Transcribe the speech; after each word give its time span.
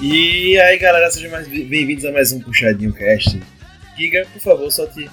E 0.00 0.58
aí, 0.58 0.78
galera, 0.78 1.10
sejam 1.10 1.30
mais 1.30 1.46
bem-vindos 1.46 2.04
a 2.04 2.12
mais 2.12 2.32
um 2.32 2.40
Puxadinho 2.40 2.92
Cast. 2.92 3.40
Giga, 3.96 4.26
por 4.32 4.40
favor, 4.40 4.70
solte 4.72 5.10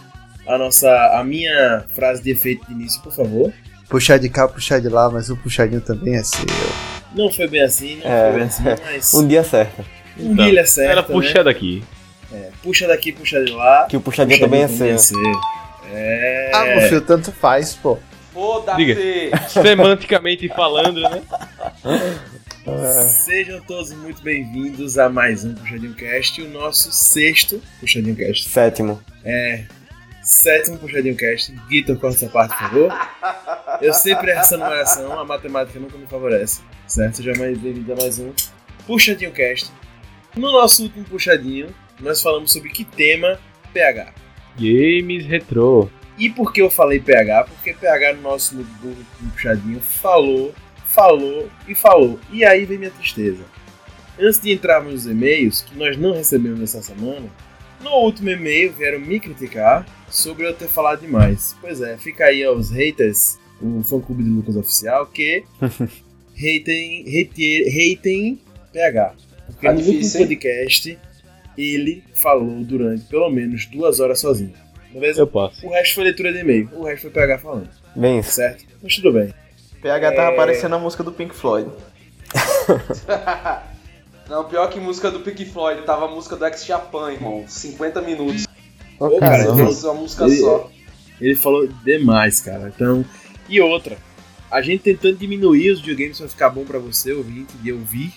a 0.48 0.58
nossa, 0.58 0.90
a 1.14 1.24
minha 1.24 1.84
frase 1.94 2.24
de 2.24 2.32
efeito 2.32 2.66
de 2.68 2.74
início, 2.74 3.02
por 3.02 3.12
favor. 3.14 3.52
Puxar 3.90 4.18
de 4.18 4.30
cá, 4.30 4.48
puxar 4.48 4.80
de 4.80 4.88
lá, 4.88 5.10
mas 5.10 5.30
o 5.30 5.36
puxadinho 5.38 5.82
também 5.82 6.16
é 6.16 6.24
seu. 6.24 6.46
Não 7.16 7.30
foi 7.32 7.48
bem 7.48 7.62
assim, 7.62 8.00
não 8.04 8.10
É. 8.12 8.24
foi 8.30 8.40
bem 8.40 8.48
assim, 8.48 8.64
mas 8.86 9.14
Um 9.14 9.28
dia 9.28 9.44
certo. 9.44 9.86
um 10.20 10.36
dia 10.36 10.48
ele 10.48 10.60
é 10.60 10.66
certo, 10.66 10.92
Ela 10.92 11.02
né? 11.02 11.08
puxa 11.08 11.44
daqui. 11.44 11.84
É, 12.32 12.50
puxa 12.64 12.88
daqui, 12.88 13.12
puxa 13.12 13.44
de 13.44 13.52
lá. 13.52 13.86
Que 13.90 13.98
o 13.98 14.02
puxadinho 14.02 14.40
também 14.40 14.62
é 14.64 14.68
seu. 14.68 14.98
seu. 14.98 15.18
É. 15.92 16.52
Ah, 16.54 16.66
meu 16.66 16.82
filho, 16.82 17.02
tanto 17.02 17.32
faz, 17.32 17.74
pô. 17.76 17.98
Foda-se! 18.34 19.32
Semanticamente 19.50 20.48
falando, 20.50 21.02
né? 21.02 21.22
Sejam 23.08 23.62
todos 23.62 23.94
muito 23.94 24.22
bem-vindos 24.22 24.98
a 24.98 25.08
mais 25.08 25.46
um 25.46 25.56
Puxadinho 25.56 25.94
Cast, 25.94 26.42
o 26.42 26.50
nosso 26.50 26.92
sexto 26.92 27.62
Puxadinho 27.80 28.16
Cast. 28.16 28.50
Sétimo. 28.50 29.02
É. 29.24 29.64
Sétimo 30.22 30.78
Puxadinho 30.78 31.16
Cast. 31.16 31.54
Guitar, 31.70 31.96
corta 31.96 32.18
essa 32.18 32.28
parte, 32.28 32.50
por 32.58 32.70
favor. 32.70 33.80
Eu 33.82 33.94
sempre 33.94 34.32
erro 34.32 34.42
essa 34.42 34.58
numeração, 34.58 35.18
a 35.18 35.24
matemática 35.24 35.80
nunca 35.80 35.98
me 35.98 36.06
favorece. 36.08 36.62
Certo? 36.86 37.18
Seja 37.18 37.34
mais 37.38 37.58
bem-vindo 37.58 37.94
a 37.94 37.96
mais 37.96 38.20
um 38.20 38.34
Puxadinho 38.86 39.32
Cast. 39.32 39.72
No 40.36 40.52
nosso 40.52 40.84
último 40.84 41.06
Puxadinho, 41.06 41.74
nós 42.02 42.22
falamos 42.22 42.52
sobre 42.52 42.70
que 42.70 42.84
tema? 42.84 43.40
PH. 43.74 44.14
Games 44.60 45.26
retrô. 45.26 45.90
E 46.18 46.30
por 46.30 46.52
que 46.52 46.62
eu 46.62 46.70
falei 46.70 47.00
PH? 47.00 47.46
Porque 47.46 47.74
PH 47.74 48.14
no 48.16 48.24
nosso 48.24 48.56
no 48.56 48.62
último 48.62 49.06
Puxadinho 49.32 49.80
falou, 49.80 50.54
falou 50.98 51.48
e 51.68 51.76
falou. 51.76 52.20
E 52.32 52.44
aí 52.44 52.66
vem 52.66 52.80
minha 52.80 52.90
tristeza. 52.90 53.44
Antes 54.20 54.42
de 54.42 54.52
entrarmos 54.52 54.94
nos 54.94 55.06
e-mails, 55.06 55.62
que 55.62 55.78
nós 55.78 55.96
não 55.96 56.12
recebemos 56.12 56.60
essa 56.60 56.82
semana, 56.82 57.28
no 57.84 57.92
último 57.92 58.32
e-mail 58.32 58.74
vieram 58.74 59.00
me 59.00 59.20
criticar 59.20 59.86
sobre 60.10 60.48
eu 60.48 60.56
ter 60.56 60.68
falado 60.68 61.02
demais. 61.02 61.56
Pois 61.62 61.82
é, 61.82 61.98
fica 62.00 62.26
aí 62.26 62.44
aos 62.44 62.72
haters, 62.72 63.38
o 63.62 63.84
fã 63.84 64.00
clube 64.02 64.24
do 64.24 64.32
Lucas 64.38 64.56
Oficial, 64.56 65.06
que 65.06 65.44
hatem, 66.36 67.06
hate, 67.08 67.94
hatem 67.96 68.42
PH. 68.74 69.14
Porque 69.46 69.68
Tá 69.68 69.74
no 69.74 69.78
difícil, 69.80 70.00
último 70.00 70.18
hein? 70.20 70.28
podcast 70.28 71.00
ele 71.56 72.04
falou 72.16 72.64
durante 72.64 73.06
pelo 73.06 73.30
menos 73.30 73.66
duas 73.68 74.00
horas 74.00 74.20
sozinho. 74.20 74.54
Beleza? 74.92 75.22
Eu 75.22 75.28
posso. 75.28 75.64
O 75.66 75.70
resto 75.70 75.94
foi 75.96 76.06
leitura 76.06 76.34
de 76.34 76.40
e-mail, 76.40 76.70
o 76.74 76.84
resto 76.84 77.04
foi 77.04 77.12
PH 77.12 77.38
falando, 77.38 77.70
Bem 77.96 78.24
certo? 78.24 78.66
Mas 78.82 78.96
tudo 78.96 79.12
bem. 79.14 79.32
PH 79.82 80.08
É. 80.08 80.12
tava 80.12 80.36
parecendo 80.36 80.76
a 80.76 80.80
música 80.80 81.04
do 81.04 81.12
Pink 81.12 81.36
Floyd. 81.36 81.70
Não, 84.30 84.44
pior 84.46 84.70
que 84.70 84.80
música 84.80 85.10
do 85.10 85.22
Pink 85.22 85.46
Floyd, 85.46 85.84
tava 85.84 86.06
a 86.06 86.08
música 86.10 86.36
do 86.36 86.46
Ex 86.46 86.66
Japan, 86.66 87.14
irmão. 87.14 87.46
50 87.48 88.02
minutos. 88.02 88.46
Ô, 89.00 89.18
cara, 89.20 89.44
ele, 89.44 89.64
Nossa, 89.64 89.92
uma 89.92 90.02
música 90.02 90.26
Ele- 90.26 90.36
só. 90.38 90.70
ele 91.22 91.36
falou 91.36 91.68
demais, 91.86 92.42
cara. 92.42 92.72
Então, 92.76 93.06
e 93.48 93.62
outra, 93.62 93.98
a 94.52 94.62
gente 94.62 94.82
tentando 94.84 95.16
diminuir 95.18 95.72
os 95.72 95.80
videogames 95.80 96.18
pra 96.20 96.28
ficar 96.28 96.50
bom 96.50 96.66
pra 96.66 96.78
você, 96.80 97.14
ouvinte, 97.14 97.56
de 97.58 97.72
ouvir. 97.72 98.12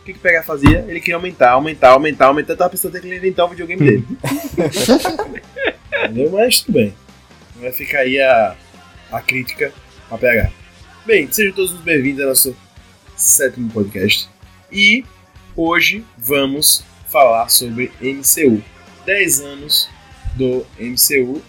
O 0.00 0.04
que 0.04 0.12
que 0.14 0.18
o 0.18 0.22
PH 0.22 0.44
fazia? 0.44 0.84
Ele 0.88 0.98
queria 0.98 1.16
aumentar, 1.16 1.50
aumentar, 1.50 1.90
aumentar, 1.90 2.26
aumentar. 2.28 2.54
Eu 2.54 2.56
tava 2.56 2.70
pensando 2.70 2.92
até 2.92 3.00
que 3.00 3.06
ele 3.06 3.14
ia 3.16 3.18
inventar 3.18 3.44
o 3.44 3.48
videogame 3.50 3.84
dele. 3.84 4.06
Entendeu? 6.04 6.30
Mas 6.30 6.60
tudo 6.60 6.74
bem. 6.76 6.94
Vai 7.56 7.72
ficar 7.72 7.98
aí 7.98 8.18
a, 8.18 8.56
a 9.12 9.20
crítica 9.20 9.72
a 10.10 10.16
PH. 10.16 10.50
Bem, 11.06 11.30
sejam 11.32 11.54
todos 11.54 11.72
muito 11.72 11.84
bem-vindos 11.84 12.20
ao 12.22 12.28
nosso 12.28 12.56
sétimo 13.16 13.70
podcast. 13.72 14.28
E 14.70 15.04
hoje 15.56 16.04
vamos 16.18 16.84
falar 17.08 17.48
sobre 17.48 17.90
MCU. 18.00 18.62
10 19.06 19.40
anos 19.40 19.88
do 20.36 20.66
MCU. 20.78 21.42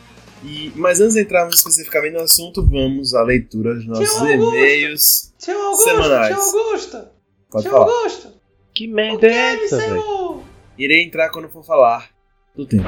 E, 0.44 0.72
mas 0.76 1.00
antes 1.00 1.14
de 1.16 1.22
entrarmos 1.22 1.58
especificamente 1.58 2.14
no 2.14 2.22
assunto, 2.22 2.66
vamos 2.66 3.14
à 3.14 3.22
leitura 3.24 3.76
dos 3.76 3.86
nossos 3.86 4.18
e-mails. 4.22 5.34
Tio 5.38 5.60
Augusto, 5.60 5.84
Semanais. 5.84 6.36
tio 6.36 6.42
Augusto, 6.44 7.08
Pode 7.50 7.64
tio 7.64 7.72
falar. 7.72 7.92
Augusto. 7.92 8.34
Que 8.74 8.88
merda 8.88 9.28
é 9.28 9.66
essa, 9.66 9.78
velho? 9.78 9.96
MCU? 10.00 10.44
Irei 10.78 11.04
entrar 11.04 11.30
quando 11.30 11.50
for 11.50 11.64
falar 11.64 12.10
do 12.56 12.66
tempo. 12.66 12.86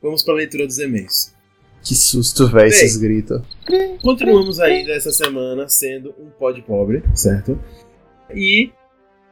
Vamos 0.00 0.22
para 0.22 0.34
a 0.34 0.36
leitura 0.36 0.66
dos 0.66 0.78
e-mails. 0.78 1.34
Que 1.82 1.94
susto, 1.94 2.46
velho, 2.48 2.68
Bem. 2.68 2.78
esses 2.78 2.96
gritos. 2.96 3.40
Continuamos 4.02 4.58
ainda 4.60 4.92
essa 4.92 5.10
semana 5.12 5.68
sendo 5.68 6.14
um 6.18 6.28
pod 6.30 6.60
pobre, 6.62 7.02
certo? 7.14 7.58
E 8.34 8.72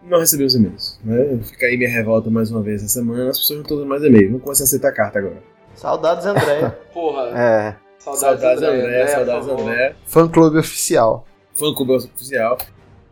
não 0.03 0.21
recebemos 0.21 0.55
e-mails. 0.55 1.00
Né? 1.05 1.38
Fica 1.43 1.66
aí 1.66 1.77
minha 1.77 1.91
revolta 1.91 2.31
mais 2.31 2.50
uma 2.50 2.62
vez 2.62 2.82
essa 2.82 2.93
semana. 3.00 3.31
As 3.31 3.38
pessoas 3.38 3.56
não 3.59 3.62
estão 3.62 3.77
dando 3.78 3.88
mais 3.88 4.03
e-mail. 4.05 4.28
Vamos 4.28 4.43
começar 4.44 4.62
a 4.62 4.66
aceitar 4.66 4.93
carta 4.93 5.19
agora. 5.19 5.43
Saudades, 5.75 6.25
André. 6.27 6.69
Porra, 6.94 7.22
É. 7.37 7.77
saudades, 7.99 8.21
Saudades 8.41 8.62
André, 8.62 8.69
André, 8.69 9.03
André, 9.03 9.06
saudades. 9.09 9.49
André. 9.49 9.97
Fã 10.06 10.28
clube 10.28 10.59
oficial. 10.59 11.26
Fã 11.55 11.75
clube 11.75 11.93
oficial. 11.94 12.59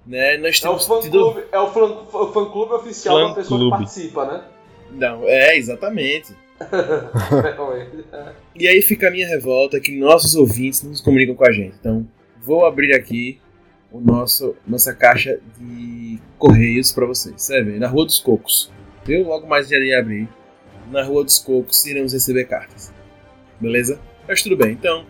Né? 0.06 0.36
Nós 0.38 0.56
É 0.62 0.66
o 0.66 0.70
temos 0.70 0.86
fã 0.86 1.00
tido. 1.00 1.18
clube, 1.18 1.44
é 1.50 1.58
o 1.58 1.66
fã, 1.72 1.88
fã 2.32 2.44
clube 2.50 2.72
oficial 2.74 3.16
Fã 3.18 3.28
da 3.30 3.34
pessoa 3.34 3.58
clube. 3.60 3.76
que 3.76 3.82
participa, 3.84 4.24
né? 4.26 4.44
Não, 4.92 5.22
é, 5.24 5.56
exatamente. 5.56 6.32
E 8.54 8.68
aí 8.68 8.82
fica 8.82 9.08
a 9.08 9.10
minha 9.10 9.26
revolta 9.26 9.80
que 9.80 9.98
nossos 9.98 10.34
ouvintes 10.34 10.82
não 10.82 10.94
se 10.94 11.02
comunicam 11.02 11.34
com 11.34 11.44
a 11.46 11.50
gente. 11.50 11.74
Então, 11.80 12.06
vou 12.42 12.66
abrir 12.66 12.92
aqui 12.92 13.40
o 13.90 13.98
nosso 13.98 14.54
nossa 14.66 14.94
caixa 14.94 15.40
de 15.58 16.18
correios 16.38 16.92
para 16.92 17.06
vocês. 17.06 17.34
Você 17.36 17.62
vê, 17.62 17.78
na 17.78 17.88
Rua 17.88 18.04
dos 18.04 18.18
Cocos. 18.18 18.70
Eu 19.08 19.24
logo 19.24 19.46
mais 19.46 19.70
irei 19.70 19.94
abrir. 19.94 20.28
Na 20.90 21.02
Rua 21.02 21.24
dos 21.24 21.38
Cocos 21.38 21.84
iremos 21.86 22.12
receber 22.12 22.44
cartas. 22.44 22.92
Beleza? 23.58 23.98
Mas 24.28 24.42
tudo 24.42 24.56
bem. 24.56 24.72
Então, 24.72 25.06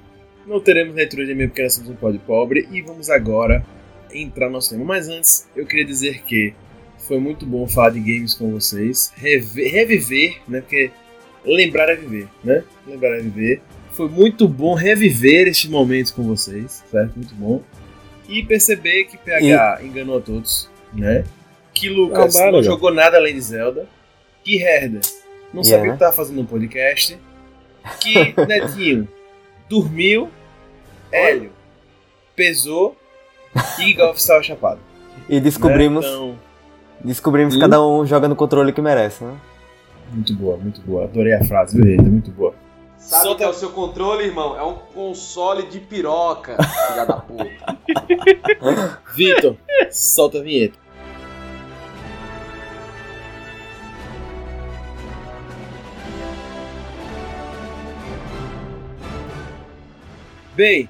não 0.46 0.60
teremos 0.60 0.94
leitura 0.94 1.24
de 1.24 1.32
e-mail 1.32 1.48
porque 1.48 1.62
nós 1.62 1.74
somos 1.74 1.90
um 1.90 2.18
pobre 2.18 2.68
e 2.70 2.80
vamos 2.82 3.10
agora 3.10 3.64
entrar 4.12 4.46
no 4.46 4.52
nosso 4.52 4.70
tema. 4.70 4.84
Mas 4.84 5.08
antes, 5.08 5.48
eu 5.56 5.66
queria 5.66 5.84
dizer 5.84 6.22
que 6.22 6.54
foi 6.98 7.18
muito 7.18 7.44
bom 7.44 7.66
falar 7.66 7.90
de 7.90 8.00
games 8.00 8.34
com 8.34 8.50
vocês, 8.52 9.12
reviver, 9.16 10.40
né? 10.46 10.60
Porque 10.60 10.90
lembrar 11.44 11.88
é 11.90 11.96
viver, 11.96 12.28
né? 12.44 12.62
Lembrar 12.86 13.16
é 13.16 13.20
viver. 13.20 13.62
Foi 13.92 14.08
muito 14.08 14.48
bom 14.48 14.74
reviver 14.74 15.48
estes 15.48 15.68
momentos 15.70 16.10
com 16.12 16.22
vocês, 16.22 16.82
certo? 16.90 17.14
Muito 17.16 17.34
bom. 17.34 17.62
E 18.28 18.42
perceber 18.42 19.04
que 19.04 19.18
PH 19.18 19.80
enganou 19.82 20.18
a 20.18 20.20
todos, 20.20 20.70
né? 20.94 21.24
Que 21.74 21.88
Lucas 21.88 22.36
Ah, 22.36 22.44
vai, 22.44 22.52
não 22.52 22.62
jogou 22.62 22.92
nada 22.92 23.16
além 23.18 23.34
de 23.34 23.40
Zelda. 23.40 23.86
Que 24.44 24.56
Herder 24.62 25.00
não 25.52 25.62
Yeah. 25.62 25.70
sabia 25.70 25.82
o 25.82 25.84
que 25.88 25.92
estava 25.96 26.12
fazendo 26.12 26.36
no 26.42 26.46
podcast. 26.46 27.18
Que 28.00 28.34
Netinho 28.46 29.06
dormiu. 29.68 30.30
Hélio 31.10 31.50
pesou. 32.34 32.96
E 33.78 33.92
Golf 33.92 34.16
estava 34.16 34.42
chapado. 34.42 34.80
E 35.28 35.38
descobrimos, 35.38 36.04
Né? 36.06 36.10
Então, 36.12 36.38
descobrimos 37.04 37.54
Hum? 37.54 37.60
cada 37.60 37.84
um 37.86 38.06
joga 38.06 38.26
no 38.28 38.34
controle 38.36 38.72
que 38.72 38.80
merece, 38.80 39.22
né? 39.22 39.34
Muito 40.12 40.34
boa, 40.34 40.56
muito 40.56 40.80
boa. 40.82 41.04
Adorei 41.04 41.32
a 41.34 41.44
frase, 41.44 41.80
viu? 41.80 42.02
Muito 42.02 42.30
boa. 42.30 42.54
Sabe 42.98 43.22
Solta- 43.24 43.38
que 43.38 43.44
é 43.44 43.48
o 43.48 43.54
seu 43.54 43.70
controle, 43.70 44.24
irmão? 44.24 44.56
É 44.56 44.62
um 44.62 44.74
console 44.74 45.66
de 45.66 45.80
piroca, 45.80 46.56
filha 46.88 47.04
da 47.04 47.16
puta. 47.16 47.78
Vitor, 49.16 49.56
solta 49.90 50.38
a 50.38 50.42
vinheta. 50.42 50.78
Bem, 60.54 60.88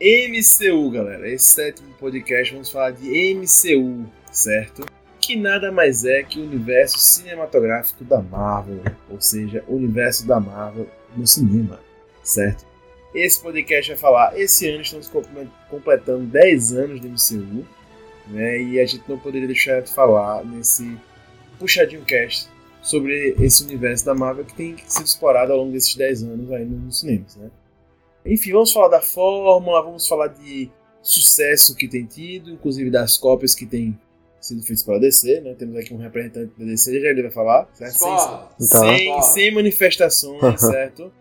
MCU, 0.00 0.90
galera. 0.90 1.28
Esse 1.28 1.54
sétimo 1.54 1.92
podcast 1.94 2.52
vamos 2.52 2.70
falar 2.70 2.92
de 2.92 3.34
MCU, 3.34 4.06
certo? 4.32 4.84
Que 5.20 5.36
nada 5.36 5.70
mais 5.70 6.04
é 6.04 6.22
que 6.22 6.40
o 6.40 6.44
universo 6.44 6.98
cinematográfico 6.98 8.02
da 8.04 8.20
Marvel, 8.20 8.82
ou 9.08 9.20
seja, 9.20 9.62
o 9.68 9.76
universo 9.76 10.26
da 10.26 10.40
Marvel 10.40 10.88
no 11.16 11.26
cinema, 11.26 11.78
certo? 12.22 12.66
Esse 13.14 13.40
podcast 13.40 13.90
vai 13.92 13.98
falar. 13.98 14.38
Esse 14.38 14.68
ano 14.68 14.80
estamos 14.82 15.08
comple- 15.08 15.48
completando 15.68 16.24
10 16.26 16.72
anos 16.72 17.00
de 17.00 17.08
MCU, 17.08 17.66
né? 18.28 18.62
E 18.62 18.80
a 18.80 18.86
gente 18.86 19.04
não 19.08 19.18
poderia 19.18 19.46
deixar 19.46 19.82
de 19.82 19.90
falar 19.92 20.44
nesse 20.44 20.96
puxadinho 21.58 22.04
cast 22.04 22.48
sobre 22.82 23.34
esse 23.38 23.62
universo 23.64 24.04
da 24.06 24.14
Marvel 24.14 24.44
que 24.44 24.54
tem 24.54 24.76
sido 24.86 25.06
explorado 25.06 25.52
ao 25.52 25.58
longo 25.58 25.72
desses 25.72 25.94
10 25.94 26.22
anos 26.24 26.50
aí 26.52 26.64
nos 26.64 27.00
cinemas, 27.00 27.36
né? 27.36 27.50
Enfim, 28.24 28.52
vamos 28.52 28.72
falar 28.72 28.88
da 28.88 29.00
fórmula, 29.00 29.82
vamos 29.82 30.06
falar 30.08 30.28
de 30.28 30.70
sucesso 31.02 31.74
que 31.76 31.86
tem 31.88 32.04
tido, 32.04 32.50
inclusive 32.50 32.90
das 32.90 33.16
cópias 33.16 33.54
que 33.54 33.66
tem 33.66 33.98
sido 34.40 34.62
feitas 34.62 34.82
pela 34.82 34.98
DC, 34.98 35.40
né? 35.40 35.54
Temos 35.54 35.76
aqui 35.76 35.92
um 35.92 35.98
representante 35.98 36.52
da 36.58 36.64
DC, 36.64 37.00
já 37.00 37.08
ele 37.08 37.22
vai 37.22 37.30
falar, 37.30 37.68
certo? 37.74 37.98
Sem-. 37.98 38.08
Então. 38.60 39.22
sem, 39.22 39.22
sem 39.22 39.54
manifestações, 39.54 40.60
certo? 40.60 41.12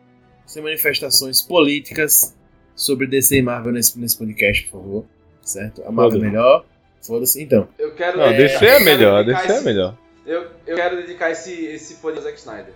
Sem 0.45 0.63
manifestações 0.63 1.41
políticas 1.41 2.35
sobre 2.75 3.07
DC 3.07 3.37
e 3.37 3.41
Marvel 3.41 3.73
nesse, 3.73 3.99
nesse 3.99 4.17
podcast, 4.17 4.63
por 4.67 4.81
favor. 4.81 5.05
Certo? 5.41 5.83
A 5.83 5.91
Marvel 5.91 6.19
é 6.19 6.27
melhor. 6.27 6.65
Foda-se. 7.01 7.41
Então, 7.41 7.67
Eu 7.77 7.93
quero. 7.95 8.17
Não, 8.17 8.25
é, 8.25 8.37
DC 8.37 8.65
é 8.65 8.79
melhor, 8.81 9.25
DC 9.25 9.41
é 9.41 9.55
esse- 9.55 9.65
melhor. 9.65 9.97
Eu, 10.25 10.47
eu 10.67 10.75
quero 10.75 10.97
dedicar 10.97 11.31
esse, 11.31 11.51
esse 11.65 11.95
podcast 11.95 12.27
ao 12.27 12.31
Zack 12.31 12.39
Snyder. 12.39 12.73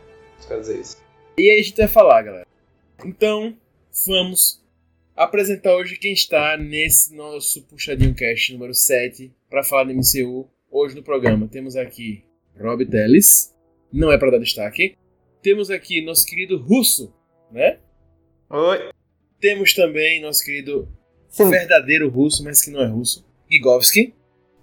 Quero 0.48 0.60
dizer 0.62 0.80
isso. 0.80 0.98
E 1.38 1.50
aí 1.51 1.60
a 1.60 1.63
gente 1.63 1.78
vai 1.78 1.88
falar, 1.88 2.22
galera. 2.24 2.48
Então, 3.06 3.56
vamos 4.07 4.62
apresentar 5.16 5.75
hoje 5.75 5.98
quem 5.98 6.13
está 6.13 6.57
nesse 6.57 7.13
nosso 7.13 7.62
Puxadinho 7.63 8.16
Cast 8.16 8.54
número 8.54 8.74
7 8.74 9.31
para 9.54 9.64
falar 9.64 9.84
do 9.84 9.94
MCU. 9.94 10.50
Hoje 10.72 10.96
no 10.96 11.04
programa 11.04 11.48
temos 11.48 11.76
aqui 11.76 12.26
Rob 12.60 12.84
Teles, 12.88 13.54
não 13.92 14.12
é 14.12 14.18
para 14.18 14.32
dar 14.32 14.40
destaque. 14.40 14.96
Temos 15.44 15.70
aqui 15.70 16.02
nosso 16.04 16.26
querido 16.26 16.58
Russo, 16.58 17.14
né? 17.52 17.78
Oi. 18.50 18.90
Temos 19.40 19.76
também 19.76 20.20
nosso 20.20 20.44
querido 20.44 20.92
Sim. 21.30 21.52
verdadeiro 21.52 22.10
russo, 22.10 22.44
mas 22.44 22.64
que 22.64 22.72
não 22.72 22.82
é 22.82 22.88
russo, 22.88 23.24
Gigovski. 23.48 24.16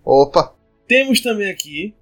Opa! 0.04 0.56
Temos 0.88 1.20
também 1.20 1.48
aqui 1.48 1.94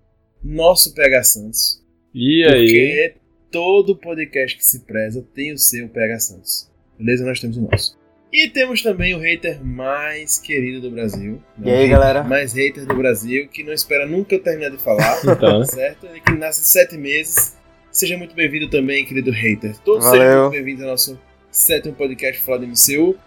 nosso 0.43 0.95
PH 0.95 1.25
Santos, 1.25 1.85
E 2.15 2.43
aí? 2.43 2.65
porque 2.65 3.15
todo 3.51 3.99
podcast 3.99 4.57
que 4.57 4.65
se 4.65 4.81
preza 4.87 5.21
tem 5.35 5.53
o 5.53 5.59
seu 5.59 5.91
PH 5.91 6.21
Santos. 6.21 6.73
Beleza? 6.99 7.27
Nós 7.27 7.39
temos 7.39 7.59
o 7.59 7.61
nosso. 7.71 7.99
E 8.33 8.49
temos 8.49 8.83
também 8.83 9.15
o 9.15 9.19
hater 9.19 9.65
mais 9.65 10.39
querido 10.39 10.83
do 10.83 10.91
Brasil. 10.91 11.43
né? 11.57 11.71
E 11.71 11.75
aí, 11.83 11.89
galera? 11.89 12.23
Mais 12.23 12.53
hater 12.53 12.85
do 12.85 12.95
Brasil, 12.95 13.49
que 13.49 13.63
não 13.63 13.73
espera 13.73 14.07
nunca 14.07 14.35
eu 14.35 14.43
terminar 14.43 14.71
de 14.71 14.77
falar, 14.77 15.19
Então, 15.25 15.65
certo? 15.65 16.07
Ele 16.07 16.21
que 16.21 16.33
nasce 16.33 16.61
há 16.61 16.65
sete 16.65 16.97
meses. 16.99 17.57
Seja 17.91 18.19
muito 18.19 18.35
bem-vindo 18.35 18.69
também, 18.69 19.05
querido 19.05 19.31
hater. 19.31 19.79
Todos 19.79 20.05
Valeu. 20.05 20.21
sejam 20.21 20.41
muito 20.43 20.53
bem-vindos 20.53 20.83
ao 20.85 20.91
nosso 20.91 21.19
sétimo 21.51 21.95
podcast 21.95 22.43
Falar 22.45 22.59
do 22.59 22.67
MCU. 22.67 23.19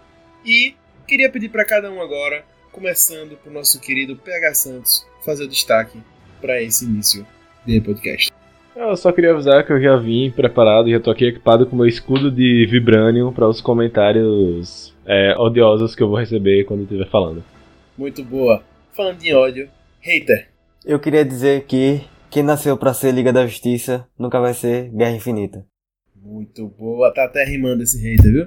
E 0.44 0.76
queria 1.06 1.28
pedir 1.28 1.48
para 1.48 1.64
cada 1.64 1.90
um 1.90 2.00
agora, 2.00 2.44
começando 2.70 3.36
pro 3.36 3.52
nosso 3.52 3.80
querido 3.80 4.16
PH 4.16 4.54
Santos, 4.54 5.06
fazer 5.24 5.44
o 5.44 5.48
destaque 5.48 5.98
para 6.40 6.62
esse 6.62 6.84
início 6.84 7.26
de 7.66 7.80
podcast. 7.80 8.30
Eu 8.74 8.96
só 8.96 9.12
queria 9.12 9.32
avisar 9.32 9.64
que 9.66 9.72
eu 9.72 9.80
já 9.80 9.96
vim 9.96 10.30
preparado, 10.30 10.90
já 10.90 11.00
tô 11.00 11.10
aqui 11.10 11.26
equipado 11.26 11.66
com 11.66 11.76
meu 11.76 11.86
escudo 11.86 12.30
de 12.30 12.66
Vibranium 12.70 13.32
para 13.32 13.48
os 13.48 13.60
comentários 13.60 14.94
é, 15.06 15.36
odiosos 15.36 15.94
que 15.94 16.02
eu 16.02 16.08
vou 16.08 16.18
receber 16.18 16.64
quando 16.64 16.82
estiver 16.82 17.08
falando. 17.08 17.44
Muito 17.96 18.24
boa. 18.24 18.62
Falando 18.92 19.22
em 19.22 19.34
ódio, 19.34 19.68
hater. 20.00 20.48
Eu 20.84 20.98
queria 20.98 21.24
dizer 21.24 21.64
que 21.64 22.02
quem 22.30 22.42
nasceu 22.42 22.76
pra 22.76 22.94
ser 22.94 23.12
Liga 23.12 23.32
da 23.32 23.46
Justiça 23.46 24.06
nunca 24.18 24.40
vai 24.40 24.54
ser 24.54 24.90
Guerra 24.90 25.16
Infinita. 25.16 25.64
Muito 26.16 26.66
boa. 26.68 27.12
Tá 27.12 27.24
até 27.24 27.44
rimando 27.44 27.82
esse 27.82 28.00
hater, 28.02 28.32
viu? 28.32 28.46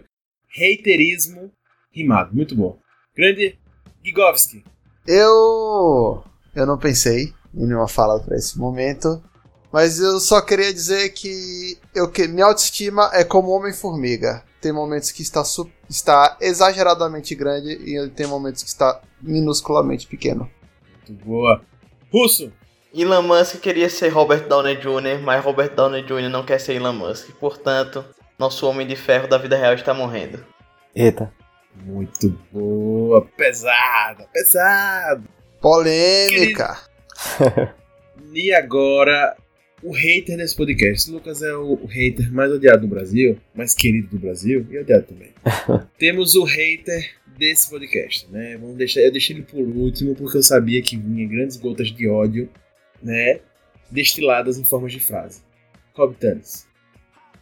Haterismo 0.55 1.51
rimado. 1.91 2.35
Muito 2.35 2.55
bom. 2.55 2.77
Grande 3.15 3.57
Gigovski. 4.03 4.63
Eu. 5.07 6.23
Eu 6.55 6.65
não 6.65 6.77
pensei 6.77 7.33
em 7.53 7.65
nenhuma 7.67 7.87
fala 7.87 8.19
pra 8.19 8.35
esse 8.35 8.57
momento. 8.57 9.21
Mas 9.75 9.99
eu 9.99 10.21
só 10.21 10.39
queria 10.39 10.73
dizer 10.73 11.09
que, 11.09 11.77
eu, 11.93 12.09
que 12.09 12.29
minha 12.29 12.45
autoestima 12.45 13.09
é 13.11 13.25
como 13.25 13.49
Homem-Formiga. 13.49 14.41
Tem 14.61 14.71
momentos 14.71 15.11
que 15.11 15.21
está, 15.21 15.43
está 15.89 16.37
exageradamente 16.39 17.35
grande 17.35 17.73
e 17.73 18.09
tem 18.11 18.25
momentos 18.25 18.63
que 18.63 18.69
está 18.69 19.01
minusculamente 19.21 20.07
pequeno. 20.07 20.49
Muito 21.05 21.25
boa. 21.25 21.61
Russo. 22.09 22.53
Elon 22.93 23.23
Musk 23.23 23.59
queria 23.59 23.89
ser 23.89 24.07
Robert 24.07 24.47
Downey 24.47 24.77
Jr., 24.77 25.21
mas 25.21 25.43
Robert 25.43 25.75
Downey 25.75 26.03
Jr. 26.03 26.29
não 26.29 26.45
quer 26.45 26.61
ser 26.61 26.75
Elon 26.75 26.93
Musk. 26.93 27.31
Portanto, 27.31 28.05
nosso 28.39 28.65
Homem 28.69 28.87
de 28.87 28.95
Ferro 28.95 29.27
da 29.27 29.37
vida 29.37 29.57
real 29.57 29.73
está 29.73 29.93
morrendo. 29.93 30.41
Eita. 30.95 31.33
Muito 31.75 32.29
boa. 32.49 33.27
Pesada. 33.35 34.25
Pesado. 34.31 35.25
Polêmica! 35.59 36.79
E 38.33 38.53
agora, 38.53 39.33
o 39.83 39.91
hater 39.91 40.37
desse 40.37 40.55
podcast. 40.55 41.09
O 41.09 41.13
Lucas 41.13 41.41
é 41.41 41.55
o, 41.55 41.73
o 41.73 41.85
hater 41.85 42.31
mais 42.31 42.51
odiado 42.51 42.81
do 42.81 42.87
Brasil, 42.87 43.37
mais 43.53 43.73
querido 43.73 44.07
do 44.09 44.19
Brasil 44.19 44.65
e 44.69 44.79
odiado 44.79 45.07
também. 45.07 45.33
Temos 45.97 46.35
o 46.35 46.43
hater 46.43 47.11
desse 47.37 47.69
podcast, 47.69 48.27
né? 48.31 48.57
Vamos 48.57 48.77
deixar, 48.77 49.01
eu 49.01 49.11
deixei 49.11 49.35
ele 49.35 49.43
por 49.43 49.59
último 49.59 50.15
porque 50.15 50.37
eu 50.37 50.43
sabia 50.43 50.81
que 50.81 50.97
vinha 50.97 51.27
grandes 51.27 51.57
gotas 51.57 51.89
de 51.89 52.07
ódio, 52.07 52.49
né? 53.01 53.39
Destiladas 53.91 54.57
em 54.57 54.63
formas 54.63 54.91
de 54.91 54.99
frase. 54.99 55.43
Thames. 56.19 56.67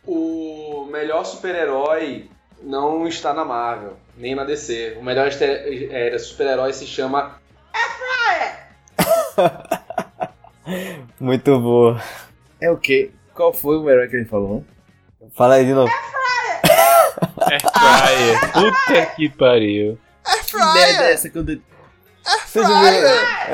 O 0.05 0.85
melhor 0.91 1.23
super-herói 1.23 2.29
não 2.61 3.07
está 3.07 3.33
na 3.33 3.43
Marvel, 3.43 3.97
nem 4.17 4.35
na 4.35 4.43
DC. 4.43 4.97
O 4.99 5.03
melhor 5.03 5.27
este- 5.27 5.43
é, 5.43 6.17
super-herói 6.19 6.71
se 6.73 6.85
chama 6.85 7.41
Muito 11.19 11.59
boa. 11.59 12.01
É 12.61 12.71
o 12.71 12.77
quê? 12.77 13.11
Qual 13.33 13.53
foi 13.53 13.77
o 13.77 13.89
herói 13.89 14.07
que 14.07 14.15
ele 14.15 14.25
falou? 14.25 14.63
Fala 15.35 15.55
aí 15.55 15.65
de 15.65 15.73
novo. 15.73 15.91
É 17.51 17.59
Fryer. 17.59 18.51
Puta 18.53 19.05
que 19.15 19.29
pariu. 19.29 19.97
Que 20.45 20.55
merda 20.57 21.03
é 21.05 21.13
essa 21.13 21.29
quando? 21.29 21.51
É 21.51 21.59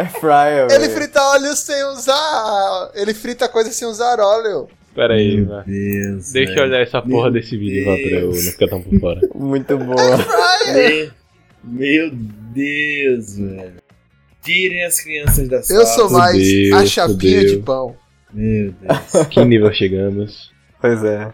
Fryer, 0.06 0.68
Ele 0.70 0.88
velho. 0.88 0.92
frita 0.92 1.22
óleo 1.30 1.56
sem 1.56 1.84
usar. 1.86 2.92
Ele 2.94 3.14
frita 3.14 3.50
coisa 3.50 3.72
sem 3.72 3.88
usar 3.88 4.20
óleo. 4.20 4.68
Pera 4.94 5.16
aí, 5.16 5.38
Meu 5.38 5.48
vai. 5.48 5.64
Deus. 5.66 6.32
Deixa 6.32 6.54
eu 6.54 6.64
olhar 6.64 6.82
essa 6.82 7.02
porra 7.02 7.32
Meu 7.32 7.32
desse 7.32 7.58
vídeo 7.58 7.88
lá 7.90 7.96
pra 7.96 8.20
eu 8.20 8.28
não 8.28 8.34
ficar 8.34 8.68
tão 8.68 8.82
por 8.82 9.00
fora. 9.00 9.22
Muito 9.34 9.78
boa. 9.78 10.18
Me- 10.74 11.12
Meu 11.64 12.10
Deus, 12.14 13.38
velho. 13.38 13.74
Tirem 14.50 14.84
as 14.84 15.00
crianças 15.00 15.48
da 15.48 15.62
sala. 15.62 15.80
Eu 15.80 15.86
sou 15.86 16.10
mais 16.10 16.38
Fudeu, 16.38 16.76
a 16.78 16.86
chapinha 16.88 17.40
fudeu. 17.42 17.46
de 17.46 17.58
pão. 17.64 17.96
Meu 18.34 18.72
Deus. 18.72 19.28
Que 19.30 19.46
nível 19.46 19.72
chegamos? 19.72 20.52
Pois 20.82 21.04
é. 21.04 21.32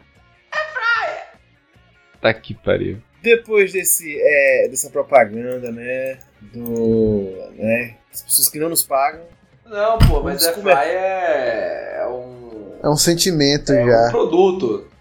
Tá 2.21 2.33
que 2.33 2.53
pariu. 2.53 3.01
Depois 3.21 3.71
desse, 3.71 4.17
é, 4.19 4.67
dessa 4.67 4.89
propaganda, 4.89 5.71
né? 5.71 6.19
Do. 6.41 7.31
né? 7.55 7.95
As 8.13 8.21
pessoas 8.21 8.49
que 8.49 8.59
não 8.59 8.67
nos 8.67 8.83
pagam. 8.83 9.21
Não, 9.65 9.97
pô, 9.97 10.21
mas 10.21 10.45
Air 10.45 10.55
comer. 10.55 10.75
Fryer 10.75 10.97
é, 10.97 11.97
é 12.01 12.07
um, 12.07 12.71
É 12.83 12.89
um 12.89 12.97
sentimento 12.97 13.71
é 13.71 13.83
um 13.83 13.87
já. 13.87 14.09
produto. 14.11 14.87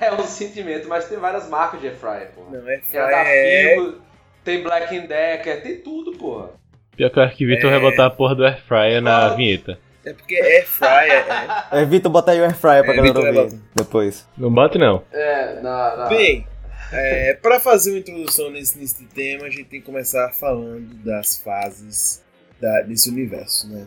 É 0.00 0.12
um 0.12 0.24
sentimento, 0.26 0.88
mas 0.88 1.08
tem 1.08 1.18
várias 1.18 1.48
marcas 1.48 1.80
de 1.80 1.86
Air 1.86 1.96
Fryer, 1.96 2.30
pô. 2.34 2.42
Não 2.50 2.68
é 2.68 2.78
Tem 2.78 2.98
a 3.00 3.06
da 3.06 3.18
é, 3.24 3.76
Figo, 3.76 4.02
tem 4.42 4.60
Black 4.60 5.06
Decker, 5.06 5.62
tem 5.62 5.76
tudo, 5.76 6.18
porra. 6.18 6.57
Pior 6.98 7.10
que 7.10 7.28
que 7.36 7.46
Vitor 7.46 7.70
É. 7.72 7.78
vai 7.78 7.90
botar 7.90 8.06
a 8.06 8.10
porra 8.10 8.34
do 8.34 8.44
Air 8.44 8.60
Fryer 8.62 9.00
na 9.00 9.28
vinheta. 9.30 9.78
é 10.04 10.12
porque 10.12 10.34
é 10.34 10.62
fryer. 10.62 11.24
É, 11.72 11.82
É 11.82 11.84
Vitor 11.86 12.10
botar 12.12 12.32
aí 12.32 12.40
o 12.40 12.44
Air 12.44 12.54
Fryer 12.56 12.84
pra 12.84 12.92
É, 12.92 12.96
galera 12.96 13.14
vai 13.32 13.38
ouvir 13.44 13.60
depois. 13.74 14.28
Não 14.36 14.52
bate 14.52 14.76
não. 14.76 15.02
É, 15.12 15.60
na. 15.62 15.96
na... 15.96 16.06
Bem, 16.08 16.46
é, 16.92 17.34
para 17.34 17.58
fazer 17.60 17.92
uma 17.92 17.98
introdução 18.00 18.50
nesse, 18.50 18.78
nesse 18.78 19.04
tema, 19.06 19.46
a 19.46 19.50
gente 19.50 19.64
tem 19.64 19.80
que 19.80 19.86
começar 19.86 20.30
falando 20.32 20.92
das 21.04 21.38
fases 21.40 22.22
da- 22.60 22.82
desse 22.82 23.08
universo, 23.08 23.68
né? 23.70 23.86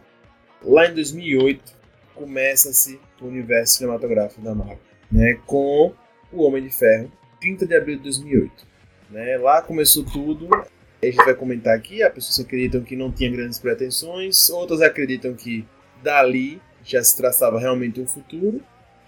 Lá 0.64 0.88
em 0.88 0.94
2008, 0.94 1.62
começa-se 2.16 3.00
o 3.22 3.26
universo 3.26 3.78
cinematográfico 3.78 4.42
da 4.42 4.54
Marvel, 4.56 4.80
né? 5.12 5.38
Com 5.46 5.92
o 6.32 6.44
Homem 6.44 6.64
de 6.64 6.70
Ferro, 6.70 7.12
30 7.42 7.66
de 7.66 7.76
abril 7.76 7.98
de 7.98 8.04
2008. 8.04 8.72
Né? 9.10 9.38
Lá 9.38 9.62
começou 9.62 10.06
tudo. 10.06 10.48
A 11.02 11.06
gente 11.06 11.16
vai 11.16 11.34
comentar 11.34 11.76
aqui, 11.76 12.04
as 12.04 12.14
pessoas 12.14 12.46
acreditam 12.46 12.82
que 12.82 12.96
não 12.96 13.12
tinha 13.12 13.30
grandes 13.32 13.58
pretensões, 13.58 14.50
outras 14.50 14.82
acreditam 14.82 15.34
que 15.34 15.66
dali 16.04 16.62
já 16.84 17.04
se 17.04 17.18
traçava 17.18 17.60
realmente 17.60 18.00
um 18.00 18.08
futuro. 18.08 18.62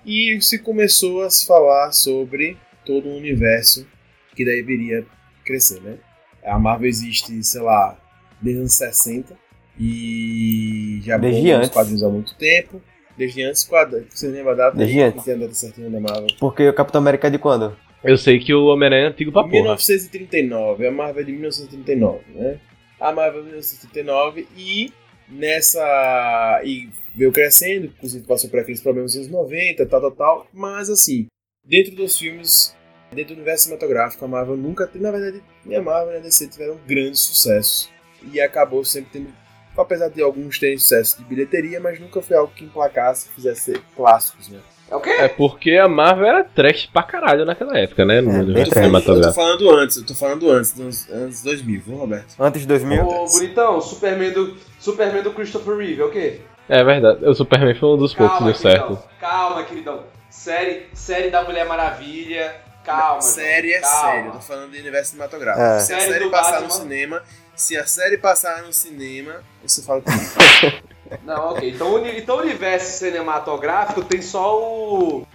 E 0.06 0.38
se 0.42 0.60
começou 0.60 1.24
a 1.24 1.30
se 1.30 1.46
falar 1.46 1.92
sobre 1.92 2.58
todo 2.86 3.08
um 3.08 3.16
universo 3.16 3.88
que 4.36 4.44
daí 4.44 4.62
viria 4.62 5.06
crescer, 5.46 5.82
né? 5.82 5.98
A 6.44 6.58
Marvel 6.60 6.90
existe, 6.90 7.42
sei 7.44 7.62
lá, 7.62 7.98
desde 8.42 8.62
os 8.64 8.82
anos 8.82 8.96
60 8.96 9.38
e 9.80 11.00
já 11.04 11.18
Desde 11.18 11.52
antes. 11.52 11.70
quadrinhos 11.70 12.04
há 12.04 12.10
muito 12.10 12.36
tempo. 12.36 12.82
Desde 13.18 13.44
antes, 13.44 13.64
quadro, 13.64 14.06
você 14.10 14.28
lembra 14.28 14.54
a 14.54 14.56
data? 14.56 14.78
Desde 14.78 15.00
antes. 15.00 15.24
tem 15.24 15.36
a 15.36 15.38
data 15.38 15.54
certinha 15.54 15.90
da 15.90 16.00
Marvel? 16.00 16.28
Porque 16.40 16.68
o 16.68 16.74
Capitão 16.74 17.00
América 17.00 17.28
é 17.28 17.30
de 17.32 17.38
quando? 17.38 17.78
Eu 18.04 18.18
sei 18.18 18.40
que 18.40 18.54
o 18.54 18.66
Homem-Aranha 18.66 19.06
é 19.06 19.10
antigo 19.10 19.32
pra 19.32 19.44
porra. 19.44 19.54
1939, 19.54 20.88
a 20.88 20.92
Marvel 20.92 21.22
é 21.22 21.26
de 21.26 21.32
1939, 21.32 22.20
né? 22.36 22.60
A 23.00 23.12
Marvel 23.12 23.40
é 23.40 23.44
de 23.44 23.50
1939 23.50 24.48
e 24.58 24.94
nessa. 25.30 26.62
e 26.66 26.90
veio 27.16 27.32
crescendo, 27.32 27.86
inclusive 27.86 28.26
passou 28.26 28.50
por 28.50 28.60
aqueles 28.60 28.82
problemas 28.82 29.14
dos 29.14 29.28
anos 29.28 29.32
90, 29.32 29.86
tal, 29.86 30.02
tal, 30.02 30.12
tal. 30.12 30.48
Mas 30.54 30.90
assim, 30.90 31.28
dentro 31.64 31.96
dos 31.96 32.18
filmes, 32.18 32.76
dentro 33.12 33.36
do 33.36 33.38
universo 33.38 33.66
cinematográfico, 33.66 34.26
a 34.26 34.28
Marvel 34.28 34.58
nunca 34.58 34.86
teve, 34.88 35.04
na 35.04 35.12
verdade, 35.12 35.42
nem 35.66 35.78
a 35.78 35.82
Marvel 35.82 36.12
nem 36.12 36.20
a 36.20 36.24
DC 36.24 36.48
tiveram 36.48 36.78
grandes 36.86 37.22
sucessos. 37.22 37.90
E 38.32 38.40
acabou 38.40 38.84
sempre 38.84 39.10
tendo, 39.14 39.34
apesar 39.78 40.10
de 40.10 40.22
alguns 40.22 40.60
terem 40.60 40.78
sucesso 40.78 41.18
de 41.18 41.26
bilheteria, 41.26 41.80
mas 41.80 42.00
nunca 42.00 42.22
foi 42.22 42.36
algo 42.36 42.54
que 42.54 42.66
emplacasse, 42.66 43.30
fizesse 43.30 43.74
clássicos, 43.96 44.50
né? 44.50 44.60
É 44.94 44.96
o 44.96 45.02
quê? 45.02 45.10
É 45.10 45.28
porque 45.28 45.72
a 45.72 45.88
Marvel 45.88 46.28
era 46.28 46.44
trash 46.44 46.86
pra 46.86 47.02
caralho 47.02 47.46
naquela 47.46 47.76
época, 47.80 48.06
né? 48.06 48.22
No 48.22 48.32
É, 48.32 48.40
universo 48.42 48.76
bem 48.76 48.84
Eu 48.84 48.92
tô, 48.92 49.02
falando, 49.02 49.02
eu 49.02 49.02
tô 49.02 49.34
cinematográfico. 49.34 49.34
falando 49.34 49.70
antes, 49.82 49.98
eu 49.98 50.06
tô 50.06 50.14
falando 50.16 50.52
antes, 50.52 50.72
dos 50.74 51.10
anos 51.10 51.42
2000, 51.42 51.82
viu, 51.82 51.96
Roberto? 51.98 52.36
Antes 52.40 52.62
de 52.62 52.68
2000? 52.68 53.04
Ô, 53.04 53.26
bonitão, 53.28 53.82
Superman 53.82 54.32
do, 54.32 54.56
Superman 54.80 55.24
do 55.24 55.32
Christopher 55.34 55.78
Reeve, 55.78 56.02
é 56.02 56.06
o 56.06 56.12
quê? 56.12 56.42
É 56.70 56.84
verdade, 56.84 57.26
o 57.26 57.34
Superman 57.34 57.74
foi 57.76 57.90
um 57.90 57.98
dos 57.98 58.14
poucos 58.14 58.38
que 58.38 58.44
deu 58.44 58.56
certo. 58.56 59.00
Calma, 59.20 59.64
queridão. 59.64 60.04
Série, 60.30 60.88
série 60.94 61.30
da 61.30 61.44
Mulher 61.44 61.66
Maravilha. 61.66 62.56
Calma. 62.86 63.22
série 63.22 63.72
é 63.74 63.80
calma. 63.80 64.12
série, 64.12 64.28
eu 64.28 64.32
tô 64.34 64.40
falando 64.42 64.72
de 64.72 64.80
universo 64.80 65.12
cinematográfico. 65.12 65.66
É. 65.66 65.80
Se 65.80 65.94
a 65.94 66.00
Série 66.00 66.12
série 66.12 66.24
do 66.26 66.30
passar 66.32 66.52
Batman. 66.52 66.68
no 66.68 66.74
cinema, 66.74 67.24
se 67.56 67.78
a 67.78 67.86
série 67.88 68.18
passar 68.18 68.62
no 68.64 68.74
cinema, 68.74 69.36
você 69.66 69.82
fala 69.82 70.02
comigo. 70.02 70.22
Não, 71.24 71.52
ok. 71.52 71.70
Então, 71.70 72.08
então 72.08 72.38
o 72.38 72.40
universo 72.42 73.00
cinematográfico 73.00 74.04
tem 74.04 74.22
só 74.22 74.60
o. 74.60 75.26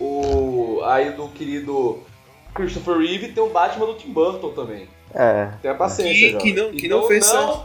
O. 0.00 0.80
Aí 0.84 1.12
do 1.12 1.28
querido 1.28 2.00
Christopher 2.54 2.98
Reeve 2.98 3.26
e 3.26 3.32
tem 3.32 3.42
o 3.42 3.48
Batman 3.48 3.86
do 3.86 3.94
Tim 3.94 4.12
Burton 4.12 4.50
também. 4.50 4.88
É. 5.14 5.50
Tenha 5.60 5.74
paciência. 5.74 6.12
Que- 6.14 6.30
jovem. 6.32 6.38
que 6.54 6.60
não- 6.60 6.70
que 6.72 6.86
Então, 6.86 7.00
não 7.00 7.06
fez 7.08 7.32
não, 7.32 7.64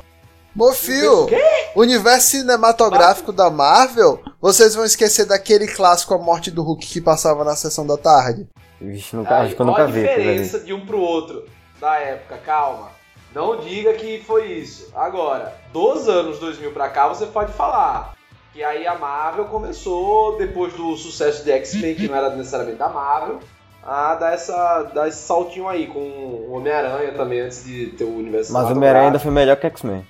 Mofio, 0.56 1.28
universo 1.76 2.30
cinematográfico 2.32 3.32
da 3.32 3.48
Marvel, 3.50 4.20
vocês 4.42 4.74
vão 4.74 4.84
esquecer 4.86 5.26
daquele 5.26 5.68
clássico 5.68 6.16
A 6.16 6.18
Morte 6.18 6.50
do 6.50 6.64
Hulk 6.64 6.86
que 6.88 7.00
passava 7.00 7.44
na 7.44 7.56
sessão 7.56 7.86
da 7.86 7.96
tarde? 7.96 8.48
Vixe, 8.82 9.16
nunca, 9.16 9.36
Aí, 9.38 9.46
acho 9.48 9.56
que 9.56 9.62
eu 9.62 9.66
qual 9.66 9.78
nunca 9.78 9.84
a 9.84 9.86
vi. 9.86 10.00
aquilo 10.00 10.14
ali. 10.14 10.24
diferença 10.42 10.60
de 10.66 10.74
um 10.74 10.84
pro 10.86 11.00
outro 11.00 11.46
da 11.80 11.98
época? 11.98 12.38
Calma. 12.38 12.90
Não 13.34 13.60
diga 13.60 13.94
que 13.94 14.20
foi 14.26 14.52
isso. 14.54 14.92
Agora, 14.96 15.54
dos 15.72 16.08
anos 16.08 16.40
2000 16.40 16.72
pra 16.72 16.90
cá, 16.90 17.08
você 17.08 17.26
pode 17.26 17.54
falar. 17.54 18.14
Que 18.54 18.64
aí 18.64 18.88
a 18.88 18.96
Marvel 18.96 19.46
começou, 19.46 20.38
depois 20.38 20.74
do 20.74 20.96
sucesso 20.96 21.44
de 21.44 21.52
X-Men, 21.52 21.96
que 21.96 22.08
não 22.08 22.16
era 22.16 22.36
necessariamente 22.36 22.80
da 22.80 22.90
Marvel, 22.90 23.40
a 23.84 24.16
dar, 24.16 24.34
essa, 24.34 24.84
dar 24.94 25.08
esse 25.08 25.20
saltinho 25.20 25.68
aí 25.68 25.88
com 25.88 26.00
o 26.00 26.54
Homem-Aranha 26.54 27.14
também, 27.14 27.42
antes 27.42 27.64
de 27.64 27.88
ter 27.88 28.04
o 28.04 28.18
universo 28.18 28.52
Mas 28.52 28.70
o 28.70 28.72
Homem-Aranha 28.72 29.06
ainda 29.08 29.20
foi 29.20 29.32
melhor 29.32 29.58
que 29.58 29.68
X-Men. 29.68 30.06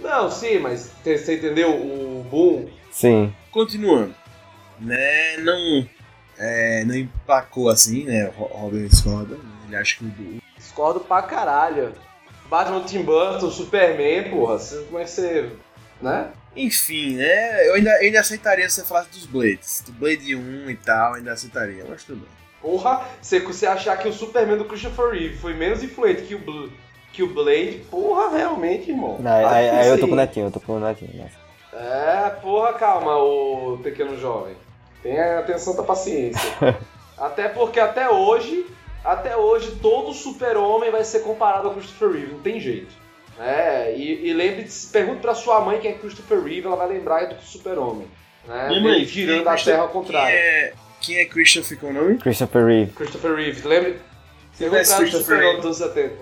Não, 0.00 0.30
sim, 0.30 0.58
mas 0.58 0.90
você 1.04 1.36
entendeu 1.36 1.70
o 1.70 2.26
boom? 2.30 2.68
Sim. 2.90 3.34
Continuando. 3.52 4.14
Né, 4.80 5.36
não, 5.38 5.86
é, 6.38 6.84
não 6.86 6.94
empacou 6.94 7.68
assim, 7.68 8.04
né, 8.04 8.32
o 8.38 8.44
Robert 8.44 8.88
discorda. 8.88 9.34
né, 9.34 9.40
Ele 9.66 9.76
acha 9.76 9.98
que 9.98 10.04
o, 10.04 10.40
Discordo 10.56 11.00
pra 11.00 11.22
caralho. 11.22 11.92
Batman 12.50 12.82
Tim 12.84 13.02
Burton, 13.02 13.50
Superman, 13.50 14.28
porra. 14.30 14.58
você- 14.58 14.82
Como 14.84 14.98
é 14.98 15.04
que 15.04 15.10
você. 15.10 15.50
né? 16.02 16.28
Enfim, 16.56 17.14
né? 17.14 17.68
Eu 17.68 17.74
ainda, 17.74 17.90
eu 17.98 18.00
ainda 18.06 18.20
aceitaria 18.20 18.68
se 18.68 18.74
você 18.80 18.84
falasse 18.84 19.08
dos 19.10 19.24
Blades. 19.24 19.82
Do 19.86 19.92
Blade 19.92 20.34
1 20.34 20.68
e 20.68 20.76
tal, 20.76 21.14
ainda 21.14 21.32
aceitaria, 21.32 21.84
mas 21.88 22.02
tudo 22.04 22.18
bem. 22.20 22.28
Porra, 22.60 23.02
você, 23.22 23.38
você 23.40 23.66
achar 23.66 23.96
que 23.96 24.08
o 24.08 24.12
Superman 24.12 24.58
do 24.58 24.64
Christopher 24.64 25.10
Reeve 25.12 25.36
foi 25.38 25.54
menos 25.54 25.82
influente 25.82 26.22
que 26.22 26.34
o, 26.34 26.38
Bl- 26.40 26.68
que 27.12 27.22
o 27.22 27.32
Blade, 27.32 27.84
porra, 27.90 28.36
realmente, 28.36 28.90
irmão. 28.90 29.16
Não, 29.20 29.30
aí, 29.46 29.70
aí- 29.70 29.88
eu 29.88 29.98
tô 29.98 30.06
com 30.08 30.12
o 30.12 30.16
Netinho, 30.16 30.46
eu 30.48 30.50
tô 30.50 30.60
com 30.60 30.72
o 30.72 30.80
Netinho. 30.80 31.14
né? 31.14 31.30
É, 31.72 32.30
porra, 32.42 32.72
calma, 32.74 33.16
o 33.16 33.78
pequeno 33.82 34.18
jovem. 34.18 34.54
Tenha 35.02 35.38
atenção 35.38 35.74
da 35.76 35.82
paciência. 35.84 36.40
até 37.16 37.48
porque 37.48 37.78
até 37.80 38.10
hoje, 38.10 38.66
até 39.04 39.36
hoje, 39.36 39.78
todo 39.82 40.12
super-homem 40.12 40.90
vai 40.90 41.04
ser 41.04 41.20
comparado 41.20 41.68
ao 41.68 41.74
Christopher 41.74 42.10
Reeve, 42.10 42.32
não 42.32 42.40
tem 42.40 42.60
jeito. 42.60 42.92
É, 43.38 43.94
e, 43.96 44.28
e 44.28 44.32
lembre-se, 44.34 44.88
pergunte 44.88 45.20
pra 45.20 45.34
sua 45.34 45.60
mãe 45.62 45.80
quem 45.80 45.92
é 45.92 45.94
Christopher 45.94 46.42
Reeve, 46.42 46.66
ela 46.66 46.76
vai 46.76 46.88
lembrar 46.88 47.24
do 47.26 47.42
Super-Homem. 47.42 48.06
Né? 48.46 48.68
Minha 48.68 48.80
mãe, 48.82 49.04
girando 49.04 49.44
quem 49.44 49.50
é 49.50 49.54
a 49.54 49.64
terra 49.64 49.78
ao 49.82 49.88
Quem 49.88 50.00
contrário. 50.02 50.36
é, 50.36 50.72
quem 51.00 51.16
é 51.18 51.24
Christopher 51.24 51.78
com 51.78 51.86
o 51.88 51.92
nome? 51.92 52.18
Christopher 52.18 52.66
Reeve. 52.66 52.92
Christopher 52.92 53.34
Reeve, 53.36 53.66
lembre? 53.66 53.92
Você 54.52 54.64
Pergunta 54.64 54.70
conhece 54.70 54.96
Christopher 54.96 55.38
Reeve? 55.38 55.56
dos 55.62 55.80
anos 55.80 55.94
70. 55.94 56.14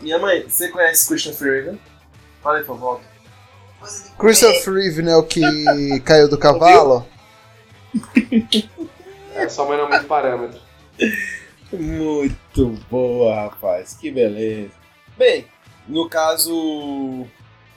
Minha 0.00 0.18
mãe, 0.18 0.42
você 0.48 0.68
conhece 0.68 1.08
Christopher 1.08 1.64
Reeve? 1.64 1.78
Fala 2.42 2.58
aí, 2.58 2.64
por 2.64 2.76
volta. 2.76 3.04
Christopher 4.18 4.74
Reeve, 4.74 5.02
né, 5.02 5.14
o 5.14 5.22
que 5.22 5.40
caiu 6.00 6.28
do 6.28 6.38
cavalo? 6.38 7.06
É, 9.34 9.48
sua 9.48 9.66
mãe 9.66 9.78
não 9.78 9.86
é 9.86 9.88
muito 9.90 10.06
parâmetro. 10.06 10.60
Muito 11.72 12.78
boa, 12.90 13.34
rapaz. 13.44 13.94
Que 14.00 14.10
beleza. 14.10 14.70
Bem, 15.16 15.46
no 15.88 16.08
caso, 16.08 16.52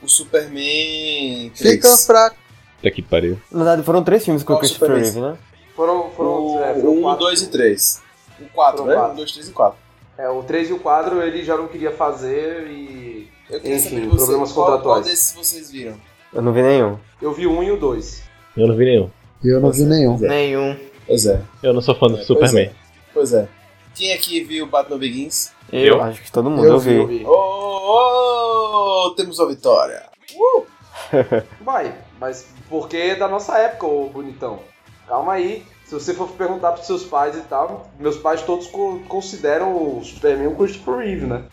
o 0.02 0.08
Superman 0.08 1.50
3. 1.56 1.74
Fica 1.74 1.88
pra. 2.06 2.30
Puta 2.76 2.90
que 2.90 3.02
pariu. 3.02 3.38
Na 3.50 3.58
verdade, 3.58 3.82
foram 3.82 4.02
três 4.04 4.24
filmes 4.24 4.42
com 4.42 4.52
o 4.52 4.56
Qual 4.56 4.60
Christopher? 4.60 4.96
Reeve, 4.96 5.20
né? 5.20 5.36
Foram, 5.74 6.10
foram, 6.10 6.30
O 6.46 6.62
é, 6.62 6.74
foram 6.74 6.92
1, 6.98 7.02
quatro. 7.02 7.24
2 7.26 7.42
e 7.42 7.46
3. 7.48 8.02
O 8.40 8.44
4, 8.52 8.78
Foram 8.78 8.90
né? 8.90 8.96
quatro. 8.96 9.12
1, 9.12 9.16
2, 9.16 9.32
3 9.32 9.48
e 9.48 9.52
4. 9.52 9.78
É, 10.18 10.28
o 10.30 10.42
3 10.42 10.70
e 10.70 10.72
o 10.72 10.78
4 10.80 11.22
ele 11.22 11.44
já 11.44 11.56
não 11.56 11.68
queria 11.68 11.90
fazer 11.92 12.66
e. 12.68 13.28
Eu 13.48 13.60
queria 13.60 13.76
Enfim, 13.76 13.88
saber 13.90 14.00
de 14.02 14.06
vocês, 14.08 14.18
problemas 14.24 14.52
qual, 14.52 14.66
qual 14.66 14.78
contratuais. 14.78 15.06
desses 15.06 15.34
vocês 15.34 15.70
viram? 15.70 15.96
Eu 16.32 16.42
não 16.42 16.52
vi 16.52 16.62
nenhum. 16.62 16.98
Eu 17.22 17.32
vi 17.32 17.46
o 17.46 17.52
1 17.58 17.62
e 17.62 17.70
o 17.72 17.76
2. 17.76 18.22
Eu 18.56 18.66
não 18.66 18.76
vi 18.76 18.84
nenhum. 18.84 19.10
Eu 19.44 19.60
não 19.60 19.70
vi 19.70 19.84
nenhum. 19.84 20.18
Nenhum. 20.18 20.76
Pois 21.06 21.26
é. 21.26 21.40
Eu 21.62 21.72
não 21.72 21.80
sou 21.80 21.94
fã 21.94 22.06
do 22.08 22.14
É, 22.14 22.16
pois 22.16 22.26
Superman. 22.26 22.70
Pois 23.14 23.32
é. 23.32 23.48
Quem 23.96 24.12
aqui 24.12 24.42
viu 24.44 24.66
Batman 24.66 24.98
Begins? 24.98 25.52
Eu. 25.72 26.00
Acho 26.02 26.22
que 26.22 26.30
todo 26.30 26.50
mundo 26.50 26.64
Eu 26.64 26.74
eu 26.74 26.78
vi. 26.78 27.22
Eu. 27.22 27.28
Oh, 27.28 29.06
oh, 29.06 29.10
temos 29.16 29.38
uma 29.38 29.48
vitória. 29.48 30.04
Vai, 31.60 31.94
mas 32.20 32.46
porque 32.68 32.96
é 32.96 33.14
da 33.16 33.28
nossa 33.28 33.56
época, 33.58 33.86
ô 33.86 34.08
bonitão. 34.08 34.60
Calma 35.06 35.34
aí. 35.34 35.64
Se 35.84 35.94
você 35.94 36.12
for 36.12 36.28
perguntar 36.30 36.72
pros 36.72 36.86
seus 36.86 37.04
pais 37.04 37.36
e 37.36 37.42
tal, 37.42 37.88
meus 37.98 38.16
pais 38.16 38.42
todos 38.42 38.66
co- 38.66 39.00
consideram 39.08 39.72
o 39.98 40.04
Superman 40.04 40.48
o 40.48 40.56
Christopher 40.56 40.96
Reeve, 40.96 41.26
né? 41.26 41.44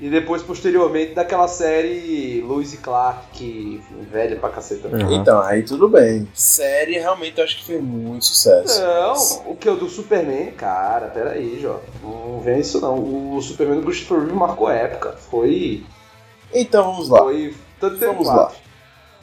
E 0.00 0.08
depois, 0.08 0.42
posteriormente, 0.42 1.14
daquela 1.14 1.48
série 1.48 2.40
Lewis 2.40 2.72
e 2.72 2.76
Clark, 2.76 3.26
que 3.32 3.82
velha 4.10 4.36
pra 4.36 4.48
caceta. 4.48 4.86
Uhum. 4.86 5.12
Então, 5.12 5.40
aí 5.42 5.64
tudo 5.64 5.88
bem. 5.88 6.28
Série 6.32 6.92
realmente 6.92 7.38
eu 7.38 7.44
acho 7.44 7.56
que 7.58 7.64
fez 7.64 7.82
muito 7.82 8.24
sucesso. 8.24 8.80
Não, 8.80 9.52
o 9.52 9.56
que 9.56 9.68
é 9.68 9.72
o 9.72 9.76
do 9.76 9.88
Superman, 9.88 10.52
cara, 10.52 11.08
peraí, 11.08 11.60
Jó. 11.60 11.80
Não 12.00 12.40
vem 12.40 12.60
isso 12.60 12.80
não. 12.80 13.34
O 13.34 13.42
Superman 13.42 13.80
do 13.80 13.86
Christopher 13.86 14.20
Reeve 14.20 14.34
marcou 14.34 14.70
época. 14.70 15.12
Foi. 15.12 15.84
Então 16.54 16.92
vamos 16.92 17.08
lá. 17.08 17.18
Foi. 17.18 17.54
Tanto 17.80 17.98
tempo 17.98 18.12
Vamos 18.12 18.28
lá. 18.28 18.52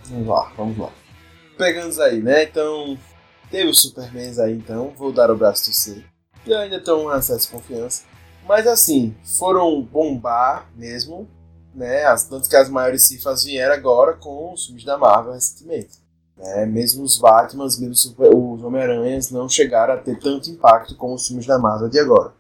Vamos 0.09 0.27
lá, 0.27 0.51
vamos 0.57 0.77
lá. 0.77 0.89
Pegando 1.57 2.01
aí, 2.01 2.21
né? 2.21 2.43
Então, 2.43 2.97
teve 3.49 3.69
os 3.69 3.81
Supermans 3.81 4.39
aí, 4.39 4.53
então. 4.53 4.93
Vou 4.97 5.13
dar 5.13 5.31
o 5.31 5.37
braço 5.37 5.63
a 5.63 5.65
torcer. 5.65 6.05
E 6.45 6.51
eu 6.51 6.59
ainda 6.59 6.81
tenho 6.81 6.97
um 6.97 7.09
acesso 7.09 7.47
de 7.47 7.53
confiança. 7.53 8.03
Mas 8.47 8.67
assim, 8.67 9.15
foram 9.37 9.81
bombar 9.81 10.69
mesmo, 10.75 11.27
né? 11.73 12.05
As, 12.05 12.25
tanto 12.25 12.47
que 12.47 12.55
as 12.55 12.69
maiores 12.69 13.03
cifras 13.03 13.43
vieram 13.43 13.73
agora 13.73 14.13
com 14.13 14.53
os 14.53 14.65
filmes 14.65 14.83
da 14.83 14.97
Marvel 14.97 15.33
recentemente. 15.33 15.99
Né? 16.37 16.65
Mesmo 16.65 17.03
os 17.03 17.17
Batmans, 17.17 17.77
mesmo 17.79 17.93
os 17.93 18.01
Super- 18.01 18.33
os 18.35 18.63
Homem-Aranhas 18.63 19.31
não 19.31 19.47
chegaram 19.49 19.93
a 19.93 19.97
ter 19.97 20.19
tanto 20.19 20.49
impacto 20.49 20.95
como 20.95 21.15
os 21.15 21.27
filmes 21.27 21.45
da 21.45 21.57
Marvel 21.57 21.89
de 21.89 21.99
agora. 21.99 22.33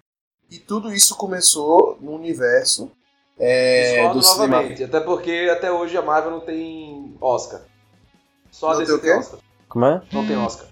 E 0.49 0.59
tudo 0.59 0.93
isso 0.93 1.15
começou 1.15 1.97
no 1.99 2.13
universo 2.13 2.91
é, 3.39 3.93
Discordo 3.95 4.19
do 4.19 4.23
cinema. 4.25 4.47
novamente, 4.57 4.83
até 4.83 4.99
porque 4.99 5.49
até 5.51 5.71
hoje 5.71 5.97
a 5.97 6.01
Marvel 6.01 6.31
não 6.31 6.39
tem 6.41 7.17
Oscar. 7.19 7.61
Só 8.51 8.71
a 8.71 8.77
DC 8.77 8.97
tem? 8.99 9.17
Oscar. 9.17 9.39
Como 9.67 9.85
é? 9.85 10.01
Não 10.13 10.25
tem 10.25 10.37
Oscar. 10.37 10.67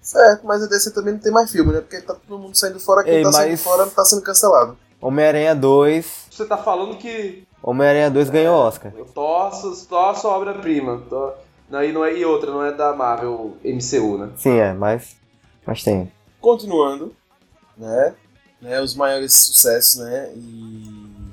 Certo, 0.00 0.46
mas 0.46 0.62
a 0.62 0.66
DC 0.66 0.92
também 0.92 1.14
não 1.14 1.20
tem 1.20 1.30
mais 1.32 1.50
filme, 1.52 1.72
né? 1.72 1.80
Porque 1.80 2.00
tá 2.00 2.14
todo 2.14 2.38
mundo 2.38 2.56
saindo 2.56 2.80
fora, 2.80 3.04
quem 3.04 3.14
Ei, 3.16 3.22
tá 3.22 3.32
saindo 3.32 3.50
mas- 3.52 3.62
fora 3.62 3.86
tá 3.86 4.04
sendo 4.04 4.22
cancelado. 4.22 4.76
Homem-Aranha 5.00 5.54
2. 5.54 6.26
Você 6.30 6.44
tá 6.44 6.56
falando 6.58 6.96
que 6.98 7.44
Homem-Aranha 7.62 8.10
2 8.10 8.30
ganhou 8.30 8.56
Oscar. 8.56 8.92
eu 8.96 9.04
torço, 9.06 9.86
torço 9.86 10.26
a 10.26 10.36
obra-prima. 10.36 11.02
To- 11.08 11.32
Não, 11.70 11.84
e, 11.84 11.92
não 11.92 12.04
é, 12.04 12.16
e 12.16 12.24
outra, 12.24 12.50
não 12.50 12.64
é 12.64 12.72
da 12.72 12.92
Marvel 12.94 13.56
MCU, 13.64 14.18
né? 14.18 14.30
Sim, 14.36 14.58
é, 14.58 14.72
mas. 14.72 15.16
Mas 15.66 15.82
tem. 15.84 16.10
Continuando, 16.40 17.14
né? 17.76 18.14
né 18.60 18.80
os 18.80 18.94
maiores 18.94 19.32
sucessos, 19.34 19.96
né? 20.00 20.32
E 20.34 21.30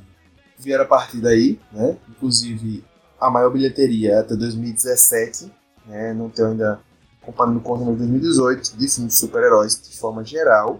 vieram 0.59 0.83
a 0.83 0.87
partir 0.87 1.17
daí, 1.17 1.59
né? 1.71 1.97
Inclusive 2.09 2.83
a 3.19 3.29
maior 3.31 3.49
bilheteria 3.49 4.19
até 4.19 4.35
2017, 4.35 5.51
né? 5.85 6.13
Não 6.13 6.29
tenho 6.29 6.49
ainda 6.49 6.79
comparando 7.27 7.59
com 7.59 7.73
o 7.73 7.75
ano 7.75 7.91
de 7.91 7.97
2018 7.99 8.77
de 8.77 8.87
filmes 8.89 9.13
de 9.13 9.19
super-heróis 9.19 9.79
de 9.89 9.97
forma 9.99 10.23
geral. 10.23 10.79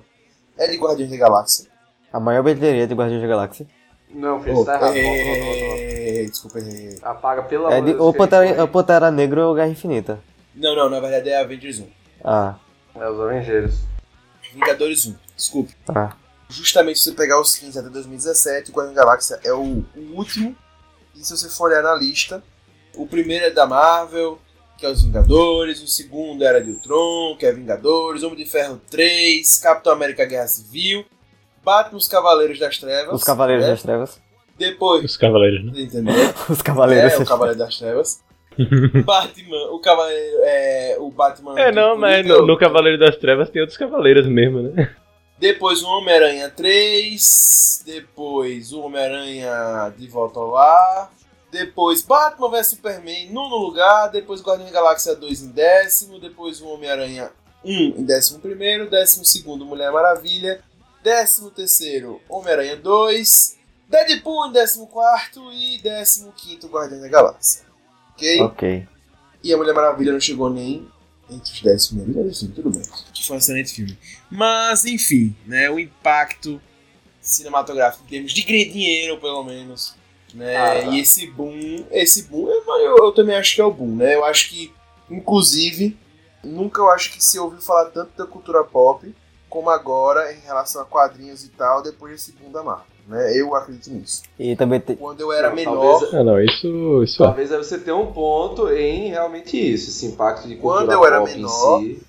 É 0.57 0.67
de 0.67 0.77
Guardiões 0.77 1.11
da 1.11 1.17
Galáxia. 1.17 1.67
A 2.11 2.19
maior 2.19 2.41
bilheteria 2.41 2.87
de 2.87 2.93
Guardiões 2.95 3.21
da 3.21 3.27
Galáxia. 3.27 3.67
Não, 4.09 4.41
filho, 4.41 4.57
Oh, 4.59 4.65
tá 4.65 4.75
errado. 4.75 4.93
é. 4.95 6.23
Desculpa, 6.25 6.59
errei. 6.59 6.97
Apaga, 7.03 7.43
pelo 7.43 7.69
É 7.69 7.75
amor 7.77 7.85
de, 7.85 7.91
de 7.91 7.97
Deus. 7.97 8.01
ou, 8.05 8.13
Pantera, 8.13 8.61
ou 8.61 8.67
Pantera 8.67 9.11
Negra 9.11 9.45
ou 9.45 9.53
Guerra 9.53 9.67
Infinita. 9.69 10.19
Não, 10.55 10.75
não, 10.75 10.89
na 10.89 10.99
verdade 10.99 11.29
é 11.29 11.39
Avengers 11.41 11.79
1. 11.79 11.87
Ah, 12.23 12.55
É, 12.95 13.07
os 13.09 13.19
Avengers. 13.19 13.75
Vingadores 14.53 15.05
1, 15.05 15.15
desculpe. 15.35 15.75
tá. 15.85 16.15
Justamente 16.49 16.97
se 16.99 17.05
você 17.09 17.11
pegar 17.11 17.41
os 17.41 17.55
15 17.57 17.77
até 17.77 17.89
2017, 17.89 18.71
o 18.71 18.73
Guardião 18.73 18.95
da 18.95 19.03
Galáxia 19.03 19.37
é 19.43 19.51
o, 19.53 19.83
o 19.95 20.15
último. 20.15 20.55
E 21.13 21.19
se 21.23 21.35
você 21.35 21.49
for 21.49 21.65
olhar 21.69 21.83
na 21.83 21.93
lista, 21.93 22.41
o 22.95 23.05
primeiro 23.05 23.45
é 23.45 23.49
da 23.51 23.65
Marvel, 23.67 24.39
que 24.77 24.85
é 24.85 24.89
os 24.89 25.03
Vingadores, 25.03 25.81
o 25.81 25.87
segundo 25.87 26.43
era 26.43 26.61
de 26.61 26.71
Ultron, 26.71 27.35
que 27.37 27.45
é 27.45 27.51
Vingadores, 27.51 28.23
Homem 28.23 28.37
de 28.37 28.45
Ferro 28.45 28.79
3, 28.89 29.57
Capitão 29.59 29.93
América 29.93 30.25
Guerra 30.25 30.47
Civil, 30.47 31.05
Batman 31.63 31.97
os 31.97 32.07
Cavaleiros 32.07 32.59
das 32.59 32.77
Trevas. 32.77 33.13
Os 33.13 33.23
Cavaleiros 33.23 33.65
né? 33.65 33.71
das 33.71 33.81
Trevas. 33.81 34.21
Depois, 34.57 35.03
Os 35.03 35.17
Cavaleiros, 35.17 35.65
né? 35.65 35.81
entendeu? 35.81 36.13
Os 36.49 36.61
Cavaleiros 36.61 37.13
é, 37.13 37.15
o 37.15 37.19
das 37.19 37.27
Cavaleiro 37.27 37.59
das 37.59 37.77
Trevas. 37.77 38.23
Batman, 39.05 39.69
o 39.71 39.79
cavaleiro. 39.79 40.37
É, 40.41 40.95
o 40.99 41.11
Batman. 41.11 41.59
É, 41.59 41.71
não, 41.71 41.95
mas 41.95 42.25
no, 42.25 42.45
no 42.45 42.57
Cavaleiro 42.57 42.97
das 42.97 43.15
Trevas 43.17 43.51
tem 43.51 43.61
outros 43.61 43.77
cavaleiros 43.77 44.25
mesmo, 44.25 44.63
né? 44.63 44.95
Depois 45.37 45.83
o 45.83 45.87
Homem-Aranha 45.87 46.49
3. 46.49 47.83
Depois 47.85 48.73
o 48.73 48.81
Homem-Aranha 48.81 49.93
de 49.95 50.07
volta 50.07 50.39
ao 50.39 50.49
lar. 50.49 51.11
Depois 51.57 52.03
Batman 52.03 52.51
vs 52.51 52.67
Superman 52.67 53.31
nono 53.31 53.55
lugar. 53.57 54.11
Depois 54.11 54.41
Guardião 54.41 54.67
da 54.67 54.73
Galáxia 54.73 55.15
2 55.15 55.41
em 55.41 55.47
décimo. 55.49 56.19
Depois 56.19 56.61
o 56.61 56.67
Homem-Aranha 56.67 57.31
1 57.65 57.71
em 57.97 58.03
décimo 58.03 58.39
primeiro. 58.39 58.89
Décimo 58.89 59.25
segundo 59.25 59.65
Mulher 59.65 59.91
Maravilha. 59.91 60.61
Décimo 61.03 61.49
terceiro 61.49 62.21
Homem-Aranha 62.29 62.75
2. 62.75 63.57
Deadpool 63.89 64.47
em 64.47 64.51
décimo 64.51 64.85
quarto. 64.87 65.51
E 65.51 65.79
décimo 65.79 66.31
quinto 66.33 66.67
Guardião 66.67 67.01
da 67.01 67.07
Galáxia. 67.07 67.65
Ok? 68.13 68.41
Ok. 68.41 68.87
E 69.43 69.53
a 69.53 69.57
Mulher 69.57 69.73
Maravilha 69.73 70.13
não 70.13 70.19
chegou 70.19 70.49
nem 70.49 70.87
entre 71.29 71.53
os 71.53 71.61
10 71.61 71.87
primeiros, 71.87 72.15
mas 72.15 72.43
enfim, 72.43 72.53
tudo 72.53 72.69
bem. 72.69 72.83
Que 73.13 73.25
foi 73.25 73.35
um 73.35 73.39
excelente 73.39 73.73
filme. 73.73 73.97
Mas, 74.29 74.85
enfim, 74.85 75.35
né, 75.45 75.69
o 75.69 75.79
impacto 75.79 76.61
cinematográfico 77.19 78.05
em 78.05 78.09
termos 78.09 78.31
de 78.31 78.43
dinheiro, 78.43 79.19
pelo 79.19 79.43
menos. 79.43 79.95
Né, 80.37 80.55
Ah, 80.55 80.81
tá. 80.85 80.91
E 80.91 80.99
esse 81.01 81.25
boom, 81.31 81.83
esse 81.91 82.23
boom, 82.23 82.47
eu, 82.47 82.63
eu, 82.79 82.97
eu 82.97 83.11
também 83.11 83.35
acho 83.35 83.55
que 83.55 83.61
é 83.61 83.65
o 83.65 83.71
boom, 83.71 83.95
né? 83.95 84.13
Eu 84.13 84.23
acho 84.23 84.49
que, 84.49 84.71
inclusive, 85.09 85.97
nunca 86.43 86.79
eu 86.79 86.89
acho 86.91 87.11
que 87.11 87.23
se 87.23 87.39
ouviu 87.39 87.59
falar 87.59 87.85
tanto 87.85 88.11
da 88.15 88.25
cultura 88.25 88.63
pop 88.63 89.13
como 89.49 89.69
agora 89.69 90.31
em 90.33 90.39
relação 90.41 90.81
a 90.81 90.85
quadrinhos 90.85 91.43
e 91.43 91.49
tal, 91.49 91.81
depois 91.81 92.11
desse 92.11 92.33
boom 92.33 92.51
da 92.51 92.61
Marvel. 92.61 92.85
Né? 93.07 93.35
Eu 93.39 93.55
acredito 93.55 93.89
nisso. 93.89 94.21
E 94.37 94.55
também 94.55 94.79
tem. 94.79 94.95
Quando 94.95 95.21
eu 95.21 95.31
era 95.31 95.47
Não, 95.49 95.55
menor, 95.55 95.99
talvez- 95.99 96.13
Ah, 96.13 96.23
não, 96.23 96.39
isso, 96.43 97.03
isso 97.03 97.23
é. 97.23 97.25
Talvez 97.25 97.51
aí 97.51 97.57
você 97.57 97.79
tenha 97.79 97.95
um 97.95 98.11
ponto 98.11 98.69
em 98.69 99.09
realmente 99.09 99.57
isso, 99.57 99.89
esse 99.89 100.05
impacto 100.05 100.47
de 100.47 100.55
cultura 100.57 100.79
Quando 100.85 100.91
eu 100.91 101.05
era 101.05 101.19
menor, 101.23 101.79
si. 101.79 102.01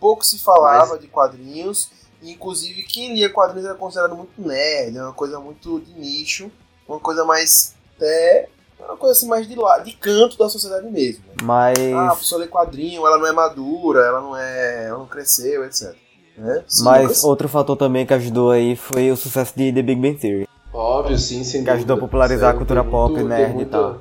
pouco 0.00 0.24
se 0.24 0.38
falava 0.38 0.96
de 0.98 1.08
quadrinhos, 1.08 1.90
inclusive 2.22 2.84
quem 2.84 3.14
lia 3.14 3.28
quadrinhos 3.28 3.66
era 3.66 3.74
considerado 3.74 4.16
muito 4.16 4.40
nerd, 4.40 4.96
uma 4.96 5.12
coisa 5.12 5.38
muito 5.40 5.80
de 5.80 5.92
nicho, 5.92 6.50
uma 6.88 6.98
coisa 7.00 7.24
mais 7.24 7.74
até 7.96 8.48
uma 8.78 8.96
coisa 8.96 9.12
assim 9.12 9.26
mais 9.28 9.48
de 9.48 9.54
lá, 9.54 9.78
de 9.78 9.92
canto 9.92 10.36
da 10.36 10.48
sociedade 10.48 10.86
mesmo. 10.90 11.24
né? 11.28 11.34
Mas. 11.42 11.78
Ah, 11.94 12.12
a 12.12 12.16
pessoa 12.16 12.40
lê 12.40 12.46
quadrinho, 12.46 13.06
ela 13.06 13.18
não 13.18 13.26
é 13.26 13.32
madura, 13.32 14.00
ela 14.00 14.20
não 14.20 14.36
é, 14.36 14.86
ela 14.88 14.98
não 14.98 15.06
cresceu, 15.06 15.64
etc. 15.64 15.94
Né? 16.36 16.64
Sim, 16.66 16.84
Mas 16.84 17.22
outro 17.24 17.48
fator 17.48 17.76
também 17.76 18.04
que 18.04 18.12
ajudou 18.12 18.50
aí 18.50 18.74
foi 18.76 19.10
o 19.10 19.16
sucesso 19.16 19.54
de 19.56 19.72
The 19.72 19.82
Big 19.82 20.00
Bang 20.00 20.18
Theory. 20.18 20.48
Óbvio, 20.72 21.16
sim, 21.16 21.44
sem 21.44 21.62
Que 21.62 21.70
ajudou 21.70 21.96
a 21.96 22.00
popularizar 22.00 22.48
Isso 22.50 22.56
a 22.56 22.58
cultura 22.58 22.82
pop, 22.84 23.14
tem 23.14 23.24
nerd 23.24 23.62
e 23.62 23.66
tal. 23.66 24.00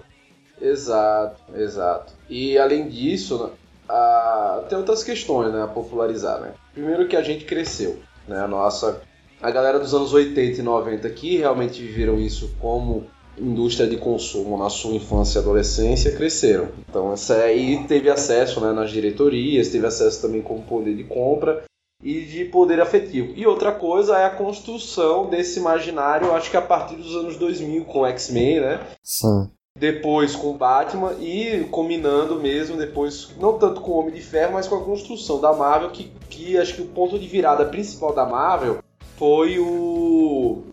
Exato, 0.59 1.41
exato. 1.55 2.13
E 2.29 2.57
além 2.57 2.87
disso, 2.89 3.37
né, 3.43 3.49
a- 3.87 4.63
tem 4.67 4.77
outras 4.77 5.03
questões, 5.03 5.53
né, 5.53 5.61
a 5.63 5.67
popularizar, 5.67 6.39
né? 6.39 6.53
Primeiro 6.73 7.07
que 7.07 7.15
a 7.15 7.21
gente 7.21 7.45
cresceu, 7.45 7.99
né, 8.27 8.39
a 8.39 8.47
nossa... 8.47 9.01
A 9.43 9.51
galera 9.51 9.77
dos 9.77 9.93
anos 9.93 10.13
80 10.13 10.61
e 10.61 10.63
90 10.63 11.09
que 11.09 11.35
realmente 11.35 11.81
viveram 11.81 12.17
isso 12.17 12.55
como 12.61 13.03
indústria 13.37 13.89
de 13.89 13.97
consumo 13.97 14.57
na 14.57 14.69
sua 14.69 14.93
infância 14.93 15.37
e 15.37 15.41
adolescência 15.41 16.15
cresceram. 16.15 16.69
Então 16.89 17.11
essa 17.11 17.35
aí 17.35 17.83
teve 17.85 18.09
acesso 18.09 18.61
né, 18.61 18.71
nas 18.71 18.89
diretorias, 18.89 19.67
teve 19.67 19.85
acesso 19.85 20.21
também 20.21 20.41
com 20.41 20.61
poder 20.61 20.95
de 20.95 21.03
compra 21.03 21.61
e 22.01 22.21
de 22.21 22.45
poder 22.45 22.79
afetivo. 22.79 23.33
E 23.35 23.45
outra 23.45 23.73
coisa 23.73 24.17
é 24.17 24.23
a 24.23 24.29
construção 24.29 25.29
desse 25.29 25.59
imaginário, 25.59 26.31
acho 26.31 26.49
que 26.49 26.55
a 26.55 26.61
partir 26.61 26.95
dos 26.95 27.13
anos 27.13 27.35
2000 27.35 27.83
com 27.83 28.07
X-Men, 28.07 28.61
né? 28.61 28.79
Sim. 29.03 29.49
depois 29.77 30.37
com 30.37 30.51
o 30.51 30.57
Batman 30.57 31.15
e 31.19 31.65
combinando 31.69 32.39
mesmo 32.39 32.77
depois, 32.77 33.31
não 33.37 33.59
tanto 33.59 33.81
com 33.81 33.91
o 33.91 33.99
Homem 33.99 34.13
de 34.13 34.21
Ferro, 34.21 34.53
mas 34.53 34.69
com 34.69 34.75
a 34.75 34.83
construção 34.85 35.41
da 35.41 35.51
Marvel, 35.51 35.89
que, 35.89 36.13
que 36.29 36.57
acho 36.57 36.75
que 36.75 36.81
o 36.81 36.87
ponto 36.87 37.19
de 37.19 37.27
virada 37.27 37.65
principal 37.65 38.13
da 38.13 38.25
Marvel 38.25 38.79
foi 39.17 39.59
o 39.59 40.63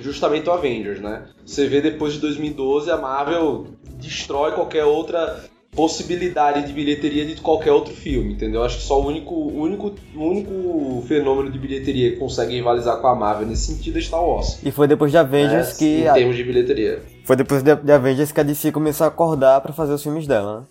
justamente 0.00 0.48
o 0.48 0.52
Avengers, 0.52 1.00
né? 1.00 1.24
Você 1.44 1.66
vê 1.66 1.80
depois 1.80 2.12
de 2.12 2.20
2012 2.20 2.90
a 2.90 2.96
Marvel 2.96 3.66
destrói 3.98 4.52
qualquer 4.52 4.84
outra 4.84 5.44
possibilidade 5.74 6.66
de 6.66 6.72
bilheteria 6.72 7.24
de 7.24 7.40
qualquer 7.40 7.70
outro 7.70 7.94
filme, 7.94 8.32
entendeu? 8.32 8.64
Acho 8.64 8.78
que 8.78 8.82
só 8.82 9.00
o 9.00 9.06
único, 9.06 9.32
o 9.32 9.60
único, 9.60 9.94
o 10.16 10.24
único 10.24 11.04
fenômeno 11.06 11.50
de 11.50 11.58
bilheteria 11.58 12.10
que 12.10 12.16
consegue 12.16 12.54
rivalizar 12.54 12.96
com 12.98 13.06
a 13.06 13.14
Marvel 13.14 13.46
nesse 13.46 13.66
sentido 13.66 13.98
é 13.98 14.00
Star 14.00 14.24
Wars. 14.24 14.58
E 14.64 14.70
foi 14.70 14.88
depois 14.88 15.12
de 15.12 15.18
Avengers 15.18 15.68
né? 15.68 15.74
que. 15.78 16.00
em 16.08 16.12
termos 16.12 16.36
de 16.36 16.44
bilheteria. 16.44 17.02
Foi 17.24 17.36
depois 17.36 17.62
de, 17.62 17.76
de 17.76 17.92
Avengers 17.92 18.32
que 18.32 18.40
a 18.40 18.42
DC 18.42 18.72
começou 18.72 19.04
a 19.04 19.08
acordar 19.08 19.60
pra 19.60 19.72
fazer 19.72 19.92
os 19.92 20.02
filmes 20.02 20.26
dela, 20.26 20.60
né? 20.60 20.66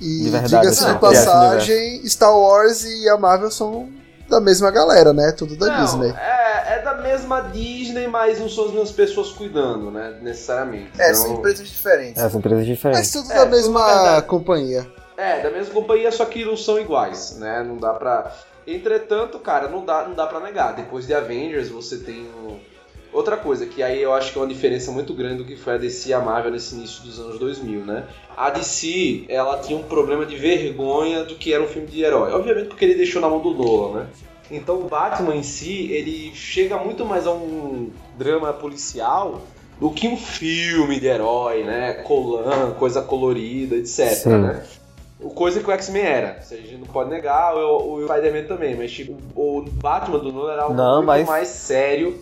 E 0.00 0.24
De 0.24 0.30
verdade, 0.30 0.48
diga-se 0.48 0.84
assim, 0.84 0.92
de 0.92 1.00
passagem, 1.00 2.06
Star 2.06 2.38
Wars 2.38 2.84
e 2.84 3.08
a 3.08 3.16
Marvel 3.16 3.50
são 3.50 3.88
da 4.28 4.40
mesma 4.40 4.70
galera, 4.70 5.12
né? 5.12 5.32
Tudo 5.32 5.56
da 5.56 5.66
Não, 5.66 5.84
Disney. 5.84 6.10
É, 6.10 6.45
é 6.66 6.82
da 6.82 6.94
mesma 6.94 7.40
Disney, 7.42 8.06
mas 8.08 8.40
não 8.40 8.48
são 8.48 8.64
as 8.66 8.70
mesmas 8.70 8.92
pessoas 8.92 9.30
cuidando, 9.30 9.90
né? 9.90 10.18
Necessariamente. 10.20 10.90
É, 10.98 11.10
Então, 11.10 11.22
são 11.22 11.34
empresas 11.34 11.68
diferentes. 11.68 12.22
É, 12.22 12.28
são 12.28 12.38
empresas 12.40 12.66
Mas 12.66 12.76
diferentes. 12.76 13.12
tudo 13.12 13.32
É, 13.32 13.36
da 13.36 13.46
mesma 13.46 14.22
companhia. 14.22 14.86
É, 15.16 15.40
da 15.40 15.50
mesma 15.50 15.72
companhia, 15.72 16.12
só 16.12 16.24
que 16.26 16.44
não 16.44 16.56
são 16.56 16.78
iguais, 16.78 17.38
né? 17.38 17.62
Não 17.62 17.76
dá 17.76 17.94
pra. 17.94 18.32
Entretanto, 18.66 19.38
cara, 19.38 19.68
não 19.68 19.84
dá, 19.84 20.06
não 20.06 20.14
dá 20.14 20.26
pra 20.26 20.40
negar. 20.40 20.74
Depois 20.74 21.06
de 21.06 21.14
Avengers, 21.14 21.68
você 21.68 21.98
tem 21.98 22.22
um... 22.22 22.58
outra 23.12 23.36
coisa, 23.36 23.64
que 23.64 23.82
aí 23.82 24.02
eu 24.02 24.12
acho 24.12 24.32
que 24.32 24.38
é 24.38 24.42
uma 24.42 24.48
diferença 24.48 24.90
muito 24.90 25.14
grande 25.14 25.36
do 25.36 25.44
que 25.44 25.56
foi 25.56 25.74
a 25.74 25.78
DC 25.78 26.10
e 26.10 26.12
a 26.12 26.20
Marvel 26.20 26.50
nesse 26.50 26.74
início 26.74 27.02
dos 27.02 27.18
anos 27.20 27.38
2000, 27.38 27.86
né? 27.86 28.04
A 28.36 28.50
DC, 28.50 29.24
ela 29.28 29.58
tinha 29.60 29.78
um 29.78 29.84
problema 29.84 30.26
de 30.26 30.36
vergonha 30.36 31.24
do 31.24 31.36
que 31.36 31.54
era 31.54 31.62
um 31.62 31.68
filme 31.68 31.86
de 31.86 32.02
herói. 32.02 32.32
Obviamente 32.32 32.66
porque 32.66 32.84
ele 32.84 32.96
deixou 32.96 33.22
na 33.22 33.28
mão 33.28 33.40
do 33.40 33.54
Nolan, 33.54 34.00
né? 34.00 34.06
Então 34.50 34.80
o 34.80 34.84
Batman 34.88 35.34
em 35.34 35.42
si, 35.42 35.90
ele 35.90 36.32
chega 36.34 36.76
muito 36.78 37.04
mais 37.04 37.26
a 37.26 37.32
um 37.32 37.90
drama 38.16 38.52
policial 38.52 39.40
do 39.80 39.90
que 39.90 40.06
um 40.08 40.16
filme 40.16 40.98
de 41.00 41.06
herói, 41.06 41.64
né? 41.64 41.94
Colan, 42.04 42.72
coisa 42.78 43.02
colorida, 43.02 43.76
etc, 43.76 44.10
Sim. 44.14 44.28
né? 44.38 44.62
O 45.20 45.30
coisa 45.30 45.60
que 45.60 45.68
o 45.68 45.72
X-Men 45.72 46.02
era. 46.02 46.38
A 46.50 46.54
gente 46.54 46.76
não 46.76 46.86
pode 46.86 47.10
negar, 47.10 47.54
o, 47.56 47.94
o 47.94 48.02
Spider-Man 48.06 48.44
também, 48.46 48.76
mas 48.76 48.92
tipo, 48.92 49.16
o 49.34 49.62
Batman 49.62 50.18
do 50.18 50.32
Nolan 50.32 50.52
era 50.52 50.62
algo 50.62 50.74
Não, 50.74 50.96
muito 50.96 51.06
mas- 51.06 51.26
mais 51.26 51.48
sério 51.48 52.18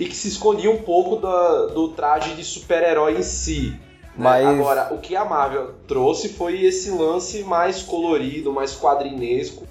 e 0.00 0.06
que 0.06 0.16
se 0.16 0.28
escondia 0.28 0.70
um 0.70 0.78
pouco 0.78 1.16
da- 1.16 1.66
do 1.66 1.88
traje 1.88 2.34
de 2.34 2.44
super-herói 2.44 3.18
em 3.18 3.22
si. 3.22 3.70
né? 3.70 3.78
Mas- 4.16 4.46
Agora, 4.46 4.88
o 4.92 4.98
que 4.98 5.14
a 5.14 5.24
Marvel 5.24 5.74
trouxe 5.86 6.30
foi 6.30 6.64
esse 6.64 6.90
lance 6.90 7.42
mais 7.44 7.82
colorido, 7.82 8.52
mais 8.52 8.74
quadrinesco, 8.74 9.64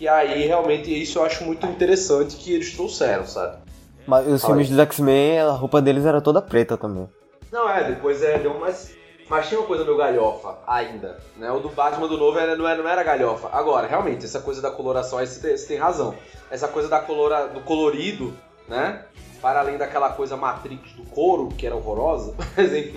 que 0.00 0.08
aí 0.08 0.46
realmente 0.46 0.90
isso 0.90 1.18
eu 1.18 1.24
acho 1.24 1.44
muito 1.44 1.66
interessante 1.66 2.34
que 2.36 2.54
eles 2.54 2.72
trouxeram, 2.72 3.26
sabe? 3.26 3.58
Mas 4.06 4.26
os 4.26 4.42
filmes 4.42 4.70
dos 4.70 4.78
X-Men, 4.78 5.40
a 5.40 5.50
roupa 5.50 5.82
deles 5.82 6.06
era 6.06 6.22
toda 6.22 6.40
preta 6.40 6.74
também. 6.74 7.06
Não, 7.52 7.68
é, 7.68 7.84
depois 7.84 8.22
é, 8.22 8.38
deu 8.38 8.58
mais. 8.58 8.96
Mas 9.28 9.46
tinha 9.46 9.60
uma 9.60 9.66
coisa 9.66 9.84
meio 9.84 9.98
galhofa 9.98 10.56
ainda, 10.66 11.20
né? 11.36 11.52
O 11.52 11.60
do 11.60 11.68
Batman 11.68 12.08
do 12.08 12.16
novo 12.16 12.38
era, 12.38 12.56
não, 12.56 12.66
era, 12.66 12.82
não 12.82 12.88
era 12.88 13.02
galhofa. 13.02 13.50
Agora, 13.52 13.86
realmente, 13.86 14.24
essa 14.24 14.40
coisa 14.40 14.62
da 14.62 14.70
coloração, 14.70 15.18
aí 15.18 15.26
você 15.26 15.46
tem, 15.46 15.56
você 15.56 15.66
tem 15.66 15.76
razão. 15.76 16.14
Essa 16.50 16.66
coisa 16.66 16.88
da 16.88 17.00
colora, 17.00 17.48
do 17.48 17.60
colorido, 17.60 18.32
né? 18.66 19.04
Para 19.42 19.60
além 19.60 19.76
daquela 19.76 20.08
coisa 20.08 20.34
Matrix 20.34 20.92
do 20.92 21.02
couro, 21.02 21.48
que 21.48 21.66
era 21.66 21.76
horrorosa, 21.76 22.34
mas 22.56 22.72
enfim, 22.72 22.96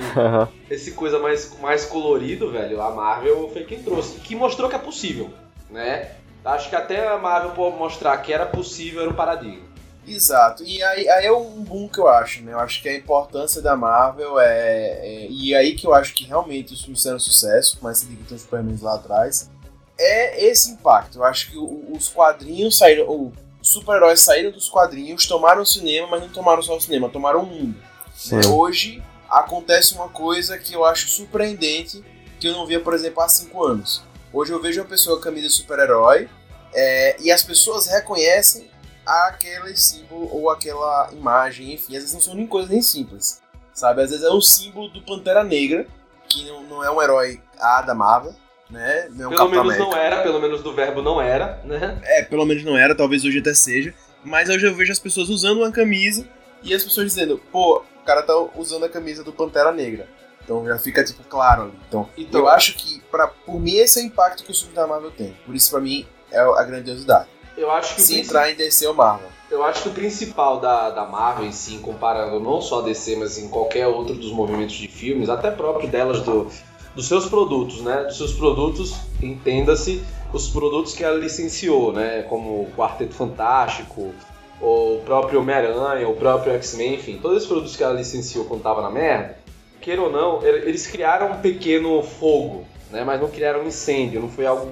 esse 0.69 0.91
coisa 0.93 1.19
mais, 1.19 1.59
mais 1.59 1.83
colorido, 1.85 2.49
velho, 2.49 2.81
a 2.81 2.91
Marvel 2.91 3.49
foi 3.51 3.65
quem 3.65 3.83
trouxe. 3.83 4.21
Que 4.21 4.35
mostrou 4.37 4.69
que 4.69 4.75
é 4.77 4.79
possível, 4.79 5.29
né? 5.69 6.22
Acho 6.43 6.69
que 6.69 6.75
até 6.75 7.07
a 7.07 7.17
Marvel 7.17 7.51
pode 7.51 7.77
mostrar 7.77 8.17
que 8.17 8.33
era 8.33 8.45
possível, 8.45 9.01
era 9.01 9.09
um 9.09 9.15
paradigma. 9.15 9.63
Exato. 10.05 10.63
E 10.63 10.83
aí, 10.83 11.07
aí 11.07 11.25
é 11.25 11.31
um 11.31 11.63
boom 11.63 11.87
que 11.87 11.99
eu 11.99 12.07
acho, 12.09 12.41
né? 12.43 12.51
Eu 12.51 12.59
acho 12.59 12.81
que 12.81 12.89
a 12.89 12.95
importância 12.95 13.61
da 13.61 13.75
Marvel 13.75 14.37
é, 14.39 14.89
é- 15.01 15.27
E 15.29 15.55
aí 15.55 15.75
que 15.75 15.87
eu 15.87 15.93
acho 15.93 16.13
que 16.13 16.25
realmente 16.25 16.73
os 16.73 16.81
filmes 16.81 16.99
fizeram 16.99 17.19
sucesso, 17.19 17.79
mas 17.81 17.99
se 17.99 18.07
que 18.07 18.15
tem 18.23 18.35
os 18.35 18.41
Superman 18.41 18.77
lá 18.81 18.95
atrás. 18.95 19.49
É 19.97 20.45
esse 20.45 20.71
impacto. 20.71 21.19
Eu 21.19 21.23
acho 21.23 21.49
que 21.51 21.57
o- 21.57 21.93
os 21.95 22.09
quadrinhos 22.09 22.77
saíram. 22.77 23.31
Os 23.61 23.69
super-heróis 23.69 24.19
saíram 24.19 24.51
dos 24.51 24.67
quadrinhos, 24.67 25.25
tomaram 25.25 25.61
o 25.61 25.65
cinema, 25.65 26.07
mas 26.11 26.21
não 26.21 26.27
tomaram 26.29 26.61
só 26.61 26.75
o 26.75 26.81
cinema, 26.81 27.07
tomaram 27.07 27.43
o 27.43 27.45
mundo. 27.45 27.75
Sim. 28.13 28.35
né? 28.35 28.47
Hoje 28.47 29.01
acontece 29.29 29.93
uma 29.95 30.09
coisa 30.09 30.57
que 30.57 30.73
eu 30.73 30.83
acho 30.83 31.07
surpreendente, 31.07 32.03
que 32.39 32.47
eu 32.47 32.51
não 32.51 32.65
via, 32.65 32.79
por 32.79 32.93
exemplo, 32.93 33.23
há 33.23 33.29
cinco 33.29 33.63
anos. 33.63 34.03
Hoje 34.33 34.51
eu 34.51 34.59
vejo 34.59 34.81
uma 34.81 34.87
pessoa 34.87 35.17
com 35.17 35.23
camisa 35.23 35.47
super-herói 35.47 36.27
é, 36.73 37.15
e 37.21 37.31
as 37.31 37.43
pessoas 37.43 37.85
reconhecem 37.85 38.67
aquele 39.05 39.75
símbolo 39.77 40.27
ou 40.31 40.49
aquela 40.49 41.11
imagem, 41.13 41.73
enfim, 41.73 41.95
às 41.95 42.01
vezes 42.01 42.13
não 42.13 42.21
são 42.21 42.33
nem 42.33 42.47
coisas 42.47 42.71
nem 42.71 42.81
simples, 42.81 43.41
sabe? 43.73 44.01
Às 44.01 44.09
vezes 44.09 44.25
é 44.25 44.31
um 44.31 44.41
símbolo 44.41 44.89
do 44.89 45.01
Pantera 45.03 45.43
Negra, 45.43 45.85
que 46.27 46.45
não, 46.45 46.63
não 46.63 46.83
é 46.83 46.89
um 46.89 46.99
herói 46.99 47.39
A 47.59 47.83
da 47.83 47.93
Marvel, 47.93 48.33
né? 48.71 49.07
Não 49.11 49.25
é 49.25 49.27
um 49.27 49.29
Pelo 49.29 49.49
menos 49.49 49.65
América. 49.65 49.85
não 49.85 49.95
era, 49.95 50.23
pelo 50.23 50.39
menos 50.39 50.63
do 50.63 50.73
verbo 50.73 51.01
não 51.03 51.21
era, 51.21 51.61
né? 51.63 51.99
É, 52.03 52.23
pelo 52.23 52.45
menos 52.45 52.63
não 52.63 52.75
era, 52.75 52.95
talvez 52.95 53.23
hoje 53.23 53.37
até 53.37 53.53
seja. 53.53 53.93
Mas 54.23 54.49
hoje 54.49 54.65
eu 54.65 54.73
vejo 54.73 54.91
as 54.91 54.99
pessoas 54.99 55.29
usando 55.29 55.59
uma 55.59 55.71
camisa 55.71 56.25
e 56.63 56.73
as 56.73 56.83
pessoas 56.83 57.05
dizendo, 57.05 57.37
pô, 57.51 57.83
o 58.01 58.05
cara 58.05 58.23
tá 58.23 58.33
usando 58.55 58.85
a 58.85 58.89
camisa 58.89 59.23
do 59.23 59.31
Pantera 59.31 59.71
Negra. 59.71 60.07
Então 60.43 60.65
já 60.65 60.77
fica, 60.77 61.03
tipo, 61.03 61.23
claro 61.23 61.63
ali. 61.63 61.73
Então, 61.87 62.09
Então- 62.17 62.41
eu 62.41 62.47
acho 62.49 62.75
que 62.75 63.01
pra, 63.11 63.27
por 63.27 63.59
mim, 63.59 63.75
esse 63.75 63.99
é 63.99 64.03
o 64.03 64.05
impacto 64.05 64.43
que 64.43 64.51
o 64.51 64.55
filme 64.55 64.73
da 64.73 64.85
Marvel 64.87 65.11
tem. 65.11 65.35
Por 65.45 65.55
isso, 65.55 65.71
pra 65.71 65.79
mim, 65.79 66.05
é 66.31 66.39
a 66.39 66.63
grandiosidade. 66.63 67.27
Eu 67.55 67.69
acho 67.71 67.95
que 67.95 68.01
Se 68.01 68.13
princi- 68.13 68.27
entrar 68.29 68.51
em 68.51 68.55
DC 68.55 68.87
ou 68.87 68.93
Marvel. 68.93 69.29
Eu 69.51 69.63
acho 69.63 69.83
que 69.83 69.89
o 69.89 69.93
principal 69.93 70.59
da, 70.59 70.89
da 70.89 71.05
Marvel 71.05 71.45
em 71.45 71.51
si, 71.51 71.77
comparando 71.77 72.39
não 72.39 72.59
só 72.59 72.79
a 72.79 72.81
DC, 72.81 73.15
mas 73.17 73.37
em 73.37 73.47
qualquer 73.47 73.87
outro 73.87 74.15
dos 74.15 74.31
movimentos 74.31 74.75
de 74.75 74.87
filmes, 74.87 75.29
até 75.29 75.51
próprio 75.51 75.87
delas, 75.87 76.21
do, 76.21 76.47
dos 76.95 77.07
seus 77.07 77.27
produtos, 77.27 77.81
né? 77.81 78.03
Dos 78.05 78.17
seus 78.17 78.33
produtos, 78.33 78.95
entenda-se, 79.21 80.03
os 80.33 80.47
produtos 80.49 80.93
que 80.93 81.03
ela 81.03 81.17
licenciou, 81.19 81.93
né? 81.93 82.23
Como 82.23 82.61
o 82.63 82.71
Quarteto 82.75 83.13
Fantástico, 83.13 84.13
o 84.59 85.01
próprio 85.05 85.39
Homem-Aranha, 85.41 86.07
o 86.09 86.15
próprio 86.15 86.53
X-Men, 86.53 86.95
enfim, 86.95 87.19
todos 87.21 87.37
esses 87.37 87.47
produtos 87.49 87.75
que 87.75 87.83
ela 87.83 87.93
licenciou 87.93 88.45
quando 88.45 88.63
tava 88.63 88.81
na 88.81 88.89
merda, 88.89 89.37
queira 89.83 90.01
ou 90.01 90.11
não, 90.11 90.41
eles 90.45 90.87
criaram 90.87 91.33
um 91.33 91.41
pequeno 91.41 92.01
fogo, 92.01 92.65
né? 92.89 93.03
Mas 93.03 93.19
não 93.19 93.29
criaram 93.29 93.61
um 93.63 93.67
incêndio, 93.67 94.21
não 94.21 94.29
foi 94.29 94.45
algo. 94.45 94.71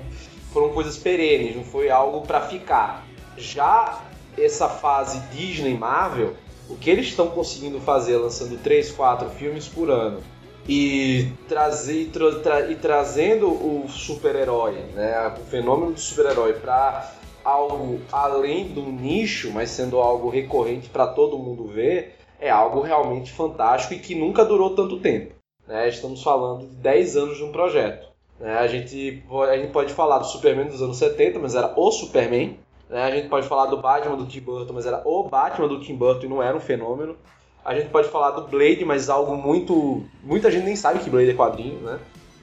Foram 0.54 0.70
coisas 0.70 0.98
perenes, 0.98 1.56
não 1.56 1.64
foi 1.64 1.90
algo 1.90 2.22
pra 2.26 2.42
ficar. 2.42 3.06
Já 3.38 4.02
essa 4.38 4.68
fase 4.70 5.20
Disney 5.34 5.78
Marvel, 5.78 6.34
o 6.70 6.76
que 6.76 6.90
eles 6.90 7.08
estão 7.08 7.28
conseguindo 7.28 7.80
fazer 7.82 8.18
lançando 8.18 8.58
3, 8.62 8.92
4 8.92 9.30
filmes 9.32 9.68
por 9.68 9.90
ano 9.90 10.22
e, 10.68 11.28
trazer, 11.48 12.10
tra- 12.14 12.40
tra- 12.40 12.72
e 12.72 12.76
trazendo 12.76 13.48
o 13.48 13.86
super-herói, 13.90 14.74
né, 14.94 15.34
o 15.42 15.50
fenômeno 15.50 15.92
do 15.94 16.00
super-herói 16.00 16.54
para 16.54 17.14
algo 17.44 18.00
além 18.12 18.66
do 18.68 18.84
nicho, 18.84 19.52
mas 19.52 19.70
sendo 19.72 20.00
algo 20.00 20.30
recorrente 20.30 20.88
para 20.90 21.08
todo 21.08 21.38
mundo 21.40 21.66
ver, 21.68 22.18
é 22.42 22.50
algo 22.50 22.82
realmente 22.82 23.32
fantástico 23.32 23.94
e 23.94 24.00
que 24.00 24.16
nunca 24.16 24.44
durou 24.44 24.72
tanto 24.76 25.00
tempo. 25.00 25.34
né? 25.68 25.88
Estamos 25.88 26.22
falando 26.24 26.68
de 26.68 26.76
10 26.76 27.16
anos 27.16 27.38
de 27.38 27.44
um 27.44 27.52
projeto. 27.52 28.08
né? 28.40 28.58
A, 28.58 28.68
gente, 28.68 29.24
a 29.50 29.58
gente 29.58 29.72
pode 29.72 29.94
falar 29.94 30.18
do 30.18 30.26
Superman 30.26 30.68
dos 30.68 30.82
anos 30.82 30.98
70, 30.98 31.40
mas 31.40 31.56
era 31.56 31.72
o 31.78 31.92
Superman. 31.92 32.58
né? 32.90 33.04
A 33.04 33.12
gente 33.12 33.30
pode 33.30 33.48
falar 33.48 33.68
do 33.68 33.78
Batman 33.78 34.18
do 34.18 34.26
Tim 34.26 34.42
Burton, 34.42 34.74
mas 34.74 34.86
era 34.86 35.02
o 35.06 35.24
Batman 35.30 35.68
do 35.68 35.80
Tim 35.80 35.96
Burton 35.96 36.26
e 36.26 36.30
não 36.30 36.44
era 36.44 36.58
um 36.58 36.60
fenômeno. 36.60 37.16
A 37.64 37.76
gente 37.76 37.90
pode 37.90 38.10
falar 38.10 38.32
do 38.32 38.48
Blade, 38.48 38.84
mas 38.84 39.08
algo 39.08 39.36
muito. 39.38 40.04
Muita 40.24 40.50
gente 40.50 40.66
nem 40.66 40.76
sabe 40.76 41.00
que 41.00 41.10
Blade 41.12 41.30
é 41.30 41.34
quadrinho, 41.36 41.80
né? 41.82 42.00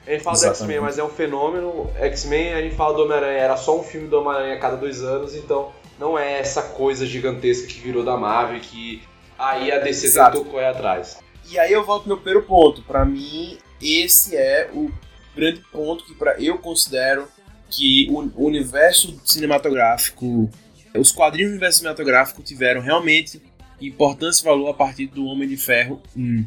A 0.06 0.12
gente 0.12 0.22
fala 0.22 0.36
do 0.36 0.38
Exatamente. 0.38 0.60
X-Men, 0.62 0.80
mas 0.80 0.96
é 0.96 1.02
um 1.04 1.08
fenômeno. 1.08 1.90
X-Men, 1.96 2.54
a 2.54 2.62
gente 2.62 2.76
fala 2.76 2.94
do 2.94 3.02
Homem-Aranha, 3.02 3.36
era 3.38 3.56
só 3.56 3.76
um 3.78 3.82
filme 3.82 4.06
do 4.06 4.20
Homem-Aranha 4.20 4.54
a 4.54 4.58
cada 4.58 4.76
dois 4.76 5.02
anos, 5.02 5.34
então 5.34 5.70
não 5.98 6.16
é 6.16 6.38
essa 6.38 6.62
coisa 6.62 7.04
gigantesca 7.04 7.66
que 7.66 7.80
virou 7.80 8.04
da 8.04 8.16
Marvel 8.16 8.60
que 8.60 9.02
aí 9.38 9.70
a 9.70 9.78
DC 9.78 10.06
Exato. 10.06 10.38
tentou 10.38 10.52
correr 10.52 10.66
atrás. 10.66 11.18
E 11.50 11.58
aí 11.58 11.72
eu 11.72 11.84
volto 11.84 12.02
ao 12.02 12.08
meu 12.08 12.16
primeiro 12.16 12.42
ponto. 12.42 12.82
Pra 12.82 13.04
mim, 13.04 13.58
esse 13.80 14.36
é 14.36 14.70
o 14.72 14.90
grande 15.34 15.60
ponto 15.72 16.04
que 16.04 16.14
pra, 16.14 16.40
eu 16.40 16.58
considero 16.58 17.28
que 17.70 18.08
o 18.10 18.46
universo 18.46 19.20
cinematográfico, 19.24 20.50
os 20.96 21.12
quadrinhos 21.12 21.50
do 21.50 21.54
universo 21.54 21.78
cinematográfico 21.78 22.42
tiveram 22.42 22.80
realmente 22.80 23.40
importância 23.80 24.42
e 24.42 24.44
valor 24.44 24.68
a 24.70 24.74
partir 24.74 25.06
do 25.06 25.24
Homem 25.26 25.48
de 25.48 25.56
Ferro 25.56 26.02
1, 26.16 26.44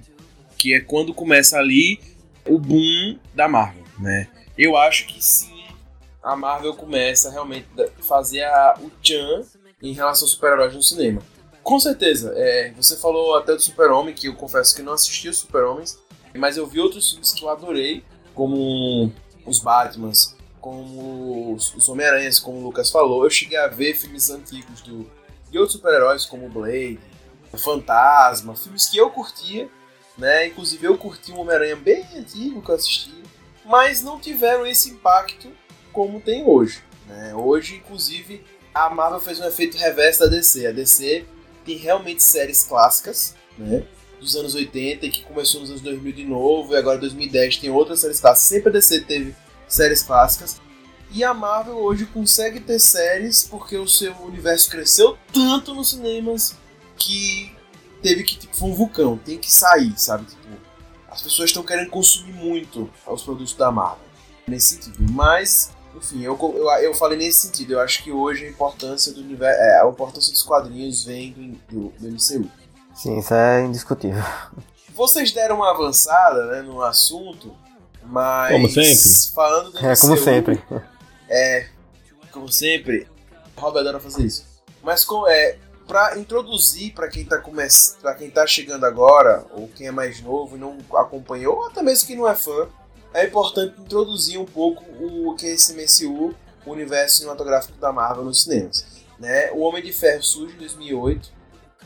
que 0.57 0.73
é 0.73 0.79
quando 0.79 1.13
começa 1.13 1.57
ali 1.57 1.99
o 2.45 2.57
boom 2.57 3.17
da 3.33 3.47
Marvel, 3.47 3.83
né? 3.99 4.27
Eu 4.57 4.75
acho 4.75 5.07
que 5.07 5.23
sim, 5.23 5.63
a 6.21 6.35
Marvel 6.35 6.73
começa 6.73 7.31
realmente 7.31 7.67
a 7.77 8.03
fazer 8.03 8.43
a, 8.43 8.75
o 8.79 8.89
tchan 9.01 9.43
em 9.81 9.93
relação 9.93 10.25
aos 10.25 10.31
super-heróis 10.31 10.73
no 10.73 10.83
cinema. 10.83 11.21
Com 11.63 11.79
certeza, 11.79 12.33
é, 12.35 12.71
você 12.71 12.97
falou 12.97 13.35
até 13.35 13.53
do 13.53 13.61
Super-Homem, 13.61 14.15
que 14.15 14.27
eu 14.27 14.35
confesso 14.35 14.75
que 14.75 14.81
não 14.81 14.93
assisti 14.93 15.29
os 15.29 15.37
Super-Homens, 15.37 15.99
mas 16.35 16.57
eu 16.57 16.65
vi 16.65 16.79
outros 16.79 17.11
filmes 17.11 17.33
que 17.33 17.43
eu 17.43 17.49
adorei, 17.49 18.03
como 18.33 19.11
os 19.45 19.59
Batmans, 19.59 20.35
como 20.59 21.53
os, 21.53 21.73
os 21.75 21.89
Homem-Aranhas, 21.89 22.39
como 22.39 22.59
o 22.59 22.63
Lucas 22.63 22.89
falou. 22.89 23.23
Eu 23.23 23.29
cheguei 23.29 23.57
a 23.57 23.67
ver 23.67 23.95
filmes 23.95 24.29
antigos 24.29 24.81
do, 24.81 25.09
de 25.49 25.57
outros 25.57 25.77
super-heróis, 25.77 26.25
como 26.25 26.49
Blade, 26.49 26.99
Fantasma, 27.57 28.55
filmes 28.55 28.87
que 28.87 28.97
eu 28.97 29.09
curtia, 29.09 29.69
né? 30.17 30.47
Inclusive 30.47 30.87
eu 30.87 30.97
curti 30.97 31.31
um 31.31 31.39
Homem-Aranha 31.39 31.75
bem 31.75 32.05
antigo 32.15 32.61
que 32.61 32.69
eu 32.69 32.75
assisti, 32.75 33.13
mas 33.65 34.01
não 34.01 34.19
tiveram 34.19 34.65
esse 34.65 34.89
impacto 34.89 35.51
como 35.91 36.21
tem 36.21 36.45
hoje. 36.45 36.81
Né? 37.07 37.35
Hoje, 37.35 37.75
inclusive, 37.75 38.43
a 38.73 38.89
Marvel 38.89 39.19
fez 39.19 39.39
um 39.39 39.45
efeito 39.45 39.77
reverso 39.77 40.21
da 40.21 40.27
DC. 40.27 40.65
A 40.65 40.71
DC 40.71 41.25
tem 41.65 41.77
realmente 41.77 42.23
séries 42.23 42.63
clássicas, 42.63 43.35
né? 43.57 43.83
Dos 44.19 44.35
anos 44.35 44.53
80 44.53 45.05
e 45.05 45.11
que 45.11 45.23
começou 45.23 45.61
nos 45.61 45.69
anos 45.71 45.81
2000 45.81 46.13
de 46.13 46.25
novo, 46.25 46.73
e 46.73 46.77
agora 46.77 46.97
2010 46.99 47.57
tem 47.57 47.69
outras 47.71 48.01
séries 48.01 48.19
clássicas. 48.19 48.49
Sempre 48.49 48.69
a 48.69 48.71
DC 48.73 49.01
teve 49.01 49.35
séries 49.67 50.03
clássicas. 50.03 50.61
E 51.13 51.23
a 51.23 51.33
Marvel 51.33 51.77
hoje 51.77 52.05
consegue 52.05 52.59
ter 52.59 52.79
séries 52.79 53.43
porque 53.43 53.75
o 53.77 53.87
seu 53.87 54.13
universo 54.21 54.69
cresceu 54.69 55.17
tanto 55.33 55.73
nos 55.73 55.89
cinemas 55.89 56.55
que 56.95 57.53
teve 58.01 58.23
que, 58.23 58.37
tipo, 58.37 58.55
foi 58.55 58.69
um 58.69 58.73
vulcão, 58.73 59.17
tem 59.17 59.37
que 59.37 59.51
sair, 59.51 59.93
sabe? 59.97 60.25
Tipo, 60.25 60.47
as 61.09 61.21
pessoas 61.21 61.49
estão 61.49 61.63
querendo 61.63 61.89
consumir 61.89 62.33
muito 62.33 62.89
os 63.05 63.23
produtos 63.23 63.53
da 63.53 63.71
Marvel 63.71 64.05
nesse 64.47 64.75
sentido. 64.75 64.97
Mas, 65.11 65.71
enfim, 65.95 66.21
eu, 66.23 66.37
eu, 66.55 66.69
eu 66.83 66.93
falei 66.93 67.17
nesse 67.17 67.47
sentido. 67.47 67.73
Eu 67.73 67.79
acho 67.79 68.03
que 68.03 68.11
hoje 68.11 68.45
a 68.45 68.49
importância 68.49 69.13
do 69.13 69.21
universo, 69.21 69.61
é, 69.61 69.81
a 69.81 69.87
importância 69.87 70.31
dos 70.31 70.43
quadrinhos 70.43 71.03
vem 71.03 71.59
do, 71.69 71.89
do, 71.99 72.07
MCU. 72.09 72.49
Sim, 72.95 73.19
isso 73.19 73.33
é 73.33 73.63
indiscutível. 73.63 74.23
Vocês 74.93 75.31
deram 75.31 75.57
uma 75.57 75.71
avançada 75.71 76.47
né, 76.47 76.61
no 76.61 76.81
assunto, 76.81 77.55
mas. 78.03 78.51
Como 78.51 78.69
sempre. 78.69 79.33
Falando 79.33 79.71
do 79.71 79.85
É 79.85 79.95
como 79.95 80.17
sempre. 80.17 80.63
É, 81.33 81.69
como 82.29 82.51
sempre, 82.51 83.07
Robert 83.55 83.81
adora 83.81 84.01
fazer 84.01 84.25
isso. 84.25 84.45
Mas 84.83 85.05
com, 85.05 85.25
é, 85.25 85.57
pra 85.87 86.17
introduzir 86.17 86.93
para 86.93 87.07
quem 87.07 87.23
tá 87.23 87.37
começando, 87.37 88.01
para 88.01 88.15
quem 88.15 88.29
tá 88.29 88.45
chegando 88.45 88.85
agora, 88.85 89.45
ou 89.51 89.69
quem 89.69 89.87
é 89.87 89.91
mais 89.91 90.21
novo 90.21 90.57
e 90.57 90.59
não 90.59 90.77
acompanhou, 90.95 91.57
ou 91.57 91.67
até 91.67 91.81
mesmo 91.81 92.07
quem 92.07 92.17
não 92.17 92.27
é 92.27 92.35
fã, 92.35 92.67
é 93.13 93.25
importante 93.25 93.79
introduzir 93.79 94.39
um 94.39 94.45
pouco 94.45 94.83
o 94.99 95.35
que 95.35 95.45
é 95.45 95.53
esse 95.53 95.73
MCU, 95.73 96.33
o 96.65 96.71
universo 96.71 97.17
cinematográfico 97.17 97.77
da 97.79 97.91
Marvel 97.91 98.23
nos 98.23 98.43
cinemas. 98.43 98.85
Né? 99.19 99.51
O 99.51 99.59
Homem 99.59 99.83
de 99.83 99.91
Ferro 99.91 100.23
surge 100.23 100.55
em 100.55 100.57
2008 100.57 101.31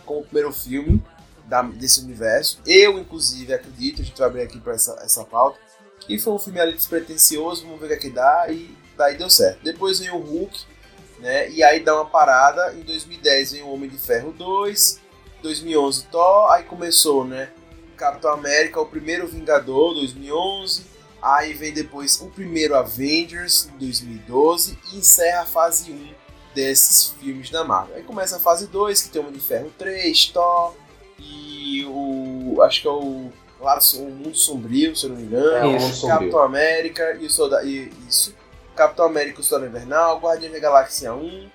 como 0.06 0.20
o 0.20 0.24
primeiro 0.24 0.52
filme 0.54 1.04
da- 1.46 1.62
desse 1.62 2.02
universo. 2.02 2.60
Eu, 2.66 3.00
inclusive, 3.00 3.54
acredito, 3.54 4.02
a 4.02 4.06
gente 4.06 4.18
vai 4.18 4.28
abrir 4.28 4.42
aqui 4.44 4.60
para 4.60 4.74
essa, 4.74 4.94
essa 5.04 5.24
pauta, 5.24 5.58
que 6.00 6.20
foi 6.20 6.34
um 6.34 6.40
filme 6.40 6.60
ali 6.60 6.74
despretensioso, 6.74 7.64
vamos 7.64 7.80
ver 7.80 7.86
o 7.86 7.90
que, 7.90 7.94
é 7.96 7.98
que 7.98 8.10
dá, 8.10 8.46
e 8.50 8.76
daí 8.96 9.18
deu 9.18 9.30
certo. 9.30 9.64
Depois 9.64 10.00
vem 10.00 10.12
o 10.12 10.18
Hulk, 10.20 10.64
né? 11.20 11.50
E 11.50 11.64
aí 11.64 11.80
dá 11.84 11.96
uma 11.96 12.06
parada. 12.06 12.74
Em 12.76 12.82
2010 12.82 13.54
vem 13.54 13.64
o 13.64 13.70
Homem 13.70 13.90
de 13.90 13.98
Ferro 13.98 14.32
2, 14.32 15.00
2011 15.42 16.06
Thor, 16.08 16.52
aí 16.52 16.64
começou, 16.64 17.26
né? 17.26 17.50
Capitão 17.98 18.32
América, 18.32 18.80
o 18.80 18.86
primeiro 18.86 19.28
Vingador, 19.28 19.94
2011. 19.96 20.84
Aí 21.26 21.56
vem 21.56 21.74
depois 21.74 22.22
o 22.22 22.28
primeiro 22.28 22.76
Avengers, 22.76 23.68
em 23.74 23.80
2012, 23.80 24.78
e 24.94 24.98
encerra 25.00 25.42
a 25.42 25.46
fase 25.48 25.92
1 25.92 26.14
desses 26.54 27.16
filmes 27.20 27.50
da 27.50 27.64
Marvel. 27.64 27.96
Aí 27.96 28.04
começa 28.04 28.36
a 28.36 28.40
fase 28.40 28.68
2, 28.68 29.02
que 29.02 29.10
tem 29.10 29.20
o 29.20 29.26
Homem 29.26 29.40
de 29.40 29.44
Ferro 29.44 29.74
3, 29.76 30.28
Thor, 30.28 30.76
e 31.18 31.84
o. 31.86 32.62
Acho 32.62 32.80
que 32.80 32.88
é 32.88 32.92
o. 32.92 33.32
Lado, 33.60 33.84
o 33.96 34.12
Mundo 34.12 34.38
Sombrio, 34.38 34.96
se 34.96 35.08
eu 35.08 35.10
não 35.10 35.18
me 35.18 35.24
engano. 35.24 35.56
É, 35.56 35.66
o 35.66 35.72
Mundo 35.72 35.96
Sombrio. 35.96 36.20
Capitão 36.20 36.44
América 36.44 37.18
e 37.20 37.26
o 37.26 37.30
Soldado. 37.32 37.68
E, 37.68 37.92
isso. 38.08 38.36
Capitão 38.76 39.06
América 39.06 39.40
e 39.40 39.42
o 39.42 39.44
Soldado 39.44 39.72
Invernal, 39.72 40.20
Guardião 40.20 40.52
da 40.52 40.60
Galáxia 40.60 41.12
1, 41.12 41.50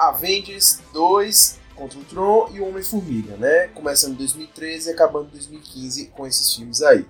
Avengers 0.00 0.80
2 0.92 1.60
contra 1.76 1.96
o 1.96 2.04
Tron 2.04 2.48
e 2.52 2.58
o 2.58 2.66
Homem-Formiga, 2.66 3.36
né? 3.36 3.68
Começando 3.68 4.14
em 4.14 4.16
2013 4.16 4.90
e 4.90 4.92
acabando 4.92 5.26
em 5.28 5.32
2015 5.32 6.06
com 6.06 6.26
esses 6.26 6.52
filmes 6.56 6.82
aí. 6.82 7.06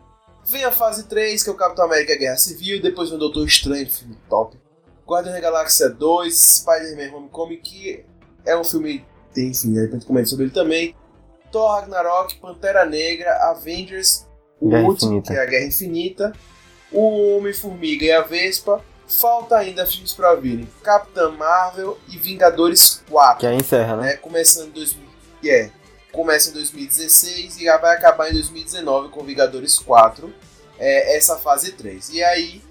Vem 0.53 0.65
a 0.65 0.71
fase 0.71 1.05
3, 1.05 1.43
que 1.43 1.49
é 1.49 1.53
o 1.53 1.57
Capitão 1.57 1.87
América 1.87 2.15
Guerra 2.15 2.37
Civil, 2.37 2.83
depois 2.83 3.09
vem 3.09 3.17
o 3.17 3.21
Doutor 3.21 3.47
Estranho, 3.47 3.91
filme 3.91 4.19
top. 4.29 4.61
Guardião 5.09 5.33
da 5.33 5.41
Galáxia 5.41 5.89
2, 5.89 6.39
Spider-Man 6.59 7.17
Homecoming, 7.17 7.57
que 7.57 8.05
é 8.45 8.55
um 8.55 8.63
filme, 8.63 9.03
tem, 9.33 9.49
enfim, 9.49 9.73
de 9.73 9.81
repente 9.81 10.05
comento 10.05 10.29
sobre 10.29 10.45
ele 10.45 10.53
também. 10.53 10.95
Thor 11.51 11.71
Ragnarok, 11.71 12.35
Pantera 12.35 12.85
Negra, 12.85 13.35
Avengers, 13.49 14.27
o 14.61 14.69
Guerra 14.69 14.83
último, 14.87 15.13
Infinita. 15.13 15.33
que 15.33 15.39
é 15.39 15.43
a 15.43 15.47
Guerra 15.47 15.67
Infinita, 15.67 16.33
o 16.93 17.39
Homem-Formiga 17.39 18.05
e 18.05 18.13
a 18.13 18.21
Vespa. 18.21 18.85
Falta 19.09 19.57
ainda 19.57 19.87
filmes 19.87 20.13
pra 20.13 20.35
virem: 20.35 20.69
Capitã 20.83 21.31
Marvel 21.31 21.99
e 22.09 22.19
Vingadores 22.19 23.03
4 23.11 23.41
Que 23.41 23.47
aí 23.47 23.57
encerra, 23.57 23.97
né? 23.97 24.03
né? 24.03 24.17
Começando 24.17 24.69
em 24.69 24.73
2000, 24.73 25.03
é, 25.47 25.71
começa 26.13 26.51
em 26.51 26.53
2016 26.53 27.59
e 27.61 27.65
vai 27.79 27.97
acabar 27.97 28.29
em 28.31 28.35
2019 28.35 29.09
com 29.09 29.25
Vingadores 29.25 29.79
4, 29.79 30.33
é, 30.79 31.17
essa 31.17 31.37
fase 31.39 31.73
3. 31.73 32.11
E 32.11 32.23
aí 32.23 32.63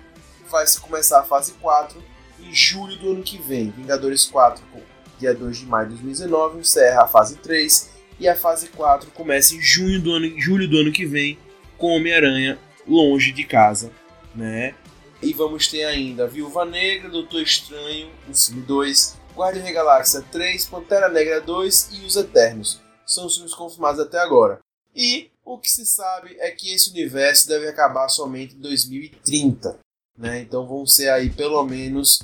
vai 0.49 0.65
se 0.67 0.79
começar 0.79 1.19
a 1.19 1.23
fase 1.23 1.53
4 1.53 2.01
em 2.39 2.53
julho 2.53 2.95
do 2.97 3.11
ano 3.11 3.23
que 3.23 3.37
vem. 3.41 3.71
Vingadores 3.71 4.25
4, 4.25 4.63
com- 4.71 4.81
dia 5.19 5.33
2 5.33 5.57
de 5.57 5.65
maio 5.65 5.85
de 5.89 5.93
2019, 5.95 6.59
encerra 6.59 7.03
a 7.03 7.07
fase 7.07 7.35
3 7.37 7.89
e 8.19 8.27
a 8.27 8.35
fase 8.35 8.67
4 8.69 9.09
começa 9.11 9.53
em 9.55 9.61
junho 9.61 9.99
do 10.01 10.11
ano, 10.13 10.39
julho 10.39 10.67
do 10.67 10.77
ano 10.77 10.91
que 10.91 11.05
vem 11.05 11.37
com 11.77 11.95
Homem-Aranha 11.95 12.57
longe 12.87 13.31
de 13.31 13.43
casa, 13.43 13.91
né? 14.35 14.73
E 15.21 15.33
vamos 15.33 15.67
ter 15.67 15.83
ainda 15.83 16.27
Viúva 16.27 16.65
Negra, 16.65 17.07
Doutor 17.09 17.41
Estranho, 17.43 18.09
o 18.27 18.33
filme 18.33 18.61
2, 18.63 19.15
Guardião 19.35 19.63
da 19.63 19.71
Galáxia 19.71 20.23
3, 20.31 20.65
Pantera 20.65 21.07
Negra 21.09 21.39
2 21.39 21.89
e 21.93 22.05
Os 22.05 22.15
Eternos. 22.15 22.81
São 23.11 23.25
os 23.25 23.35
filmes 23.35 23.53
confirmados 23.53 23.99
até 23.99 24.17
agora. 24.19 24.59
E 24.95 25.29
o 25.43 25.57
que 25.57 25.69
se 25.69 25.85
sabe 25.85 26.33
é 26.39 26.49
que 26.51 26.73
esse 26.73 26.91
universo 26.91 27.45
deve 27.45 27.67
acabar 27.67 28.07
somente 28.07 28.55
em 28.55 28.59
2030. 28.59 29.77
Né? 30.17 30.39
Então 30.39 30.65
vão 30.65 30.85
ser 30.85 31.09
aí 31.09 31.29
pelo 31.29 31.61
menos 31.65 32.21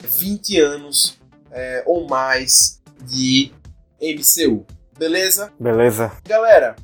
20 0.00 0.60
anos 0.60 1.18
é, 1.50 1.82
ou 1.84 2.06
mais 2.06 2.80
de 3.02 3.52
MCU. 4.00 4.64
Beleza? 4.96 5.52
Beleza. 5.58 6.16
Galera, 6.24 6.76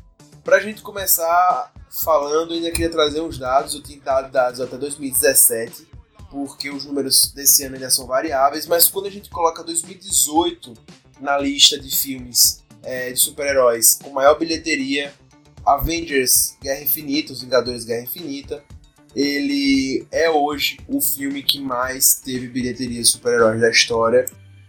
pra 0.43 0.59
gente 0.59 0.83
começar 0.83 1.73
falando, 2.03 2.55
eu 2.55 2.57
ainda 2.57 2.73
queria 2.73 2.91
trazer 2.91 3.21
uns 3.21 3.39
dados. 3.39 3.73
Eu 3.73 3.85
tinha 3.85 4.01
dado 4.01 4.33
dados 4.33 4.61
até 4.61 4.77
2017, 4.77 5.87
porque 6.29 6.71
os 6.71 6.85
números 6.85 7.31
desse 7.33 7.63
ano 7.63 7.77
ainda 7.77 7.91
são 7.91 8.09
variáveis, 8.09 8.67
mas 8.67 8.89
quando 8.89 9.07
a 9.07 9.11
gente 9.11 9.31
coloca 9.31 9.63
2018 9.63 10.75
na 11.21 11.39
lista 11.39 11.79
de 11.79 11.95
filmes 11.95 12.64
é, 12.85 13.13
de 13.13 13.19
super-heróis 13.19 13.99
com 14.03 14.11
maior 14.11 14.39
bilheteria, 14.39 15.13
Avengers 15.65 16.57
Guerra 16.63 16.83
Infinita, 16.83 17.33
Os 17.33 17.43
Vingadores 17.43 17.85
Guerra 17.85 18.03
Infinita, 18.03 18.63
ele 19.15 20.07
é 20.11 20.29
hoje 20.29 20.79
o 20.89 21.01
filme 21.01 21.43
que 21.43 21.61
mais 21.61 22.15
teve 22.15 22.49
bilheteria 22.49 23.01
de 23.01 23.09
super-heróis 23.09 23.61
da 23.61 23.71
história, 23.71 24.27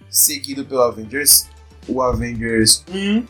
seguido 0.09 0.63
pelo 0.65 0.81
Avengers, 0.81 1.47
o 1.87 2.01
Avengers 2.01 2.83
1 2.89 3.25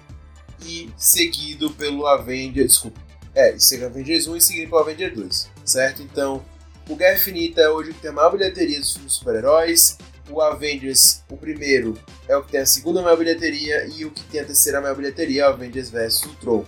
e 0.66 0.90
seguido 0.98 1.72
pelo 1.72 2.06
Avengers, 2.06 2.74
desculpa, 2.74 3.00
é, 3.34 3.58
seguido 3.58 3.88
Avengers 3.88 4.28
1 4.28 4.36
e 4.36 4.42
seguido 4.42 4.70
pelo 4.70 4.82
Avengers 4.82 5.16
2, 5.16 5.52
certo? 5.64 6.02
Então, 6.02 6.44
o 6.90 6.96
Guerra 6.96 7.16
Infinita 7.16 7.62
é 7.62 7.70
hoje 7.70 7.92
o 7.92 7.94
que 7.94 8.02
tem 8.02 8.12
a 8.12 8.14
maior 8.14 8.32
bilheteria 8.32 8.80
dos 8.80 8.94
filmes 8.94 9.14
super-heróis, 9.14 9.98
o 10.30 10.42
Avengers, 10.42 11.24
o 11.30 11.38
primeiro, 11.38 11.98
é 12.28 12.36
o 12.36 12.44
que 12.44 12.52
tem 12.52 12.62
a 12.62 12.66
segunda 12.66 13.02
maior 13.02 13.18
bilheteria 13.18 13.86
e 13.88 14.06
o 14.06 14.12
que 14.12 14.24
tem 14.24 14.42
a 14.42 14.46
terceira 14.46 14.82
maior 14.82 14.96
bilheteria 14.96 15.44
é 15.44 15.46
o 15.48 15.54
Avengers 15.54 15.90
vs 15.90 16.24
Ultron. 16.24 16.66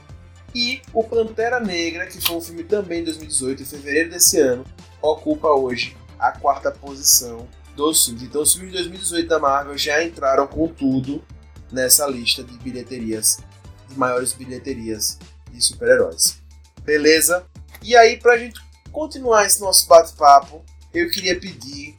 E 0.53 0.81
o 0.93 1.03
Pantera 1.03 1.59
Negra, 1.59 2.07
que 2.07 2.21
foi 2.21 2.35
um 2.35 2.41
filme 2.41 2.63
também 2.63 3.01
em 3.01 3.03
2018, 3.03 3.63
em 3.63 3.65
fevereiro 3.65 4.09
desse 4.09 4.39
ano, 4.39 4.63
ocupa 5.01 5.49
hoje 5.49 5.95
a 6.17 6.31
quarta 6.31 6.71
posição 6.71 7.47
dos 7.75 8.05
filmes. 8.05 8.23
Então 8.23 8.41
os 8.41 8.53
filmes 8.53 8.71
de 8.71 8.77
2018 8.79 9.27
da 9.27 9.39
Marvel 9.39 9.77
já 9.77 10.03
entraram 10.03 10.47
com 10.47 10.67
tudo 10.67 11.23
nessa 11.71 12.07
lista 12.07 12.43
de 12.43 12.57
bilheterias, 12.57 13.39
de 13.87 13.97
maiores 13.97 14.33
bilheterias 14.33 15.19
de 15.51 15.63
super-heróis. 15.63 16.41
Beleza? 16.81 17.45
E 17.83 17.95
aí, 17.95 18.17
pra 18.17 18.37
gente 18.37 18.59
continuar 18.91 19.45
esse 19.45 19.59
nosso 19.61 19.87
bate-papo, 19.87 20.63
eu 20.93 21.09
queria 21.11 21.39
pedir 21.39 21.95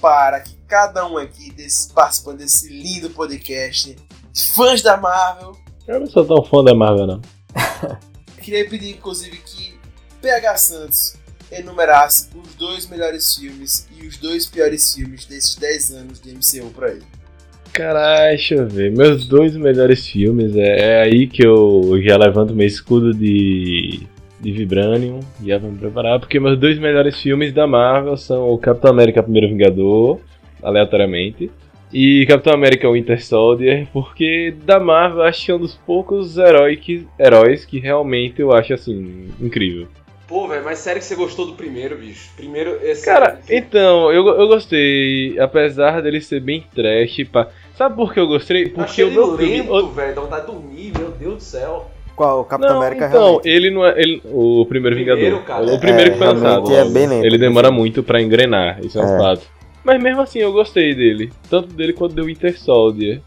para 0.00 0.40
que 0.40 0.56
cada 0.70 1.04
um 1.04 1.18
aqui 1.18 1.50
desse, 1.50 1.92
participando 1.92 2.38
desse 2.38 2.68
lindo 2.68 3.10
podcast 3.10 3.96
fãs 4.54 4.80
da 4.80 4.96
Marvel. 4.96 5.56
Eu 5.86 5.98
não 5.98 6.06
sou 6.06 6.24
tão 6.24 6.44
fã 6.44 6.62
da 6.62 6.72
Marvel, 6.72 7.06
não. 7.08 7.20
Queria 8.40 8.66
pedir, 8.68 8.90
inclusive, 8.90 9.36
que 9.38 9.74
PH 10.22 10.56
Santos 10.56 11.16
enumerasse 11.50 12.28
os 12.36 12.54
dois 12.54 12.88
melhores 12.88 13.34
filmes 13.34 13.88
e 13.98 14.06
os 14.06 14.16
dois 14.16 14.46
piores 14.46 14.94
filmes 14.94 15.26
desses 15.26 15.56
10 15.56 15.90
anos 15.90 16.20
de 16.20 16.30
MCU 16.30 16.70
pra 16.70 16.92
ele. 16.92 17.02
Caralho, 17.72 18.28
deixa 18.28 18.54
eu 18.54 18.68
ver. 18.68 18.92
Meus 18.92 19.26
dois 19.26 19.56
melhores 19.56 20.06
filmes, 20.06 20.54
é, 20.54 20.92
é 20.92 21.02
aí 21.02 21.26
que 21.26 21.44
eu 21.44 22.00
já 22.00 22.16
levanto 22.16 22.54
meu 22.54 22.66
escudo 22.66 23.12
de, 23.12 24.06
de 24.40 24.52
Vibranium. 24.52 25.18
Já 25.44 25.58
vou 25.58 25.72
me 25.72 25.78
preparar, 25.78 26.20
porque 26.20 26.38
meus 26.38 26.58
dois 26.58 26.78
melhores 26.78 27.20
filmes 27.20 27.52
da 27.52 27.66
Marvel 27.66 28.16
são 28.16 28.50
o 28.50 28.58
Capitão 28.58 28.90
América 28.90 29.22
Primeiro 29.22 29.48
Vingador, 29.48 30.20
aleatoriamente, 30.62 31.50
e 31.92 32.24
Capitão 32.26 32.52
América 32.54 32.90
Winter 32.90 33.24
Soldier, 33.24 33.86
porque 33.92 34.54
da 34.64 34.78
Marvel 34.78 35.22
acho 35.22 35.44
que 35.44 35.50
é 35.50 35.54
um 35.54 35.58
dos 35.58 35.74
poucos 35.74 36.38
herói 36.38 36.76
que, 36.76 37.06
heróis 37.18 37.64
que 37.64 37.78
realmente 37.80 38.40
eu 38.40 38.52
acho 38.52 38.72
assim, 38.74 39.28
incrível. 39.40 39.88
Pô, 40.28 40.46
velho, 40.46 40.62
mas 40.64 40.78
sério 40.78 41.00
que 41.00 41.04
você 41.06 41.16
gostou 41.16 41.44
do 41.46 41.54
primeiro, 41.54 41.96
bicho? 41.96 42.30
Primeiro, 42.36 42.78
esse. 42.84 43.04
Cara, 43.04 43.40
então, 43.50 44.12
eu, 44.12 44.24
eu 44.28 44.46
gostei, 44.46 45.36
apesar 45.40 46.00
dele 46.00 46.20
ser 46.20 46.40
bem 46.40 46.64
trash, 46.72 47.24
pá. 47.32 47.48
Sabe 47.74 47.96
por 47.96 48.14
que 48.14 48.20
eu 48.20 48.28
gostei? 48.28 48.66
eu 48.66 48.68
Porque 48.70 48.80
achei 48.82 49.04
o 49.04 49.08
ele 49.08 49.16
meu 49.16 49.36
filme- 49.36 49.56
lento, 49.62 49.86
velho. 49.88 50.14
Dá 50.14 50.20
vontade 50.20 50.46
de 50.46 50.52
dormir, 50.52 50.92
meu 50.96 51.10
Deus 51.10 51.34
do 51.34 51.42
céu. 51.42 51.90
Qual? 52.14 52.42
O 52.42 52.44
Capitão 52.44 52.74
Não, 52.74 52.82
América 52.82 53.06
então, 53.08 53.22
realmente. 53.22 53.48
ele 53.48 53.70
não 53.70 53.84
é. 53.84 53.94
Ele, 54.00 54.22
o 54.26 54.64
primeiro 54.66 54.94
Primeiro, 54.96 55.20
Vingador. 55.38 55.44
cara. 55.44 55.64
o 55.64 55.80
primeiro 55.80 56.10
É, 56.10 56.12
que 56.12 56.18
foi 56.18 56.26
lançado. 56.28 56.76
é 56.76 56.84
bem 56.84 57.06
lento. 57.08 57.24
Ele 57.26 57.38
demora 57.38 57.72
muito 57.72 58.02
pra 58.04 58.22
engrenar, 58.22 58.78
isso 58.84 59.00
é 59.00 59.02
um 59.02 59.14
É. 59.16 59.18
fato. 59.18 59.42
Mas 59.84 60.02
mesmo 60.02 60.20
assim, 60.20 60.40
eu 60.40 60.52
gostei 60.52 60.94
dele. 60.94 61.32
Tanto 61.48 61.74
dele 61.74 61.92
quanto 61.92 62.14
do 62.14 62.24
Winter 62.24 62.58
Soldier. 62.58 63.20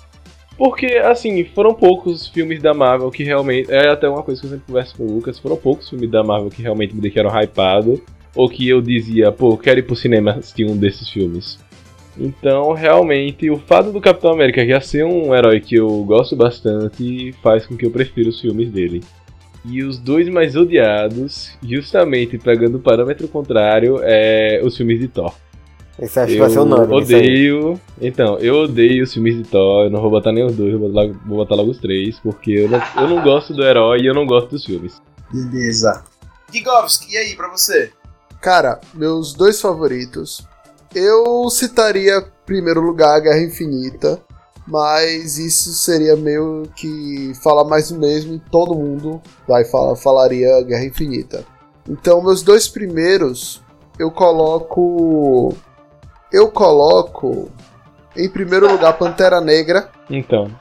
Porque, 0.58 0.86
assim, 0.98 1.44
foram 1.46 1.74
poucos 1.74 2.28
filmes 2.28 2.62
da 2.62 2.74
Marvel 2.74 3.10
que 3.10 3.24
realmente. 3.24 3.72
É 3.72 3.90
até 3.90 4.08
uma 4.08 4.22
coisa 4.22 4.40
que 4.40 4.48
eu 4.48 4.52
sempre 4.52 4.68
converso 4.68 4.96
com 4.96 5.04
o 5.04 5.16
Lucas. 5.16 5.40
Foram 5.40 5.58
poucos 5.58 5.90
filmes 5.90 6.10
da 6.10 6.24
Marvel 6.24 6.50
que 6.50 6.62
realmente 6.62 6.96
me 6.96 7.02
deixaram 7.02 7.32
hypado. 7.32 8.02
Ou 8.36 8.50
que 8.50 8.68
eu 8.68 8.82
dizia, 8.82 9.32
pô, 9.32 9.58
quero 9.58 9.80
ir 9.80 9.84
pro 9.84 9.96
cinema 9.96 10.32
assistir 10.32 10.66
um 10.66 10.78
desses 10.78 11.10
filmes. 11.10 11.60
Então, 12.18 12.74
realmente, 12.74 13.50
o 13.50 13.58
fato 13.58 13.92
do 13.92 14.00
Capitão 14.00 14.32
América 14.32 14.66
já 14.66 14.80
ser 14.80 15.04
um 15.04 15.34
herói 15.34 15.60
que 15.60 15.76
eu 15.76 16.04
gosto 16.04 16.36
bastante 16.36 17.34
faz 17.42 17.66
com 17.66 17.76
que 17.76 17.86
eu 17.86 17.92
prefira 17.92 18.30
os 18.30 18.40
filmes 18.40 18.72
dele. 18.72 19.04
E 19.66 19.82
os 19.82 19.98
dois 19.98 20.28
mais 20.30 20.56
odiados, 20.56 21.58
justamente 21.64 22.38
pegando 22.38 22.78
o 22.78 22.82
parâmetro 22.82 23.28
contrário, 23.28 24.00
é 24.02 24.62
os 24.64 24.76
filmes 24.76 25.00
de 25.00 25.08
Thor. 25.08 25.34
Esse 26.00 26.20
acho 26.20 26.34
que 26.34 26.38
eu 26.38 26.42
vai 26.42 26.50
ser 26.50 26.60
isso 26.60 26.76
aí. 26.76 26.92
odeio. 26.92 27.82
Então, 28.02 28.38
eu 28.40 28.56
odeio 28.56 29.04
os 29.04 29.14
filmes 29.14 29.38
de 29.38 29.44
Thor. 29.44 29.86
Eu 29.86 29.90
não 29.92 30.02
vou 30.02 30.10
botar 30.10 30.32
nem 30.32 30.44
os 30.44 30.56
dois, 30.56 30.74
eu 30.74 30.80
vou 30.80 30.90
botar 30.90 31.02
logo, 31.02 31.20
vou 31.26 31.38
botar 31.38 31.56
logo 31.56 31.72
os 31.72 31.78
três, 31.78 32.20
porque 32.20 32.52
eu 32.52 32.70
não, 32.70 32.82
eu 32.98 33.08
não 33.08 33.24
gosto 33.24 33.54
do 33.54 33.64
herói 33.64 34.00
e 34.02 34.08
eu 34.08 34.14
não 34.14 34.26
gosto 34.26 34.50
dos 34.50 34.66
filmes. 34.66 35.02
Beleza. 35.32 36.04
Gigovski, 36.52 37.14
e 37.14 37.18
aí, 37.18 37.36
pra 37.36 37.50
você? 37.50 37.92
Cara, 38.42 38.80
meus 38.94 39.34
dois 39.34 39.62
favoritos. 39.62 40.46
Eu 40.94 41.50
citaria, 41.50 42.18
em 42.18 42.46
primeiro 42.46 42.82
lugar, 42.82 43.16
a 43.16 43.20
Guerra 43.20 43.42
Infinita. 43.42 44.20
Mas 44.66 45.38
isso 45.38 45.74
seria 45.74 46.16
meio 46.16 46.64
que 46.76 47.34
falar 47.44 47.66
mais 47.66 47.90
do 47.90 48.00
mesmo 48.00 48.36
e 48.36 48.40
todo 48.40 48.76
mundo 48.76 49.22
vai 49.46 49.66
falar, 49.66 49.96
falaria 49.98 50.62
Guerra 50.62 50.86
Infinita. 50.86 51.44
Então, 51.88 52.24
meus 52.24 52.42
dois 52.42 52.68
primeiros, 52.68 53.62
eu 54.00 54.10
coloco. 54.10 55.54
Eu 56.34 56.50
coloco. 56.50 57.52
Em 58.18 58.28
primeiro 58.28 58.70
lugar, 58.72 58.94
Pantera 58.94 59.40
Negra. 59.40 59.90
Então, 60.10 60.52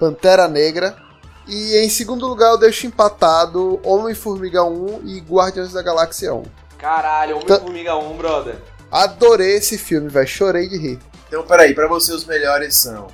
Pantera 0.00 0.48
Negra. 0.48 0.96
E 1.46 1.76
em 1.78 1.88
segundo 1.88 2.26
lugar, 2.26 2.50
eu 2.52 2.58
deixo 2.58 2.86
empatado 2.86 3.78
Homem-Formiga 3.84 4.64
1 4.64 5.02
e 5.04 5.20
Guardiões 5.20 5.72
da 5.72 5.82
Galáxia 5.82 6.32
1. 6.34 6.42
Caralho, 6.78 7.36
Homem-Formiga 7.36 7.96
1, 7.96 8.16
brother. 8.16 8.56
Adorei 8.90 9.56
esse 9.56 9.76
filme, 9.78 10.08
velho. 10.08 10.26
Chorei 10.26 10.68
de 10.68 10.76
rir. 10.78 10.98
Então, 11.26 11.42
peraí, 11.42 11.74
pra 11.74 11.86
você 11.86 12.12
os 12.12 12.24
melhores 12.24 12.76
são 12.78 13.08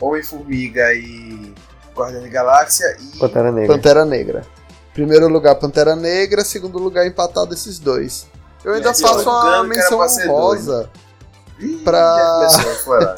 Homem-Formiga 0.00 0.92
e 0.92 1.52
Guardião 1.94 2.22
da 2.22 2.28
Galáxia 2.28 2.96
e... 3.00 3.18
Pantera 3.18 3.52
Negra. 3.52 3.74
Pantera 3.76 4.04
Negra. 4.04 4.46
Primeiro 4.92 5.28
lugar, 5.28 5.54
Pantera 5.56 5.94
Negra. 5.96 6.44
Segundo 6.44 6.78
lugar, 6.78 7.06
empatado 7.06 7.54
esses 7.54 7.78
dois. 7.78 8.26
Eu 8.64 8.74
ainda 8.74 8.90
É, 8.90 8.94
faço 8.94 9.28
eu 9.28 9.32
uma 9.32 9.64
menção 9.64 10.00
honrosa. 10.00 10.90
Ih, 10.94 11.03
pra-. 11.84 12.48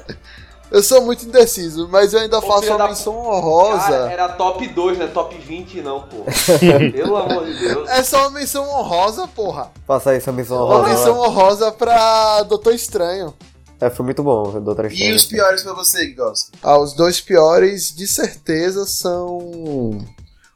Eu 0.68 0.83
sou 0.83 1.01
muito 1.01 1.25
indeciso, 1.25 1.88
mas 1.88 2.12
eu 2.12 2.18
ainda 2.18 2.38
Ô, 2.38 2.42
faço 2.42 2.66
uma 2.66 2.77
da- 2.79 2.88
menção 2.88 3.14
Cara, 3.14 3.29
honrosa. 3.37 3.94
era 4.11 4.29
top 4.31 4.66
2, 4.66 4.99
né? 4.99 5.07
Top 5.07 5.33
20 5.38 5.81
não, 5.81 6.03
pô. 6.03 6.25
Pelo 6.92 7.16
amor 7.16 7.46
de 7.46 7.57
Deus. 7.57 7.88
É 7.88 8.03
só 8.03 8.22
uma 8.22 8.31
menção 8.31 8.68
honrosa, 8.68 9.29
porra. 9.29 9.70
Faça 9.87 10.11
aí 10.11 10.20
missão 10.33 10.57
Uma 10.66 10.75
honrosa. 10.79 10.88
menção 10.88 11.20
honrosa 11.20 11.70
pra 11.72 12.42
Doutor 12.42 12.75
Estranho. 12.75 13.33
É, 13.81 13.88
foi 13.88 14.05
muito 14.05 14.25
bom, 14.25 14.61
Doutor 14.61 14.87
E 14.87 14.88
Estranho. 14.88 15.14
os 15.14 15.25
piores 15.25 15.62
pra 15.62 15.72
você, 15.72 16.05
Gigovski? 16.07 16.51
Ah, 16.61 16.79
os 16.79 16.94
dois 16.94 17.20
piores, 17.20 17.94
de 17.94 18.09
certeza, 18.09 18.85
são 18.87 19.38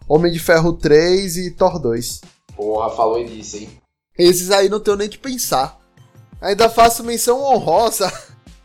Homem 0.09 0.33
de 0.33 0.40
Ferro 0.40 0.73
3 0.73 1.37
e 1.37 1.51
Thor 1.53 1.79
2. 1.79 2.21
Porra, 2.57 2.90
falou 2.90 3.25
disso, 3.25 3.59
hein? 3.59 3.71
Esses 4.19 4.51
aí 4.51 4.69
não 4.69 4.81
tenho 4.81 4.97
nem 4.97 5.09
que 5.09 5.16
pensar. 5.19 5.79
Ainda 6.40 6.70
faço 6.70 7.05
menção 7.05 7.42
honrosa 7.42 8.11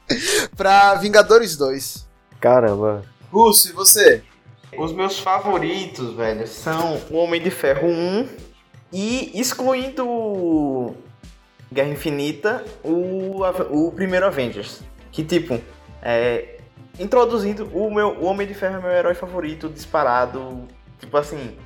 pra 0.55 0.95
Vingadores 0.95 1.57
2. 1.57 2.07
Caramba. 2.39 3.03
Russo, 3.31 3.69
e 3.69 3.73
você? 3.73 4.23
Os 4.77 4.93
meus 4.93 5.19
favoritos, 5.19 6.13
velho, 6.15 6.47
são 6.47 7.01
o 7.09 7.17
Homem 7.17 7.41
de 7.41 7.49
Ferro 7.49 7.88
1 7.88 8.29
e, 8.93 9.39
excluindo 9.39 10.95
Guerra 11.71 11.89
Infinita, 11.89 12.63
o, 12.83 13.41
o 13.69 13.91
primeiro 13.91 14.25
Avengers. 14.25 14.81
Que, 15.11 15.23
tipo, 15.23 15.59
é, 16.01 16.59
introduzindo 16.99 17.69
o 17.73 17.93
meu 17.93 18.09
o 18.09 18.25
Homem 18.25 18.47
de 18.47 18.53
Ferro 18.53 18.77
é 18.77 18.81
meu 18.81 18.91
herói 18.91 19.15
favorito, 19.15 19.67
disparado. 19.67 20.65
Tipo 20.99 21.17
assim, 21.17 21.57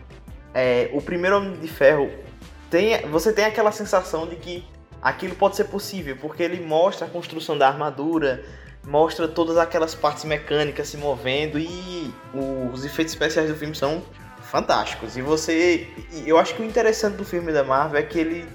é, 0.54 0.90
o 0.94 1.02
primeiro 1.02 1.38
Homem 1.38 1.60
de 1.60 1.68
Ferro 1.68 2.10
tem, 2.70 3.08
você 3.08 3.32
tem 3.32 3.46
aquela 3.46 3.72
sensação 3.72 4.28
de 4.28 4.36
que 4.36 4.64
aquilo 5.02 5.36
pode 5.36 5.56
ser 5.56 5.66
possível, 5.66 6.18
porque 6.20 6.44
ele 6.44 6.66
mostra 6.66 7.08
a 7.08 7.10
construção 7.10 7.58
da 7.58 7.68
armadura, 7.68 8.44
mostra 8.86 9.28
todas 9.28 9.58
aquelas 9.58 9.94
partes 9.94 10.24
mecânicas 10.24 10.88
se 10.88 10.98
movendo 10.98 11.60
e 11.60 12.14
os 12.74 12.86
efeitos 12.86 13.14
especiais 13.14 13.50
do 13.50 13.56
filme 13.56 13.76
são 13.76 14.02
fantásticos. 14.42 15.16
E 15.16 15.22
você, 15.22 15.88
eu 16.26 16.38
acho 16.38 16.56
que 16.56 16.62
o 16.62 16.66
interessante 16.66 17.16
do 17.16 17.26
filme 17.26 17.52
da 17.52 17.64
Marvel 17.64 18.00
é 18.00 18.04
que 18.04 18.20
ele 18.20 18.46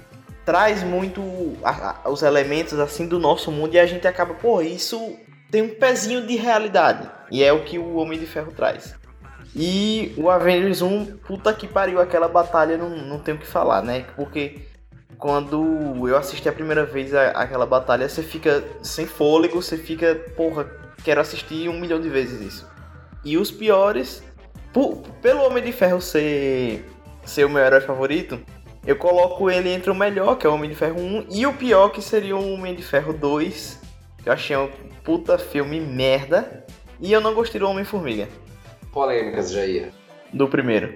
traz 0.45 0.83
muito 0.83 1.21
a, 1.63 2.01
a, 2.03 2.09
os 2.09 2.21
elementos 2.21 2.77
assim 2.79 3.07
do 3.07 3.19
nosso 3.19 3.51
mundo 3.51 3.73
e 3.73 3.79
a 3.79 3.85
gente 3.85 4.07
acaba, 4.07 4.33
pô, 4.33 4.61
isso 4.61 5.17
tem 5.49 5.61
um 5.61 5.69
pezinho 5.69 6.25
de 6.25 6.35
realidade. 6.35 7.09
E 7.31 7.43
é 7.43 7.51
o 7.51 7.63
que 7.63 7.79
o 7.79 7.95
Homem 7.95 8.19
de 8.19 8.25
Ferro 8.25 8.51
traz. 8.51 8.95
E 9.55 10.13
o 10.17 10.29
Avengers 10.29 10.81
1, 10.81 11.17
puta 11.25 11.53
que 11.53 11.65
pariu, 11.65 11.99
aquela 12.01 12.27
batalha 12.27 12.77
não, 12.77 12.89
não 12.89 13.19
tem 13.19 13.33
o 13.33 13.37
que 13.37 13.47
falar, 13.47 13.81
né? 13.81 14.05
Porque 14.15 14.59
quando 15.17 16.07
eu 16.07 16.17
assisti 16.17 16.47
a 16.47 16.53
primeira 16.53 16.85
vez 16.85 17.13
a, 17.13 17.29
aquela 17.31 17.65
batalha, 17.65 18.07
você 18.07 18.23
fica 18.23 18.63
sem 18.81 19.05
fôlego, 19.05 19.61
você 19.61 19.77
fica, 19.77 20.15
porra, 20.35 20.69
quero 21.03 21.21
assistir 21.21 21.69
um 21.69 21.79
milhão 21.79 21.99
de 21.99 22.09
vezes 22.09 22.41
isso. 22.41 22.69
E 23.23 23.37
os 23.37 23.51
piores, 23.51 24.23
por, 24.73 24.97
pelo 25.21 25.43
Homem 25.43 25.63
de 25.63 25.71
Ferro 25.71 26.01
ser, 26.01 26.85
ser 27.25 27.45
o 27.45 27.49
meu 27.49 27.63
herói 27.63 27.81
favorito, 27.81 28.39
eu 28.85 28.95
coloco 28.95 29.49
ele 29.49 29.69
entre 29.69 29.89
o 29.89 29.95
melhor, 29.95 30.37
que 30.37 30.45
é 30.45 30.49
o 30.49 30.53
Homem 30.53 30.69
de 30.69 30.75
Ferro 30.75 30.99
1, 30.99 31.27
e 31.31 31.47
o 31.47 31.53
pior, 31.53 31.89
que 31.89 32.01
seria 32.01 32.35
o 32.35 32.53
Homem 32.53 32.75
de 32.75 32.83
Ferro 32.83 33.13
2, 33.13 33.81
que 34.21 34.29
eu 34.29 34.33
achei 34.33 34.55
um 34.55 34.69
puta 35.03 35.37
filme 35.37 35.79
merda. 35.79 36.65
E 36.99 37.11
eu 37.11 37.19
não 37.19 37.33
gostei 37.33 37.59
do 37.59 37.67
Homem-Formiga. 37.67 38.27
Polêmicas, 38.91 39.51
Jair. 39.51 39.91
Do 40.31 40.47
primeiro. 40.47 40.95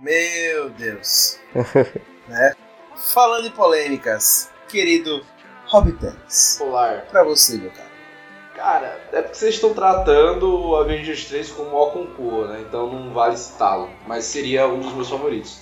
Meu 0.00 0.70
Deus. 0.70 1.38
né? 2.28 2.54
Falando 2.96 3.46
em 3.46 3.50
polêmicas, 3.50 4.50
querido 4.68 5.22
Hobbitans. 5.66 6.56
Polar. 6.58 7.04
Pra 7.10 7.22
você, 7.22 7.58
meu 7.58 7.70
cara. 7.70 7.86
Cara, 8.54 9.00
é 9.12 9.20
porque 9.20 9.36
vocês 9.36 9.56
estão 9.56 9.74
tratando 9.74 10.68
o 10.68 10.76
Avengers 10.76 11.26
3 11.26 11.50
como 11.52 11.76
o 11.76 11.90
concurso, 11.90 12.48
né? 12.48 12.64
Então 12.66 12.90
não 12.90 13.12
vale 13.12 13.36
citá-lo. 13.36 13.90
Mas 14.06 14.24
seria 14.24 14.66
um 14.66 14.80
dos 14.80 14.94
meus 14.94 15.10
favoritos. 15.10 15.58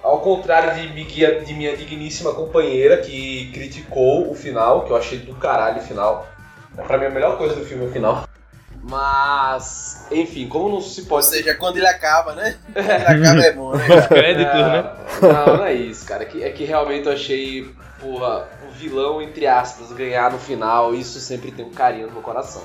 Ao 0.00 0.20
contrário 0.20 0.72
de, 0.92 1.44
de 1.44 1.54
minha 1.54 1.76
digníssima 1.76 2.32
companheira 2.32 2.98
que 2.98 3.50
criticou 3.52 4.30
o 4.30 4.34
final, 4.36 4.84
que 4.84 4.92
eu 4.92 4.96
achei 4.96 5.18
do 5.18 5.34
caralho 5.34 5.78
o 5.78 5.84
final. 5.84 6.28
Pra 6.86 6.96
mim 6.96 7.06
a 7.06 7.10
melhor 7.10 7.36
coisa 7.36 7.56
do 7.56 7.64
filme 7.64 7.86
é 7.86 7.88
o 7.88 7.92
final. 7.92 8.27
Mas, 8.88 10.06
enfim, 10.10 10.48
como 10.48 10.70
não 10.70 10.80
se 10.80 11.02
pode. 11.02 11.26
Ou 11.26 11.32
seja, 11.32 11.54
quando 11.54 11.76
ele 11.76 11.86
acaba, 11.86 12.34
né? 12.34 12.56
Quando 12.72 12.88
ele 12.88 13.26
acaba 13.26 13.42
é 13.42 13.52
bom, 13.52 13.76
né? 13.76 13.84
Os 13.98 14.06
créditos, 14.06 14.54
É, 14.54 14.82
né? 14.82 14.92
Não, 15.20 15.56
não 15.58 15.64
é 15.64 15.74
isso, 15.74 16.06
cara. 16.06 16.22
É 16.22 16.26
que, 16.26 16.42
é 16.42 16.50
que 16.50 16.64
realmente 16.64 17.06
eu 17.06 17.12
achei, 17.12 17.70
porra, 18.00 18.48
o 18.66 18.72
vilão, 18.72 19.20
entre 19.20 19.46
aspas, 19.46 19.92
ganhar 19.92 20.32
no 20.32 20.38
final, 20.38 20.94
isso 20.94 21.20
sempre 21.20 21.52
tem 21.52 21.66
um 21.66 21.70
carinho 21.70 22.06
no 22.06 22.14
meu 22.14 22.22
coração. 22.22 22.62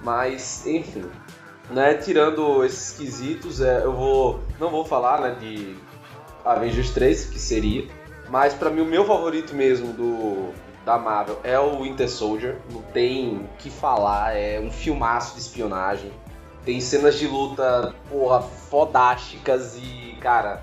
Mas, 0.00 0.64
enfim, 0.64 1.10
né, 1.70 1.94
tirando 1.94 2.64
esses 2.64 2.96
quesitos, 2.96 3.60
é, 3.60 3.82
eu 3.82 3.92
vou. 3.92 4.40
Não 4.60 4.70
vou 4.70 4.84
falar, 4.84 5.20
né, 5.20 5.36
de 5.40 5.76
Avengers 6.44 6.90
3, 6.90 7.26
que 7.26 7.38
seria. 7.40 7.84
Mas 8.28 8.54
pra 8.54 8.70
mim 8.70 8.82
o 8.82 8.86
meu 8.86 9.04
favorito 9.04 9.54
mesmo 9.54 9.92
do, 9.92 10.52
da 10.88 10.96
Marvel 10.98 11.38
é 11.44 11.58
o 11.58 11.82
Winter 11.82 12.08
Soldier. 12.08 12.56
Não 12.72 12.80
tem 12.80 13.36
o 13.36 13.48
que 13.58 13.68
falar, 13.68 14.34
é 14.34 14.58
um 14.58 14.70
filmaço 14.70 15.34
de 15.34 15.40
espionagem. 15.42 16.10
Tem 16.64 16.80
cenas 16.80 17.18
de 17.18 17.26
luta, 17.26 17.94
porra, 18.08 18.40
fodásticas 18.40 19.76
e, 19.76 20.16
cara, 20.18 20.62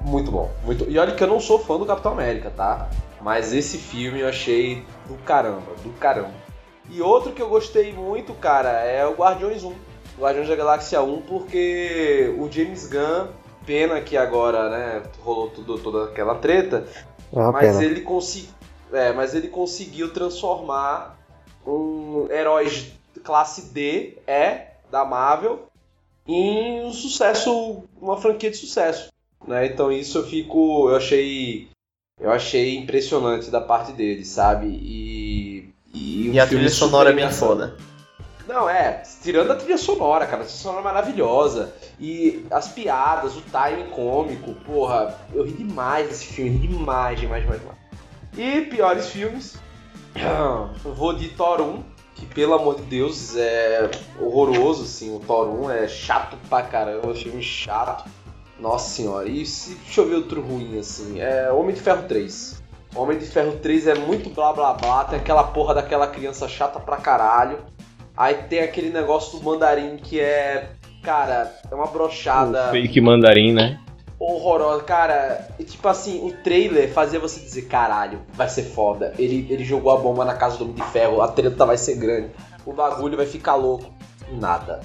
muito 0.00 0.30
bom. 0.30 0.50
Muito... 0.64 0.88
E 0.88 0.98
olha 0.98 1.14
que 1.14 1.22
eu 1.22 1.28
não 1.28 1.38
sou 1.38 1.58
fã 1.58 1.76
do 1.78 1.84
Capitão 1.84 2.12
América, 2.12 2.50
tá? 2.50 2.88
Mas 3.20 3.52
esse 3.52 3.76
filme 3.76 4.20
eu 4.20 4.28
achei 4.28 4.82
do 5.06 5.16
caramba, 5.18 5.72
do 5.82 5.90
caramba. 5.98 6.32
E 6.90 7.02
outro 7.02 7.32
que 7.32 7.42
eu 7.42 7.48
gostei 7.50 7.92
muito, 7.92 8.32
cara, 8.32 8.70
é 8.70 9.06
o 9.06 9.12
Guardiões 9.12 9.62
1. 9.64 9.68
O 9.68 10.22
Guardiões 10.22 10.48
da 10.48 10.56
Galáxia 10.56 11.02
1, 11.02 11.22
porque 11.22 12.34
o 12.38 12.50
James 12.50 12.88
Gunn, 12.88 13.26
pena 13.66 14.00
que 14.00 14.16
agora, 14.16 14.70
né, 14.70 15.02
rolou 15.22 15.50
tudo, 15.50 15.78
toda 15.78 16.04
aquela 16.04 16.36
treta, 16.36 16.86
É 17.34 17.38
mas 17.52 17.76
pena. 17.76 17.84
ele, 17.84 18.00
consi... 18.00 18.48
é, 18.92 19.12
mas 19.12 19.34
ele 19.34 19.48
conseguiu 19.48 20.12
transformar 20.12 21.18
um 21.66 22.26
heróis 22.30 22.92
classe 23.22 23.72
D, 23.72 24.16
é, 24.26 24.68
da 24.90 25.04
Marvel, 25.04 25.68
em 26.26 26.82
um 26.82 26.92
sucesso, 26.92 27.84
uma 28.00 28.16
franquia 28.16 28.50
de 28.50 28.56
sucesso. 28.56 29.10
Né? 29.46 29.66
Então 29.66 29.90
isso 29.90 30.18
eu 30.18 30.26
fico. 30.26 30.88
Eu 30.88 30.96
achei. 30.96 31.68
Eu 32.20 32.32
achei 32.32 32.76
impressionante 32.76 33.50
da 33.50 33.60
parte 33.60 33.92
dele, 33.92 34.24
sabe? 34.24 34.66
E. 34.66 35.72
E, 35.94 36.28
um 36.28 36.34
E 36.34 36.40
a 36.40 36.46
filme 36.46 36.64
trilha 36.64 36.70
sonora 36.74 37.10
é 37.10 37.12
bem 37.12 37.30
foda. 37.30 37.76
Não, 38.46 38.68
é, 38.68 39.02
tirando 39.22 39.50
a 39.50 39.56
trilha 39.56 39.76
sonora, 39.76 40.26
cara, 40.26 40.42
a 40.42 40.44
trilha 40.44 40.58
sonora 40.58 40.80
é 40.80 40.84
maravilhosa. 40.84 41.74
E 42.00 42.44
as 42.50 42.68
piadas, 42.68 43.36
o 43.36 43.42
timing 43.42 43.90
cômico, 43.90 44.54
porra, 44.66 45.18
eu 45.34 45.44
ri 45.44 45.52
demais 45.52 46.08
desse 46.08 46.26
filme, 46.26 46.58
ri 46.58 46.68
demais, 46.68 47.20
demais, 47.20 47.42
demais, 47.42 47.60
demais. 47.60 47.77
E 48.38 48.60
piores 48.60 49.08
filmes, 49.08 49.58
vou 50.84 51.12
de 51.12 51.26
Thor 51.30 51.60
1, 51.60 51.82
que 52.14 52.24
pelo 52.24 52.54
amor 52.54 52.76
de 52.76 52.82
Deus 52.82 53.36
é 53.36 53.90
horroroso, 54.20 54.84
assim, 54.84 55.12
o 55.12 55.18
Thor 55.18 55.48
1 55.48 55.70
é 55.72 55.88
chato 55.88 56.36
pra 56.48 56.62
caramba, 56.62 57.12
filme 57.16 57.42
chato. 57.42 58.08
Nossa 58.60 58.90
senhora, 58.90 59.28
e 59.28 59.44
se, 59.44 59.74
deixa 59.74 60.02
eu 60.02 60.08
ver 60.08 60.14
outro 60.14 60.40
ruim, 60.40 60.78
assim, 60.78 61.20
é 61.20 61.50
Homem 61.50 61.74
de 61.74 61.80
Ferro 61.80 62.04
3. 62.06 62.62
Homem 62.94 63.18
de 63.18 63.26
Ferro 63.26 63.58
3 63.60 63.88
é 63.88 63.94
muito 63.96 64.30
blá 64.30 64.52
blá 64.52 64.72
blá, 64.72 65.04
tem 65.04 65.18
aquela 65.18 65.42
porra 65.42 65.74
daquela 65.74 66.06
criança 66.06 66.46
chata 66.48 66.78
pra 66.78 66.96
caralho. 66.96 67.58
Aí 68.16 68.34
tem 68.48 68.60
aquele 68.60 68.90
negócio 68.90 69.36
do 69.36 69.44
mandarim 69.44 69.96
que 69.96 70.20
é, 70.20 70.70
cara, 71.02 71.52
é 71.68 71.74
uma 71.74 71.86
brochada 71.88 72.70
fake 72.70 73.00
mandarim, 73.00 73.52
né? 73.52 73.80
Horrorosa. 74.18 74.82
Cara, 74.84 75.48
e 75.58 75.64
tipo 75.64 75.86
assim, 75.88 76.26
o 76.26 76.32
trailer 76.42 76.90
fazia 76.92 77.18
você 77.20 77.40
dizer, 77.40 77.62
caralho, 77.62 78.20
vai 78.34 78.48
ser 78.48 78.62
foda. 78.64 79.12
Ele, 79.18 79.46
ele 79.50 79.64
jogou 79.64 79.92
a 79.92 79.96
bomba 79.96 80.24
na 80.24 80.34
casa 80.34 80.56
do 80.58 80.64
Homem 80.64 80.76
de 80.76 80.84
Ferro, 80.84 81.20
a 81.22 81.28
treta 81.28 81.64
vai 81.64 81.76
ser 81.76 81.96
grande, 81.96 82.30
o 82.66 82.72
bagulho 82.72 83.16
vai 83.16 83.26
ficar 83.26 83.54
louco. 83.54 83.86
Nada. 84.32 84.80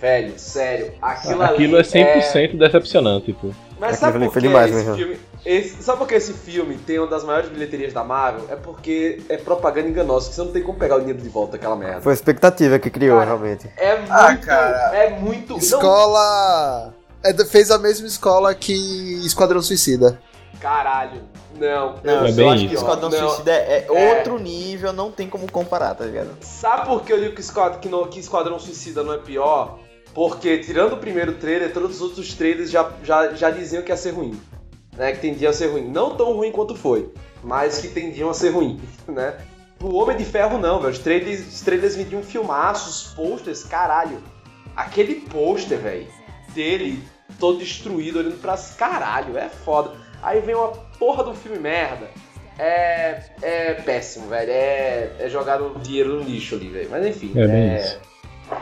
Velho, 0.00 0.36
sério, 0.36 0.92
aquilo, 1.00 1.42
Aquilo 1.42 1.76
ali 1.76 1.80
é 2.00 2.18
100% 2.50 2.58
decepcionante, 2.58 3.32
pô. 3.32 3.50
Mas 3.78 3.98
sabe 3.98 4.18
por 4.18 4.32
foi 4.32 4.42
que 4.42 4.48
demais 4.48 4.66
esse 4.74 4.84
mesmo. 4.84 4.96
filme. 4.96 5.18
esse- 5.46 5.82
sabe 5.82 5.98
por 5.98 6.08
que 6.08 6.14
esse 6.14 6.32
filme 6.32 6.76
tem 6.76 6.98
uma 6.98 7.06
das 7.06 7.22
maiores 7.24 7.48
bilheterias 7.50 7.92
da 7.92 8.02
Marvel? 8.04 8.44
É 8.50 8.56
porque 8.56 9.22
é 9.28 9.36
propaganda 9.36 9.88
enganosa, 9.88 10.28
que 10.28 10.34
você 10.34 10.40
não 10.42 10.52
tem 10.52 10.62
como 10.62 10.76
pegar 10.78 10.96
o 10.96 10.98
dinheiro 11.00 11.20
de 11.20 11.28
volta 11.28 11.54
aquela 11.56 11.76
merda. 11.76 12.00
Foi 12.00 12.12
a 12.12 12.14
expectativa 12.14 12.78
que 12.80 12.90
criou, 12.90 13.16
Cara, 13.18 13.26
realmente. 13.30 13.70
É 13.76 13.96
muito. 13.96 14.12
Ah, 14.12 14.36
cara. 14.36 14.96
É 14.96 15.10
muito. 15.10 15.50
não- 15.52 15.58
Escola. 15.58 16.20
É, 16.86 16.86
da- 16.88 17.01
fez 17.50 17.70
a 17.70 17.78
mesma 17.78 18.06
escola 18.06 18.54
que 18.54 18.72
Esquadrão 19.24 19.62
Suicida. 19.62 20.20
caralho. 20.60 21.22
Não, 21.58 21.96
Não, 22.02 22.26
É 22.26 22.30
eu 22.30 22.50
acho 22.50 22.66
que. 22.68 22.74
Esquadrão 22.74 23.08
Não. 23.10 23.28
Suicida 23.28 23.52
é, 23.52 23.78
é 23.78 23.86
É. 23.88 24.16
outro 24.18 24.38
nível, 24.38 24.92
não 24.92 25.10
tem 25.12 25.28
como 25.28 25.50
comparar, 25.50 25.94
tá 25.94 26.04
ligado? 26.04 26.30
Sabe 26.40 26.86
por 26.86 27.02
que 27.04 27.12
eu 27.12 27.20
digo 27.20 27.34
que, 27.34 27.40
Esquad- 27.40 27.78
que, 27.78 27.88
no- 27.88 28.06
que 28.08 28.18
Esquadrão 28.20 28.58
Suicida 28.58 29.02
não 29.02 29.12
é 29.12 29.18
pior? 29.18 29.78
Porque, 30.14 30.58
tirando 30.58 30.94
o 30.94 30.96
primeiro 30.98 31.34
trailer, 31.34 31.72
todos 31.72 31.96
os 31.96 32.02
outros 32.02 32.34
trailers 32.34 32.70
já, 32.70 32.90
já, 33.04 33.32
já 33.34 33.50
diziam 33.50 33.82
que 33.82 33.90
ia 33.90 33.96
ser 33.96 34.10
ruim. 34.10 34.38
Né? 34.96 35.12
Que 35.12 35.20
tendiam 35.20 35.50
a 35.50 35.54
ser 35.54 35.68
ruim. 35.68 35.88
Não 35.88 36.16
tão 36.16 36.32
ruim 36.34 36.52
quanto 36.52 36.74
foi, 36.74 37.12
mas 37.42 37.78
que 37.78 37.88
tendiam 37.88 38.28
a 38.28 38.34
ser 38.34 38.50
ruim, 38.50 38.80
né? 39.08 39.36
O 39.80 39.94
Homem 39.96 40.16
de 40.16 40.24
Ferro 40.24 40.58
não, 40.58 40.78
velho. 40.80 40.92
Os 40.92 40.98
trailers, 40.98 41.40
os 41.54 41.60
trailers 41.60 41.96
vendiam 41.96 42.22
filmaços, 42.22 43.12
posters, 43.14 43.64
caralho. 43.64 44.22
Aquele 44.76 45.16
pôster, 45.16 45.78
velho, 45.78 46.06
dele 46.54 47.02
todo 47.38 47.58
destruído, 47.58 48.18
olhando 48.18 48.40
pras 48.40 48.74
caralho, 48.76 49.36
é 49.36 49.48
foda. 49.48 49.92
Aí 50.22 50.40
vem 50.40 50.54
uma 50.54 50.68
porra 50.98 51.24
do 51.24 51.34
filme 51.34 51.58
merda. 51.58 52.10
É, 52.58 53.22
é 53.42 53.74
péssimo, 53.74 54.28
velho. 54.28 54.50
É, 54.50 55.16
é 55.18 55.28
jogar 55.28 55.60
o 55.60 55.78
dinheiro 55.80 56.16
no 56.16 56.22
lixo 56.22 56.54
ali, 56.54 56.68
velho. 56.68 56.88
Mas 56.90 57.06
enfim. 57.06 57.32
É 57.36 57.80
isso. 57.80 58.00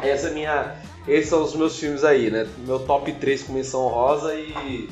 Essa 0.02 0.28
é 0.28 0.30
minha. 0.30 0.76
Esses 1.06 1.28
são 1.28 1.42
os 1.42 1.54
meus 1.54 1.78
filmes 1.78 2.04
aí, 2.04 2.30
né? 2.30 2.46
Meu 2.58 2.78
top 2.80 3.12
3 3.12 3.42
com 3.42 3.52
menção 3.52 3.88
rosa 3.88 4.34
e 4.34 4.88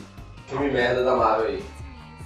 filme 0.48 0.70
merda 0.70 1.04
da 1.04 1.14
Marvel 1.14 1.48
aí. 1.48 1.62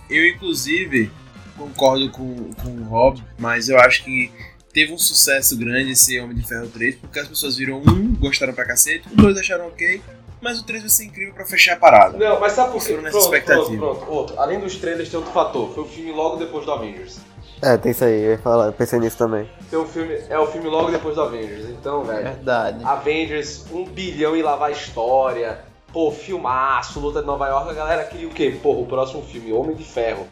Eu, 0.09 0.29
inclusive, 0.29 1.11
concordo 1.57 2.11
com, 2.11 2.53
com 2.55 2.69
o 2.69 2.85
Rob, 2.85 3.23
mas 3.39 3.69
eu 3.69 3.79
acho 3.79 4.05
que 4.05 4.31
teve 4.73 4.93
um 4.93 4.99
sucesso 4.99 5.57
grande 5.57 5.93
esse 5.93 6.19
Homem 6.19 6.37
de 6.37 6.47
Ferro 6.47 6.69
3, 6.69 6.97
porque 6.97 7.19
as 7.19 7.29
pessoas 7.29 7.57
viram 7.57 7.83
um, 7.87 8.15
gostaram 8.15 8.55
pra 8.55 8.65
cacete, 8.65 9.09
o 9.13 9.17
dois 9.17 9.37
acharam 9.37 9.67
ok, 9.67 10.03
mas 10.43 10.59
o 10.59 10.65
3 10.65 10.83
vai 10.83 10.91
ser 10.91 11.05
incrível 11.05 11.33
pra 11.33 11.47
fechar 11.47 11.75
a 11.75 11.77
parada. 11.77 12.19
Não, 12.19 12.41
mas 12.41 12.53
sabe 12.53 12.73
por 12.73 12.85
quê? 12.85 12.95
Pronto, 12.95 13.31
pronto, 13.45 13.77
pronto. 13.79 14.11
Outro. 14.11 14.41
Além 14.41 14.59
dos 14.59 14.77
trailers, 14.77 15.09
tem 15.09 15.19
outro 15.19 15.33
fator. 15.33 15.73
Foi 15.73 15.85
o 15.85 15.87
filme 15.87 16.13
logo 16.13 16.37
depois 16.37 16.67
do 16.67 16.73
Avengers. 16.73 17.19
É, 17.63 17.77
tem 17.77 17.93
isso 17.93 18.05
aí, 18.05 18.25
eu 18.25 18.31
ia 18.33 18.39
falar, 18.39 18.67
eu 18.67 18.73
pensei 18.73 18.99
nisso 18.99 19.17
também. 19.17 19.49
Tem 19.71 19.79
um 19.79 19.87
filme, 19.87 20.21
é 20.29 20.37
o 20.37 20.47
filme 20.49 20.69
logo 20.69 20.91
depois 20.91 21.15
do 21.15 21.23
Avengers. 21.23 21.71
Então, 21.71 22.03
velho. 22.03 22.25
Verdade. 22.25 22.85
Avengers, 22.85 23.67
um 23.71 23.85
bilhão 23.85 24.37
e 24.37 24.43
lavar 24.43 24.71
a 24.71 24.73
história. 24.73 25.61
Pô, 25.93 26.11
filmaço, 26.11 26.99
luta 26.99 27.21
de 27.21 27.27
Nova 27.27 27.47
York. 27.47 27.71
A 27.71 27.75
galera 27.75 28.05
queria 28.05 28.27
o 28.27 28.33
quê? 28.33 28.59
Porra, 28.61 28.81
o 28.81 28.87
próximo 28.87 29.23
filme, 29.23 29.53
Homem 29.53 29.77
de 29.77 29.85
Ferro. 29.85 30.27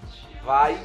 Vai 0.45 0.77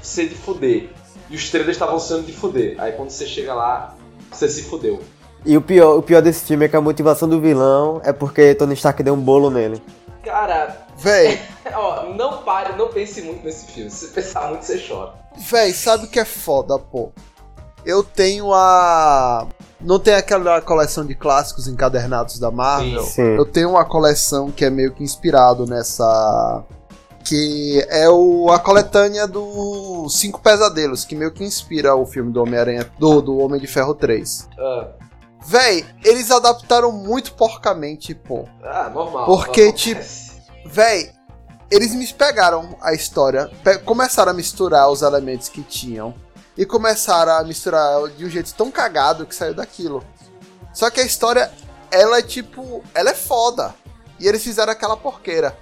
ser 0.00 0.28
de 0.28 0.34
fuder. 0.34 0.88
e 1.28 1.36
os 1.36 1.50
trailers 1.50 1.76
estavam 1.76 1.98
sendo 1.98 2.24
de 2.24 2.32
fuder. 2.32 2.76
Aí 2.78 2.92
quando 2.92 3.10
você 3.10 3.26
chega 3.26 3.52
lá, 3.52 3.94
você 4.30 4.48
se 4.48 4.62
fudeu. 4.62 5.02
E 5.44 5.56
o 5.56 5.62
pior, 5.62 5.96
o 5.96 6.02
pior 6.02 6.20
desse 6.20 6.44
filme 6.44 6.66
é 6.66 6.68
que 6.68 6.76
a 6.76 6.80
motivação 6.80 7.28
do 7.28 7.40
vilão 7.40 8.00
é 8.04 8.12
porque 8.12 8.54
Tony 8.54 8.74
Stark 8.74 9.02
deu 9.02 9.14
um 9.14 9.20
bolo 9.20 9.50
nele. 9.50 9.82
Cara, 10.22 10.86
Véi, 11.00 11.40
ó, 11.74 12.12
não 12.12 12.42
pare, 12.42 12.76
não 12.76 12.88
pense 12.88 13.22
muito 13.22 13.42
nesse 13.44 13.66
filme. 13.66 13.90
Se 13.90 14.06
você 14.06 14.12
pensar 14.20 14.48
muito, 14.48 14.64
você 14.64 14.78
chora. 14.86 15.14
véi, 15.50 15.72
sabe 15.72 16.04
o 16.04 16.08
que 16.08 16.20
é 16.20 16.24
foda, 16.24 16.78
pô? 16.78 17.10
Eu 17.84 18.02
tenho 18.02 18.52
a. 18.52 19.46
Não 19.80 19.98
tem 19.98 20.12
aquela 20.14 20.60
coleção 20.60 21.06
de 21.06 21.14
clássicos 21.14 21.66
encadernados 21.66 22.38
da 22.38 22.50
Marvel? 22.50 23.02
Sim. 23.02 23.36
Eu 23.36 23.46
tenho 23.46 23.70
uma 23.70 23.84
coleção 23.86 24.50
que 24.50 24.62
é 24.66 24.68
meio 24.68 24.92
que 24.92 25.02
inspirado 25.02 25.64
nessa. 25.64 26.62
Que 27.24 27.82
é 27.88 28.08
o, 28.10 28.50
a 28.50 28.58
coletânea 28.58 29.26
do 29.26 30.06
Cinco 30.10 30.40
Pesadelos, 30.42 31.04
que 31.06 31.14
meio 31.14 31.30
que 31.30 31.44
inspira 31.44 31.94
o 31.94 32.04
filme 32.04 32.30
do 32.30 32.42
Homem-Aranha, 32.42 32.90
do, 32.98 33.22
do 33.22 33.38
Homem 33.38 33.58
de 33.60 33.66
Ferro 33.66 33.94
3. 33.94 34.48
Ah, 34.58 34.88
Véi, 35.44 35.86
eles 36.04 36.30
adaptaram 36.30 36.92
muito 36.92 37.32
porcamente, 37.34 38.14
pô. 38.14 38.46
ah, 38.62 38.90
normal. 38.90 39.26
Porque, 39.26 39.62
normal. 39.62 39.76
tipo, 39.78 40.00
Véi, 40.66 41.10
eles 41.70 41.94
me 41.94 42.06
pegaram 42.12 42.76
a 42.80 42.92
história, 42.92 43.50
pe- 43.64 43.78
começaram 43.78 44.30
a 44.30 44.34
misturar 44.34 44.90
os 44.90 45.02
elementos 45.02 45.48
que 45.48 45.62
tinham 45.62 46.14
e 46.56 46.66
começaram 46.66 47.32
a 47.32 47.42
misturar 47.44 48.08
de 48.10 48.24
um 48.24 48.28
jeito 48.28 48.52
tão 48.54 48.70
cagado 48.70 49.24
que 49.26 49.34
saiu 49.34 49.54
daquilo. 49.54 50.04
Só 50.72 50.90
que 50.90 51.00
a 51.00 51.04
história, 51.04 51.50
ela 51.90 52.18
é 52.18 52.22
tipo, 52.22 52.84
ela 52.94 53.10
é 53.10 53.14
foda. 53.14 53.74
E 54.20 54.28
eles 54.28 54.42
fizeram 54.44 54.70
aquela 54.72 54.96
porqueira. 54.96 55.56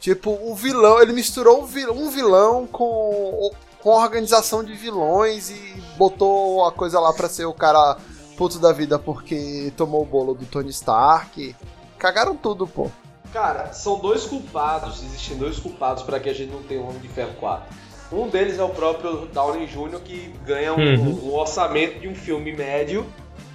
Tipo, 0.00 0.30
o 0.30 0.54
vilão, 0.54 1.02
ele 1.02 1.12
misturou 1.12 1.62
um 1.62 1.66
vil- 1.66 1.92
um 1.92 2.08
vilão 2.08 2.66
com, 2.66 3.50
com 3.82 3.90
a 3.92 3.96
organização 4.02 4.62
de 4.62 4.72
vilões 4.74 5.50
e 5.50 5.82
botou 5.98 6.64
a 6.64 6.72
coisa 6.72 7.00
lá 7.00 7.12
pra 7.12 7.28
ser 7.28 7.44
o 7.46 7.52
cara 7.52 7.96
puto 8.38 8.60
da 8.60 8.72
vida 8.72 9.00
porque 9.00 9.72
tomou 9.76 10.02
o 10.02 10.06
bolo 10.06 10.32
do 10.32 10.46
Tony 10.46 10.70
Stark. 10.70 11.54
Cagaram 11.98 12.36
tudo, 12.36 12.68
pô. 12.68 12.88
Cara, 13.32 13.72
são 13.72 13.98
dois 13.98 14.24
culpados, 14.24 15.02
existem 15.02 15.36
dois 15.36 15.58
culpados 15.58 16.04
para 16.04 16.20
que 16.20 16.30
a 16.30 16.32
gente 16.32 16.52
não 16.52 16.62
tenha 16.62 16.80
o 16.80 16.88
Homem 16.88 17.00
de 17.00 17.08
Ferro 17.08 17.34
4. 17.40 17.66
Um 18.12 18.28
deles 18.28 18.58
é 18.58 18.62
o 18.62 18.68
próprio 18.70 19.26
Downey 19.26 19.66
Jr., 19.66 20.00
que 20.02 20.32
ganha 20.46 20.72
um, 20.72 20.78
Uhum. 20.78 21.28
um 21.28 21.34
orçamento 21.34 21.98
de 21.98 22.08
um 22.08 22.14
filme 22.14 22.52
médio 22.56 23.04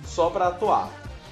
só 0.06 0.30
pra 0.30 0.50
atuar. 0.50 0.90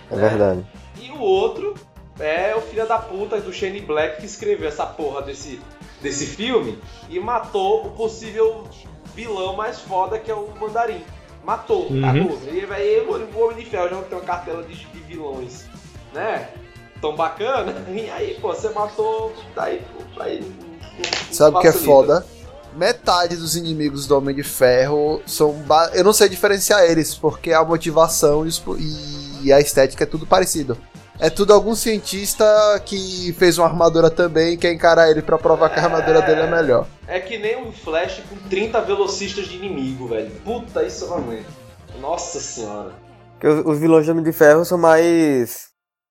É 0.10 0.16
né? 0.16 0.30
verdade. 0.30 0.66
E 1.00 1.12
o 1.12 1.20
outro 1.20 1.76
é 2.20 2.56
o 2.56 2.62
filho 2.62 2.88
da 2.88 2.98
puta 2.98 3.40
do 3.40 3.54
Shane 3.54 3.82
Black 3.82 4.22
que 4.22 4.26
escreveu 4.26 4.68
essa 4.70 4.86
porra 4.86 5.22
desse, 5.22 5.62
desse 6.02 6.26
filme 6.26 6.80
e 7.10 7.20
matou 7.20 7.86
o 7.86 7.92
possível 7.92 8.64
vilão 9.14 9.56
mais 9.56 9.80
foda 9.82 10.18
que 10.18 10.32
é 10.32 10.34
o 10.34 10.50
Mandarim. 10.60 11.04
Matou, 11.44 11.88
Uhum. 11.92 12.04
acabou. 12.08 12.40
E 12.52 12.66
aí 12.72 13.00
o 13.02 13.40
Homem 13.44 13.64
de 13.64 13.70
Ferro 13.70 13.90
já 13.90 14.02
tem 14.04 14.18
uma 14.18 14.24
cartela 14.26 14.64
de, 14.64 14.76
de 14.76 15.00
vilões, 15.02 15.66
né? 16.14 16.50
Tão 17.02 17.16
bacana. 17.16 17.74
E 17.90 18.10
aí, 18.12 18.38
pô, 18.40 18.50
você 18.54 18.70
matou. 18.70 19.34
Daí, 19.56 19.82
pô, 20.16 20.22
aí, 20.22 20.40
não- 20.42 21.34
Sabe 21.34 21.58
o 21.58 21.60
que 21.60 21.68
é 21.68 21.72
foda? 21.72 22.26
Metade 22.76 23.36
dos 23.36 23.56
inimigos 23.56 24.06
do 24.08 24.16
Homem 24.18 24.36
de 24.36 24.44
Ferro 24.44 25.22
são. 25.26 25.52
ba- 25.54 25.90
Eu 25.94 26.04
não 26.04 26.14
sei 26.14 26.30
diferenciar 26.30 26.84
eles, 26.84 27.16
porque 27.16 27.52
a 27.52 27.64
motivação 27.66 28.46
e, 28.46 28.50
os 28.50 28.64
e 29.44 29.52
a 29.52 29.60
estética 29.60 30.04
é 30.04 30.08
tudo 30.08 30.26
parecido. 30.28 30.78
É 31.22 31.30
tudo 31.30 31.54
algum 31.54 31.76
cientista 31.76 32.44
que 32.84 33.32
fez 33.34 33.60
uma 33.60 33.68
armadura 33.68 34.10
também 34.10 34.54
e 34.54 34.58
quer 34.58 34.74
encarar 34.74 35.08
ele 35.12 35.22
pra 35.22 35.38
provar 35.38 35.70
que 35.70 35.80
a 35.80 35.84
armadura 35.84 36.20
dele 36.20 36.42
é 36.42 36.48
melhor. 36.50 36.88
É 37.08 37.20
que 37.20 37.38
nem 37.38 37.64
um 37.64 37.72
Flash 37.72 38.24
com 38.28 38.36
30 38.50 38.82
velocistas 38.82 39.46
de 39.46 39.56
inimigo, 39.56 40.08
velho. 40.08 40.32
Puta, 40.44 40.82
isso 40.82 41.06
eu 41.06 41.10
não 41.10 41.18
aguento. 41.18 41.46
Nossa 42.00 42.40
senhora. 42.40 42.94
Porque 43.34 43.48
os, 43.48 43.64
os 43.64 43.78
vilões 43.78 44.08
do 44.08 44.14
Homem 44.14 44.24
de 44.24 44.32
Ferro 44.32 44.66
são 44.66 44.80
mais. 44.80 45.70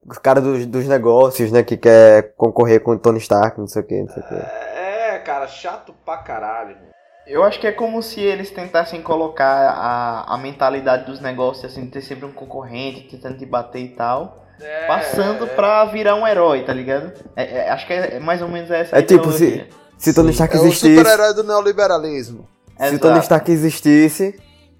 Os 0.09 0.19
caras 0.19 0.45
dos, 0.45 0.65
dos 0.65 0.87
negócios, 0.87 1.51
né? 1.51 1.65
Que 1.65 1.77
quer 1.77 2.33
concorrer 2.37 2.81
com 2.81 2.93
o 2.93 2.99
Tony 2.99 3.19
Stark, 3.19 3.59
não 3.59 3.67
sei 3.67 3.83
o 3.83 3.85
que, 3.85 4.01
não 4.01 4.09
sei 4.11 4.23
o 4.23 4.29
que. 4.29 4.35
É, 4.35 5.19
cara, 5.27 5.49
chato 5.49 5.93
pra 6.05 6.19
caralho. 6.19 6.77
meu. 6.77 6.91
Eu 7.27 7.43
acho 7.43 7.59
que 7.59 7.67
é 7.67 7.73
como 7.73 8.01
se 8.01 8.21
eles 8.21 8.53
tentassem 8.53 9.03
colocar 9.03 9.71
a, 9.71 10.35
a 10.35 10.39
mentalidade 10.39 11.07
dos 11.07 11.21
negócios, 11.21 11.65
assim, 11.65 11.87
de 11.87 11.91
ter 11.91 12.01
sempre 12.01 12.27
um 12.27 12.33
concorrente, 12.33 13.09
tentando 13.09 13.37
te 13.37 13.45
bater 13.45 13.81
e 13.81 13.89
tal, 13.89 14.47
É, 14.61 14.87
passando 14.87 15.45
é. 15.45 15.49
pra 15.49 15.85
virar 15.87 16.15
um 16.17 16.27
herói, 16.27 16.63
tá 16.65 16.73
ligado? 16.73 17.13
É- 17.37 17.59
é- 17.67 17.71
acho 17.71 17.87
que 17.87 17.93
é, 17.93 18.19
mais 18.21 18.43
ou 18.43 18.49
menos 18.49 18.71
essa 18.71 18.97
É 18.97 19.03
tipo, 19.03 19.25
ideologia. 19.31 19.69
Se 19.99 20.15
Tony 20.15 20.31
Stark 20.31 20.55
É 20.57 20.59
o 20.61 20.63
existisse. 20.67 20.97
super-herói 20.97 21.35
do 21.35 21.43
neoliberalismo. 21.45 22.47
Se 22.79 22.85
Exato. 22.87 22.99
Tony 23.01 23.19
Stark 23.21 23.51
existisse, 23.51 24.39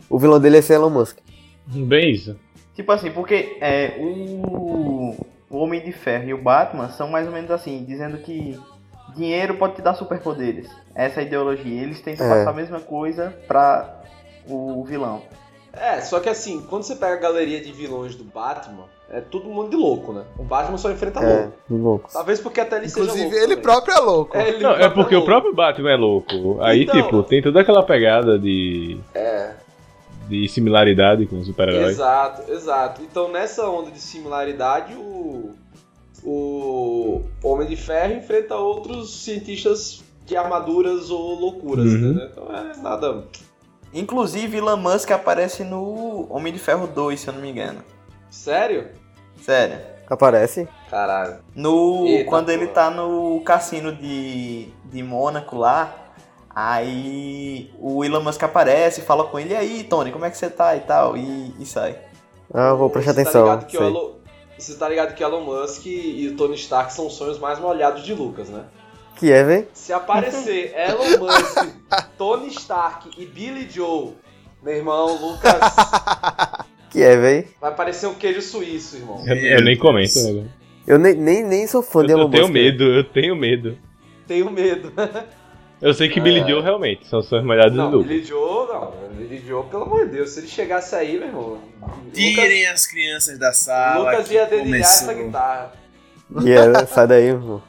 o 0.09 0.19
vilão 0.19 0.41
dele 0.41 0.57
ia 0.57 0.63
ser 0.63 0.75
Elon 0.75 0.91
Musk. 0.91 1.19
Bem 1.67 2.13
isso. 2.13 2.37
Tipo 2.75 2.93
assim, 2.93 3.11
porque 3.11 3.59
é, 3.61 3.95
o, 3.99 5.15
o 5.51 5.57
Homem 5.59 5.83
de 5.85 5.93
Ferro 5.93 6.29
e 6.29 6.35
o 6.35 6.43
Batman 6.43 6.89
são 6.91 7.09
mais 7.09 7.27
ou 7.27 7.33
menos 7.33 7.51
assim, 7.51 7.85
dizendo 7.87 8.19
que 8.19 8.59
dinheiro 9.15 9.55
pode 9.57 9.75
te 9.75 9.83
dar 9.83 9.95
superpoderes. 9.95 10.69
Essa 10.95 11.21
é 11.21 11.25
a 11.25 11.27
ideologia. 11.27 11.83
Eles 11.83 12.01
tentam 12.01 12.27
É. 12.27 12.29
passar 12.39 12.51
a 12.51 12.55
mesma 12.55 12.81
coisa 12.81 13.35
pra 13.47 14.01
o 14.49 14.83
vilão. 14.85 15.23
É, 15.73 16.01
só 16.01 16.19
que 16.19 16.29
assim, 16.29 16.63
quando 16.69 16.83
você 16.85 16.97
pega 16.97 17.15
a 17.15 17.21
galeria 17.21 17.61
de 17.61 17.71
vilões 17.73 18.15
do 18.17 18.25
Batman, 18.25 18.87
é 19.11 19.21
todo 19.21 19.47
mundo 19.49 19.71
de 19.71 19.77
louco, 19.77 20.13
né? 20.13 20.23
O 20.39 20.43
Batman 20.45 20.79
só 20.79 20.91
enfrenta 20.91 21.21
É, 21.21 21.43
louco. 21.43 21.53
louco. 21.69 22.11
Talvez 22.13 22.41
porque 22.41 22.61
até 22.61 22.77
ele 22.77 22.89
seja 22.89 23.01
Inclusive, 23.03 23.25
louco. 23.25 23.37
ele 23.37 23.47
também. 23.57 23.63
próprio 23.63 23.95
é 23.95 23.99
louco. 24.01 24.37
É, 24.37 24.49
ele 24.49 24.63
Não, 24.63 24.71
é 24.73 24.89
porque 24.89 25.15
o 25.15 25.19
louco. 25.19 25.27
próprio 25.33 25.55
Batman 25.55 25.91
é 25.91 25.97
louco. 25.97 26.59
Aí, 26.63 26.83
Então- 26.85 27.03
tipo, 27.03 27.23
tem 27.25 27.43
toda 27.43 27.61
aquela 27.61 27.83
pegada 27.83 28.39
de. 28.39 28.99
É. 29.15 29.55
de 30.29 30.47
similaridade 30.49 31.27
com 31.27 31.41
os 31.41 31.47
super-heróis. 31.49 31.89
Exato, 31.91 32.53
exato. 32.53 33.03
Então 33.03 33.29
nessa 33.33 33.69
onda 33.69 33.91
de 33.91 33.99
similaridade, 33.99 34.95
o, 34.95 35.51
o 36.25 37.23
Homem 37.43 37.67
de 37.67 37.75
Ferro 37.77 38.15
enfrenta 38.15 38.55
outros 38.55 39.25
cientistas 39.25 40.03
de 40.25 40.37
armaduras 40.37 41.11
ou 41.11 41.35
loucuras, 41.35 41.87
Uhum. 41.87 41.97
entendeu? 42.13 42.29
Então 42.31 42.45
é 42.57 42.77
nada. 42.81 43.25
Inclusive, 43.93 44.57
Elon 44.59 44.77
Musk 44.77 45.11
aparece 45.11 45.65
no 45.65 46.33
Homem 46.33 46.53
de 46.53 46.61
Ferro 46.61 46.87
2, 46.87 47.19
se 47.19 47.27
eu 47.29 47.35
não 47.35 47.41
me 47.41 47.51
engano. 47.51 47.81
Sério? 48.31 48.87
Sério. 49.43 49.79
Aparece? 50.09 50.69
Caralho. 50.91 51.39
No, 51.55 52.05
Eita, 52.07 52.29
quando 52.29 52.47
porra. 52.47 52.57
ele 52.57 52.67
tá 52.69 52.91
no 52.91 53.41
cassino 53.45 53.93
de, 53.95 54.69
de 54.87 55.03
Mônaco 55.03 55.57
lá, 55.57 55.95
aí 56.55 57.71
o 57.79 58.05
Elon 58.05 58.23
Musk 58.23 58.43
aparece, 58.43 59.03
fala 59.03 59.25
com 59.25 59.39
ele, 59.39 59.55
e 59.55 59.57
aí, 59.57 59.85
Tony, 59.85 60.11
como 60.11 60.25
é 60.25 60.31
que 60.31 60.37
você 60.37 60.51
tá 60.51 60.75
e 60.77 60.81
tal, 60.81 61.17
e, 61.17 61.55
e 61.59 61.65
sai. 61.67 61.97
Ah, 62.53 62.71
eu 62.71 62.77
vou 62.77 62.91
prestar 62.91 63.13
Você 63.13 63.23
tá 63.23 63.23
atenção. 63.23 63.43
ligado 63.45 63.67
que 63.67 63.79
o. 63.79 63.83
Elon- 63.83 64.11
Você 64.59 64.75
tá 64.77 64.89
ligado 64.89 65.15
que 65.15 65.23
Elon 65.23 65.43
Musk 65.43 65.87
e 65.87 66.29
o 66.33 66.37
Tony 66.37 66.57
Stark 66.57 66.93
são 66.93 67.07
os 67.07 67.15
sonhos 67.15 67.39
mais 67.39 67.59
molhados 67.61 68.03
de 68.03 68.13
Lucas, 68.13 68.49
né? 68.49 68.65
Que 69.17 69.31
é, 69.31 69.45
véi? 69.45 69.69
Se 69.73 69.93
aparecer 69.93 70.75
Elon 70.77 71.19
Musk, 71.27 71.69
Tony 72.19 72.49
Stark 72.49 73.11
e 73.17 73.25
Billy 73.27 73.69
Joe, 73.71 74.15
meu 74.63 74.75
irmão, 74.75 75.07
Lucas, 75.21 75.61
Que 76.91 77.03
é, 77.03 77.17
véi? 77.17 77.47
vai 77.61 77.75
parecer 77.75 78.07
um 78.07 78.15
queijo 78.15 78.43
suíço, 78.43 78.97
irmão. 78.97 79.23
Eu, 79.27 79.37
eu 79.37 79.63
nem 79.63 79.77
comento, 79.79 80.19
né? 80.33 80.49
Eu 80.87 80.99
nem, 80.99 81.15
nem, 81.15 81.45
nem 81.45 81.67
sou 81.67 81.83
fã 81.83 82.01
Eu, 82.01 82.07
de 82.07 82.13
Elon 82.13 82.23
eu 82.25 82.31
tenho 82.31 82.43
Musk. 82.45 82.55
né? 82.55 82.63
medo, 82.63 82.85
eu 82.85 83.05
tenho 83.05 83.37
medo. 83.37 83.79
Tenho 84.27 84.51
medo. 84.51 84.93
Eu 85.81 85.95
sei 85.95 86.09
que 86.11 86.21
Billy 86.21 86.41
Joe 86.41 86.63
realmente 86.63 87.07
são 87.07 87.23
suas 87.23 87.43
molhadas 87.43 87.73
Não, 87.75 87.91
do 87.91 87.99
Lucas. 87.99 88.13
Billy 88.13 88.25
Joe, 88.25 88.69
não. 88.69 88.93
Billy 89.17 89.43
Joe, 89.47 89.65
pelo 89.71 89.85
amor 89.85 90.05
de 90.07 90.13
Deus, 90.17 90.31
se 90.31 90.41
ele 90.41 90.47
chegasse 90.47 90.95
aí, 90.95 91.19
meu 91.19 91.29
irmão. 91.29 91.59
Tirem 92.13 92.67
as 92.67 92.87
crianças 92.87 93.39
da 93.39 93.47
Lucas, 93.47 93.59
sala. 93.61 94.11
Lucas 94.11 94.31
ia 94.31 94.45
dedilhar 94.47 94.81
essa 94.81 95.15
guitarra. 95.15 95.73
E 96.45 96.51
é, 96.53 96.87
sai 96.87 97.07
daí, 97.07 97.25
irmão. 97.29 97.63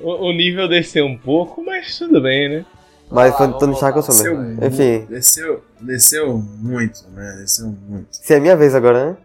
O, 0.00 0.28
o 0.28 0.32
nível 0.32 0.66
desceu 0.66 1.04
um 1.04 1.18
pouco, 1.18 1.62
mas 1.62 1.98
tudo 1.98 2.22
bem, 2.22 2.48
né? 2.48 2.64
Mas 3.10 3.36
de 3.36 3.58
Tony 3.58 3.72
Stark 3.74 3.96
eu 3.96 4.02
sou 4.02 4.14
Desceu, 4.14 4.36
mesmo. 4.36 4.60
mu- 4.60 4.66
Enfim, 4.66 5.06
desceu, 5.08 5.64
desceu 5.80 6.38
muito, 6.38 7.08
né? 7.10 7.36
Desceu 7.38 7.66
muito. 7.88 8.08
se 8.12 8.34
é 8.34 8.40
minha 8.40 8.56
vez 8.56 8.74
agora, 8.74 9.10
né? 9.10 9.16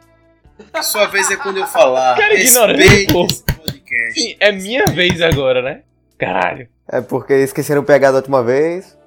Sua 0.83 1.07
vez 1.07 1.29
é 1.29 1.35
quando 1.35 1.57
eu 1.57 1.67
falar. 1.67 2.15
Cara, 2.17 2.33
ignorante, 2.39 3.07
pô. 3.11 3.25
esse 3.25 3.43
podcast. 3.43 4.13
Sim, 4.19 4.35
é 4.39 4.51
minha 4.51 4.85
vez 4.85 5.21
agora, 5.21 5.61
né? 5.61 5.81
Caralho. 6.17 6.67
É 6.87 7.01
porque 7.01 7.33
esqueceram 7.33 7.81
o 7.81 7.85
PH 7.85 8.11
da 8.11 8.17
última 8.17 8.41
vez. 8.43 8.97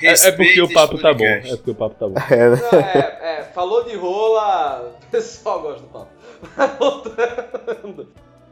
É, 0.00 0.12
é 0.28 0.32
porque 0.32 0.60
o 0.62 0.72
papo 0.72 0.98
tá 0.98 1.12
bom. 1.12 1.24
É 1.24 1.40
porque 1.56 1.70
o 1.70 1.74
papo 1.74 1.94
tá 1.98 2.06
bom. 2.08 2.14
É, 2.30 2.50
né? 2.50 2.56
Não, 2.72 2.78
é, 2.78 3.18
é, 3.40 3.42
falou 3.54 3.84
de 3.84 3.96
rola, 3.96 4.94
o 5.02 5.10
pessoal 5.10 5.60
gosta 5.62 5.80
do 5.82 5.88
papo. 5.88 6.08
Voltando. 6.78 8.08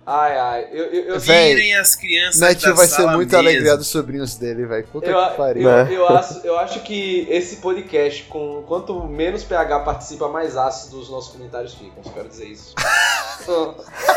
Ai, 0.06 0.38
ai, 0.38 0.68
eu, 0.70 0.84
eu, 0.84 1.04
eu, 1.14 1.20
Véi, 1.20 1.54
Tirem 1.54 1.76
as 1.76 1.94
crianças 1.94 2.38
da 2.38 2.72
vai 2.74 2.86
ser 2.86 3.06
muito 3.06 3.30
mesmo. 3.30 3.38
alegria 3.38 3.74
dos 3.74 3.86
sobrinhos 3.86 4.34
dele, 4.36 4.66
velho. 4.66 4.86
Puta 4.88 5.08
eu, 5.08 5.30
que 5.30 5.36
pariu. 5.36 5.62
eu, 5.68 5.84
Né? 5.84 5.96
eu 5.96 6.06
acho, 6.08 6.40
eu 6.44 6.58
acho 6.58 6.80
que 6.80 7.26
esse 7.30 7.56
podcast, 7.56 8.24
com 8.24 8.62
quanto 8.68 9.02
menos 9.04 9.42
PH 9.44 9.80
participa, 9.80 10.28
mais 10.28 10.58
ácido 10.58 11.00
os 11.00 11.08
nossos 11.08 11.32
comentários 11.32 11.72
ficam. 11.72 12.04
Só 12.04 12.10
quero 12.10 12.28
dizer 12.28 12.46
isso. 12.46 12.74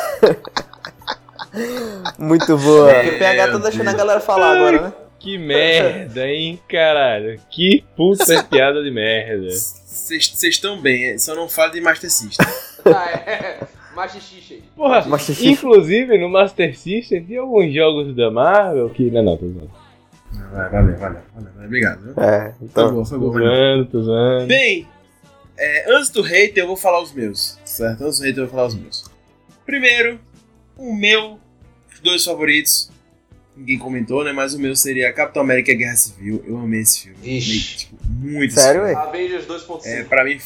Muito 2.17 2.57
boa. 2.57 2.93
Porque 2.93 3.09
o 3.11 3.19
PH 3.19 3.51
tá 3.51 3.57
deixando 3.57 3.87
a 3.89 3.93
galera 3.93 4.19
falar 4.19 4.55
agora, 4.57 4.81
né? 4.81 4.93
Que 5.19 5.37
merda, 5.37 6.27
hein, 6.27 6.61
caralho. 6.67 7.39
Que 7.49 7.83
puta 7.95 8.43
piada 8.43 8.83
de 8.83 8.91
merda. 8.91 9.47
Vocês 9.87 10.43
estão 10.43 10.79
bem, 10.81 11.13
é, 11.13 11.17
só 11.17 11.33
não 11.33 11.47
fala 11.49 11.71
de 11.71 11.81
Master 11.81 12.11
System. 12.11 12.45
Ah, 12.85 13.09
é. 13.11 13.59
Machixixe. 13.97 14.63
Porra, 14.75 15.05
Master 15.07 15.35
Chief. 15.35 15.51
inclusive 15.57 16.17
no 16.17 16.29
Master 16.29 16.77
System 16.77 17.23
tem 17.25 17.37
alguns 17.37 17.73
jogos 17.73 18.15
da 18.15 18.29
Marvel 18.31 18.89
que. 18.91 19.09
Não, 19.11 19.23
não, 19.23 19.37
tô 19.37 19.47
zoando. 19.47 19.71
Vai, 20.53 20.69
valeu, 20.69 20.97
valeu, 20.97 21.21
valeu, 21.33 21.51
Obrigado. 21.65 22.01
viu? 22.03 22.23
É, 22.23 22.53
Foi 22.57 22.67
então. 22.67 22.93
bom, 22.93 23.05
foi 23.05 23.17
Tô 23.19 23.25
bom. 23.25 23.31
valeu. 23.33 23.47
zoando, 23.47 23.85
tô 23.85 24.01
zoando. 24.01 24.45
Bem, 24.47 24.87
é, 25.57 25.91
antes 25.95 26.09
do 26.11 26.21
hater 26.21 26.63
eu 26.63 26.67
vou 26.67 26.77
falar 26.77 27.01
os 27.01 27.11
meus, 27.13 27.57
certo? 27.65 28.03
Antes 28.03 28.19
do 28.19 28.25
hater 28.25 28.43
eu 28.43 28.47
vou 28.47 28.55
falar 28.55 28.67
os 28.67 28.75
meus. 28.75 29.05
Primeiro, 29.65 30.19
o 30.77 30.93
meu, 30.95 31.39
os 31.91 31.99
dois 31.99 32.23
favoritos, 32.23 32.91
ninguém 33.55 33.77
comentou, 33.79 34.23
né? 34.23 34.31
Mas 34.31 34.53
o 34.53 34.59
meu 34.59 34.75
seria 34.75 35.11
Capitão 35.11 35.41
América 35.41 35.73
Guerra 35.73 35.95
Civil. 35.95 36.43
Eu 36.47 36.57
amei 36.57 36.81
esse 36.81 37.01
filme. 37.03 37.17
Vixe. 37.21 37.49
Amei, 37.51 37.59
tipo, 37.77 37.95
muito 38.07 38.51
esse 38.51 38.61
Sério, 38.61 38.81
filme. 38.85 38.95
ué? 38.95 39.01
Avengers 39.07 39.45
2.5. 39.47 39.81
É, 39.85 40.03
pra 40.03 40.23
mim, 40.23 40.37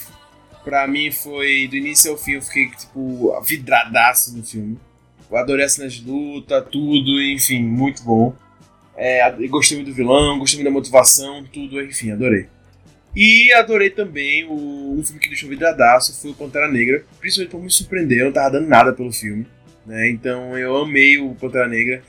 pra 0.64 0.88
mim 0.88 1.12
foi 1.12 1.68
do 1.68 1.76
início 1.76 2.12
ao 2.12 2.18
fim, 2.18 2.34
eu 2.34 2.41
fiquei, 2.41 2.70
tipo, 2.72 3.32
vidradaço 3.43 4.36
no 4.38 4.43
filme. 4.43 4.78
Eu 5.30 5.38
adorei 5.38 5.66
as 5.66 5.74
cenas 5.74 5.93
de 5.93 6.09
luta, 6.09 6.62
tudo, 6.62 7.22
enfim, 7.22 7.62
muito 7.64 8.03
bom. 8.03 8.34
É, 8.95 9.32
gostei 9.47 9.78
muito 9.78 9.89
do 9.89 9.95
vilão, 9.95 10.38
gostei 10.38 10.57
muito 10.59 10.70
da 10.70 10.74
motivação, 10.74 11.43
tudo, 11.51 11.82
enfim, 11.82 12.12
adorei. 12.12 12.47
E 13.16 13.51
adorei 13.53 13.89
também 13.89 14.45
o, 14.45 14.95
um 14.97 15.03
filme 15.03 15.20
que 15.20 15.28
deixou 15.30 15.49
vidradaço, 15.49 16.20
foi 16.22 16.32
o 16.32 16.34
Pantera 16.36 16.70
Negra, 16.72 17.03
principalmente 17.20 17.51
por 17.51 17.62
me 17.62 17.70
surpreender, 17.72 18.20
eu 18.20 18.26
não 18.26 18.32
tava 18.32 18.51
dando 18.51 18.68
nada 18.68 18.93
pelo 18.93 19.12
filme, 19.12 19.45
né? 19.86 20.09
Então 20.09 20.57
eu 20.57 20.78
amei 20.78 21.18
o 21.18 21.36
Pantera 21.36 21.68
Negra. 21.68 22.01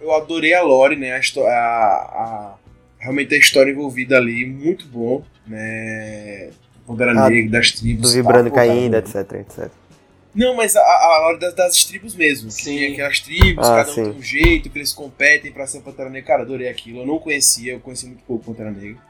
Eu 0.00 0.12
adorei 0.14 0.54
a 0.54 0.62
Lore, 0.62 0.96
né? 0.96 1.12
A, 1.12 1.20
a, 1.40 1.44
a- 1.44 2.54
realmente 2.98 3.34
a 3.34 3.38
história 3.38 3.70
envolvida 3.70 4.16
ali, 4.16 4.46
muito 4.46 4.86
bom, 4.86 5.24
né? 5.46 6.50
Pantera 6.88 7.12
Ah, 7.12 7.30
Negra, 7.30 7.50
das 7.58 7.72
tribos. 7.72 8.10
Do 8.10 8.16
vibrando 8.16 8.50
caindo, 8.50 8.96
etc, 8.96 9.16
etc. 9.34 9.70
não, 10.34 10.56
mas 10.56 10.74
a, 10.74 10.80
a 10.80 11.20
Lore 11.26 11.38
das, 11.38 11.54
das 11.54 11.84
tribos 11.84 12.14
mesmo. 12.14 12.48
Que 12.48 12.54
Sim. 12.64 12.76
tem 12.78 12.92
aquelas 12.92 13.20
tribos, 13.20 13.66
Ah, 13.66 13.76
cada 13.76 13.90
um 13.90 13.94
sim. 13.94 14.02
tem 14.04 14.12
um 14.12 14.22
jeito, 14.22 14.70
que 14.70 14.78
eles 14.78 14.92
competem 14.92 15.52
pra 15.52 15.66
ser 15.66 15.80
Pantera 15.80 16.08
Negra. 16.10 16.26
Cara, 16.26 16.42
adorei 16.42 16.68
aquilo. 16.68 17.00
Eu 17.00 17.06
não 17.06 17.18
conhecia, 17.18 17.74
eu 17.74 17.80
conheci 17.80 18.06
muito 18.06 18.22
pouco 18.24 18.44
Pantera 18.44 18.70
Negra. 18.70 19.00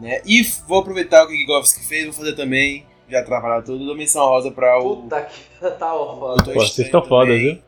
Né? 0.00 0.20
E 0.26 0.42
vou 0.68 0.78
aproveitar 0.80 1.24
o 1.24 1.28
que 1.28 1.36
Gigovski 1.36 1.84
fez, 1.84 2.04
vou 2.04 2.12
fazer 2.12 2.34
também, 2.34 2.84
já 3.08 3.22
trabalhar 3.22 3.62
tudo, 3.62 3.86
dou 3.86 3.96
menção 3.96 4.26
rosa 4.26 4.50
pra 4.50 4.78
o 4.78 5.02
Puta 5.02 5.22
que 5.22 5.70
tá 5.78 5.90
Pô, 5.90 6.36
vocês 6.54 6.78
estão 6.80 7.02
foda, 7.02 7.30
também, 7.30 7.54
viu? 7.54 7.62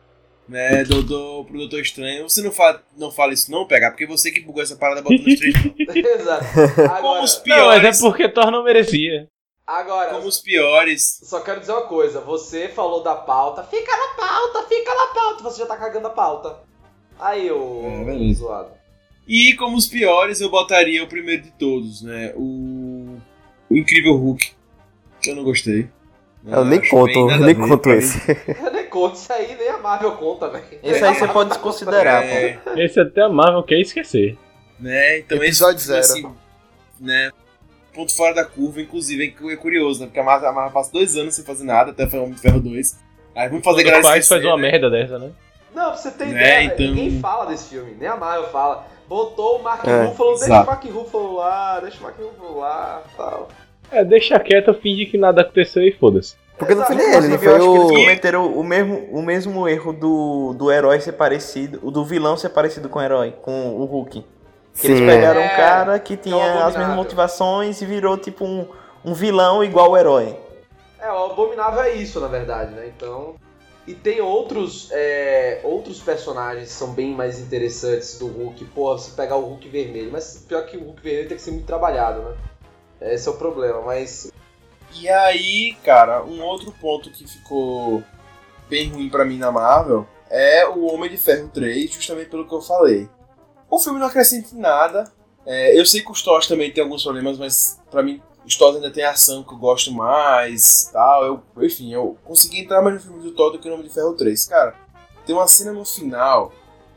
Né, 0.47 0.83
do, 0.83 1.03
do, 1.03 1.45
pro 1.45 1.57
Doutor 1.59 1.79
Estranho. 1.79 2.27
Você 2.29 2.41
não 2.41 2.51
fala, 2.51 2.83
não 2.97 3.11
fala 3.11 3.33
isso 3.33 3.51
não, 3.51 3.67
pegar, 3.67 3.91
porque 3.91 4.05
você 4.05 4.31
que 4.31 4.41
bugou 4.41 4.61
essa 4.63 4.75
parada 4.75 5.01
botando 5.01 5.25
os 5.27 5.35
três 5.39 5.55
não. 5.63 5.73
Exato. 5.95 6.45
Como 6.75 6.91
Agora, 6.91 7.23
os 7.23 7.43
Não, 7.45 7.67
mas 7.67 7.79
piores, 7.81 7.99
é 7.99 8.01
porque 8.03 8.29
Thor 8.29 8.51
não 8.51 8.63
merecia. 8.63 9.27
Agora 9.77 10.11
como 10.15 10.27
os 10.27 10.39
piores. 10.39 11.19
só 11.23 11.39
quero 11.41 11.59
dizer 11.59 11.71
uma 11.73 11.83
coisa. 11.87 12.19
Você 12.21 12.69
falou 12.69 13.03
da 13.03 13.15
pauta. 13.15 13.63
Fica 13.63 13.91
na 13.91 14.15
pauta, 14.15 14.63
fica 14.67 14.93
na 14.93 15.07
pauta. 15.13 15.43
Você 15.43 15.59
já 15.59 15.65
tá 15.65 15.77
cagando 15.77 16.07
a 16.07 16.11
pauta. 16.11 16.57
Aí, 17.19 17.51
ô 17.51 17.81
É, 17.85 18.03
beleza. 18.05 18.39
zoado. 18.39 18.69
E 19.27 19.53
como 19.55 19.77
os 19.77 19.85
piores, 19.87 20.41
eu 20.41 20.49
botaria 20.49 21.03
o 21.03 21.07
primeiro 21.07 21.43
de 21.43 21.51
todos, 21.51 22.01
né? 22.01 22.33
O, 22.35 23.17
o 23.69 23.77
Incrível 23.77 24.15
Hulk, 24.15 24.51
que 25.21 25.29
eu 25.29 25.35
não 25.35 25.43
gostei. 25.43 25.87
Eu 26.47 26.63
nem 26.65 26.81
conto, 26.81 27.13
bem 27.13 27.27
nada 27.27 27.45
nem 27.45 27.55
conto 27.55 27.89
esse. 27.89 28.17
Eu 28.63 28.71
nem 28.71 28.87
conto 28.87 29.15
isso 29.15 29.31
aí, 29.33 29.55
nem 29.55 29.67
a 29.69 29.77
Marvel 29.77 30.13
conta, 30.13 30.47
velho. 30.47 30.63
Esse 30.81 31.03
aí 31.03 31.13
você 31.13 31.27
pode 31.27 31.49
desconsiderar, 31.49 32.23
pô. 32.23 32.29
É, 32.29 32.59
Esse 32.85 32.99
até 33.01 33.21
a 33.21 33.29
Marvel 33.29 33.61
quer 33.63 33.79
esquecer. 33.81 34.37
né? 34.79 35.19
Então 35.19 35.37
Episódio 35.37 35.75
esse, 35.77 35.87
zero. 35.87 35.99
assim, 35.99 36.35
né? 36.99 37.29
Ponto 37.99 38.15
fora 38.15 38.33
da 38.33 38.45
curva, 38.45 38.79
inclusive, 38.81 39.35
é 39.51 39.55
curioso, 39.57 39.99
né? 39.99 40.05
Porque 40.05 40.21
a 40.21 40.23
Marvel, 40.23 40.47
a 40.49 40.53
Marvel 40.53 40.71
passa 40.71 40.89
dois 40.89 41.17
anos 41.17 41.35
sem 41.35 41.43
fazer 41.43 41.65
nada, 41.65 41.91
até 41.91 42.07
foi 42.07 42.17
Homem 42.17 42.31
de 42.31 42.39
Ferro 42.39 42.61
2. 42.61 42.97
Aí 43.35 43.49
vamos 43.49 43.61
fazer 43.61 43.83
galera 43.83 44.01
faz, 44.01 44.25
faz 44.25 44.45
uma 44.45 44.55
né? 44.55 44.61
merda 44.71 44.89
dessa, 44.89 45.19
né? 45.19 45.31
Não, 45.75 45.87
pra 45.87 45.97
você 45.97 46.09
ter 46.11 46.27
Né, 46.27 46.31
ideia, 46.31 46.63
então- 46.63 46.77
ninguém 46.85 47.19
fala 47.19 47.45
desse 47.47 47.67
filme. 47.69 47.97
Nem 47.99 48.07
a 48.07 48.15
Marvel 48.15 48.49
fala. 48.51 48.87
Botou 49.05 49.59
o 49.59 49.63
Mark 49.63 49.85
É, 49.85 50.05
Ruffalo, 50.05 50.29
deixa 50.29 50.45
exato. 50.45 50.63
o 50.63 50.67
Mark 50.67 50.85
Ruffalo 50.85 51.35
lá, 51.35 51.79
deixa 51.81 51.99
o 51.99 52.03
Mark 52.03 52.15
Ruffalo 52.17 52.59
lá 52.59 53.03
tal. 53.17 53.49
É, 53.91 54.05
deixa 54.05 54.39
quieto, 54.39 54.73
finge 54.75 55.05
que 55.07 55.17
nada 55.17 55.41
aconteceu 55.41 55.83
e 55.83 55.91
foda-se. 55.91 56.35
Porque 56.57 56.73
não 56.73 56.85
foi 56.85 56.95
nem 56.95 57.05
Exato. 57.05 57.25
ele, 57.25 57.27
não 57.27 57.35
eu 57.35 57.41
foi 57.41 57.53
acho 57.55 57.65
que 57.71 57.77
eles 57.77 57.91
o. 57.91 57.93
cometeram 58.01 58.53
o 58.53 58.63
mesmo, 58.63 59.09
o 59.11 59.21
mesmo 59.21 59.67
erro 59.67 59.91
do, 59.91 60.53
do 60.57 60.71
herói 60.71 61.01
ser 61.01 61.13
parecido, 61.13 61.81
o 61.83 61.91
do 61.91 62.05
vilão 62.05 62.37
ser 62.37 62.47
parecido 62.49 62.87
com 62.87 62.99
o 62.99 63.01
herói, 63.01 63.33
com 63.41 63.75
o 63.75 63.83
Hulk. 63.83 64.23
Que 64.79 64.87
eles 64.87 65.01
pegaram 65.01 65.41
É, 65.41 65.45
um 65.45 65.55
cara 65.55 65.99
que 65.99 66.15
tinha 66.15 66.43
é 66.43 66.63
as 66.63 66.75
mesmas 66.75 66.95
motivações 66.95 67.81
e 67.81 67.85
virou 67.85 68.17
tipo 68.17 68.45
um, 68.45 68.67
um 69.03 69.13
vilão 69.13 69.63
igual 69.63 69.91
o 69.91 69.97
herói. 69.97 70.37
É, 70.99 71.11
o 71.11 71.31
Abominável 71.31 71.81
é 71.81 71.95
isso, 71.95 72.19
na 72.19 72.27
verdade, 72.27 72.73
né? 72.73 72.87
Então. 72.87 73.35
E 73.87 73.93
tem 73.95 74.21
outros, 74.21 74.89
é, 74.91 75.61
outros 75.63 75.99
personagens 75.99 76.67
que 76.67 76.73
são 76.73 76.93
bem 76.93 77.13
mais 77.13 77.39
interessantes 77.39 78.19
do 78.19 78.27
Hulk. 78.27 78.65
Porra, 78.65 78.97
você 78.97 79.11
pegar 79.15 79.35
o 79.35 79.41
Hulk 79.41 79.67
vermelho. 79.67 80.11
Mas 80.11 80.45
pior 80.47 80.65
que 80.65 80.77
o 80.77 80.83
Hulk 80.83 81.01
vermelho 81.01 81.27
tem 81.27 81.37
que 81.37 81.43
ser 81.43 81.51
muito 81.51 81.65
trabalhado, 81.65 82.21
né? 82.21 82.35
Esse 83.01 83.27
é 83.27 83.31
o 83.31 83.35
problema, 83.35 83.81
mas. 83.81 84.31
E 84.93 85.09
aí, 85.09 85.75
cara, 85.83 86.23
um 86.23 86.41
outro 86.43 86.71
ponto 86.79 87.09
que 87.09 87.27
ficou 87.27 88.03
bem 88.69 88.89
ruim 88.89 89.09
pra 89.09 89.25
mim 89.25 89.37
na 89.37 89.51
Marvel 89.51 90.05
é 90.29 90.67
o 90.67 90.85
Homem 90.93 91.09
de 91.09 91.17
Ferro 91.17 91.49
3, 91.51 91.91
justamente 91.91 92.29
pelo 92.29 92.47
que 92.47 92.53
eu 92.53 92.61
falei. 92.61 93.09
O 93.69 93.79
filme 93.79 93.99
não 93.99 94.07
acrescenta 94.07 94.53
em 94.53 94.59
nada. 94.59 95.11
É, 95.45 95.79
eu 95.79 95.85
sei 95.85 96.01
que 96.01 96.11
os 96.11 96.21
Thor 96.21 96.45
também 96.45 96.71
tem 96.71 96.83
alguns 96.83 97.03
problemas, 97.03 97.37
mas 97.37 97.79
pra 97.89 98.03
mim 98.03 98.21
os 98.45 98.55
Thor 98.55 98.75
ainda 98.75 98.91
tem 98.91 99.03
ação 99.03 99.43
que 99.43 99.53
eu 99.53 99.57
gosto 99.57 99.91
mais, 99.91 100.89
tal. 100.91 101.23
Eu, 101.25 101.41
enfim, 101.65 101.93
eu 101.93 102.17
consegui 102.23 102.59
entrar 102.61 102.81
mais 102.81 102.95
no 102.95 103.01
filme 103.01 103.23
do 103.23 103.31
Thor 103.31 103.51
do 103.51 103.59
que 103.59 103.67
no 103.67 103.75
Homem 103.75 103.87
de 103.87 103.93
Ferro 103.93 104.13
3. 104.13 104.45
Cara, 104.45 104.75
tem 105.25 105.35
uma 105.35 105.47
cena 105.47 105.71
no 105.71 105.85
final 105.85 106.51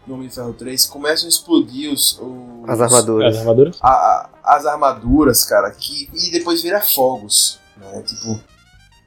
no 0.06 0.14
Homem 0.14 0.28
de 0.28 0.34
Ferro 0.34 0.52
3 0.54 0.86
que 0.86 0.92
começam 0.92 1.26
a 1.26 1.28
explodir 1.28 1.92
os, 1.92 2.18
os- 2.20 2.68
As 2.68 2.80
armaduras. 2.80 3.34
As 3.34 3.40
armaduras? 3.40 3.78
a- 3.80 3.88
a- 3.90 4.30
as 4.56 4.66
armaduras, 4.66 5.44
cara, 5.44 5.70
que 5.70 6.10
e 6.12 6.30
depois 6.30 6.62
vira 6.62 6.80
fogos, 6.80 7.60
né? 7.76 8.02
Tipo, 8.02 8.40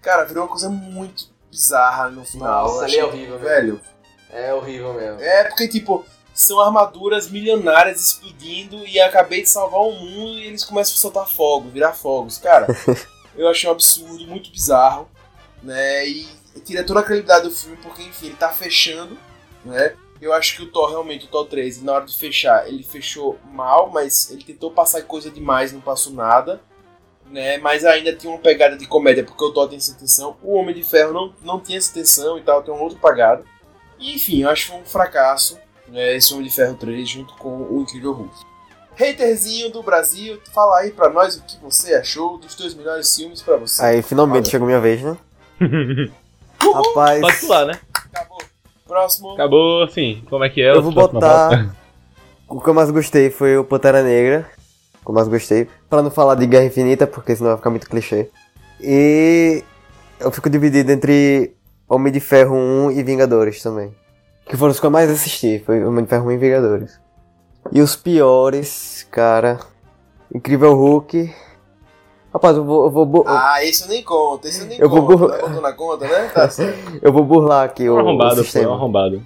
cara, 0.01 0.23
virou 0.23 0.43
uma 0.43 0.49
coisa 0.49 0.69
muito 0.69 1.25
bizarra 1.51 2.09
no 2.09 2.23
final. 2.23 2.67
Nossa, 2.67 2.85
ali 2.85 2.95
é 2.95 2.99
achei- 2.99 3.03
horrível, 3.03 3.33
mesmo. 3.39 3.45
velho. 3.47 3.81
É 4.31 4.53
horrível 4.53 4.93
mesmo. 4.93 5.21
É 5.21 5.43
porque 5.45 5.67
tipo 5.67 6.05
são 6.35 6.59
armaduras 6.59 7.29
milionárias 7.29 8.01
explodindo 8.01 8.85
e 8.85 8.99
acabei 8.99 9.41
de 9.41 9.47
salvar 9.47 9.79
o 9.79 9.93
mundo 9.93 10.37
e 10.37 10.43
eles 10.43 10.65
começam 10.65 10.93
a 10.93 10.97
soltar 10.97 11.29
fogo, 11.29 11.69
virar 11.69 11.93
fogos, 11.93 12.37
cara. 12.37 12.67
eu 13.37 13.47
achei 13.47 13.69
um 13.69 13.71
absurdo, 13.71 14.27
muito 14.27 14.51
bizarro, 14.51 15.09
né? 15.63 16.05
E 16.05 16.27
tira 16.65 16.83
toda 16.83 16.99
a 16.99 17.03
credibilidade 17.03 17.47
do 17.47 17.55
filme 17.55 17.77
porque 17.81 18.03
enfim 18.03 18.27
ele 18.27 18.35
tá 18.35 18.49
fechando, 18.49 19.17
né? 19.63 19.95
Eu 20.21 20.33
acho 20.33 20.57
que 20.57 20.63
o 20.63 20.71
Thor 20.71 20.89
realmente, 20.89 21.25
o 21.25 21.29
Thor 21.29 21.45
3, 21.45 21.81
na 21.83 21.93
hora 21.93 22.05
de 22.05 22.17
fechar, 22.17 22.67
ele 22.67 22.83
fechou 22.83 23.39
mal, 23.51 23.89
mas 23.89 24.29
ele 24.29 24.43
tentou 24.43 24.71
passar 24.71 25.03
coisa 25.03 25.29
demais, 25.31 25.71
não 25.71 25.81
passou 25.81 26.11
nada. 26.11 26.61
Né, 27.27 27.57
mas 27.57 27.83
ainda 27.83 28.15
tinha 28.15 28.31
uma 28.31 28.37
pegada 28.37 28.77
de 28.77 28.85
comédia, 28.85 29.23
porque 29.23 29.43
o 29.43 29.51
Thor 29.51 29.67
tem 29.67 29.77
essa 29.77 29.91
intenção. 29.91 30.37
O 30.43 30.53
Homem 30.53 30.75
de 30.75 30.83
Ferro 30.83 31.11
não, 31.11 31.33
não 31.41 31.59
tinha 31.59 31.77
essa 31.77 31.89
intenção 31.89 32.37
e 32.37 32.43
tal, 32.43 32.61
tem 32.61 32.73
uma 32.73 32.83
outra 32.83 32.99
pegada. 32.99 33.43
E, 33.97 34.13
enfim, 34.13 34.43
eu 34.43 34.49
acho 34.49 34.65
que 34.65 34.71
foi 34.71 34.81
um 34.81 34.85
fracasso 34.85 35.57
né, 35.87 36.15
esse 36.15 36.33
Homem 36.33 36.47
de 36.47 36.55
Ferro 36.55 36.75
3 36.75 37.07
junto 37.07 37.33
com 37.35 37.49
o 37.49 37.81
Incrível 37.81 38.13
Hulk. 38.13 38.33
Haterzinho 38.93 39.69
do 39.71 39.83
Brasil, 39.83 40.39
fala 40.53 40.77
aí 40.77 40.91
pra 40.91 41.09
nós 41.09 41.35
o 41.35 41.43
que 41.43 41.57
você 41.61 41.95
achou 41.95 42.37
dos 42.37 42.55
dois 42.55 42.73
melhores 42.73 43.13
filmes 43.13 43.41
pra 43.41 43.57
você. 43.57 43.83
Aí 43.83 44.01
finalmente 44.01 44.45
Olha. 44.45 44.51
chegou 44.51 44.67
minha 44.67 44.79
vez, 44.79 45.01
né? 45.01 45.17
Rapaz. 46.59 47.21
Pode 47.21 47.39
pular, 47.39 47.65
né? 47.65 47.79
Acabou. 47.93 48.37
Próximo. 48.87 49.33
Acabou, 49.33 49.83
assim, 49.83 50.23
como 50.29 50.43
é 50.43 50.49
que 50.49 50.61
é? 50.61 50.71
Eu 50.71 50.81
vou 50.81 50.91
botar. 50.91 51.75
O 52.47 52.61
que 52.61 52.69
eu 52.69 52.73
mais 52.73 52.91
gostei 52.91 53.29
foi 53.29 53.57
o 53.57 53.63
Pantera 53.63 54.03
Negra. 54.03 54.49
O 55.01 55.05
que 55.05 55.09
eu 55.09 55.15
mais 55.15 55.27
gostei. 55.27 55.67
Pra 55.89 56.01
não 56.01 56.11
falar 56.11 56.35
de 56.35 56.45
Guerra 56.45 56.65
Infinita, 56.65 57.07
porque 57.07 57.35
senão 57.35 57.49
vai 57.49 57.57
ficar 57.57 57.69
muito 57.69 57.89
clichê. 57.89 58.29
E. 58.79 59.63
Eu 60.19 60.31
fico 60.31 60.49
dividido 60.49 60.91
entre 60.91 61.55
Homem 61.89 62.13
de 62.13 62.19
Ferro 62.19 62.55
1 62.55 62.91
e 62.91 63.03
Vingadores 63.03 63.61
também. 63.61 63.93
Que 64.45 64.55
foram 64.55 64.71
os 64.71 64.79
que 64.79 64.85
eu 64.85 64.91
mais 64.91 65.09
assisti. 65.09 65.59
Foi 65.65 65.83
Homem 65.83 66.03
de 66.03 66.09
Ferro 66.09 66.27
1 66.27 66.31
e 66.31 66.37
Vingadores. 66.37 66.99
E 67.71 67.81
os 67.81 67.95
piores, 67.95 69.07
cara. 69.09 69.59
Incrível 70.33 70.73
Hulk. 70.75 71.33
Rapaz, 72.33 72.57
eu 72.57 72.63
vou. 72.63 72.85
Eu 72.85 72.91
vou, 72.91 73.23
Ah, 73.27 73.63
esse 73.63 73.83
eu 73.83 73.87
nem 73.87 74.03
conto, 74.03 74.47
esse 74.47 74.61
eu 74.61 74.67
nem 74.67 74.79
Eu 74.79 74.89
vou 74.89 75.05
conto. 75.05 75.17
burlar. 75.19 75.39
Não 75.39 75.47
botou 75.47 75.61
na 75.61 75.73
conta, 75.73 76.07
né? 76.07 76.29
Tá 76.33 76.49
certo. 76.49 76.77
eu 77.01 77.11
vou 77.13 77.23
burlar 77.23 77.65
aqui 77.65 77.89
o, 77.89 77.95
o 77.95 77.99
arrombado, 77.99 78.41
um 78.41 78.43
sistema. 78.43 78.73
arrombado. 78.73 79.25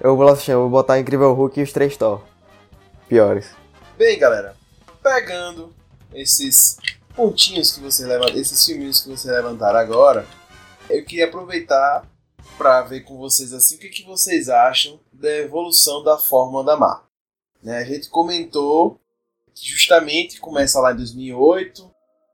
Eu 0.00 0.16
vou, 0.16 0.24
lá, 0.26 0.36
eu 0.48 0.60
vou 0.60 0.70
botar 0.70 0.98
Incrível 0.98 1.32
Hulk 1.34 1.58
e 1.58 1.62
os 1.62 1.72
três 1.72 1.96
Thor. 1.96 2.20
Piores. 3.08 3.50
Bem, 3.98 4.18
galera, 4.18 4.54
pegando 5.02 5.72
esses 6.14 6.76
pontinhos 7.14 7.72
que 7.72 7.80
você 7.80 8.06
levanta, 8.06 8.38
esses 8.38 8.64
filminhos 8.64 9.00
que 9.00 9.08
você 9.10 9.30
levantaram 9.30 9.78
agora, 9.78 10.26
eu 10.90 11.04
queria 11.04 11.26
aproveitar 11.26 12.04
para 12.56 12.82
ver 12.82 13.02
com 13.02 13.16
vocês 13.16 13.52
assim 13.52 13.76
o 13.76 13.78
que, 13.78 13.88
que 13.88 14.04
vocês 14.04 14.48
acham 14.48 15.00
da 15.12 15.30
evolução 15.30 16.02
da 16.02 16.18
fórmula 16.18 16.64
da 16.64 16.76
Marvel. 16.76 17.06
Né? 17.62 17.78
A 17.78 17.84
gente 17.84 18.08
comentou 18.08 19.00
que 19.54 19.68
justamente 19.68 20.40
começa 20.40 20.80
lá 20.80 20.92
em 20.92 20.96
2008. 20.96 21.90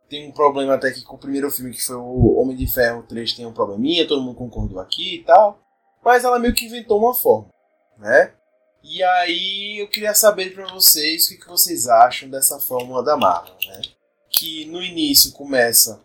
Tem 0.09 0.29
um 0.29 0.33
problema 0.33 0.75
até 0.75 0.91
que 0.91 1.03
com 1.03 1.17
o 1.17 1.19
primeiro 1.19 1.51
filme, 1.51 1.73
que 1.73 1.83
foi 1.83 1.97
o 1.97 2.39
Homem 2.39 2.57
de 2.57 2.67
Ferro 2.67 3.03
3, 3.05 3.33
tem 3.35 3.47
um 3.47 3.53
probleminha, 3.53 4.07
todo 4.07 4.23
mundo 4.23 4.37
concordou 4.37 4.79
aqui 4.79 5.17
e 5.17 5.25
tal. 5.25 5.59
Mas 6.05 6.25
ela 6.25 6.39
meio 6.39 6.55
que 6.55 6.67
inventou 6.67 6.99
uma 6.99 7.15
forma, 7.15 7.49
né? 7.97 8.35
E 8.83 9.03
aí 9.03 9.79
eu 9.79 9.89
queria 9.89 10.13
saber 10.13 10.53
para 10.53 10.67
vocês 10.67 11.25
o 11.25 11.29
que, 11.29 11.37
que 11.37 11.49
vocês 11.49 11.87
acham 11.87 12.29
dessa 12.29 12.59
fórmula 12.59 13.03
da 13.03 13.17
Marvel, 13.17 13.55
né? 13.69 13.81
Que 14.29 14.67
no 14.67 14.83
início 14.83 15.33
começa 15.33 16.05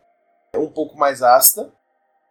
um 0.55 0.70
pouco 0.70 0.95
mais 0.97 1.24
ácida 1.24 1.74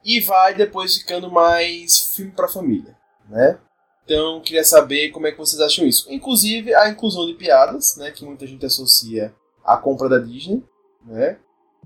e 0.07 0.21
vai 0.21 0.55
depois 0.55 0.97
ficando 0.97 1.29
mais 1.29 1.99
filme 2.15 2.31
para 2.31 2.47
família, 2.47 2.97
né? 3.29 3.59
Então, 4.05 4.41
queria 4.41 4.63
saber 4.63 5.11
como 5.11 5.27
é 5.27 5.33
que 5.33 5.39
vocês 5.39 5.61
acham 5.61 5.85
isso. 5.85 6.07
Inclusive, 6.09 6.73
a 6.73 6.89
inclusão 6.89 7.27
de 7.27 7.35
piadas, 7.35 7.97
né, 7.97 8.13
que 8.13 8.25
muita 8.25 8.47
gente 8.47 8.65
associa 8.65 9.35
à 9.65 9.77
compra 9.77 10.09
da 10.09 10.19
Disney, 10.19 10.63
né? 11.05 11.41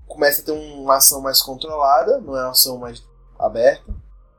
Começa 0.06 0.42
a 0.42 0.44
ter 0.44 0.52
uma 0.52 0.96
ação 0.96 1.22
mais 1.22 1.40
controlada, 1.40 2.20
não 2.20 2.36
é 2.36 2.42
uma 2.42 2.50
ação 2.50 2.76
mais 2.76 3.02
aberta. 3.38 3.90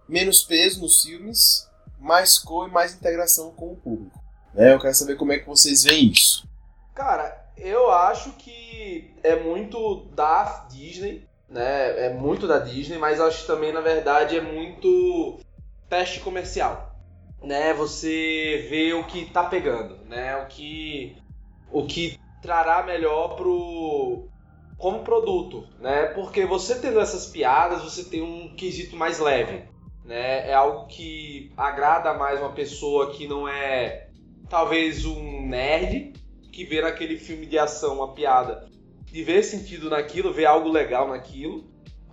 Menos 0.08 0.44
peso 0.44 0.80
nos 0.80 1.02
filmes, 1.02 1.68
mais 2.00 2.38
cor 2.38 2.68
e 2.68 2.72
mais 2.72 2.94
integração 2.94 3.50
com 3.52 3.74
o 3.74 3.78
público. 3.78 4.20
Né? 4.54 4.74
Eu 4.74 4.80
quero 4.80 4.94
saber 4.94 5.16
como 5.16 5.32
é 5.32 5.40
que 5.40 5.48
vocês 5.48 5.84
veem 5.84 6.12
isso. 6.12 6.48
Cara, 6.94 7.52
eu 7.58 7.90
acho 7.90 8.34
que 8.34 9.16
é 9.24 9.42
muito 9.42 10.06
da 10.14 10.68
Disney, 10.70 11.28
né? 11.52 12.08
É 12.08 12.14
muito 12.14 12.48
da 12.48 12.58
Disney, 12.58 12.98
mas 12.98 13.20
acho 13.20 13.42
que 13.42 13.48
também, 13.48 13.72
na 13.72 13.82
verdade, 13.82 14.38
é 14.38 14.42
muito 14.42 15.40
teste 15.88 16.22
comercial 16.22 16.92
né, 17.44 17.74
você 17.74 18.68
vê 18.70 18.94
o 18.94 19.04
que 19.06 19.26
tá 19.26 19.44
pegando, 19.44 19.98
né, 20.06 20.38
o 20.38 20.48
que 20.48 21.18
o 21.72 21.86
que 21.86 22.20
trará 22.42 22.84
melhor 22.84 23.36
pro 23.36 24.28
como 24.78 25.04
produto, 25.04 25.68
né? 25.80 26.08
Porque 26.08 26.44
você 26.44 26.80
tendo 26.80 27.00
essas 27.00 27.28
piadas, 27.28 27.84
você 27.84 28.04
tem 28.04 28.22
um 28.24 28.56
quesito 28.56 28.96
mais 28.96 29.20
leve, 29.20 29.64
né? 30.04 30.50
É 30.50 30.54
algo 30.56 30.88
que 30.88 31.52
agrada 31.56 32.16
mais 32.16 32.40
uma 32.40 32.52
pessoa 32.52 33.12
que 33.12 33.28
não 33.28 33.48
é 33.48 34.10
talvez 34.50 35.06
um 35.06 35.48
nerd 35.48 36.14
que 36.52 36.66
vê 36.66 36.82
naquele 36.82 37.18
filme 37.18 37.46
de 37.46 37.60
ação 37.60 37.98
uma 37.98 38.14
piada 38.14 38.68
e 39.14 39.24
vê 39.24 39.42
sentido 39.44 39.90
naquilo, 39.90 40.34
vê 40.34 40.46
algo 40.46 40.70
legal 40.70 41.08
naquilo, 41.08 41.64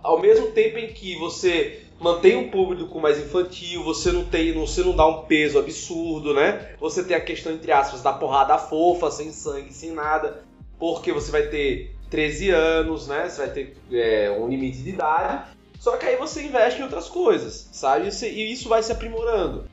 ao 0.01 0.19
mesmo 0.19 0.51
tempo 0.51 0.77
em 0.77 0.87
que 0.87 1.15
você 1.17 1.83
mantém 1.99 2.35
um 2.37 2.49
público 2.49 2.99
mais 2.99 3.19
infantil, 3.19 3.83
você 3.83 4.11
não 4.11 4.23
tem, 4.23 4.53
você 4.53 4.81
não 4.81 4.95
dá 4.95 5.05
um 5.05 5.25
peso 5.25 5.59
absurdo, 5.59 6.33
né? 6.33 6.75
Você 6.79 7.03
tem 7.03 7.15
a 7.15 7.21
questão 7.21 7.51
entre 7.51 7.71
aspas 7.71 8.01
da 8.01 8.13
porrada 8.13 8.57
fofa, 8.57 9.11
sem 9.11 9.31
sangue, 9.31 9.73
sem 9.73 9.91
nada, 9.91 10.43
porque 10.77 11.11
você 11.11 11.29
vai 11.29 11.43
ter 11.43 11.93
13 12.09 12.49
anos, 12.51 13.07
né? 13.07 13.27
Você 13.27 13.37
vai 13.45 13.49
ter 13.49 13.77
é, 13.91 14.31
um 14.31 14.47
limite 14.47 14.77
de 14.79 14.91
idade. 14.91 15.43
Só 15.79 15.97
que 15.97 16.05
aí 16.05 16.15
você 16.15 16.43
investe 16.43 16.79
em 16.79 16.83
outras 16.83 17.07
coisas, 17.07 17.69
sabe? 17.71 18.09
E 18.09 18.51
isso 18.51 18.69
vai 18.69 18.81
se 18.81 18.91
aprimorando. 18.91 19.65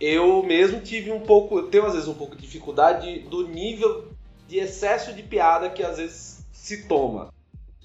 Eu 0.00 0.42
mesmo 0.42 0.80
tive 0.80 1.10
um 1.10 1.20
pouco, 1.20 1.58
eu 1.58 1.68
tenho 1.68 1.86
às 1.86 1.92
vezes 1.94 2.08
um 2.08 2.14
pouco 2.14 2.36
de 2.36 2.42
dificuldade 2.42 3.20
do 3.20 3.46
nível 3.48 4.08
de 4.46 4.58
excesso 4.58 5.12
de 5.12 5.22
piada 5.22 5.68
que 5.68 5.82
às 5.82 5.98
vezes 5.98 6.37
se 6.68 6.88
toma. 6.88 7.32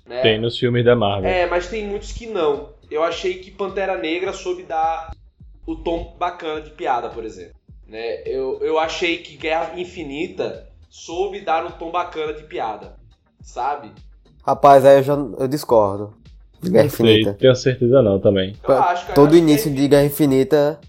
Né? 0.06 0.22
Tem 0.22 0.40
nos 0.40 0.58
filmes 0.58 0.84
da 0.84 0.96
Marvel. 0.96 1.30
É, 1.30 1.48
mas 1.48 1.68
tem 1.68 1.88
muitos 1.88 2.12
que 2.12 2.26
não 2.28 2.74
eu 2.94 3.04
achei 3.04 3.36
que 3.36 3.50
Pantera 3.50 3.98
Negra 3.98 4.32
soube 4.32 4.64
dar 4.64 5.12
o 5.66 5.76
tom 5.76 6.16
bacana 6.20 6.62
de 6.62 6.70
piada, 6.70 7.10
por 7.10 7.26
exemplo. 7.26 7.56
Né? 7.88 8.22
Eu, 8.26 8.60
eu 8.62 8.78
achei 8.78 9.18
que 9.18 9.36
Guerra 9.36 9.80
Infinita 9.80 10.68
soube 10.90 11.42
dar 11.42 11.66
um 11.66 11.72
tom 11.72 11.92
bacana 11.92 12.34
de 12.34 12.44
piada, 12.44 12.96
sabe? 13.42 13.92
Rapaz, 14.46 14.86
aí 14.86 14.98
eu 14.98 15.04
já 15.04 15.14
eu 15.14 15.48
discordo. 15.48 16.14
De 16.62 16.70
Guerra 16.70 16.84
Não 16.84 16.90
sei, 16.92 17.06
Infinita. 17.06 17.34
tenho 17.34 17.56
certeza 17.56 18.02
não 18.02 18.20
também. 18.20 18.56
Eu 18.64 18.74
acho, 18.76 19.08
cara, 19.08 19.16
Todo 19.16 19.34
eu 19.34 19.40
início 19.40 19.74
de 19.74 19.88
Guerra 19.88 20.06
Infinita. 20.06 20.80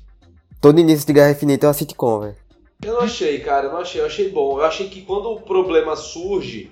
Todo 0.61 0.79
início 0.79 1.07
de 1.07 1.13
Guerra 1.13 1.31
Infinita 1.31 1.67
é 1.67 1.69
uma 1.69 1.75
sitcom, 1.75 2.21
velho. 2.21 2.37
Eu 2.85 2.95
não 2.95 3.01
achei, 3.01 3.41
cara, 3.41 3.67
eu 3.67 3.73
não 3.73 3.81
achei, 3.81 4.01
eu 4.01 4.07
achei 4.07 4.29
bom. 4.31 4.59
Eu 4.59 4.65
achei 4.65 4.89
que 4.89 5.03
quando 5.03 5.31
o 5.31 5.41
problema 5.41 5.97
surge, 5.97 6.71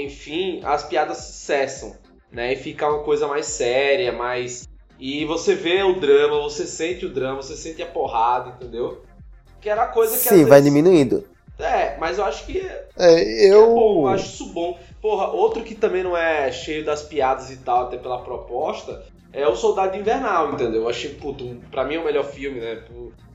enfim, 0.00 0.60
as 0.64 0.82
piadas 0.84 1.18
cessam, 1.18 1.96
né? 2.30 2.52
E 2.52 2.56
fica 2.56 2.88
uma 2.88 3.02
coisa 3.04 3.26
mais 3.26 3.46
séria, 3.46 4.12
mais. 4.12 4.68
E 4.98 5.24
você 5.24 5.54
vê 5.54 5.82
o 5.82 5.98
drama, 5.98 6.40
você 6.42 6.66
sente 6.66 7.04
o 7.06 7.12
drama, 7.12 7.42
você 7.42 7.56
sente 7.56 7.82
a 7.82 7.86
porrada, 7.86 8.50
entendeu? 8.50 9.02
Que 9.60 9.68
era 9.68 9.86
coisa 9.86 10.12
que 10.14 10.18
Sim, 10.20 10.44
vai 10.44 10.60
vezes- 10.60 10.64
diminuindo. 10.64 11.24
É, 11.58 11.96
mas 11.98 12.18
eu 12.18 12.24
acho 12.24 12.46
que 12.46 12.58
é 12.58 12.88
É, 12.98 13.46
é 13.48 13.50
bom, 13.52 14.00
eu 14.02 14.06
eu. 14.06 14.08
acho 14.08 14.24
isso 14.26 14.46
bom. 14.52 14.78
Porra, 15.00 15.28
outro 15.28 15.62
que 15.62 15.74
também 15.74 16.02
não 16.02 16.16
é 16.16 16.50
cheio 16.50 16.84
das 16.84 17.02
piadas 17.02 17.50
e 17.50 17.56
tal, 17.58 17.84
até 17.86 17.96
pela 17.96 18.18
proposta, 18.22 19.04
é 19.32 19.46
o 19.46 19.54
Soldado 19.54 19.96
Invernal, 19.96 20.52
entendeu? 20.52 20.82
Eu 20.82 20.88
achei, 20.88 21.14
puto, 21.14 21.44
um- 21.44 21.60
pra 21.70 21.84
mim 21.84 21.96
é 21.96 22.00
o 22.00 22.04
melhor 22.04 22.24
filme, 22.24 22.60
né? 22.60 22.82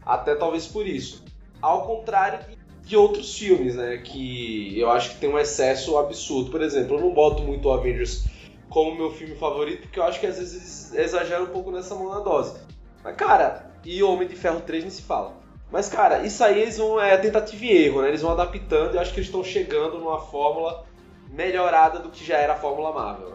Até 0.05 0.35
talvez 0.35 0.65
por 0.67 0.85
isso. 0.87 1.23
Ao 1.61 1.85
contrário 1.85 2.39
de, 2.49 2.56
de 2.87 2.95
outros 2.95 3.37
filmes, 3.37 3.75
né? 3.75 3.97
Que 3.97 4.79
eu 4.79 4.89
acho 4.89 5.11
que 5.11 5.17
tem 5.17 5.29
um 5.29 5.37
excesso 5.37 5.97
absurdo. 5.97 6.49
Por 6.49 6.61
exemplo, 6.61 6.95
eu 6.95 7.01
não 7.01 7.13
boto 7.13 7.43
muito 7.43 7.69
Avengers 7.69 8.25
como 8.69 8.95
meu 8.95 9.11
filme 9.11 9.35
favorito, 9.35 9.83
porque 9.83 9.99
eu 9.99 10.03
acho 10.03 10.19
que 10.19 10.27
às 10.27 10.37
vezes 10.37 10.91
eles 10.93 11.05
exageram 11.05 11.43
um 11.43 11.49
pouco 11.49 11.71
nessa 11.71 11.95
monadose. 11.95 12.59
Mas, 13.03 13.15
cara, 13.15 13.71
e 13.85 14.01
Homem 14.01 14.27
de 14.27 14.35
Ferro 14.35 14.61
3 14.61 14.83
nem 14.83 14.91
se 14.91 15.01
fala. 15.01 15.33
Mas, 15.71 15.89
cara, 15.89 16.25
isso 16.25 16.43
aí 16.43 16.61
eles 16.61 16.77
vão, 16.77 16.99
é 16.99 17.17
tentativa 17.17 17.65
e 17.65 17.85
erro, 17.85 18.01
né? 18.01 18.07
Eles 18.07 18.21
vão 18.21 18.31
adaptando 18.31 18.93
e 18.93 18.95
eu 18.95 19.01
acho 19.01 19.11
que 19.11 19.19
eles 19.19 19.27
estão 19.27 19.43
chegando 19.43 19.99
numa 19.99 20.19
fórmula 20.19 20.85
melhorada 21.29 21.99
do 21.99 22.09
que 22.09 22.23
já 22.23 22.37
era 22.37 22.53
a 22.53 22.55
Fórmula 22.55 22.93
Marvel. 22.93 23.33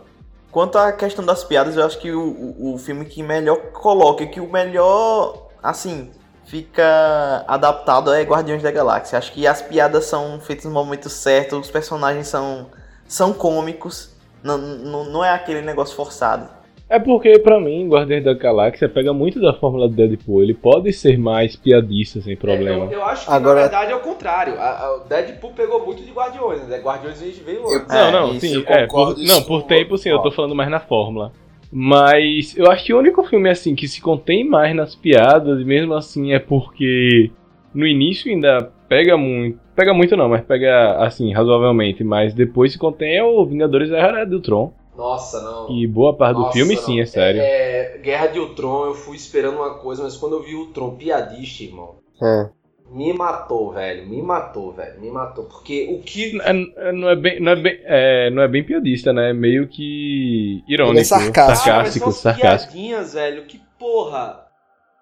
Quanto 0.50 0.78
à 0.78 0.92
questão 0.92 1.24
das 1.24 1.44
piadas, 1.44 1.76
eu 1.76 1.84
acho 1.84 1.98
que 1.98 2.10
o, 2.10 2.22
o, 2.22 2.74
o 2.74 2.78
filme 2.78 3.04
que 3.04 3.22
melhor 3.22 3.72
coloca, 3.72 4.26
que 4.26 4.40
o 4.40 4.50
melhor, 4.50 5.48
assim, 5.62 6.10
fica 6.56 7.46
adaptado 7.48 8.12
é 8.12 8.22
Guardiões 8.22 8.62
da 8.62 8.70
Galáxia. 8.70 9.16
Acho 9.18 9.32
que 9.32 9.46
as 9.46 9.62
piadas 9.62 10.04
são 10.04 10.38
feitas 10.38 10.66
no 10.66 10.70
momento 10.70 11.08
certo, 11.08 11.56
os 11.58 11.70
personagens 11.70 12.26
são, 12.28 12.66
são 13.08 13.32
cômicos, 13.32 14.14
não, 14.44 14.58
não, 14.58 15.04
não 15.04 15.24
é 15.24 15.30
aquele 15.30 15.62
negócio 15.62 15.96
forçado. 15.96 16.46
É 16.90 16.98
porque, 16.98 17.38
pra 17.38 17.58
mim, 17.58 17.88
Guardiões 17.88 18.22
da 18.22 18.34
Galáxia 18.34 18.86
pega 18.86 19.14
muito 19.14 19.40
da 19.40 19.54
fórmula 19.54 19.88
do 19.88 19.94
Deadpool. 19.94 20.42
Ele 20.42 20.52
pode 20.52 20.92
ser 20.92 21.16
mais 21.18 21.56
piadista 21.56 22.20
sem 22.20 22.36
problema. 22.36 22.84
É, 22.84 22.88
eu, 22.88 22.92
eu 22.98 23.04
acho 23.06 23.24
que 23.24 23.32
Agora- 23.32 23.54
na 23.54 23.60
verdade 23.62 23.92
é 23.92 23.96
o 23.96 24.00
contrário. 24.00 24.60
A- 24.60 24.78
a- 24.78 24.96
O 24.96 25.08
Deadpool 25.08 25.52
pegou 25.52 25.86
muito 25.86 26.02
de 26.02 26.10
Guardiões, 26.12 26.68
né? 26.68 26.78
Guardiões 26.80 27.22
a 27.22 27.24
gente 27.24 27.40
veio 27.42 27.60
Eu- 27.62 27.76
antes. 27.78 27.88
Não, 27.88 27.96
É, 27.96 28.12
não, 28.12 28.28
isso 28.32 28.40
sim, 28.46 28.64
é, 28.66 28.86
por, 28.86 29.16
não, 29.16 29.42
por 29.42 29.60
eu 29.60 29.66
tempo 29.66 29.96
sim, 29.96 30.10
eu 30.10 30.18
tô 30.18 30.30
falando 30.30 30.54
mais 30.54 30.68
na 30.70 30.80
fórmula. 30.80 31.32
Mas 31.72 32.54
eu 32.56 32.70
acho 32.70 32.84
que 32.84 32.92
o 32.92 32.98
único 32.98 33.24
filme 33.24 33.48
assim 33.48 33.74
que 33.74 33.88
se 33.88 34.02
contém 34.02 34.46
mais 34.46 34.76
nas 34.76 34.94
piadas, 34.94 35.58
e 35.58 35.64
mesmo 35.64 35.94
assim 35.94 36.32
é 36.32 36.38
porque 36.38 37.30
no 37.74 37.86
início 37.86 38.30
ainda 38.30 38.70
pega 38.86 39.16
muito, 39.16 39.58
pega 39.74 39.94
muito 39.94 40.14
não, 40.14 40.28
mas 40.28 40.44
pega 40.44 40.98
assim, 40.98 41.32
razoavelmente, 41.32 42.04
mas 42.04 42.34
depois 42.34 42.72
se 42.72 42.78
contém 42.78 43.16
é 43.16 43.24
o 43.24 43.44
Vingadores 43.46 43.88
da 43.88 43.96
Era 43.96 44.24
de 44.26 44.34
Ultron. 44.34 44.74
Nossa, 44.94 45.40
não. 45.40 45.70
E 45.70 45.86
boa 45.86 46.14
parte 46.14 46.36
do 46.36 46.42
Nossa, 46.42 46.52
filme 46.52 46.74
não. 46.74 46.82
sim, 46.82 47.00
é 47.00 47.06
sério. 47.06 47.40
É, 47.40 47.98
Guerra 48.02 48.26
de 48.26 48.38
Ultron, 48.38 48.86
eu 48.86 48.94
fui 48.94 49.16
esperando 49.16 49.56
uma 49.56 49.78
coisa, 49.78 50.02
mas 50.02 50.18
quando 50.18 50.34
eu 50.36 50.42
vi 50.42 50.54
o 50.54 50.66
Ultron 50.66 50.96
piadista, 50.96 51.62
irmão, 51.62 51.94
É. 52.22 52.50
me 52.92 53.12
matou, 53.12 53.72
velho. 53.72 54.06
Me 54.06 54.22
matou, 54.22 54.72
velho. 54.72 55.00
Me 55.00 55.10
matou. 55.10 55.44
Porque 55.44 55.88
o 55.90 56.02
que. 56.02 56.40
É- 56.40 56.92
não, 56.92 57.08
é 57.08 57.16
bem, 57.16 57.40
não, 57.40 57.52
é 57.52 57.56
bem, 57.56 57.80
é, 57.84 58.30
não 58.30 58.42
é 58.42 58.48
bem 58.48 58.64
piadista, 58.64 59.12
né? 59.12 59.30
É 59.30 59.32
meio 59.32 59.66
que 59.68 60.62
irônico, 60.68 61.00
é 61.00 61.04
sarcástico. 61.04 61.40
Ah, 61.40 61.52
mas 61.52 61.58
sarcástico, 61.64 62.06
umas 62.06 62.16
sarcástico. 62.16 62.72
piadinhas, 62.72 63.14
velho, 63.14 63.46
que 63.46 63.60
porra. 63.78 64.40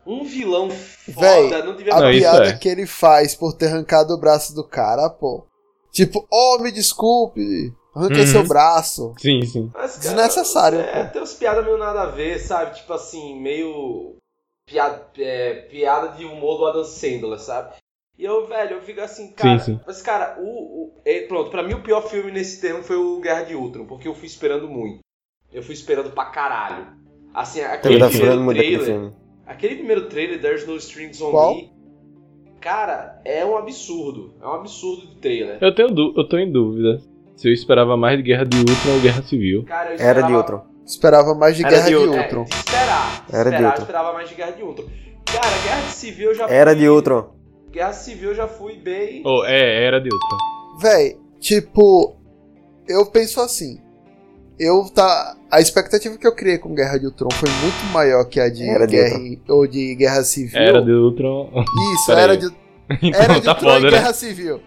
Um 0.07 0.25
vilão 0.25 0.71
foda, 0.71 1.21
Véi, 1.51 1.63
não 1.63 1.77
devia 1.77 1.95
A 1.95 2.01
Não, 2.01 2.11
isso 2.11 2.21
piada 2.21 2.49
é. 2.49 2.53
que 2.57 2.67
ele 2.69 2.87
faz 2.87 3.35
por 3.35 3.53
ter 3.53 3.67
arrancado 3.67 4.15
o 4.15 4.19
braço 4.19 4.55
do 4.55 4.65
cara, 4.67 5.11
pô. 5.11 5.47
Tipo, 5.93 6.27
oh, 6.33 6.59
me 6.63 6.73
desculpe, 6.73 7.41
arranquei 7.95 8.21
Uhum. 8.23 8.27
seu 8.27 8.47
braço. 8.47 9.13
Sim, 9.19 9.43
sim. 9.43 9.71
Mas, 9.75 9.97
cara, 9.99 10.01
Desnecessário, 10.03 10.81
É, 10.81 11.05
pô. 11.05 11.13
tem 11.13 11.21
umas 11.21 11.35
piadas 11.35 11.65
meio 11.65 11.77
nada 11.77 12.01
a 12.03 12.07
ver, 12.07 12.39
sabe? 12.39 12.77
Tipo 12.77 12.95
assim, 12.95 13.39
meio. 13.41 14.17
Piada, 14.67 15.05
é, 15.19 15.53
piada 15.71 16.17
de 16.17 16.25
humor 16.25 16.57
do 16.59 16.67
Adam 16.67 16.85
Sandler, 16.85 17.39
sabe? 17.41 17.75
E 18.21 18.25
eu, 18.25 18.47
velho, 18.47 18.73
eu 18.77 18.81
fico 18.83 19.01
assim, 19.01 19.33
cara. 19.33 19.59
Sim, 19.59 19.73
sim. 19.77 19.81
Mas, 19.87 20.03
cara, 20.03 20.37
o. 20.39 20.43
o 20.45 20.93
é, 21.07 21.21
pronto, 21.23 21.51
pra 21.51 21.63
mim 21.63 21.73
o 21.73 21.83
pior 21.83 22.03
filme 22.03 22.31
nesse 22.31 22.61
termo 22.61 22.83
foi 22.83 22.97
o 22.97 23.19
Guerra 23.19 23.45
de 23.45 23.55
Ultron, 23.55 23.87
porque 23.87 24.07
eu 24.07 24.15
fui 24.15 24.27
esperando 24.27 24.69
muito. 24.69 24.99
Eu 25.53 25.63
fui 25.63 25.73
esperando 25.75 26.11
pra 26.11 26.27
caralho. 26.27 26.87
Assim, 27.33 27.61
aquele 27.63 27.99
tá 27.99 28.07
primeiro 28.07 28.11
furando 28.11 28.43
muito 28.43 28.59
aquele 28.61 28.77
trailer. 28.79 28.95
filme. 29.01 29.15
Aquele 29.47 29.75
primeiro 29.77 30.09
trailer, 30.09 30.41
There's 30.41 30.67
No 30.67 30.77
Strings 30.77 31.21
on 31.23 31.31
Qual? 31.31 31.55
Me. 31.55 31.73
Cara, 32.61 33.21
é 33.25 33.45
um 33.45 33.57
absurdo. 33.57 34.35
É 34.41 34.47
um 34.47 34.53
absurdo 34.53 35.07
de 35.07 35.17
trailer. 35.17 35.59
Eu 35.61 35.75
tenho 35.75 35.89
eu 36.17 36.29
tô 36.29 36.37
em 36.37 36.53
dúvida 36.53 37.01
se 37.35 37.49
eu 37.49 37.53
esperava 37.55 37.97
mais 37.97 38.19
de 38.19 38.23
Guerra 38.23 38.45
de 38.45 38.59
Ultron 38.59 38.93
ou 38.97 39.01
Guerra 39.01 39.23
Civil. 39.23 39.65
Cara, 39.65 39.95
eu 39.95 39.99
Era 39.99 40.21
de 40.23 40.33
esperava- 40.33 40.37
Ultron. 40.37 40.63
Esperava 40.85 41.35
mais 41.35 41.57
de 41.57 41.63
Era 41.65 41.71
Guerra 41.71 41.85
de 41.85 41.91
de 41.91 41.97
Ultron. 41.97 42.43
É, 42.43 42.45
de 42.45 42.55
esperar. 42.55 43.25
De 43.27 43.35
Era 43.35 43.51
de 43.51 43.57
esperar, 43.57 43.61
eu 43.63 43.67
Ultron. 43.69 43.83
esperava 43.83 44.13
mais 44.13 44.29
de 44.29 44.35
Guerra 44.35 44.51
de 44.53 44.63
Ultron. 44.63 44.85
Cara, 45.25 45.63
Guerra 45.63 45.81
de 45.87 45.93
Civil 45.93 46.29
eu 46.31 46.35
já 46.35 46.49
Era 46.51 46.71
fui- 46.73 46.81
de 46.81 46.89
Ultron. 46.89 47.40
Guerra 47.71 47.93
Civil 47.93 48.31
eu 48.31 48.35
já 48.35 48.49
fui 48.49 48.77
bem. 48.77 49.23
Oh, 49.25 49.45
é, 49.45 49.85
era 49.85 50.01
de 50.01 50.09
Ultron. 50.13 50.39
Véi, 50.81 51.17
tipo, 51.39 52.17
eu 52.89 53.07
penso 53.07 53.41
assim. 53.41 53.81
Eu 54.59 54.91
tá. 54.95 55.37
A 55.51 55.61
expectativa 55.61 56.17
que 56.19 56.27
eu 56.27 56.35
criei 56.35 56.59
com 56.59 56.75
Guerra 56.75 56.99
de 56.99 57.07
Ultron 57.07 57.31
foi 57.33 57.49
muito 57.49 57.93
maior 57.93 58.25
que 58.25 58.39
a 58.39 58.49
de 58.51 58.69
Era 58.69 58.87
de 58.87 58.97
Guerra 58.97 59.19
ou 59.49 59.67
de 59.67 59.95
Guerra 59.95 60.23
Civil. 60.23 60.61
Era 60.61 60.83
de 60.83 60.93
Ultron. 60.93 61.51
Isso, 61.95 62.13
era 62.13 62.37
de, 62.37 62.47
Então 63.03 63.21
era 63.21 63.35
de 63.35 63.43
tá 63.43 63.53
Ultron 63.53 63.69
foda, 63.71 63.81
e 63.81 63.85
né? 63.85 63.91
Guerra 63.91 64.13
Civil. 64.13 64.61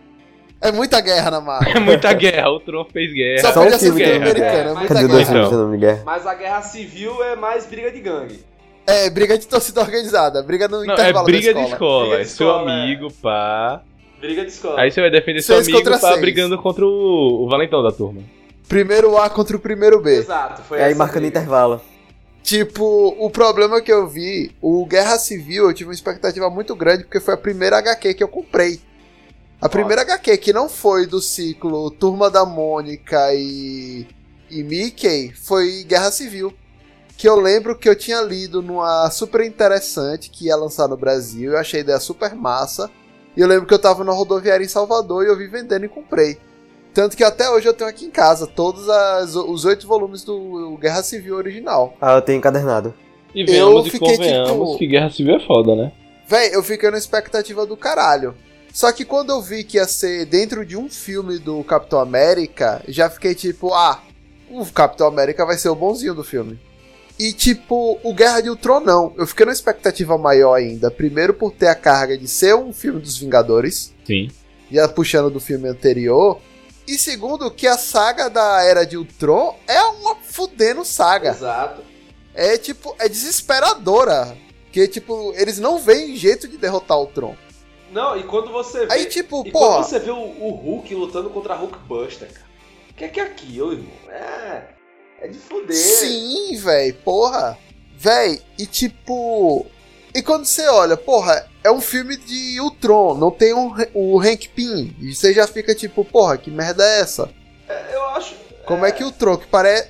É 0.61 0.71
muita 0.71 1.01
guerra 1.01 1.29
na 1.29 1.41
Marvel. 1.41 1.73
É 1.75 1.79
muita 1.79 2.13
guerra, 2.13 2.49
o 2.49 2.53
Ultron 2.53 2.85
fez 2.85 3.13
guerra. 3.13 3.41
Só 3.41 3.53
Só 3.53 3.59
um 3.59 3.63
podia 3.65 3.79
ser 3.79 3.93
que 3.93 4.05
não 4.05 4.15
americano, 4.15 4.45
é, 4.47 4.59
é 4.59 4.73
muita 4.73 4.93
Guerra. 4.93 5.33
guerra. 5.33 5.71
de 5.71 5.77
guerra? 5.77 6.03
Mas 6.05 6.25
a 6.25 6.33
Guerra 6.33 6.61
Civil 6.61 7.23
é 7.23 7.35
mais 7.35 7.65
briga 7.65 7.91
de 7.91 7.99
gangue. 7.99 8.39
É, 8.85 9.09
briga 9.09 9.37
de 9.37 9.47
torcida 9.47 9.81
organizada, 9.81 10.43
briga 10.43 10.67
no 10.67 10.83
Não, 10.83 10.91
é 10.91 10.93
intervalo 10.93 11.25
briga 11.25 11.53
da 11.53 11.61
de 11.61 11.71
escola. 11.71 11.73
escola. 11.73 12.05
Briga 12.09 12.21
É 12.21 12.23
de 12.23 12.29
seu 12.29 12.47
escola, 12.47 12.71
é. 12.71 12.83
amigo, 12.83 13.11
pá. 13.21 13.81
Briga 14.19 14.41
de 14.45 14.51
escola. 14.51 14.81
Aí 14.81 14.91
você 14.91 15.01
vai 15.01 15.09
defender 15.11 15.41
seu 15.41 15.57
amigo, 15.57 15.83
tá 15.83 15.97
seis. 15.99 16.19
brigando 16.19 16.57
contra 16.61 16.85
o, 16.85 17.43
o 17.45 17.49
valentão 17.49 17.81
da 17.81 17.91
turma. 17.91 18.21
Primeiro 18.67 19.17
A 19.17 19.29
contra 19.29 19.55
o 19.55 19.59
primeiro 19.59 20.01
B. 20.01 20.17
Exato, 20.17 20.61
foi 20.63 20.79
E 20.79 20.81
aí 20.81 20.95
marcando 20.95 21.23
briga. 21.23 21.39
intervalo. 21.39 21.81
Tipo, 22.41 23.15
o 23.19 23.29
problema 23.29 23.81
que 23.81 23.91
eu 23.91 24.05
vi, 24.07 24.51
o 24.61 24.85
Guerra 24.85 25.17
Civil, 25.17 25.65
eu 25.65 25.73
tive 25.73 25.89
uma 25.89 25.93
expectativa 25.93 26.49
muito 26.49 26.75
grande 26.75 27.03
porque 27.03 27.19
foi 27.21 27.33
a 27.33 27.37
primeira 27.37 27.77
HQ 27.77 28.13
que 28.13 28.23
eu 28.23 28.27
comprei. 28.27 28.81
A 29.61 29.69
primeira 29.69 30.01
HQ 30.01 30.37
que 30.37 30.51
não 30.51 30.67
foi 30.67 31.05
do 31.07 31.21
ciclo 31.21 31.89
Turma 31.89 32.29
da 32.29 32.45
Mônica 32.45 33.33
e, 33.33 34.05
e 34.51 34.61
Mickey 34.61 35.31
foi 35.33 35.85
Guerra 35.87 36.11
Civil. 36.11 36.53
Que 37.17 37.27
eu 37.29 37.35
lembro 37.39 37.75
que 37.77 37.87
eu 37.87 37.95
tinha 37.95 38.21
lido 38.21 38.61
numa 38.61 39.09
super 39.11 39.41
interessante 39.45 40.29
que 40.29 40.45
ia 40.47 40.55
lançar 40.55 40.87
no 40.87 40.97
Brasil. 40.97 41.51
Eu 41.53 41.57
achei 41.57 41.79
a 41.79 41.83
ideia 41.83 41.99
super 41.99 42.35
massa. 42.35 42.89
E 43.35 43.41
eu 43.41 43.47
lembro 43.47 43.65
que 43.65 43.73
eu 43.73 43.79
tava 43.79 44.03
na 44.03 44.11
rodoviária 44.11 44.63
em 44.63 44.67
Salvador 44.67 45.23
e 45.23 45.27
eu 45.27 45.37
vi 45.37 45.47
vendendo 45.47 45.85
e 45.85 45.89
comprei. 45.89 46.37
Tanto 46.93 47.17
que 47.17 47.23
até 47.23 47.49
hoje 47.49 47.67
eu 47.67 47.73
tenho 47.73 47.89
aqui 47.89 48.05
em 48.05 48.11
casa 48.11 48.45
todos 48.45 48.87
as- 48.89 49.35
os 49.35 49.65
oito 49.65 49.87
volumes 49.87 50.23
do 50.23 50.77
Guerra 50.79 51.01
Civil 51.01 51.35
original. 51.35 51.95
Ah, 51.99 52.13
eu 52.15 52.21
tenho 52.21 52.37
encadernado. 52.37 52.93
E 53.33 53.43
vemos 53.43 53.87
e 53.87 53.89
fiquei, 53.89 54.15
convenhamos 54.15 54.51
tipo- 54.51 54.77
que 54.77 54.87
Guerra 54.87 55.09
Civil 55.09 55.35
é 55.35 55.39
foda, 55.39 55.75
né? 55.75 55.91
Véi, 56.27 56.53
eu 56.55 56.61
fiquei 56.61 56.91
na 56.91 56.97
expectativa 56.99 57.65
do 57.65 57.75
caralho. 57.75 58.35
Só 58.71 58.91
que 58.91 59.05
quando 59.05 59.31
eu 59.31 59.41
vi 59.41 59.63
que 59.63 59.77
ia 59.77 59.87
ser 59.87 60.25
dentro 60.25 60.63
de 60.65 60.77
um 60.77 60.87
filme 60.89 61.39
do 61.39 61.63
Capitão 61.63 61.99
América, 61.99 62.81
já 62.87 63.09
fiquei 63.09 63.33
tipo, 63.33 63.73
ah, 63.73 63.99
o 64.51 64.63
Capitão 64.67 65.07
América 65.07 65.45
vai 65.45 65.57
ser 65.57 65.69
o 65.69 65.75
bonzinho 65.75 66.13
do 66.13 66.23
filme. 66.23 66.59
E 67.23 67.31
tipo, 67.31 67.97
o 68.03 68.13
Guerra 68.13 68.41
de 68.41 68.49
Ultron 68.49 68.81
não. 68.81 69.13
Eu 69.15 69.25
fiquei 69.25 69.45
na 69.45 69.53
expectativa 69.53 70.17
maior 70.17 70.55
ainda. 70.55 70.91
Primeiro 70.91 71.33
por 71.33 71.53
ter 71.53 71.67
a 71.67 71.75
carga 71.75 72.17
de 72.17 72.27
ser 72.27 72.53
um 72.53 72.73
filme 72.73 72.99
dos 72.99 73.17
Vingadores, 73.17 73.93
Sim. 74.05 74.29
já 74.69 74.89
puxando 74.89 75.29
do 75.31 75.39
filme 75.39 75.69
anterior. 75.69 76.41
E 76.85 76.97
segundo, 76.97 77.49
que 77.49 77.65
a 77.65 77.77
saga 77.77 78.29
da 78.29 78.61
Era 78.63 78.85
de 78.85 78.97
Ultron 78.97 79.57
é 79.65 79.81
uma 79.83 80.17
fudendo 80.17 80.83
saga. 80.83 81.29
Exato. 81.29 81.81
É 82.35 82.57
tipo, 82.57 82.93
é 82.99 83.07
desesperadora. 83.07 84.35
Que 84.69 84.85
tipo, 84.85 85.33
eles 85.37 85.59
não 85.59 85.79
veem 85.79 86.17
jeito 86.17 86.45
de 86.45 86.57
derrotar 86.57 86.99
o 86.99 87.07
Tron. 87.07 87.37
Não, 87.93 88.17
e 88.17 88.23
quando 88.23 88.51
você 88.51 88.85
vê. 88.85 88.93
Aí, 88.93 89.05
tipo, 89.05 89.47
e 89.47 89.51
pô. 89.53 89.59
quando 89.59 89.85
você 89.85 89.97
vê 89.97 90.11
o, 90.11 90.17
o 90.17 90.49
Hulk 90.49 90.93
lutando 90.93 91.29
contra 91.29 91.55
Hulk 91.55 91.77
Buster, 91.87 92.27
cara. 92.27 92.47
O 92.91 92.93
que 92.95 93.05
é 93.05 93.07
que 93.07 93.21
é 93.21 93.23
aquilo, 93.23 93.71
irmão? 93.71 93.93
É. 94.09 94.82
É 95.23 95.27
de 95.29 95.39
fuder. 95.39 95.73
Sim, 95.75 96.57
véi, 96.57 96.91
porra. 96.91 97.57
Véi, 97.97 98.41
e 98.59 98.65
tipo. 98.65 99.65
E 100.13 100.21
quando 100.21 100.45
você 100.45 100.67
olha, 100.67 100.97
porra, 100.97 101.47
é 101.63 101.71
um 101.71 101.79
filme 101.79 102.17
de 102.17 102.59
Ultron, 102.59 103.15
não 103.15 103.31
tem 103.31 103.53
um, 103.53 103.73
o 103.93 104.19
Hank 104.19 104.49
Pym. 104.49 104.93
E 104.99 105.15
você 105.15 105.33
já 105.33 105.47
fica 105.47 105.73
tipo, 105.73 106.03
porra, 106.03 106.37
que 106.37 106.51
merda 106.51 106.83
é 106.85 106.99
essa? 106.99 107.29
É, 107.67 107.95
eu 107.95 108.03
acho. 108.09 108.35
Como 108.65 108.85
é, 108.85 108.91
que 108.91 109.03
o 109.03 109.11
Tron, 109.11 109.37
que 109.37 109.47
parece. 109.47 109.89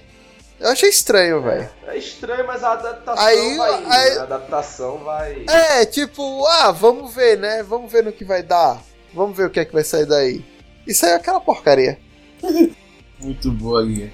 Eu 0.59 0.69
achei 0.69 0.87
estranho, 0.89 1.41
velho. 1.41 1.69
É 1.87 1.97
estranho, 1.97 2.45
mas 2.47 2.63
a 2.63 2.73
adaptação 2.73 3.25
Aí- 3.25 3.57
vai 3.57 3.73
aí- 3.73 3.85
né? 4.13 4.17
A 4.19 4.23
adaptação 4.23 4.97
vai. 4.99 5.45
É, 5.49 5.85
tipo, 5.85 6.45
ah, 6.45 6.71
vamos 6.71 7.13
ver, 7.13 7.37
né? 7.37 7.63
Vamos 7.63 7.91
ver 7.91 8.03
no 8.03 8.13
que 8.13 8.23
vai 8.23 8.43
dar. 8.43 8.81
Vamos 9.13 9.35
ver 9.35 9.47
o 9.47 9.49
que 9.49 9.59
é 9.59 9.65
que 9.65 9.73
vai 9.73 9.83
sair 9.83 10.05
daí. 10.05 10.45
Isso 10.87 11.05
aí 11.05 11.11
é 11.11 11.15
aquela 11.15 11.39
porcaria. 11.39 11.99
Muito 13.19 13.51
boa, 13.51 13.83
Guia. 13.85 14.11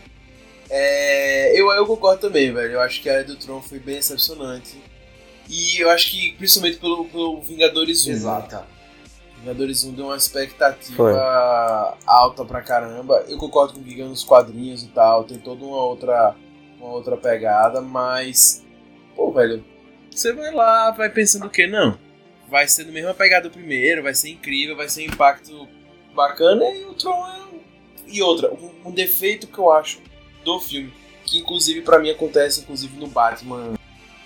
É, 0.69 1.59
eu, 1.59 1.71
eu 1.71 1.85
concordo 1.85 2.21
também, 2.21 2.53
velho. 2.53 2.73
Eu 2.73 2.81
acho 2.81 3.01
que 3.01 3.09
a 3.09 3.13
Era 3.13 3.23
do 3.23 3.35
Tron 3.35 3.61
foi 3.61 3.79
bem 3.79 3.95
decepcionante. 3.95 4.77
E 5.49 5.79
eu 5.79 5.89
acho 5.89 6.11
que, 6.11 6.33
principalmente 6.33 6.77
pelo, 6.77 7.05
pelo 7.05 7.41
Vingadores 7.41 8.05
1. 8.05 8.11
Exato. 8.11 8.55
né? 8.55 8.63
Vingadores 9.39 9.83
1 9.83 9.93
deu 9.93 10.05
uma 10.05 10.17
expectativa 10.17 10.95
Foi. 10.95 11.13
alta 12.05 12.45
pra 12.45 12.61
caramba. 12.61 13.25
Eu 13.27 13.37
concordo 13.37 13.73
com 13.73 13.79
o 13.79 13.83
Giga 13.83 14.05
nos 14.05 14.23
quadrinhos 14.23 14.83
e 14.83 14.87
tal. 14.89 15.23
Tem 15.23 15.39
toda 15.39 15.63
uma 15.65 15.81
outra, 15.83 16.35
uma 16.77 16.89
outra 16.89 17.17
pegada, 17.17 17.81
mas. 17.81 18.63
Pô, 19.15 19.31
velho. 19.31 19.63
Você 20.11 20.33
vai 20.33 20.51
lá, 20.53 20.91
vai 20.91 21.09
pensando 21.09 21.47
o 21.47 21.49
quê? 21.49 21.65
Não. 21.65 21.97
Vai 22.49 22.67
ser 22.67 22.85
no 22.85 22.91
mesma 22.91 23.13
pegada 23.13 23.47
do 23.47 23.53
primeiro, 23.53 24.03
vai 24.03 24.13
ser 24.13 24.29
incrível, 24.29 24.75
vai 24.75 24.89
ser 24.89 25.01
um 25.03 25.13
impacto 25.13 25.67
bacana 26.15 26.65
e 26.65 26.83
o 26.85 26.93
Tron 26.93 27.27
é. 27.27 27.39
E 28.07 28.21
outra, 28.23 28.51
um, 28.51 28.89
um 28.89 28.91
defeito 28.91 29.45
que 29.45 29.57
eu 29.59 29.71
acho 29.71 30.01
do 30.57 30.59
filme, 30.65 30.91
que 31.25 31.37
inclusive 31.37 31.81
pra 31.81 31.99
mim 31.99 32.09
acontece 32.09 32.61
inclusive 32.61 32.97
no 32.99 33.07
Batman 33.07 33.73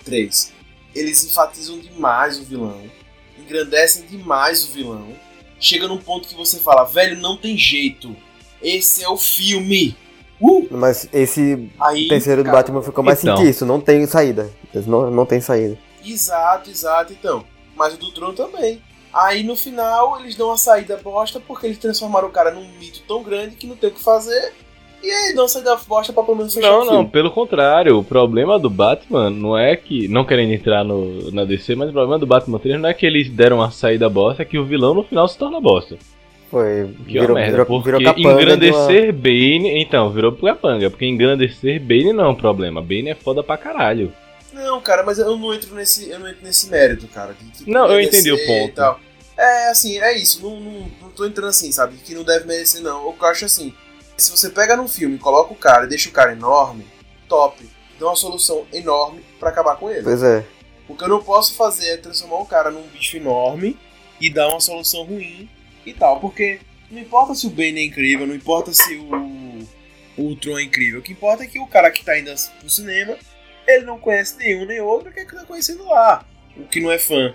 3. 0.04 0.52
Eles 0.94 1.24
enfatizam 1.24 1.78
demais 1.78 2.38
o 2.38 2.44
vilão, 2.44 2.80
engrandecem 3.38 4.06
demais 4.06 4.64
o 4.64 4.72
vilão. 4.72 5.08
Chega 5.58 5.88
num 5.88 5.98
ponto 5.98 6.28
que 6.28 6.34
você 6.34 6.58
fala, 6.58 6.84
velho, 6.84 7.16
não 7.16 7.36
tem 7.36 7.56
jeito. 7.56 8.14
Esse 8.62 9.02
é 9.02 9.08
o 9.08 9.16
filme. 9.16 9.96
Uh! 10.40 10.66
Mas 10.70 11.08
esse 11.12 11.70
Aí, 11.80 12.08
terceiro 12.08 12.42
do 12.42 12.46
cara, 12.46 12.58
Batman 12.58 12.82
ficou 12.82 13.02
mais 13.04 13.20
Então. 13.22 13.34
assim 13.34 13.44
que 13.44 13.50
isso. 13.50 13.64
Não 13.64 13.80
tem 13.80 14.06
saída. 14.06 14.50
Não, 14.86 15.10
não 15.10 15.24
tem 15.24 15.40
saída. 15.40 15.78
Exato, 16.04 16.70
exato, 16.70 17.12
então. 17.12 17.44
Mas 17.74 17.94
o 17.94 17.96
do 17.96 18.12
Tron 18.12 18.34
também. 18.34 18.82
Aí 19.12 19.42
no 19.42 19.56
final 19.56 20.20
eles 20.20 20.34
dão 20.34 20.48
uma 20.48 20.58
saída 20.58 20.96
bosta 20.96 21.38
porque 21.40 21.66
eles 21.66 21.78
transformaram 21.78 22.28
o 22.28 22.32
cara 22.32 22.50
num 22.50 22.68
mito 22.78 23.02
tão 23.06 23.22
grande 23.22 23.54
que 23.56 23.66
não 23.66 23.76
tem 23.76 23.90
o 23.90 23.92
que 23.94 24.02
fazer. 24.02 24.52
E 25.04 25.10
aí 25.10 25.34
dão 25.34 25.42
uma 25.44 25.48
saída 25.48 25.76
bosta 25.86 26.12
pra 26.12 26.22
pelo 26.22 26.36
menos 26.38 26.56
Não, 26.56 26.84
não, 26.84 27.06
pelo 27.06 27.30
contrário. 27.30 27.98
O 27.98 28.04
problema 28.04 28.58
do 28.58 28.70
Batman 28.70 29.28
não 29.30 29.56
é 29.58 29.76
que. 29.76 30.08
Não 30.08 30.24
querendo 30.24 30.52
entrar 30.52 30.82
no, 30.82 31.30
na 31.30 31.44
DC, 31.44 31.74
mas 31.74 31.90
o 31.90 31.92
problema 31.92 32.18
do 32.18 32.26
Batman 32.26 32.58
3 32.58 32.80
não 32.80 32.88
é 32.88 32.94
que 32.94 33.04
eles 33.04 33.28
deram 33.28 33.56
uma 33.58 33.70
saída 33.70 34.08
bosta, 34.08 34.42
é 34.42 34.46
que 34.46 34.56
o 34.58 34.64
vilão 34.64 34.94
no 34.94 35.02
final 35.04 35.28
se 35.28 35.36
torna 35.36 35.60
bosta. 35.60 35.96
Foi. 36.50 36.88
Que 37.06 37.18
é 37.18 37.20
virou, 37.20 37.30
uma 37.36 37.40
merda. 37.40 37.50
virou, 37.50 37.66
porque 37.66 37.84
virou 37.84 38.00
de 38.14 38.20
uma- 38.26 38.32
engrandecer 38.32 39.12
Bane. 39.12 39.82
Então, 39.82 40.10
virou 40.10 40.32
capanga. 40.32 40.88
Porque 40.88 41.04
engrandecer 41.04 41.80
Bane 41.80 42.12
não 42.12 42.24
é 42.24 42.28
um 42.28 42.34
problema. 42.34 42.80
Bane 42.80 43.10
é 43.10 43.14
foda 43.14 43.42
pra 43.42 43.56
caralho. 43.56 44.12
Não, 44.52 44.80
cara, 44.80 45.02
mas 45.02 45.18
eu 45.18 45.36
não 45.36 45.52
entro 45.52 45.74
nesse, 45.74 46.08
eu 46.08 46.18
não 46.20 46.28
entro 46.28 46.44
nesse 46.44 46.70
mérito, 46.70 47.08
cara. 47.08 47.34
de- 47.38 47.64
de 47.64 47.70
Não, 47.70 47.88
eu 47.90 48.00
entendi 48.00 48.30
o 48.30 48.36
e 48.36 48.46
ponto. 48.46 48.74
tal. 48.74 49.00
É, 49.36 49.68
assim, 49.70 49.98
é 49.98 50.16
isso. 50.16 50.40
Não, 50.42 50.60
não, 50.60 50.86
não 51.02 51.10
tô 51.10 51.26
entrando 51.26 51.48
assim, 51.50 51.72
sabe? 51.72 51.96
Que 51.96 52.14
não 52.14 52.22
deve 52.22 52.46
merecer, 52.46 52.80
não. 52.80 53.04
Eu 53.20 53.26
acho 53.26 53.44
assim, 53.44 53.74
se 54.16 54.30
você 54.30 54.50
pega 54.50 54.76
num 54.76 54.88
filme, 54.88 55.18
coloca 55.18 55.52
o 55.52 55.56
cara 55.56 55.84
e 55.84 55.88
deixa 55.88 56.08
o 56.08 56.12
cara 56.12 56.32
enorme, 56.32 56.86
top. 57.28 57.68
Dá 57.98 58.06
uma 58.06 58.16
solução 58.16 58.66
enorme 58.72 59.24
pra 59.38 59.50
acabar 59.50 59.76
com 59.76 59.90
ele. 59.90 60.02
Pois 60.02 60.22
é. 60.22 60.44
O 60.88 60.96
que 60.96 61.04
eu 61.04 61.08
não 61.08 61.22
posso 61.22 61.54
fazer 61.54 61.88
é 61.88 61.96
transformar 61.96 62.40
o 62.40 62.46
cara 62.46 62.70
num 62.70 62.86
bicho 62.88 63.16
enorme 63.16 63.78
e 64.20 64.30
dar 64.30 64.48
uma 64.48 64.60
solução 64.60 65.04
ruim 65.04 65.48
e 65.86 65.92
tal. 65.92 66.20
Porque 66.20 66.60
não 66.90 67.00
importa 67.00 67.34
se 67.34 67.46
o 67.46 67.50
Bane 67.50 67.80
é 67.80 67.84
incrível, 67.84 68.26
não 68.26 68.34
importa 68.34 68.72
se 68.72 68.94
o, 68.96 69.66
o 70.16 70.22
Ultron 70.22 70.58
é 70.58 70.62
incrível. 70.62 71.00
O 71.00 71.02
que 71.02 71.12
importa 71.12 71.44
é 71.44 71.46
que 71.46 71.58
o 71.58 71.66
cara 71.66 71.90
que 71.90 72.04
tá 72.04 72.18
indo 72.18 72.32
pro 72.60 72.68
cinema, 72.68 73.16
ele 73.66 73.84
não 73.84 73.98
conhece 73.98 74.36
nenhum 74.36 74.66
nem 74.66 74.80
outro, 74.80 75.12
que 75.12 75.20
é 75.20 75.24
que 75.24 75.34
tá 75.34 75.44
conhecendo 75.44 75.84
lá. 75.84 76.24
O 76.56 76.64
que 76.64 76.80
não 76.80 76.92
é 76.92 76.98
fã. 76.98 77.34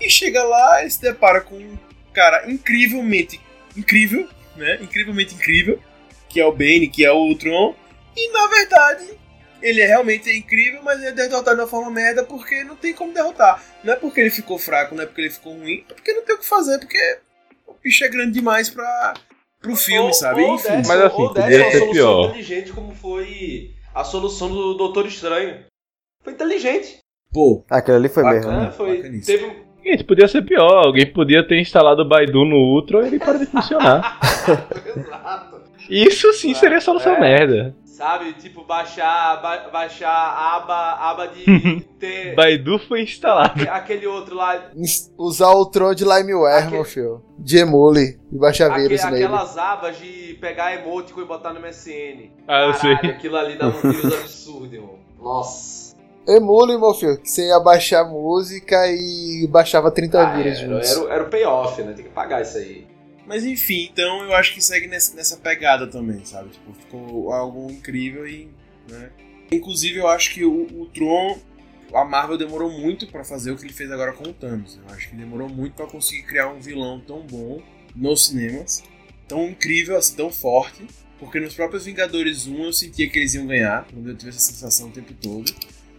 E 0.00 0.08
chega 0.08 0.42
lá 0.42 0.84
e 0.84 0.90
se 0.90 1.00
depara 1.00 1.40
com 1.40 1.56
um 1.56 1.78
cara 2.12 2.50
incrivelmente 2.50 3.40
incrível, 3.76 4.28
né? 4.56 4.78
Incrivelmente 4.80 5.34
incrível, 5.34 5.80
que 6.34 6.40
é 6.40 6.44
o 6.46 6.50
Bane, 6.52 6.88
que 6.88 7.04
é 7.04 7.12
o 7.12 7.16
Ultron. 7.16 7.74
E 8.16 8.32
na 8.32 8.46
verdade, 8.48 9.04
ele 9.62 9.80
é 9.80 9.86
realmente 9.86 10.28
incrível, 10.36 10.80
mas 10.82 10.98
ele 11.00 11.08
é 11.20 11.28
derrotado 11.28 11.56
de 11.56 11.62
uma 11.62 11.68
forma 11.68 11.90
merda 11.90 12.24
porque 12.24 12.64
não 12.64 12.74
tem 12.76 12.92
como 12.92 13.14
derrotar. 13.14 13.62
Não 13.84 13.92
é 13.92 13.96
porque 13.96 14.20
ele 14.20 14.30
ficou 14.30 14.58
fraco, 14.58 14.94
não 14.96 15.04
é 15.04 15.06
porque 15.06 15.20
ele 15.20 15.30
ficou 15.30 15.54
ruim, 15.56 15.84
é 15.88 15.94
porque 15.94 16.12
não 16.12 16.22
tem 16.24 16.34
o 16.34 16.38
que 16.38 16.46
fazer, 16.46 16.78
porque 16.78 17.18
o 17.68 17.74
bicho 17.82 18.04
é 18.04 18.08
grande 18.08 18.32
demais 18.32 18.68
pra, 18.68 19.14
pro 19.62 19.76
filme, 19.76 20.08
Ou- 20.08 20.12
sabe? 20.12 20.42
Ou 20.42 20.56
Enfim. 20.56 20.68
Mas 20.68 20.90
assim, 20.90 21.22
ou 21.22 21.28
poderia 21.28 21.62
uma 21.62 21.70
solução 21.72 21.92
pior. 21.92 22.24
inteligente 22.30 22.72
como 22.72 22.94
foi 22.94 23.70
a 23.94 24.02
solução 24.04 24.48
do 24.48 24.74
Doutor 24.74 25.06
Estranho. 25.06 25.64
Foi 26.24 26.32
inteligente. 26.32 26.98
Pô, 27.32 27.64
Aquilo 27.70 27.96
ali 27.96 28.08
foi 28.08 28.22
Bacana. 28.22 28.46
mesmo. 28.46 28.60
né? 28.62 28.70
Foi, 28.72 29.20
teve 29.20 29.44
um- 29.44 29.64
Gente, 29.84 30.02
podia 30.04 30.26
ser 30.26 30.40
pior. 30.42 30.86
Alguém 30.86 31.04
podia 31.12 31.46
ter 31.46 31.60
instalado 31.60 32.00
o 32.02 32.08
Baidu 32.08 32.44
no 32.46 32.56
Ultron 32.56 33.02
e 33.02 33.06
ele 33.08 33.18
para 33.18 33.38
de 33.38 33.44
funcionar. 33.44 34.18
Exato. 34.96 35.53
Isso 35.88 36.32
sim 36.32 36.54
seria 36.54 36.80
solução 36.80 37.14
É. 37.16 37.20
merda. 37.20 37.76
Sabe? 37.84 38.32
Tipo, 38.32 38.64
baixar, 38.64 39.40
ba 39.40 39.68
baixar 39.72 40.10
a 40.10 40.56
aba, 40.56 40.94
aba 41.10 41.26
de 41.28 41.44
ter. 42.00 42.34
Baidu 42.34 42.76
foi 42.80 43.02
instalado. 43.02 43.62
Aquele 43.70 44.04
outro 44.04 44.34
lá. 44.34 44.70
Usar 45.16 45.52
o 45.52 45.64
Tron 45.66 45.94
de 45.94 46.04
Limeware, 46.04 46.68
meu 46.70 46.84
filho. 46.84 47.22
De 47.38 47.58
emule 47.58 48.18
e 48.32 48.36
baixar 48.36 48.68
aque- 48.72 48.80
vírus 48.88 49.04
nele. 49.04 49.22
aquelas 49.24 49.56
abas 49.56 49.96
de 49.98 50.36
pegar 50.40 50.74
emoticon 50.74 51.20
e 51.20 51.24
botar 51.24 51.52
no 51.52 51.60
MSN. 51.60 52.32
Ah, 52.48 52.64
eu 52.66 52.74
sei. 52.74 52.96
Caralho, 52.96 53.14
aquilo 53.14 53.36
ali 53.36 53.56
dá 53.56 53.68
um 53.68 53.70
vírus 53.70 54.04
absurdo, 54.20 54.74
irmão. 54.74 54.98
Nossa. 55.22 55.94
Emule, 56.26 56.76
meu 56.78 56.94
filho, 56.94 57.16
que 57.20 57.28
você 57.28 57.46
ia 57.46 57.60
baixar 57.60 58.02
música 58.04 58.88
e 58.88 59.46
baixava 59.48 59.90
30 59.92 60.20
Ah, 60.20 60.34
vírus 60.36 60.58
era, 60.58 60.74
era, 61.04 61.14
era 61.14 61.22
o 61.24 61.30
payoff, 61.30 61.80
né? 61.82 61.92
Tem 61.92 62.04
que 62.06 62.10
pagar 62.10 62.42
isso 62.42 62.56
aí. 62.58 62.86
Mas 63.26 63.44
enfim, 63.44 63.88
então 63.90 64.22
eu 64.22 64.34
acho 64.34 64.52
que 64.52 64.60
segue 64.60 64.86
nessa, 64.86 65.36
pegada 65.38 65.86
também, 65.86 66.24
sabe? 66.24 66.50
Tipo, 66.50 66.74
ficou 66.74 67.32
algo 67.32 67.70
incrível 67.70 68.26
e. 68.26 68.48
Né? 68.88 69.10
Inclusive, 69.50 69.98
eu 69.98 70.08
acho 70.08 70.32
que 70.32 70.44
o, 70.44 70.82
o 70.82 70.86
Tron. 70.86 71.38
A 71.92 72.04
Marvel 72.04 72.36
demorou 72.36 72.70
muito 72.70 73.06
pra 73.06 73.22
fazer 73.22 73.52
o 73.52 73.56
que 73.56 73.64
ele 73.64 73.72
fez 73.72 73.90
agora 73.92 74.12
com 74.12 74.28
o 74.28 74.32
Thanos. 74.32 74.76
Eu 74.76 74.94
acho 74.94 75.10
que 75.10 75.14
demorou 75.14 75.48
muito 75.48 75.74
pra 75.74 75.86
conseguir 75.86 76.24
criar 76.24 76.48
um 76.48 76.60
vilão 76.60 76.98
tão 76.98 77.20
bom 77.20 77.62
nos 77.94 78.26
cinemas, 78.26 78.82
tão 79.28 79.48
incrível, 79.48 79.96
assim, 79.96 80.16
tão 80.16 80.30
forte. 80.30 80.84
Porque 81.20 81.38
nos 81.38 81.54
próprios 81.54 81.84
Vingadores 81.84 82.46
1 82.48 82.64
eu 82.64 82.72
sentia 82.72 83.08
que 83.08 83.18
eles 83.18 83.34
iam 83.34 83.46
ganhar, 83.46 83.86
quando 83.86 84.08
eu 84.08 84.16
tive 84.16 84.30
essa 84.30 84.40
sensação 84.40 84.88
o 84.88 84.90
tempo 84.90 85.14
todo. 85.14 85.54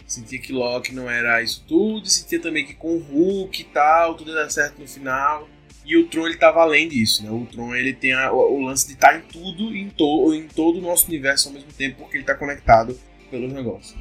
Sentia 0.05 0.37
que 0.37 0.51
Loki 0.51 0.93
não 0.93 1.09
era 1.09 1.41
isso 1.41 1.63
tudo, 1.67 2.07
sentia 2.07 2.39
também 2.39 2.65
que 2.65 2.73
com 2.73 2.95
o 2.95 2.99
Hulk 2.99 3.61
e 3.61 3.65
tal, 3.65 4.15
tudo 4.15 4.31
ia 4.31 4.35
dar 4.35 4.49
certo 4.49 4.79
no 4.79 4.87
final. 4.87 5.47
E 5.85 5.95
o 5.97 6.07
Tron 6.07 6.25
ele 6.27 6.37
tava 6.37 6.61
além 6.61 6.87
disso, 6.89 7.23
né? 7.23 7.29
O 7.29 7.45
Tron 7.45 7.75
ele 7.75 7.93
tem 7.93 8.13
a- 8.13 8.31
o, 8.31 8.55
o 8.57 8.61
lance 8.65 8.87
de 8.87 8.93
estar 8.93 9.15
em 9.17 9.21
tudo, 9.21 9.75
em, 9.75 9.89
to, 9.89 10.33
em 10.33 10.47
todo 10.47 10.79
o 10.79 10.81
nosso 10.81 11.07
universo 11.07 11.47
ao 11.49 11.53
mesmo 11.53 11.71
tempo, 11.71 11.97
porque 11.97 12.17
ele 12.17 12.23
tá 12.23 12.33
conectado 12.35 12.99
pelos 13.29 13.53
negócios. 13.53 13.95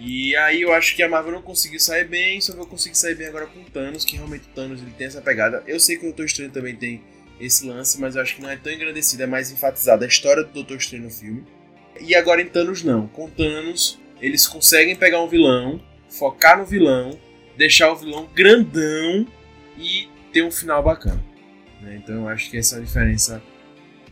E 0.00 0.34
aí 0.36 0.62
eu 0.62 0.72
acho 0.72 0.96
que 0.96 1.02
a 1.02 1.08
Marvel 1.08 1.32
não 1.32 1.42
conseguiu 1.42 1.78
sair 1.78 2.04
bem, 2.08 2.40
só 2.40 2.56
vai 2.56 2.66
conseguir 2.66 2.96
sair 2.98 3.14
bem 3.14 3.28
agora 3.28 3.46
com 3.46 3.60
o 3.60 3.64
Thanos, 3.64 4.04
que 4.04 4.16
realmente 4.16 4.46
o 4.48 4.54
Thanos 4.54 4.82
ele 4.82 4.90
tem 4.98 5.06
essa 5.06 5.20
pegada. 5.20 5.62
Eu 5.66 5.78
sei 5.78 5.96
que 5.96 6.02
o 6.02 6.08
Doutor 6.08 6.26
Estranho 6.26 6.50
também 6.50 6.74
tem 6.74 7.00
esse 7.40 7.64
lance, 7.64 8.00
mas 8.00 8.16
eu 8.16 8.22
acho 8.22 8.34
que 8.36 8.42
não 8.42 8.50
é 8.50 8.56
tão 8.56 8.72
engrandecido, 8.72 9.22
é 9.22 9.26
mais 9.26 9.52
enfatizada 9.52 10.04
a 10.04 10.08
história 10.08 10.42
do 10.42 10.50
Doutor 10.52 10.76
Estranho 10.78 11.04
no 11.04 11.10
filme. 11.10 11.44
E 12.00 12.16
agora 12.16 12.42
em 12.42 12.46
Thanos 12.46 12.82
não. 12.82 13.06
Com 13.06 13.30
Thanos, 13.30 14.00
eles 14.20 14.44
conseguem 14.48 14.96
pegar 14.96 15.22
um 15.22 15.28
vilão, 15.28 15.80
focar 16.08 16.58
no 16.58 16.64
vilão, 16.64 17.16
deixar 17.56 17.92
o 17.92 17.96
vilão 17.96 18.28
grandão 18.34 19.24
e 19.78 20.08
ter 20.32 20.42
um 20.42 20.50
final 20.50 20.82
bacana. 20.82 21.22
né? 21.80 22.00
Então 22.02 22.14
eu 22.14 22.28
acho 22.28 22.50
que 22.50 22.56
essa 22.56 22.76
é 22.76 22.78
uma 22.78 22.84
diferença 22.84 23.42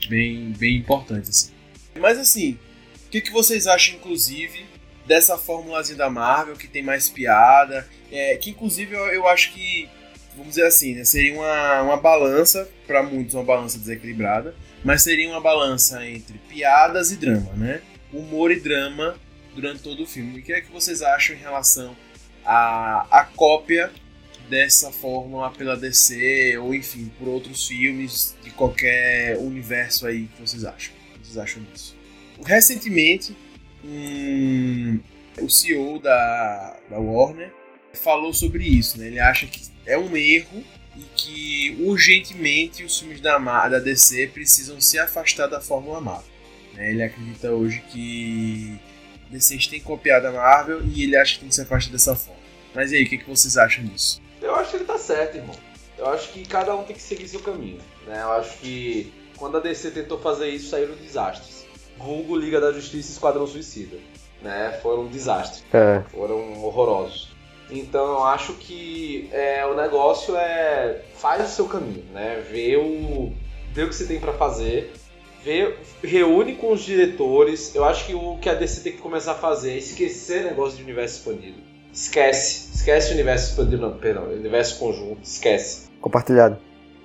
bem, 0.09 0.53
bem 0.53 0.77
importante. 0.77 1.31
Assim. 1.31 1.53
Mas 1.99 2.19
assim, 2.19 2.59
o 3.07 3.11
que, 3.11 3.21
que 3.21 3.31
vocês 3.31 3.67
acham, 3.67 3.97
inclusive, 3.97 4.65
dessa 5.07 5.37
formulazinha 5.37 5.99
da 5.99 6.11
Marvel 6.11 6.57
que 6.57 6.69
tem 6.69 6.83
mais 6.83 7.09
piada? 7.09 7.89
É, 8.11 8.37
que 8.37 8.51
inclusive 8.51 8.95
eu, 8.95 9.07
eu 9.07 9.29
acho 9.29 9.53
que, 9.53 9.89
vamos 10.37 10.51
dizer 10.51 10.67
assim, 10.67 10.95
né, 10.95 11.05
seria 11.05 11.35
uma, 11.35 11.83
uma 11.83 11.97
balança, 11.97 12.69
para 12.87 13.03
muitos 13.03 13.35
uma 13.35 13.45
balança 13.45 13.79
desequilibrada, 13.79 14.55
mas 14.85 15.03
seria 15.03 15.29
uma 15.29 15.41
balança 15.41 16.07
entre 16.07 16.39
piadas 16.49 17.13
e 17.13 17.17
drama, 17.17 17.53
né? 17.53 17.83
Humor 18.13 18.51
e 18.51 18.59
drama 18.59 19.17
durante 19.55 19.83
todo 19.83 20.03
o 20.03 20.07
filme. 20.07 20.41
O 20.41 20.43
que 20.43 20.53
é 20.53 20.61
que 20.61 20.73
vocês 20.73 21.03
acham 21.03 21.37
em 21.37 21.39
relação 21.39 21.97
à, 22.45 23.07
à 23.11 23.25
cópia 23.25 23.91
dessa 24.51 24.91
fórmula 24.91 25.51
pela 25.51 25.77
DC 25.77 26.59
ou 26.59 26.75
enfim 26.75 27.11
por 27.19 27.29
outros 27.29 27.69
filmes 27.69 28.37
de 28.43 28.51
qualquer 28.51 29.39
universo 29.39 30.07
aí 30.07 30.29
que 30.37 30.41
vocês 30.43 30.65
acham? 30.65 30.93
Que 31.15 31.27
vocês 31.27 31.39
acham 31.39 31.63
disso? 31.73 31.97
Recentemente, 32.45 33.35
um, 33.85 34.99
o 35.41 35.49
CEO 35.49 36.01
da, 36.01 36.77
da 36.91 36.99
Warner 36.99 37.53
falou 37.95 38.35
sobre 38.35 38.65
isso, 38.65 38.99
né? 38.99 39.07
Ele 39.07 39.21
acha 39.21 39.47
que 39.47 39.63
é 39.87 39.97
um 39.97 40.17
erro 40.17 40.65
e 40.97 41.03
que 41.15 41.77
urgentemente 41.81 42.83
os 42.83 42.99
filmes 42.99 43.21
da, 43.21 43.39
da 43.69 43.79
DC 43.79 44.27
precisam 44.29 44.81
se 44.81 44.99
afastar 44.99 45.47
da 45.47 45.61
Fórmula 45.61 46.01
Marvel. 46.01 46.31
né? 46.75 46.91
Ele 46.91 47.03
acredita 47.03 47.53
hoje 47.53 47.83
que 47.91 48.79
a 49.29 49.33
DC 49.33 49.59
tem 49.71 49.81
copiado 49.81 50.27
a 50.27 50.33
Marvel 50.33 50.83
e 50.85 51.05
ele 51.05 51.17
acha 51.17 51.35
que 51.35 51.41
tem 51.41 51.49
que 51.49 51.55
se 51.55 51.63
afastar 51.63 51.93
dessa 51.93 52.17
forma. 52.17 52.41
Mas 52.75 52.93
e 52.93 52.97
aí, 52.97 53.05
o 53.05 53.09
que, 53.09 53.19
que 53.19 53.29
vocês 53.29 53.57
acham 53.57 53.85
disso? 53.85 54.20
Eu 54.41 54.55
acho 54.55 54.71
que 54.71 54.77
ele 54.77 54.85
tá 54.85 54.99
certo, 54.99 55.37
irmão. 55.37 55.55
Eu 55.99 56.09
acho 56.09 56.33
que 56.33 56.47
cada 56.47 56.75
um 56.75 56.85
tem 56.85 56.97
que 56.97 57.03
seguir 57.03 57.29
seu 57.29 57.41
caminho. 57.41 57.79
Né? 58.07 58.23
Eu 58.23 58.33
acho 58.33 58.59
que 58.59 59.13
quando 59.37 59.57
a 59.57 59.61
DC 59.61 59.91
tentou 59.91 60.19
fazer 60.19 60.49
isso, 60.49 60.71
saíram 60.71 60.95
desastres. 60.95 61.67
Vulgo 61.99 62.37
Liga 62.37 62.61
da 62.61 62.73
Justiça 62.73 63.11
e 63.11 63.13
Esquadrão 63.13 63.47
Suicida. 63.47 63.99
Né? 64.43 64.79
Foram 64.83 65.07
desastres. 65.07 65.65
É. 65.73 66.03
foram 66.11 66.63
horrorosos. 66.63 67.31
Então 67.71 68.05
eu 68.07 68.25
acho 68.25 68.55
que 68.55 69.29
é, 69.33 69.65
o 69.65 69.75
negócio 69.75 70.37
é 70.37 71.03
faz 71.15 71.49
o 71.49 71.55
seu 71.55 71.67
caminho, 71.67 72.05
né? 72.13 72.45
Vê 72.51 72.77
o, 72.77 73.33
vê 73.73 73.85
o 73.85 73.89
que 73.89 73.95
você 73.95 74.07
tem 74.07 74.19
pra 74.19 74.33
fazer, 74.33 74.93
vê, 75.45 75.77
reúne 76.03 76.57
com 76.57 76.73
os 76.73 76.83
diretores. 76.83 77.75
Eu 77.75 77.85
acho 77.85 78.07
que 78.07 78.15
o 78.15 78.39
que 78.39 78.49
a 78.49 78.55
DC 78.55 78.83
tem 78.83 78.93
que 78.93 78.99
começar 78.99 79.33
a 79.33 79.37
fazer 79.37 79.73
é 79.73 79.77
esquecer 79.77 80.45
negócio 80.45 80.77
de 80.77 80.83
universo 80.83 81.19
expandido. 81.19 81.70
Esquece, 81.93 82.71
esquece 82.75 83.11
o 83.11 83.15
universo 83.15 83.51
expandido, 83.51 83.83
não, 83.83 83.99
perdão, 83.99 84.25
universo 84.25 84.79
conjunto, 84.79 85.21
esquece. 85.23 85.89
Compartilhado. 86.01 86.59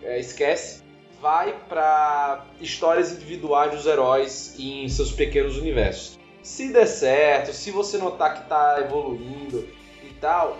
É, 0.04 0.20
esquece. 0.20 0.84
Vai 1.22 1.56
pra 1.68 2.46
histórias 2.62 3.12
individuais 3.12 3.72
dos 3.72 3.86
heróis 3.86 4.54
em 4.60 4.88
seus 4.88 5.12
pequenos 5.12 5.58
universos. 5.58 6.20
Se 6.44 6.72
der 6.72 6.86
certo, 6.86 7.52
se 7.52 7.72
você 7.72 7.98
notar 7.98 8.36
que 8.36 8.48
tá 8.48 8.80
evoluindo 8.80 9.68
e 10.04 10.14
tal, 10.22 10.60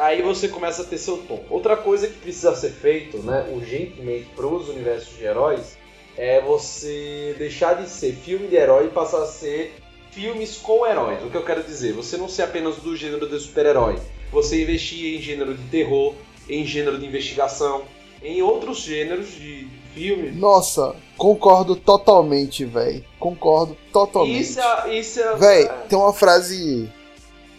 aí 0.00 0.20
você 0.20 0.48
começa 0.48 0.82
a 0.82 0.84
ter 0.84 0.98
seu 0.98 1.16
tom. 1.18 1.42
Outra 1.48 1.76
coisa 1.76 2.06
que 2.06 2.18
precisa 2.18 2.54
ser 2.54 2.70
feito, 2.70 3.18
né, 3.18 3.48
urgentemente 3.50 4.28
para 4.36 4.46
os 4.46 4.68
universos 4.68 5.16
de 5.16 5.24
heróis, 5.24 5.78
é 6.16 6.40
você 6.42 7.34
deixar 7.38 7.74
de 7.74 7.88
ser 7.88 8.12
filme 8.12 8.46
de 8.48 8.56
herói 8.56 8.86
e 8.86 8.90
passar 8.90 9.22
a 9.22 9.26
ser 9.26 9.74
filmes 10.12 10.56
com 10.56 10.86
heróis. 10.86 11.24
O 11.24 11.30
que 11.30 11.36
eu 11.36 11.44
quero 11.44 11.64
dizer, 11.64 11.92
você 11.92 12.16
não 12.16 12.28
ser 12.28 12.42
apenas 12.42 12.76
do 12.76 12.94
gênero 12.96 13.28
de 13.28 13.40
super-herói, 13.40 13.98
você 14.30 14.62
investir 14.62 15.18
em 15.18 15.20
gênero 15.20 15.54
de 15.54 15.64
terror, 15.64 16.14
em 16.48 16.64
gênero 16.64 16.98
de 16.98 17.06
investigação, 17.06 17.82
em 18.22 18.40
outros 18.42 18.78
gêneros 18.78 19.34
de 19.34 19.66
filmes. 19.94 20.36
Nossa, 20.36 20.94
concordo 21.16 21.74
totalmente, 21.74 22.64
velho. 22.64 23.04
Concordo 23.18 23.76
totalmente. 23.92 24.40
Isso 24.40 24.60
é, 24.60 24.98
isso 24.98 25.20
é, 25.20 25.36
Véi, 25.36 25.70
tem 25.88 25.98
uma 25.98 26.12
frase. 26.12 26.90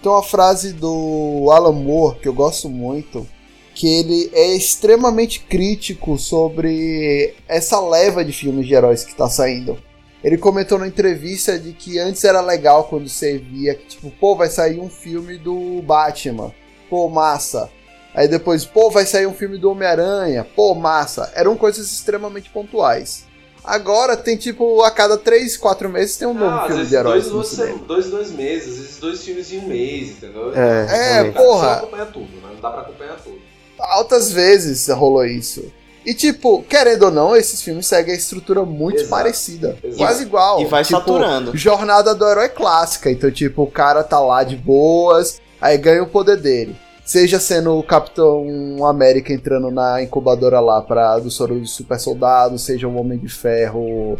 Tem 0.01 0.11
uma 0.11 0.23
frase 0.23 0.73
do 0.73 1.49
Alan 1.51 1.71
Moore 1.71 2.19
que 2.19 2.27
eu 2.27 2.33
gosto 2.33 2.69
muito. 2.69 3.27
Que 3.75 3.87
ele 3.87 4.29
é 4.33 4.55
extremamente 4.55 5.39
crítico 5.39 6.17
sobre 6.19 7.33
essa 7.47 7.79
leva 7.79 8.23
de 8.23 8.31
filmes 8.31 8.67
de 8.67 8.73
heróis 8.75 9.03
que 9.03 9.15
tá 9.15 9.27
saindo. 9.27 9.77
Ele 10.23 10.37
comentou 10.37 10.79
na 10.79 10.87
entrevista 10.87 11.59
de 11.59 11.73
que 11.73 11.99
antes 11.99 12.23
era 12.23 12.39
legal 12.41 12.85
quando 12.85 13.09
você 13.09 13.37
via 13.37 13.75
que, 13.75 13.85
tipo, 13.87 14.09
pô, 14.11 14.35
vai 14.35 14.49
sair 14.49 14.79
um 14.79 14.89
filme 14.89 15.37
do 15.37 15.81
Batman. 15.81 16.53
Pô, 16.89 17.09
massa. 17.09 17.69
Aí 18.15 18.27
depois, 18.27 18.63
pô, 18.63 18.89
vai 18.89 19.05
sair 19.05 19.25
um 19.27 19.33
filme 19.33 19.57
do 19.57 19.69
Homem-Aranha. 19.71 20.47
Pô, 20.55 20.73
massa. 20.75 21.31
Eram 21.35 21.57
coisas 21.57 21.91
extremamente 21.91 22.49
pontuais. 22.49 23.25
Agora 23.63 24.15
tem, 24.17 24.35
tipo, 24.37 24.81
a 24.83 24.91
cada 24.91 25.17
3, 25.17 25.55
4 25.57 25.89
meses 25.89 26.17
tem 26.17 26.27
um 26.27 26.33
novo 26.33 26.55
às 26.57 26.67
filme 26.67 26.85
de 26.85 26.95
heróis 26.95 27.29
dois, 27.29 27.51
no 27.57 27.65
dois, 27.65 27.79
dois, 27.87 28.09
dois 28.09 28.31
meses, 28.31 28.67
às 28.73 28.77
vezes 28.77 28.99
dois 28.99 29.23
filmes 29.23 29.51
em 29.53 29.59
um 29.59 29.67
mês, 29.67 30.09
entendeu? 30.11 30.51
É, 30.53 31.19
É, 31.19 31.31
pô. 31.31 31.43
porra. 31.43 31.67
Não 31.67 31.73
acompanha 31.75 32.05
tudo, 32.07 32.27
né? 32.41 32.49
Não 32.53 32.61
dá 32.61 32.69
pra 32.71 32.81
acompanhar 32.81 33.15
tudo. 33.23 33.39
Altas 33.79 34.31
vezes 34.31 34.87
rolou 34.89 35.25
isso. 35.25 35.71
E, 36.05 36.13
tipo, 36.13 36.63
querendo 36.63 37.03
ou 37.03 37.11
não, 37.11 37.35
esses 37.35 37.61
filmes 37.61 37.87
seguem 37.87 38.13
a 38.13 38.17
estrutura 38.17 38.63
muito 38.63 38.97
Exato. 38.97 39.09
parecida. 39.09 39.77
Exato. 39.81 39.97
Quase 39.97 40.23
igual. 40.23 40.61
E 40.61 40.65
vai 40.65 40.83
tipo, 40.83 40.99
saturando. 40.99 41.55
Jornada 41.55 42.13
do 42.13 42.27
herói 42.27 42.49
clássica. 42.49 43.09
Então, 43.09 43.31
tipo, 43.31 43.63
o 43.63 43.71
cara 43.71 44.03
tá 44.03 44.19
lá 44.19 44.43
de 44.43 44.57
boas, 44.57 45.39
aí 45.61 45.77
ganha 45.77 46.03
o 46.03 46.07
poder 46.07 46.37
dele. 46.37 46.75
Seja 47.05 47.39
sendo 47.39 47.77
o 47.77 47.83
Capitão 47.83 48.85
América 48.85 49.33
entrando 49.33 49.69
na 49.69 50.01
incubadora 50.01 50.59
lá 50.59 50.81
pra, 50.81 51.19
do 51.19 51.29
soro 51.29 51.59
do 51.59 51.67
super 51.67 51.99
soldado, 51.99 52.57
seja 52.57 52.87
o 52.87 52.95
Homem 52.95 53.19
de 53.19 53.27
Ferro 53.27 54.17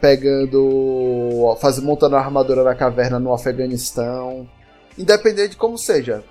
pegando. 0.00 1.56
Faz, 1.60 1.78
montando 1.78 2.16
a 2.16 2.20
armadura 2.20 2.62
na 2.62 2.74
caverna 2.74 3.18
no 3.18 3.32
Afeganistão. 3.32 4.46
Independente 4.98 5.50
de 5.50 5.56
como 5.56 5.78
seja. 5.78 6.22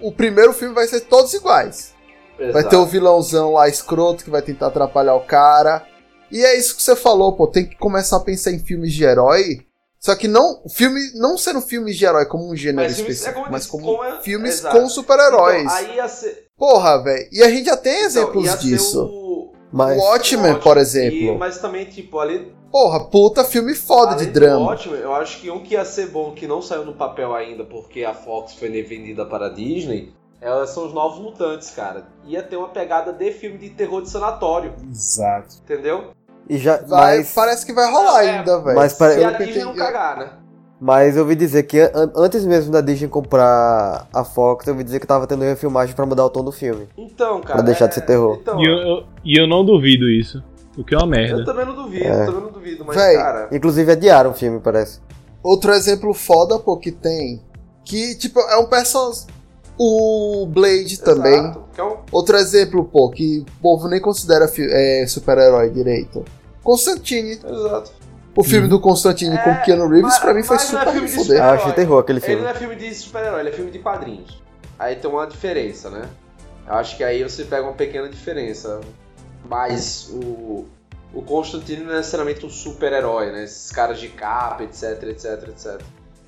O 0.00 0.12
primeiro 0.12 0.52
filme 0.52 0.74
vai 0.74 0.86
ser 0.86 1.00
todos 1.00 1.32
iguais. 1.34 1.93
Vai 2.38 2.48
Exato. 2.48 2.68
ter 2.68 2.76
o 2.76 2.86
vilãozão 2.86 3.52
lá 3.52 3.68
escroto 3.68 4.24
que 4.24 4.30
vai 4.30 4.42
tentar 4.42 4.66
atrapalhar 4.68 5.14
o 5.14 5.20
cara. 5.24 5.86
E 6.30 6.44
é 6.44 6.58
isso 6.58 6.74
que 6.76 6.82
você 6.82 6.96
falou, 6.96 7.32
pô. 7.34 7.46
Tem 7.46 7.64
que 7.64 7.76
começar 7.76 8.16
a 8.16 8.20
pensar 8.20 8.50
em 8.50 8.58
filmes 8.58 8.92
de 8.92 9.04
herói. 9.04 9.60
Só 10.00 10.14
que 10.16 10.26
não. 10.28 10.62
Filme, 10.68 11.00
não 11.14 11.38
sendo 11.38 11.60
filmes 11.60 11.96
de 11.96 12.04
herói 12.04 12.26
como 12.26 12.50
um 12.50 12.56
gênero 12.56 12.88
Mas 12.88 12.96
filmes- 12.96 13.24
é 13.24 13.30
específico, 13.30 13.34
como 13.34 13.46
eu 13.46 13.52
mas 13.52 13.66
como, 13.66 13.84
como 13.86 14.04
é- 14.04 14.20
filmes 14.20 14.58
exato. 14.58 14.78
com 14.78 14.88
super-heróis. 14.88 15.72
Então, 15.80 16.08
ser, 16.08 16.44
Porra, 16.58 17.02
velho. 17.02 17.28
E 17.32 17.42
a 17.42 17.48
gente 17.48 17.66
já 17.66 17.76
tem 17.76 17.94
então, 17.94 18.06
exemplos 18.06 18.50
ser 18.50 18.58
disso. 18.58 19.04
o- 19.06 19.52
Mas. 19.72 19.96
Watchmen, 19.98 20.50
Ótimo. 20.52 20.62
por 20.62 20.76
E- 20.76 20.80
exemplo. 20.80 21.38
mas 21.38 21.58
também, 21.58 21.84
tipo, 21.86 22.18
ali. 22.18 22.52
Porra, 22.70 23.04
puta 23.04 23.44
filme 23.44 23.74
foda 23.74 24.12
além 24.14 24.26
de 24.26 24.32
drama. 24.32 24.66
Watchmen, 24.66 25.00
eu 25.00 25.14
acho 25.14 25.40
que 25.40 25.48
um 25.50 25.62
que 25.62 25.74
ia 25.74 25.84
ser 25.84 26.08
bom, 26.08 26.32
que 26.32 26.46
não 26.46 26.60
saiu 26.60 26.84
no 26.84 26.94
papel 26.94 27.32
ainda, 27.32 27.64
porque 27.64 28.04
a 28.04 28.12
Fox 28.12 28.54
foi 28.54 28.68
vendida 28.82 29.24
para 29.24 29.46
a 29.46 29.48
Disney, 29.50 30.12
elas 30.44 30.70
são 30.70 30.86
os 30.86 30.92
Novos 30.92 31.18
Mutantes, 31.18 31.70
cara. 31.70 32.04
Ia 32.26 32.42
ter 32.42 32.56
uma 32.56 32.68
pegada 32.68 33.12
de 33.12 33.32
filme 33.32 33.56
de 33.58 33.70
terror 33.70 34.02
de 34.02 34.10
sanatório, 34.10 34.72
Exato. 34.90 35.56
entendeu? 35.64 36.10
E 36.48 36.58
já, 36.58 36.76
Vai, 36.76 37.16
mas, 37.18 37.32
parece 37.32 37.64
que 37.64 37.72
vai 37.72 37.90
rolar 37.90 38.22
É, 38.24 38.30
ainda, 38.38 38.60
velho. 38.60 38.76
mas 38.76 38.92
E 38.92 38.98
Pelo 38.98 39.26
a 39.28 39.32
que 39.34 39.42
eu 39.42 39.46
Disney 39.46 39.64
não 39.64 39.74
cagar, 39.74 40.18
né? 40.18 40.30
mas 40.78 41.16
eu 41.16 41.22
ouvi 41.22 41.34
dizer 41.34 41.62
que 41.62 41.80
an- 41.80 42.12
antes 42.14 42.44
mesmo 42.44 42.70
da 42.70 42.82
Disney 42.82 43.08
comprar 43.08 44.06
a 44.12 44.22
Fox, 44.24 44.66
eu 44.66 44.74
ouvi 44.74 44.84
dizer 44.84 45.00
que 45.00 45.06
tava 45.06 45.26
tendo 45.26 45.42
refilmagem 45.42 45.94
pra 45.96 46.04
mudar 46.04 46.26
o 46.26 46.28
tom 46.30 46.44
do 46.44 46.52
filme. 46.52 46.86
Então, 46.98 47.40
cara. 47.40 47.54
Pra 47.54 47.62
deixar 47.62 47.86
é- 47.86 47.88
de 47.88 47.94
ser 47.94 48.02
terror. 48.02 48.36
Então, 48.42 48.60
E 48.60 48.66
eu, 48.66 48.76
eu- 48.76 49.04
e 49.24 49.40
eu 49.40 49.48
não 49.48 49.64
duvido 49.64 50.04
isso. 50.10 50.42
O 50.76 50.84
que 50.84 50.94
é 50.94 50.98
uma 50.98 51.04
eu 51.04 51.08
merda. 51.10 51.44
também 51.46 51.64
não 51.64 51.74
duvido, 51.74 52.04
É. 52.04 52.26
também 52.26 52.40
não 52.42 52.50
duvido, 52.50 52.84
mas, 52.84 52.96
Véi, 52.96 53.14
cara. 53.16 53.48
Inclusive 53.50 53.92
adiaram 53.92 54.30
o 54.32 54.34
filme, 54.34 54.60
parece. 54.60 55.00
Outro 55.42 55.72
exemplo 55.72 56.12
foda, 56.12 56.58
pô, 56.58 56.76
que 56.76 56.90
tem. 56.92 57.40
Que, 57.84 58.14
tipo, 58.18 58.40
é 58.40 58.56
um 58.58 58.66
personagem. 58.66 59.26
O 59.78 60.46
Blade 60.48 61.00
também. 61.00 61.34
Exato, 61.38 61.64
que 61.74 61.80
é 61.80 61.84
um- 61.84 61.96
Outro 62.12 62.36
exemplo, 62.36 62.84
pô, 62.84 63.10
que 63.10 63.40
o 63.40 63.60
povo 63.62 63.88
nem 63.88 64.00
considera 64.00 64.48
é, 64.58 65.04
super-herói 65.08 65.70
direito. 65.70 66.24
Constantine. 66.62 67.40
Exato. 67.44 67.92
O 68.36 68.42
filme 68.42 68.66
do 68.68 68.80
Constantine 68.80 69.36
com 69.38 69.50
É, 69.50 69.62
Keanu 69.64 69.86
Reeves, 69.88 70.02
mas- 70.02 70.18
pra 70.18 70.34
mim, 70.34 70.42
foi 70.42 70.56
é 70.56 70.58
super 70.60 70.88
filme 70.92 71.06
de 71.08 71.12
de 71.12 71.18
fuder. 71.18 71.42
Ah, 71.42 71.52
achei 71.52 71.72
terror 71.72 71.98
aquele 72.00 72.18
Ele 72.18 72.26
filme. 72.26 72.42
não 72.42 72.48
é 72.50 72.54
filme 72.54 72.74
de 72.76 72.94
super-herói, 72.94 73.40
ele 73.40 73.48
é 73.50 73.52
filme 73.52 73.70
de 73.70 73.78
quadrinhos. 73.78 74.42
Aí 74.78 74.96
tem 74.96 75.08
uma 75.10 75.26
diferença, 75.26 75.88
né? 75.90 76.02
Eu 76.66 76.74
acho 76.74 76.96
que 76.96 77.04
aí 77.04 77.22
você 77.22 77.44
pega 77.44 77.62
uma 77.62 77.74
pequena 77.74 78.08
diferença. 78.08 78.80
Mas 79.48 80.08
o, 80.10 80.64
o 81.12 81.22
Constantine 81.22 81.84
não 81.84 81.92
é 81.92 81.96
necessariamente 81.98 82.44
um 82.46 82.50
super-herói, 82.50 83.30
né? 83.30 83.44
Esses 83.44 83.70
caras 83.70 84.00
de 84.00 84.08
capa, 84.08 84.62
etc, 84.64 85.02
etc, 85.04 85.48
etc. 85.48 85.80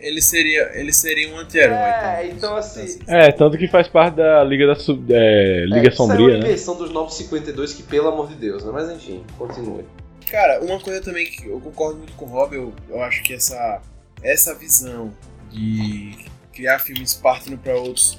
Ele 0.06 0.20
seria, 0.22 0.70
ele 0.74 0.92
seria 0.92 1.28
um 1.34 1.38
anti-herói. 1.38 1.76
É, 1.76 2.24
então. 2.26 2.36
então 2.36 2.56
assim. 2.56 3.00
É, 3.08 3.32
tanto 3.32 3.58
que 3.58 3.66
faz 3.66 3.88
parte 3.88 4.14
da 4.16 4.44
Liga 4.44 4.66
da 4.66 4.76
Sub- 4.76 5.12
é, 5.12 5.64
Liga 5.64 5.88
é, 5.88 5.92
Isso 5.92 6.02
é 6.02 6.06
Sombria, 6.06 6.26
uma 6.26 6.32
né? 6.32 6.38
inversão 6.38 6.76
dos 6.76 6.92
952 6.92 7.72
que, 7.74 7.82
pelo 7.82 8.08
amor 8.08 8.28
de 8.28 8.36
Deus, 8.36 8.64
né? 8.64 8.70
Mas 8.72 8.88
enfim, 8.90 9.24
continue. 9.36 9.84
Cara, 10.30 10.60
uma 10.64 10.78
coisa 10.78 11.00
também 11.00 11.26
que 11.26 11.48
eu 11.48 11.60
concordo 11.60 11.98
muito 11.98 12.12
com 12.12 12.24
o 12.24 12.28
Rob, 12.28 12.54
eu, 12.54 12.72
eu 12.88 13.02
acho 13.02 13.22
que 13.24 13.34
essa, 13.34 13.80
essa 14.22 14.54
visão 14.54 15.12
de 15.50 16.16
criar 16.52 16.78
filmes 16.78 17.14
partindo 17.14 17.58
para 17.58 17.74
outros, 17.74 18.18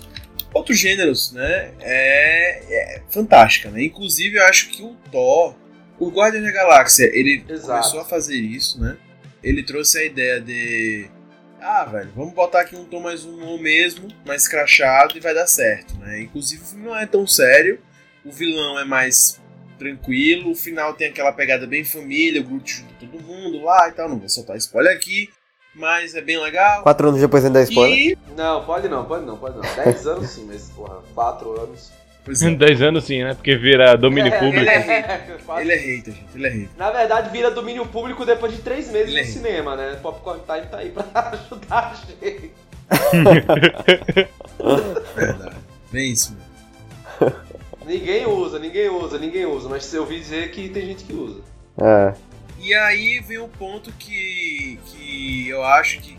outros 0.54 0.78
gêneros, 0.78 1.32
né, 1.32 1.72
é, 1.80 2.96
é 2.98 3.02
fantástica, 3.10 3.70
né? 3.70 3.84
Inclusive, 3.84 4.38
eu 4.38 4.44
acho 4.44 4.70
que 4.70 4.84
o 4.84 4.96
Thor, 5.12 5.56
o 6.00 6.10
Guardião 6.10 6.44
da 6.44 6.52
Galáxia, 6.52 7.06
ele 7.14 7.46
Exato. 7.48 7.68
começou 7.68 8.00
a 8.02 8.06
fazer 8.06 8.36
isso, 8.36 8.80
né? 8.82 8.98
Ele 9.44 9.64
trouxe 9.64 10.00
a 10.00 10.04
ideia 10.06 10.42
de 10.42 11.10
ah, 11.62 11.86
velho, 11.86 12.12
vamos 12.16 12.34
botar 12.34 12.62
aqui 12.62 12.76
um 12.76 12.86
tom 12.86 13.00
mais 13.00 13.24
humor 13.26 13.60
mesmo, 13.60 14.08
mais 14.26 14.48
crachado 14.48 15.18
e 15.18 15.20
vai 15.20 15.34
dar 15.34 15.48
certo, 15.48 15.96
né? 15.98 16.22
Inclusive 16.22 16.62
o 16.62 16.66
filme 16.66 16.86
não 16.86 16.96
é 16.96 17.06
tão 17.06 17.26
sério, 17.26 17.80
o 18.24 18.32
vilão 18.32 18.80
é 18.80 18.86
mais 18.86 19.40
tranquilo, 19.78 20.52
o 20.52 20.56
final 20.56 20.94
tem 20.94 21.10
aquela 21.10 21.32
pegada 21.32 21.68
bem 21.68 21.84
família, 21.84 22.42
o 22.42 22.44
Groot 22.44 22.74
junta 22.74 22.94
todo 23.00 23.22
mundo 23.24 23.64
lá 23.64 23.88
e 23.90 23.92
tal, 23.92 24.10
não 24.10 24.18
vou 24.18 24.30
soltar 24.30 24.58
spoiler 24.58 24.96
aqui, 24.96 25.30
mas 25.76 26.16
é 26.16 26.22
bem 26.22 26.40
legal. 26.40 26.82
Quatro 26.84 27.10
anos 27.10 27.22
depois 27.22 27.46
ainda 27.46 27.60
é 27.60 27.64
spoiler. 27.64 27.98
E, 27.98 28.18
Não, 28.36 28.66
pode 28.66 28.90
não, 28.90 29.06
pode 29.06 29.26
não, 29.26 29.38
pode 29.38 29.58
não. 29.58 29.76
10 29.84 30.08
anos 30.08 30.30
sim, 30.32 30.46
mas 30.46 30.70
porra, 30.70 31.04
4 31.14 31.62
anos. 31.62 31.92
Pois 32.28 32.42
é, 32.44 32.52
10 32.56 32.82
anos 32.84 33.04
sim, 33.06 33.24
né? 33.24 33.34
Porque 33.34 33.56
vira 33.56 33.96
domínio 33.98 34.32
É, 34.34 34.38
público. 34.40 34.60
ele 34.60 34.70
é 34.70 35.38
Quatro- 35.46 35.64
ele 35.64 35.72
é 35.72 35.78
hater, 35.78 36.14
gente, 36.14 36.26
ele 36.36 36.46
é 36.48 36.50
hater. 36.50 36.70
Na 36.78 36.92
verdade, 36.92 37.30
vira 37.32 37.50
domínio 37.50 37.86
público 37.86 38.26
depois 38.26 38.54
de 38.54 38.62
três 38.62 38.92
meses 38.92 39.10
Ele 39.10 39.20
é 39.22 39.24
no 39.24 39.30
cinema, 39.32 39.76
né? 39.76 39.98
Popcorn 40.02 40.42
Time 40.46 40.68
tá 40.68 40.78
aí 40.78 40.90
pra 40.92 41.06
ajudar 41.32 41.92
a 41.92 41.96
gente. 41.96 42.52
Verdade. 45.16 45.56
Bem 45.92 46.12
isso, 46.12 46.36
mano. 47.20 47.34
Ninguém 47.86 48.26
usa, 48.28 48.60
ninguém 48.60 48.90
usa, 48.90 49.18
ninguém 49.18 49.46
usa, 49.46 49.70
mas 49.70 49.94
eu 49.94 50.02
ouvi 50.02 50.20
dizer 50.20 50.52
que 50.52 50.68
tem 50.70 50.86
gente 50.88 51.06
que 51.06 51.14
usa. 51.14 51.40
É. 51.82 52.14
E 52.60 52.74
aí 52.74 53.20
vem 53.26 53.40
um 53.40 53.48
ponto 53.48 53.92
que, 53.94 54.78
que 54.88 55.48
eu 55.48 55.64
acho 55.64 56.00
que 56.02 56.18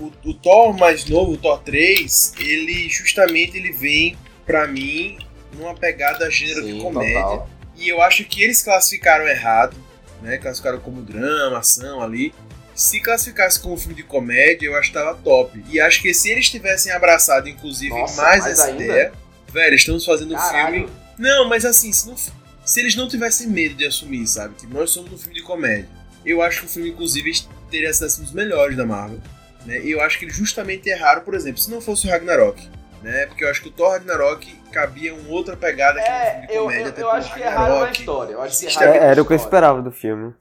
o, 0.00 0.10
o 0.24 0.34
Thor 0.34 0.76
mais 0.76 1.04
novo, 1.06 1.32
o 1.32 1.36
Thor 1.36 1.60
3, 1.60 2.34
ele 2.40 2.88
justamente 2.88 3.56
ele 3.56 3.70
vem 3.70 4.16
pra 4.44 4.66
mim 4.66 5.18
numa 5.54 5.74
pegada 5.74 6.30
gênero 6.30 6.66
de 6.66 6.80
comédia. 6.80 7.20
total. 7.22 7.50
E 7.76 7.88
eu 7.88 8.00
acho 8.02 8.24
que 8.24 8.42
eles 8.42 8.62
classificaram 8.62 9.26
errado, 9.26 9.76
né? 10.22 10.36
Classificaram 10.38 10.78
como 10.80 11.02
drama, 11.02 11.58
ação 11.58 12.00
ali. 12.02 12.32
Se 12.74 13.00
classificasse 13.00 13.60
como 13.60 13.76
filme 13.76 13.94
de 13.94 14.02
comédia, 14.02 14.66
eu 14.66 14.76
acho 14.76 14.88
que 14.88 14.94
tava 14.94 15.14
top. 15.14 15.64
E 15.68 15.80
acho 15.80 16.02
que 16.02 16.12
se 16.12 16.30
eles 16.30 16.48
tivessem 16.50 16.92
abraçado, 16.92 17.48
inclusive, 17.48 17.90
Nossa, 17.94 18.20
mais 18.20 18.46
essa 18.46 18.66
ainda? 18.66 18.82
ideia, 18.82 19.12
velho, 19.52 19.74
estamos 19.74 20.04
fazendo 20.04 20.34
um 20.34 20.38
filme 20.38 20.88
não, 21.18 21.48
mas 21.48 21.64
assim, 21.64 21.92
se, 21.92 22.06
não- 22.08 22.16
se 22.16 22.80
eles 22.80 22.96
não 22.96 23.08
tivessem 23.08 23.46
medo 23.46 23.74
de 23.74 23.86
assumir, 23.86 24.26
sabe? 24.26 24.54
Tipo, 24.54 24.74
nós 24.74 24.90
somos 24.90 25.12
um 25.12 25.18
filme 25.18 25.34
de 25.34 25.42
comédia. 25.42 25.88
Eu 26.24 26.42
acho 26.42 26.60
que 26.60 26.66
o 26.66 26.68
filme, 26.68 26.90
inclusive, 26.90 27.30
teria 27.70 27.92
sido 27.92 28.20
um 28.20 28.24
dos 28.24 28.32
melhores 28.32 28.76
da 28.76 28.86
Marvel. 28.86 29.20
Né? 29.66 29.80
E 29.84 29.90
eu 29.90 30.00
acho 30.00 30.18
que 30.18 30.24
eles 30.24 30.36
justamente 30.36 30.88
erraram, 30.88 31.22
por 31.22 31.34
exemplo, 31.34 31.60
se 31.60 31.70
não 31.70 31.80
fosse 31.80 32.06
o 32.06 32.10
Ragnarok. 32.10 32.68
Né? 33.04 33.26
Porque 33.26 33.44
eu 33.44 33.50
acho 33.50 33.60
que 33.62 33.68
o 33.68 33.72
Thor 33.72 33.90
Ragnarok 33.90 34.50
cabia 34.72 35.14
uma 35.14 35.28
outra 35.30 35.56
pegada 35.56 36.00
que 36.02 36.10
um 36.10 36.14
filme 36.14 36.24
É, 36.42 36.46
de 36.46 36.54
eu, 36.54 36.62
comédia. 36.64 36.82
eu, 36.82 36.86
eu 36.88 36.92
porque 36.94 37.04
acho 37.18 37.34
que 37.34 37.40
erraram 37.40 37.58
na 37.60 37.68
Ragnarok- 37.74 37.98
história. 38.00 38.32
Eu 38.32 38.40
acho 38.42 38.58
que 38.60 38.66
erraram 38.66 38.92
É, 38.92 38.96
Era 39.10 39.22
o 39.22 39.26
que 39.26 39.32
eu 39.32 39.36
esperava 39.36 39.82
do 39.82 39.92
filme. 39.92 40.34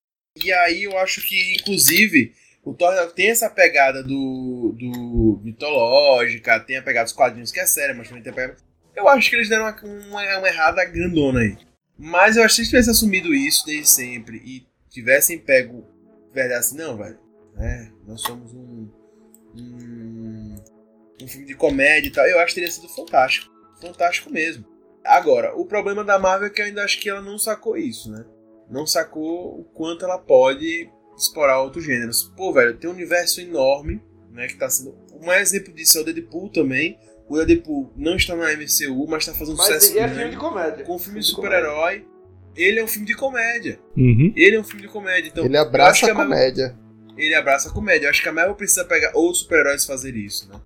E 0.43 0.51
aí 0.53 0.83
eu 0.83 0.97
acho 0.97 1.21
que, 1.27 1.55
inclusive, 1.59 2.33
o 2.63 2.73
Thor 2.73 2.87
Ragnarok 2.89 3.15
tem 3.15 3.29
essa 3.29 3.49
pegada 3.49 4.01
do, 4.01 4.75
do 4.79 5.41
mitológica, 5.43 6.59
tem 6.61 6.77
a 6.77 6.81
pegada 6.81 7.03
dos 7.03 7.13
quadrinhos 7.13 7.51
que 7.51 7.59
é 7.59 7.65
séria, 7.65 7.93
mas 7.93 8.07
também 8.07 8.23
tem 8.23 8.31
a 8.31 8.35
pegada... 8.35 8.57
Eu 8.95 9.07
acho 9.09 9.29
que 9.29 9.35
eles 9.35 9.49
deram 9.49 9.63
uma, 9.65 9.75
uma, 9.83 10.37
uma 10.37 10.47
errada 10.47 10.85
grandona 10.85 11.39
aí. 11.41 11.57
Mas 11.97 12.37
eu 12.37 12.43
acho 12.43 12.55
que 12.55 12.55
se 12.55 12.61
eles 12.61 12.69
tivessem 12.69 12.91
assumido 12.91 13.33
isso 13.33 13.65
desde 13.65 13.89
sempre 13.89 14.37
e 14.37 14.65
tivessem 14.89 15.37
pego 15.37 15.85
verdade 16.33 16.59
assim, 16.59 16.77
não, 16.77 16.95
velho, 16.97 17.17
né, 17.55 17.91
nós 18.07 18.21
somos 18.21 18.53
um, 18.53 18.87
um, 19.55 19.92
um 21.21 21.27
filme 21.27 21.45
de 21.45 21.55
comédia 21.55 22.07
e 22.09 22.11
tal, 22.11 22.25
eu 22.25 22.39
acho 22.39 22.53
que 22.53 22.61
teria 22.61 22.71
sido 22.71 22.87
fantástico. 22.89 23.51
Fantástico 23.81 24.31
mesmo. 24.31 24.65
Agora, 25.03 25.53
o 25.55 25.65
problema 25.65 26.03
da 26.03 26.17
Marvel 26.17 26.47
é 26.47 26.49
que 26.49 26.61
eu 26.61 26.65
ainda 26.65 26.83
acho 26.83 26.99
que 26.99 27.09
ela 27.09 27.21
não 27.21 27.37
sacou 27.37 27.77
isso, 27.77 28.11
né? 28.11 28.23
Não 28.69 28.87
sacou 28.87 29.59
o 29.59 29.63
quanto 29.73 30.05
ela 30.05 30.17
pode 30.17 30.89
explorar 31.17 31.59
outros 31.61 31.83
gêneros. 31.85 32.23
Pô, 32.37 32.53
velho, 32.53 32.77
tem 32.77 32.89
um 32.89 32.93
universo 32.93 33.41
enorme, 33.41 34.01
né, 34.31 34.47
que 34.47 34.55
tá 34.55 34.69
sendo... 34.69 34.95
Um 35.21 35.31
exemplo 35.31 35.73
disso 35.73 35.97
é 35.97 36.01
o 36.01 36.03
Deadpool 36.05 36.49
também. 36.49 36.97
O 37.29 37.37
Deadpool 37.43 37.91
não 37.95 38.15
está 38.15 38.35
na 38.35 38.51
MCU, 38.53 39.05
mas 39.07 39.25
tá 39.25 39.33
fazendo 39.33 39.57
Mas 39.57 39.67
sucesso 39.67 39.95
e 39.95 39.99
é 39.99 40.07
filme 40.07 40.29
de 40.31 40.37
comédia. 40.37 40.85
Com 40.85 40.95
um 40.95 40.99
filme 40.99 41.19
de 41.19 41.27
Filme 41.27 41.41
de 41.49 41.49
comédia. 41.49 41.59
super-herói. 41.69 42.07
Ele 42.55 42.79
é 42.79 42.83
um 42.83 42.87
filme 42.87 43.07
de 43.07 43.15
comédia. 43.15 43.79
Uhum. 43.97 44.33
Ele 44.35 44.55
é 44.55 44.59
um 44.59 44.63
filme 44.63 44.81
de 44.81 44.87
comédia. 44.87 45.29
Então, 45.29 45.45
Ele 45.45 45.57
abraça 45.57 46.05
a 46.05 46.13
Marvel- 46.13 46.25
comédia. 46.35 46.77
ele 47.17 47.35
abraça 47.35 47.69
a 47.69 47.73
comédia. 47.73 48.05
Eu 48.05 48.09
acho 48.09 48.21
que 48.21 48.29
a 48.29 48.33
Marvel 48.33 48.55
precisa 48.55 48.85
pegar 48.85 49.11
outros 49.15 49.39
super-heróis 49.43 49.83
e 49.83 49.87
fazer 49.87 50.15
isso, 50.15 50.49
né? 50.49 50.59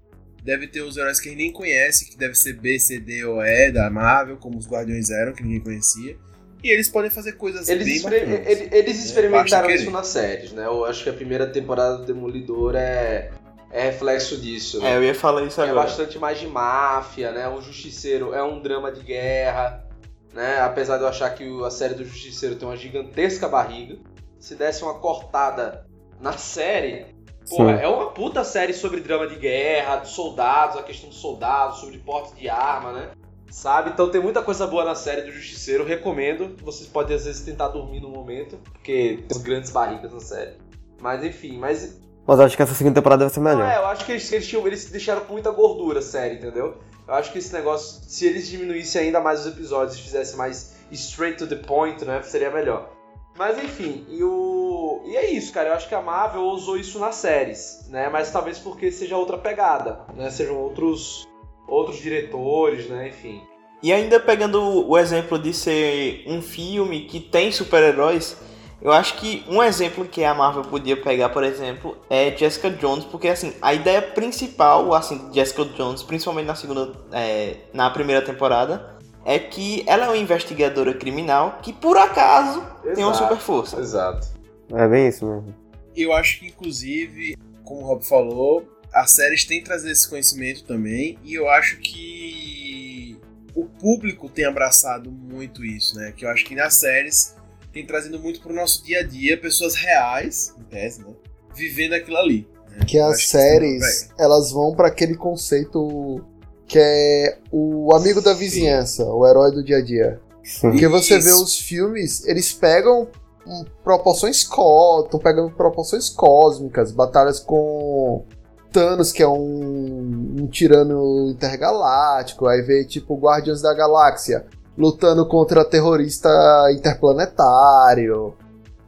Deve 0.47 0.65
ter 0.65 0.81
os 0.81 0.95
heróis 0.95 1.19
que 1.19 1.27
a 1.27 1.31
gente 1.31 1.41
nem 1.41 1.51
conhece, 1.51 2.09
que 2.09 2.17
deve 2.17 2.33
ser 2.33 2.53
B, 2.53 2.79
C, 2.79 2.99
D 3.01 3.25
ou 3.25 3.41
E 3.43 3.69
da 3.69 3.89
Marvel, 3.89 4.37
como 4.37 4.57
os 4.57 4.65
Guardiões 4.65 5.09
eram, 5.09 5.33
que 5.33 5.43
ninguém 5.43 5.59
conhecia. 5.59 6.17
E 6.63 6.69
eles 6.71 6.87
podem 6.87 7.11
fazer 7.11 7.33
coisas 7.33 7.67
Eles, 7.67 7.85
bem 7.85 7.95
exper- 7.97 8.25
bacanas. 8.29 8.47
ele- 8.47 8.69
eles 8.71 9.05
experimentaram 9.05 9.67
basta 9.67 9.81
isso 9.81 9.91
nas 9.91 10.07
séries, 10.07 10.53
né? 10.53 10.65
Eu 10.65 10.85
acho 10.85 11.03
que 11.03 11.09
a 11.09 11.13
primeira 11.13 11.45
temporada 11.47 11.97
do 11.97 12.05
Demolidor 12.05 12.75
é, 12.77 13.29
é 13.71 13.81
reflexo 13.83 14.37
disso, 14.37 14.79
né? 14.81 14.93
É, 14.93 14.95
eu 14.95 15.03
ia 15.03 15.13
falar 15.13 15.43
isso 15.43 15.59
É 15.59 15.65
agora. 15.69 15.85
bastante 15.85 16.17
mais 16.17 16.39
de 16.39 16.47
máfia, 16.47 17.31
né? 17.33 17.47
O 17.49 17.61
Justiceiro 17.61 18.33
é 18.33 18.41
um 18.41 18.61
drama 18.61 18.89
de 18.89 19.03
guerra, 19.03 19.85
né? 20.33 20.61
Apesar 20.61 20.95
de 20.97 21.03
eu 21.03 21.09
achar 21.09 21.29
que 21.31 21.43
o- 21.45 21.65
a 21.65 21.69
série 21.69 21.93
do 21.93 22.05
Justiceiro 22.05 22.55
tem 22.55 22.65
uma 22.65 22.77
gigantesca 22.77 23.49
barriga. 23.49 23.97
Se 24.39 24.55
desse 24.55 24.81
uma 24.81 24.97
cortada 24.97 25.85
na 26.21 26.37
série, 26.37 27.16
Sim. 27.55 27.69
é 27.71 27.87
uma 27.87 28.07
puta 28.11 28.43
série 28.43 28.73
sobre 28.73 28.99
drama 28.99 29.25
de 29.27 29.35
guerra, 29.35 29.97
de 29.97 30.09
soldados, 30.09 30.77
a 30.77 30.83
questão 30.83 31.09
dos 31.09 31.17
soldados, 31.19 31.79
sobre 31.79 31.97
porte 31.99 32.35
de 32.35 32.49
arma, 32.49 32.91
né? 32.91 33.11
Sabe? 33.49 33.91
Então 33.91 34.09
tem 34.09 34.21
muita 34.21 34.41
coisa 34.41 34.67
boa 34.67 34.83
na 34.83 34.93
série 34.95 35.21
do 35.21 35.31
Justiceiro, 35.31 35.85
recomendo. 35.85 36.55
Vocês 36.63 36.87
podem 36.89 37.15
às 37.15 37.25
vezes 37.25 37.41
tentar 37.41 37.69
dormir 37.69 38.01
no 38.01 38.09
momento, 38.09 38.57
porque 38.73 39.23
tem 39.27 39.41
grandes 39.41 39.71
barrigas 39.71 40.11
na 40.13 40.19
série. 40.19 40.55
Mas 41.01 41.23
enfim, 41.23 41.57
mas 41.57 41.97
Mas 42.25 42.39
acho 42.41 42.57
que 42.57 42.61
essa 42.63 42.73
segunda 42.73 42.95
temporada 42.95 43.23
vai 43.23 43.33
ser 43.33 43.39
melhor. 43.39 43.65
é, 43.65 43.77
eu 43.77 43.85
acho 43.85 44.05
que 44.05 44.11
eles, 44.11 44.29
eles, 44.33 44.47
tinham- 44.47 44.67
eles 44.67 44.89
deixaram 44.91 45.21
com 45.21 45.31
muita 45.33 45.49
gordura 45.51 45.99
a 45.99 46.01
série, 46.01 46.35
entendeu? 46.35 46.75
Eu 47.07 47.13
acho 47.13 47.31
que 47.31 47.39
esse 47.39 47.53
negócio, 47.53 48.01
se 48.05 48.25
eles 48.25 48.49
diminuíssem 48.49 49.03
ainda 49.03 49.21
mais 49.21 49.39
os 49.39 49.47
episódios 49.47 49.97
e 49.97 50.01
fizessem 50.01 50.35
mais 50.35 50.75
straight 50.91 51.37
to 51.37 51.47
the 51.47 51.55
point, 51.55 52.03
né, 52.03 52.21
seria 52.23 52.51
melhor. 52.51 52.89
Mas 53.37 53.57
enfim, 53.57 54.05
e 54.09 54.23
o. 54.23 55.03
E 55.05 55.15
é 55.15 55.31
isso, 55.31 55.53
cara. 55.53 55.69
Eu 55.69 55.73
acho 55.73 55.87
que 55.87 55.95
a 55.95 56.01
Marvel 56.01 56.41
usou 56.43 56.77
isso 56.77 56.99
nas 56.99 57.15
séries, 57.15 57.87
né? 57.89 58.09
Mas 58.09 58.31
talvez 58.31 58.57
porque 58.57 58.91
seja 58.91 59.15
outra 59.15 59.37
pegada, 59.37 60.01
né? 60.15 60.29
Sejam 60.29 60.55
outros 60.57 61.27
outros 61.67 61.97
diretores, 61.97 62.87
né? 62.87 63.09
Enfim. 63.09 63.41
E 63.83 63.93
ainda 63.93 64.19
pegando 64.19 64.89
o 64.89 64.97
exemplo 64.97 65.37
de 65.37 65.53
ser 65.53 66.23
um 66.25 66.41
filme 66.41 67.01
que 67.01 67.19
tem 67.19 67.51
super-heróis, 67.51 68.35
eu 68.81 68.91
acho 68.91 69.15
que 69.15 69.43
um 69.47 69.61
exemplo 69.61 70.05
que 70.05 70.23
a 70.23 70.33
Marvel 70.33 70.63
podia 70.63 70.97
pegar, 70.97 71.29
por 71.29 71.43
exemplo, 71.43 71.95
é 72.09 72.35
Jessica 72.35 72.71
Jones, 72.71 73.05
porque 73.05 73.27
assim, 73.27 73.53
a 73.61 73.73
ideia 73.73 74.01
principal, 74.01 74.93
assim, 74.93 75.29
de 75.29 75.35
Jessica 75.35 75.63
Jones, 75.65 76.01
principalmente 76.01 76.47
na 76.47 76.55
segunda, 76.55 76.91
é, 77.11 77.57
na 77.71 77.89
primeira 77.91 78.21
temporada, 78.21 78.96
é 79.27 79.37
que 79.37 79.83
ela 79.85 80.05
é 80.05 80.07
uma 80.07 80.17
investigadora 80.17 80.93
criminal 80.93 81.59
que 81.61 81.73
por 81.73 81.97
acaso 81.97 82.61
tem 82.95 83.03
uma 83.03 83.11
Exato. 83.11 83.17
super 83.17 83.37
força. 83.37 83.79
Exato. 83.79 84.27
É 84.73 84.87
bem 84.87 85.09
isso 85.09 85.25
mesmo. 85.25 85.53
Eu 85.93 86.13
acho 86.13 86.39
que, 86.39 86.47
inclusive, 86.47 87.35
como 87.63 87.81
o 87.81 87.85
Rob 87.85 88.05
falou, 88.05 88.65
as 88.93 89.11
séries 89.11 89.43
têm 89.43 89.61
trazido 89.61 89.91
esse 89.91 90.09
conhecimento 90.09 90.63
também, 90.63 91.19
e 91.23 91.33
eu 91.33 91.49
acho 91.49 91.77
que 91.79 93.19
o 93.53 93.65
público 93.65 94.29
tem 94.29 94.45
abraçado 94.45 95.11
muito 95.11 95.65
isso, 95.65 95.97
né? 95.97 96.13
Que 96.15 96.23
eu 96.23 96.29
acho 96.29 96.45
que 96.45 96.55
nas 96.55 96.75
séries 96.75 97.35
tem 97.73 97.85
trazido 97.85 98.17
muito 98.19 98.39
pro 98.39 98.53
nosso 98.53 98.83
dia 98.85 98.99
a 98.99 99.03
dia 99.03 99.37
pessoas 99.37 99.75
reais, 99.75 100.55
em 100.57 100.63
tese, 100.63 101.01
né? 101.03 101.13
Vivendo 101.53 101.93
aquilo 101.93 102.17
ali. 102.17 102.47
né? 102.69 102.85
Que 102.87 102.97
Eu 102.97 103.07
as 103.07 103.19
isso 103.19 103.31
séries, 103.31 104.09
elas 104.17 104.51
vão 104.51 104.73
pra 104.75 104.87
aquele 104.87 105.15
conceito 105.17 106.23
que 106.67 106.77
é 106.79 107.37
o 107.51 107.93
amigo 107.95 108.21
da 108.21 108.33
vizinhança, 108.33 109.05
o 109.05 109.25
herói 109.25 109.51
do 109.51 109.63
dia 109.63 109.77
a 109.77 109.81
dia. 109.81 110.19
Sim. 110.43 110.71
Porque 110.71 110.87
você 110.87 111.19
vê 111.19 111.29
Isso. 111.29 111.43
os 111.43 111.57
filmes, 111.57 112.25
eles 112.25 112.53
pegam 112.53 113.07
hum, 113.45 113.65
proporções 113.83 114.41
estão 114.41 115.19
pegando 115.21 115.51
proporções 115.51 116.09
cósmicas, 116.09 116.91
batalhas 116.91 117.39
com 117.39 118.25
Thanos, 118.71 119.11
que 119.11 119.23
é 119.23 119.27
um, 119.27 120.35
um 120.41 120.47
tirano 120.47 121.29
intergaláctico, 121.29 122.47
aí 122.47 122.61
vê 122.61 122.83
tipo 122.85 123.17
Guardiões 123.17 123.61
da 123.61 123.73
Galáxia 123.73 124.45
lutando 124.77 125.25
contra 125.25 125.65
terrorista 125.65 126.29
interplanetário. 126.71 128.35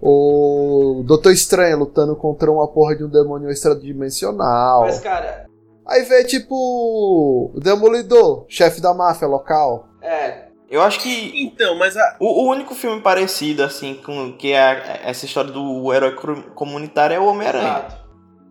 O 0.01 1.03
Doutor 1.05 1.33
Estranho 1.33 1.79
lutando 1.79 2.15
contra 2.15 2.49
uma 2.49 2.67
porra 2.67 2.95
de 2.95 3.03
um 3.03 3.09
demônio 3.09 3.49
extradimensional. 3.49 4.81
Mas, 4.81 4.99
cara, 4.99 5.48
Aí 5.89 6.03
vê 6.03 6.23
tipo 6.23 6.53
o 6.55 7.59
Demolidor, 7.59 8.45
chefe 8.47 8.79
da 8.79 8.93
máfia 8.93 9.27
local. 9.27 9.87
é. 10.01 10.47
Eu 10.71 10.83
acho 10.83 10.99
que 10.99 11.33
Então, 11.43 11.75
mas 11.79 11.97
a, 11.97 12.15
o, 12.19 12.43
o 12.43 12.49
único 12.51 12.75
filme 12.75 13.01
parecido, 13.01 13.63
assim, 13.63 13.95
com 14.05 14.33
que 14.33 14.53
é 14.53 14.99
essa 15.03 15.25
história 15.25 15.49
do 15.51 15.91
herói 15.91 16.15
comunitário 16.53 17.15
é 17.15 17.19
o 17.19 17.25
Homem-Aranha. 17.25 17.87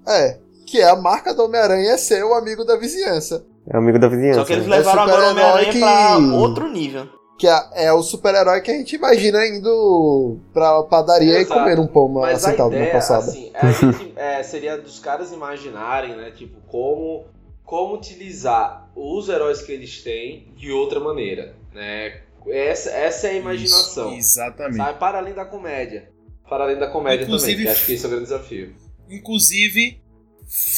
É, 0.05 0.37
que 0.67 0.81
é 0.81 0.91
a 0.91 0.97
marca 0.97 1.33
do 1.33 1.45
Homem-Aranha 1.45 1.93
é 1.93 1.97
ser 1.97 2.25
o 2.25 2.35
amigo 2.35 2.65
da 2.65 2.77
vizinhança. 2.77 3.47
É 3.73 3.77
amigo 3.77 4.01
da 4.01 4.09
vizinhança. 4.09 4.41
Só 4.41 4.45
que 4.47 4.53
eles 4.53 4.67
né? 4.67 4.79
levaram 4.79 5.03
agora 5.03 5.27
o 5.29 5.31
Homem-Aranha 5.31 5.71
que- 5.73 5.79
pra 5.79 6.19
outro 6.41 6.69
nível. 6.69 7.07
Que 7.39 7.47
é, 7.47 7.85
é 7.87 7.93
o 7.93 8.03
super-herói 8.03 8.61
que 8.61 8.71
a 8.71 8.75
gente 8.75 8.97
imagina 8.97 9.47
indo 9.47 10.41
pra 10.53 10.83
padaria 10.83 11.39
Exato. 11.39 11.53
e 11.61 11.63
comer 11.63 11.79
um 11.79 11.87
pão 11.87 12.09
Mas 12.09 12.45
a 12.45 12.51
sentado 12.51 12.71
na 12.71 12.77
ideia, 12.77 12.91
calçada. 12.93 13.25
assim, 13.25 13.53
é, 13.55 13.73
gente, 13.73 14.13
é, 14.19 14.43
seria 14.43 14.77
dos 14.77 14.99
caras 14.99 15.31
imaginarem, 15.33 16.17
né, 16.17 16.33
tipo, 16.33 16.61
como, 16.67 17.27
como 17.65 17.95
utilizar 17.95 18.91
os 18.97 19.29
heróis 19.29 19.63
que 19.63 19.71
eles 19.71 20.03
têm 20.03 20.53
de 20.57 20.73
outra 20.73 20.99
maneira, 20.99 21.55
né? 21.73 22.23
Essa, 22.49 22.91
essa 22.91 23.27
é 23.29 23.31
a 23.31 23.35
imaginação, 23.35 24.09
Isso, 24.09 24.41
exatamente. 24.41 24.77
sabe? 24.79 24.99
Para 24.99 25.19
além 25.19 25.35
da 25.35 25.45
comédia. 25.45 26.11
Para 26.49 26.65
além 26.65 26.79
da 26.79 26.89
comédia 26.89 27.25
Inclusive- 27.25 27.53
também, 27.53 27.67
que 27.67 27.71
acho 27.73 27.87
que 27.87 27.93
esse 27.93 28.05
é 28.05 28.07
o 28.07 28.11
grande 28.11 28.25
desafio. 28.25 28.75
Inclusive, 29.09 30.01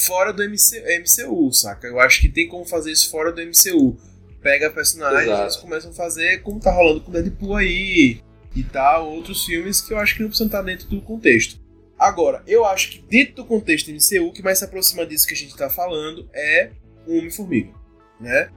fora 0.05 0.33
do 0.33 0.43
MC, 0.43 0.79
MCU, 0.99 1.51
saca? 1.53 1.87
Eu 1.87 1.99
acho 1.99 2.21
que 2.21 2.29
tem 2.29 2.47
como 2.47 2.65
fazer 2.65 2.91
isso 2.91 3.09
fora 3.09 3.31
do 3.31 3.41
MCU. 3.41 3.95
Pega 4.41 4.69
personagens 4.71 5.21
e 5.21 5.25
Exato. 5.29 5.43
eles 5.43 5.55
começam 5.57 5.91
a 5.91 5.93
fazer 5.93 6.41
como 6.41 6.59
tá 6.59 6.71
rolando 6.71 7.01
com 7.01 7.09
o 7.09 7.13
Deadpool 7.13 7.55
aí 7.55 8.19
e 8.55 8.63
tal, 8.63 9.09
outros 9.11 9.45
filmes 9.45 9.79
que 9.81 9.93
eu 9.93 9.97
acho 9.97 10.15
que 10.15 10.21
não 10.21 10.29
precisam 10.29 10.47
estar 10.47 10.61
dentro 10.61 10.87
do 10.87 11.01
contexto. 11.01 11.59
Agora, 11.97 12.41
eu 12.47 12.65
acho 12.65 12.89
que 12.89 13.01
dentro 13.03 13.35
do 13.35 13.45
contexto 13.45 13.87
do 13.87 13.93
MCU, 13.93 14.27
o 14.27 14.33
que 14.33 14.41
mais 14.41 14.57
se 14.57 14.65
aproxima 14.65 15.05
disso 15.05 15.27
que 15.27 15.33
a 15.33 15.37
gente 15.37 15.55
tá 15.55 15.69
falando 15.69 16.27
é 16.33 16.71
o 17.05 17.17
Homem-Formiga, 17.17 17.71
né? 18.19 18.49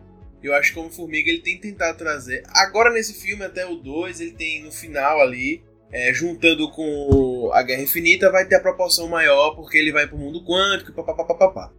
Eu 0.43 0.55
acho 0.55 0.73
que 0.73 0.79
o 0.79 0.83
Homem-Formiga 0.83 1.31
ele 1.31 1.41
tem 1.43 1.59
tentado 1.59 1.99
trazer. 1.99 2.43
Agora 2.49 2.91
nesse 2.91 3.15
filme, 3.21 3.45
até 3.45 3.67
o 3.67 3.77
2, 3.77 4.21
ele 4.21 4.33
tem 4.33 4.63
no 4.63 4.73
final 4.73 5.21
ali, 5.21 5.63
é, 5.93 6.13
juntando 6.15 6.71
com 6.71 7.51
a 7.53 7.63
Guerra 7.63 7.83
Infinita, 7.83 8.31
vai 8.31 8.47
ter 8.47 8.57
a 8.57 8.61
proporção 8.61 9.07
maior, 9.09 9.55
porque 9.55 9.77
ele 9.79 9.93
vai 9.93 10.07
pro 10.07 10.17
mundo 10.19 10.43
quântico 10.45 10.91
e 10.91 10.95
papapá. 10.95 11.71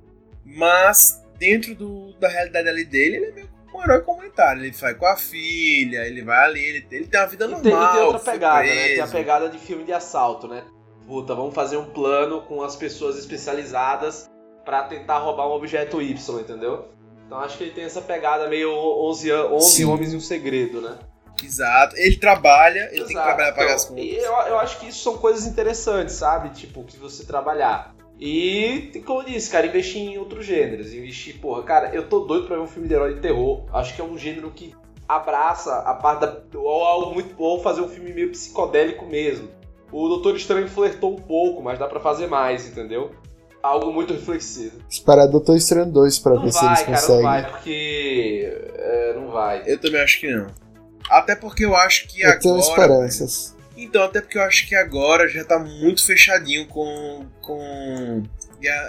Mas, 0.45 1.22
dentro 1.39 1.74
do- 1.76 2.14
da 2.20 2.28
realidade 2.30 2.70
ali 2.70 2.86
dele, 2.86 3.16
ele 3.18 3.26
é 3.26 3.32
meio 3.32 3.47
um 3.78 3.84
herói 3.84 4.02
comunitário. 4.02 4.62
Ele 4.64 4.72
vai 4.72 4.94
com 4.96 5.06
a 5.06 5.16
filha, 5.16 6.06
ele 6.08 6.24
vai 6.24 6.44
ali, 6.46 6.64
ele, 6.64 6.88
ele 6.92 7.08
tem 7.08 7.20
uma 7.20 7.28
vida 7.28 7.46
E 7.46 7.48
normal. 7.48 7.64
tem, 7.64 7.74
e 7.74 7.92
tem 7.94 8.02
outra 8.02 8.32
pegada, 8.32 8.64
né? 8.64 8.74
Tem 8.74 8.84
a 8.94 8.98
preso. 8.98 9.12
pegada 9.12 9.50
de 9.50 9.58
filme 9.60 9.84
de 9.84 9.94
assalto, 9.94 10.48
né? 10.48 10.64
Puta, 11.08 11.36
vamos 11.36 11.54
fazer 11.54 11.78
um 11.78 11.86
plano 11.86 12.42
com 12.42 12.64
as 12.64 12.76
pessoas 12.76 13.18
especializadas 13.18 14.30
pra 14.64 14.84
tentar 14.84 15.20
roubar 15.20 15.48
um 15.48 15.52
objeto 15.52 16.02
Y, 16.02 16.40
entendeu? 16.40 16.90
Então 17.26 17.40
acho 17.40 17.58
que 17.58 17.64
ele 17.64 17.72
tem 17.74 17.84
essa 17.84 18.02
pegada 18.02 18.48
meio 18.48 18.72
11, 18.72 19.32
an- 19.32 19.46
11 19.52 19.70
Sim. 19.70 19.86
homens 19.86 20.14
e 20.14 20.16
um 20.16 20.20
segredo, 20.20 20.82
né? 20.82 20.98
Exato. 21.44 21.96
Ele 21.98 22.18
trabalha, 22.18 22.80
ele 22.92 22.98
tem 23.00 23.06
que 23.08 23.12
Exato. 23.14 23.26
trabalhar 23.28 23.52
pra 23.52 23.64
pagar 23.64 23.76
as 23.76 23.86
contas. 23.86 24.06
eu, 24.06 24.32
eu 24.32 24.60
acho 24.60 24.80
que 24.80 24.88
isso 24.88 25.04
são 25.04 25.18
coisas 25.18 25.46
interessantes, 25.46 26.16
sabe? 26.16 26.50
Tipo, 26.50 26.84
que 26.84 26.98
você 26.98 27.26
trabalhar. 27.26 27.95
E, 28.20 29.01
como 29.05 29.22
eu 29.22 29.26
disse, 29.26 29.49
cara, 29.51 29.68
investir 29.68 30.01
em 30.01 30.18
outros 30.18 30.45
gêneros. 30.45 30.93
Investir, 30.93 31.39
porra, 31.39 31.63
cara, 31.63 31.93
eu 31.93 32.07
tô 32.07 32.20
doido 32.22 32.47
pra 32.47 32.55
ver 32.55 32.61
um 32.61 32.68
filme 32.68 32.88
de 32.88 32.93
herói 32.93 33.16
de 33.16 33.20
terror. 33.20 33.66
Acho 33.74 33.93
que 33.93 34.01
é 34.01 34.03
um 34.03 34.18
gênero 34.18 34.51
que 34.51 34.74
abraça 35.07 35.80
a 35.80 35.93
parte 35.93 36.22
da. 36.22 36.41
Ou 36.57 36.84
algo 36.84 37.13
muito 37.13 37.36
bom, 37.36 37.59
fazer 37.59 37.82
um 37.82 37.89
filme 37.89 38.13
meio 38.13 38.32
psicodélico 38.32 39.05
mesmo. 39.05 39.49
O 39.91 40.07
Doutor 40.07 40.36
Estranho 40.36 40.68
flertou 40.68 41.11
um 41.13 41.22
pouco, 41.22 41.61
mas 41.61 41.78
dá 41.78 41.88
pra 41.88 41.99
fazer 41.99 42.28
mais, 42.28 42.68
entendeu? 42.68 43.11
Algo 43.61 43.91
muito 43.91 44.13
reflexivo. 44.13 44.78
Esperar 44.89 45.28
Doutor 45.28 45.55
Estranho 45.57 45.91
2 45.91 46.20
pra 46.20 46.36
Não 46.36 46.43
ver 46.43 46.51
se 46.53 46.59
vai, 46.61 46.68
eles 46.70 46.80
cara, 46.80 46.91
não 46.91 46.99
conseguem. 47.01 47.24
vai, 47.24 47.49
porque. 47.51 48.49
é, 48.76 49.13
não 49.16 49.28
vai. 49.32 49.63
Eu 49.66 49.80
também 49.80 50.01
acho 50.01 50.20
que 50.20 50.32
não. 50.34 50.47
Até 51.09 51.36
porque 51.36 51.66
eu 51.66 51.76
acho 51.76 52.07
que 52.07 52.22
Eu 52.22 52.28
agora. 52.30 52.39
tenho 52.41 52.57
esperanças. 52.59 53.55
Então, 53.78 54.04
até 54.04 54.22
porque 54.22 54.38
eu 54.38 54.44
acho 54.44 54.68
que 54.68 54.76
agora 54.76 55.28
já 55.28 55.44
tá 55.44 55.60
muito 55.60 56.06
fechadinho 56.06 56.68
com 56.68 57.26
com 57.42 58.24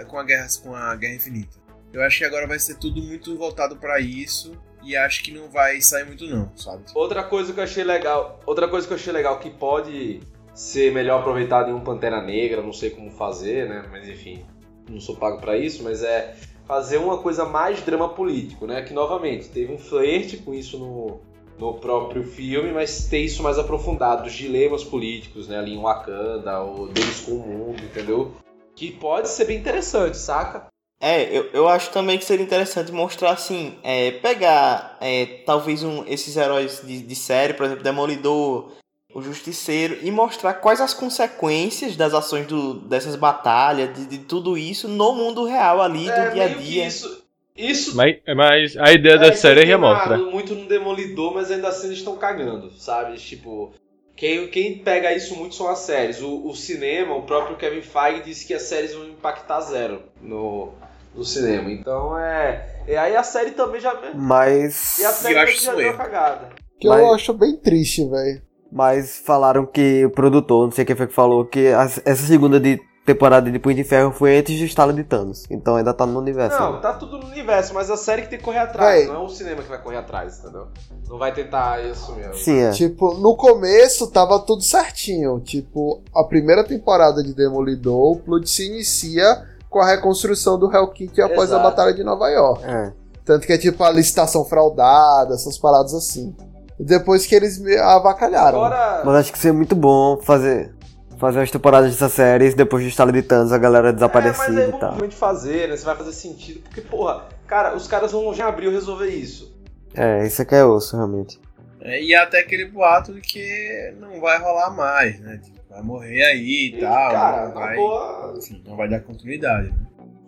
com 0.09 0.19
a 0.19 0.23
guerra 0.25 0.49
com 0.63 0.75
a 0.75 0.97
Guerra 0.97 1.15
Infinita. 1.15 1.57
Eu 1.93 2.03
acho 2.03 2.19
que 2.19 2.25
agora 2.25 2.47
vai 2.47 2.59
ser 2.59 2.77
tudo 2.77 3.03
muito 3.03 3.37
voltado 3.37 3.77
pra 3.77 3.99
isso 3.99 4.57
e 4.83 4.97
acho 4.97 5.25
que 5.25 5.33
não 5.33 5.49
vai 5.49 5.81
sair 5.81 6.05
muito 6.05 6.27
não, 6.27 6.51
sabe? 6.57 6.85
Outra 6.95 7.25
coisa 7.25 7.53
que 7.53 7.59
eu 7.59 7.65
achei 7.65 7.83
legal, 7.83 8.41
outra 8.47 8.69
coisa 8.69 8.87
que 8.87 8.93
eu 8.93 8.97
achei 8.97 9.13
legal 9.13 9.41
que 9.41 9.51
pode 9.51 10.21
ser 10.55 10.93
melhor 10.93 11.21
aproveitado 11.21 11.71
em 11.71 11.75
um 11.75 11.81
Pantera 11.81 12.23
Negra, 12.23 12.63
não 12.63 12.73
sei 12.73 12.91
como 12.91 13.11
fazer, 13.11 13.69
né? 13.69 13.85
Mas 13.91 14.09
enfim, 14.09 14.45
não 14.89 15.01
sou 15.01 15.17
pago 15.17 15.41
pra 15.41 15.57
isso, 15.57 15.83
mas 15.83 16.03
é 16.03 16.35
fazer 16.67 16.99
uma 16.99 17.19
coisa 17.19 17.45
mais 17.45 17.81
drama 17.83 18.09
político, 18.11 18.67
né? 18.67 18.83
Que 18.83 18.95
novamente 18.95 19.49
teve 19.49 19.73
um 19.73 19.79
flerte 19.79 20.37
com 20.39 20.55
isso 20.55 20.79
no, 20.79 21.21
no 21.59 21.75
próprio 21.75 22.25
filme, 22.25 22.73
mas 22.73 23.07
ter 23.09 23.21
isso 23.21 23.43
mais 23.43 23.59
aprofundado, 23.59 24.27
os 24.27 24.33
dilemas 24.33 24.85
políticos, 24.85 25.49
né? 25.49 25.59
Ali 25.59 25.75
em 25.75 25.81
Wakanda, 25.81 26.61
ou 26.61 26.89
deles 26.89 27.21
com 27.21 27.33
o 27.33 27.47
mundo, 27.47 27.83
entendeu? 27.83 28.33
Que 28.75 28.91
pode 28.91 29.29
ser 29.29 29.47
bem 29.47 29.59
interessante, 29.59 30.17
saca? 30.17 30.67
É, 31.01 31.25
eu, 31.37 31.51
eu 31.53 31.69
acho 31.69 31.91
também 31.91 32.19
que 32.19 32.25
seria 32.25 32.45
interessante 32.45 32.91
mostrar 32.91 33.31
assim, 33.31 33.75
é, 33.83 34.13
pegar 34.13 34.97
é, 35.01 35.43
talvez 35.45 35.83
um, 35.83 36.05
esses 36.07 36.37
heróis 36.37 36.81
de, 36.83 37.03
de 37.03 37.15
série, 37.15 37.53
por 37.53 37.67
exemplo, 37.67 37.85
Demolidor, 37.85 38.73
o 39.15 39.21
Justiceiro, 39.23 39.99
e 40.03 40.11
mostrar 40.11 40.55
quais 40.55 40.81
as 40.81 40.95
consequências 40.95 41.97
das 41.97 42.15
ações 42.15 42.47
do, 42.47 42.81
dessas 42.81 43.15
batalhas, 43.15 43.95
de, 43.95 44.07
de 44.07 44.19
tudo 44.19 44.57
isso 44.57 44.89
no 44.89 45.13
mundo 45.15 45.45
real 45.45 45.83
ali, 45.83 46.09
É, 46.09 46.29
do 46.29 46.35
dia 46.35 46.45
a 46.45 46.49
dia. 46.49 46.87
Isso, 46.87 47.26
isso 47.57 47.97
Mas, 47.97 48.17
mas 48.37 48.77
a 48.77 48.93
ideia 48.93 49.19
da 49.19 49.29
É, 49.29 49.33
série 49.33 49.61
foi 49.63 49.71
já 49.71 49.79
mostra. 49.79 50.09
queimado 50.17 50.31
muito 50.31 50.55
no 50.55 50.67
Demolidor, 50.69 51.35
mas 51.35 51.51
ainda 51.51 51.69
assim 51.69 51.87
eles 51.87 51.99
estão 51.99 52.17
cagando, 52.17 52.71
sabe? 52.73 53.17
Tipo, 53.17 53.73
quem, 54.17 54.49
quem 54.49 54.79
pega 54.79 55.13
isso 55.15 55.35
muito 55.37 55.55
são 55.55 55.69
as 55.69 55.81
séries. 55.81 56.21
O, 56.23 56.47
o 56.49 56.55
cinema, 56.55 57.15
o 57.15 57.23
próprio 57.23 57.57
Kevin 57.57 57.83
Feige 57.83 58.23
disse 58.25 58.47
que 58.47 58.55
as 58.55 58.63
séries 58.63 58.95
vão 58.95 59.07
impactar 59.09 59.61
zero 59.61 60.03
no, 60.21 60.73
no 61.15 61.25
cinema. 61.25 61.71
Então 61.71 62.19
é. 62.19 62.83
E 62.89 62.95
aí 62.97 63.15
a 63.17 63.23
série 63.23 63.51
também 63.53 63.81
já. 63.81 63.95
Mas. 64.15 64.99
E 64.99 65.05
a 65.05 65.11
série 65.11 65.35
Eu 65.35 65.41
acho 65.41 65.65
já 65.65 65.75
deu 65.75 65.97
cagada. 65.97 66.49
Que 66.79 66.89
Mas- 66.89 67.01
eu 67.01 67.15
acho 67.15 67.33
bem 67.33 67.57
triste, 67.57 68.05
velho. 68.09 68.43
Mas 68.71 69.19
falaram 69.25 69.65
que 69.65 70.05
o 70.05 70.11
produtor, 70.11 70.65
não 70.67 70.73
sei 70.73 70.85
quem 70.85 70.97
foi 70.97 71.07
que 71.07 71.15
falou, 71.15 71.45
que 71.47 71.67
essa 71.67 72.27
segunda 72.27 72.59
de 72.59 72.79
temporada 73.07 73.51
de 73.51 73.59
Punho 73.59 73.77
de 73.77 73.85
Ferro 73.85 74.11
foi 74.11 74.37
antes 74.37 74.59
do 74.59 74.65
estalo 74.65 74.93
de 74.93 75.05
Thanos. 75.05 75.45
Então 75.49 75.77
ainda 75.77 75.95
tá 75.95 76.05
no 76.05 76.19
universo. 76.19 76.59
Não, 76.59 76.75
né? 76.75 76.81
tá 76.81 76.93
tudo 76.93 77.19
no 77.19 77.27
universo, 77.27 77.73
mas 77.73 77.89
a 77.89 77.97
série 77.97 78.23
que 78.23 78.29
tem 78.29 78.39
que 78.39 78.45
correr 78.45 78.59
atrás, 78.59 79.07
não 79.07 79.15
é 79.15 79.19
o 79.19 79.29
cinema 79.29 79.63
que 79.63 79.69
vai 79.69 79.81
correr 79.81 79.99
atrás, 79.99 80.41
entendeu? 80.41 80.67
Não 81.09 81.17
vai 81.17 81.33
tentar 81.33 81.83
isso 81.85 82.13
mesmo. 82.15 82.35
Sim, 82.35 82.59
é. 82.59 82.71
Tipo, 82.73 83.15
no 83.15 83.37
começo 83.37 84.09
tava 84.09 84.41
tudo 84.41 84.63
certinho. 84.63 85.39
Tipo, 85.41 86.03
a 86.15 86.25
primeira 86.25 86.65
temporada 86.65 87.23
de 87.23 87.33
Demolidor, 87.33 88.13
o 88.13 88.17
plot 88.17 88.51
se 88.51 88.67
inicia 88.67 89.47
com 89.71 89.79
a 89.79 89.87
reconstrução 89.87 90.59
do 90.59 90.71
Hell 90.75 90.89
Kitty 90.89 91.23
após 91.23 91.53
a 91.53 91.57
Exato. 91.57 91.63
Batalha 91.63 91.95
de 91.95 92.03
Nova 92.03 92.29
York. 92.29 92.65
É. 92.65 92.93
Tanto 93.25 93.47
que 93.47 93.53
é 93.53 93.59
tipo 93.59 93.83
a 93.85 93.91
licitação 93.91 94.45
fraudada, 94.45 95.35
essas 95.35 95.57
paradas 95.59 95.95
assim. 95.95 96.35
Depois 96.79 97.25
que 97.27 97.35
eles 97.35 97.59
me 97.59 97.77
avacalharam. 97.77 98.65
Agora, 98.65 99.03
Mas 99.05 99.15
acho 99.17 99.33
que 99.33 99.39
seria 99.39 99.57
muito 99.57 99.75
bom 99.75 100.19
fazer, 100.23 100.75
fazer 101.19 101.39
umas 101.39 101.51
temporadas 101.51 101.91
dessas 101.93 102.13
séries 102.13 102.55
depois 102.55 102.83
do 102.83 102.89
estalo 102.89 103.13
de 103.13 103.23
Thanos, 103.23 103.53
a 103.53 103.59
galera 103.59 103.89
é, 103.89 103.93
mas 103.93 103.95
desaparecida 103.97 104.63
é 104.63 104.69
e 104.69 104.73
tal. 104.73 104.91
realmente 104.91 105.15
fazer, 105.17 105.69
né? 105.69 105.77
Você 105.77 105.85
vai 105.85 105.97
fazer 105.97 106.13
sentido. 106.13 106.61
Porque, 106.61 106.81
porra, 106.81 107.25
cara, 107.47 107.75
os 107.77 107.87
caras 107.87 108.13
vão 108.13 108.33
já 108.35 108.49
abril 108.49 108.71
resolver 108.71 109.09
isso. 109.09 109.55
É, 109.95 110.27
isso 110.27 110.43
aqui 110.43 110.55
é 110.55 110.65
osso, 110.65 110.97
realmente. 110.97 111.41
É, 111.81 112.03
e 112.03 112.15
até 112.15 112.41
aquele 112.41 112.67
boato 112.67 113.15
de 113.15 113.21
que 113.21 113.95
não 114.01 114.21
vai 114.21 114.39
rolar 114.41 114.71
mais, 114.71 115.19
né? 115.21 115.39
Tipo, 115.43 115.57
vai 115.71 115.83
morrer 115.83 116.23
aí 116.25 116.43
e 116.75 116.77
E, 116.77 116.81
tal. 116.81 117.11
cara, 117.11 117.47
vai, 117.51 117.77
boa. 117.77 118.35
enfim, 118.37 118.63
não 118.67 118.77
vai 118.77 118.89
dar 118.89 119.01
continuidade. 119.01 119.69
Né? 119.71 119.77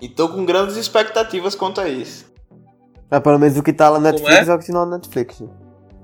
E 0.01 0.09
tô 0.09 0.28
com 0.28 0.44
grandes 0.47 0.77
expectativas 0.77 1.55
quanto 1.55 1.81
a 1.81 1.89
isso. 1.89 2.32
Mas 3.10 3.20
pelo 3.20 3.39
menos 3.39 3.56
o 3.59 3.62
que 3.62 3.73
tá 3.73 3.89
lá 3.89 3.98
na 3.98 4.12
Como 4.12 4.23
Netflix 4.23 4.43
é? 4.43 4.44
vai 4.44 4.56
continuar 4.59 4.86
na 4.86 4.97
Netflix. 4.98 5.40
né? 5.40 5.48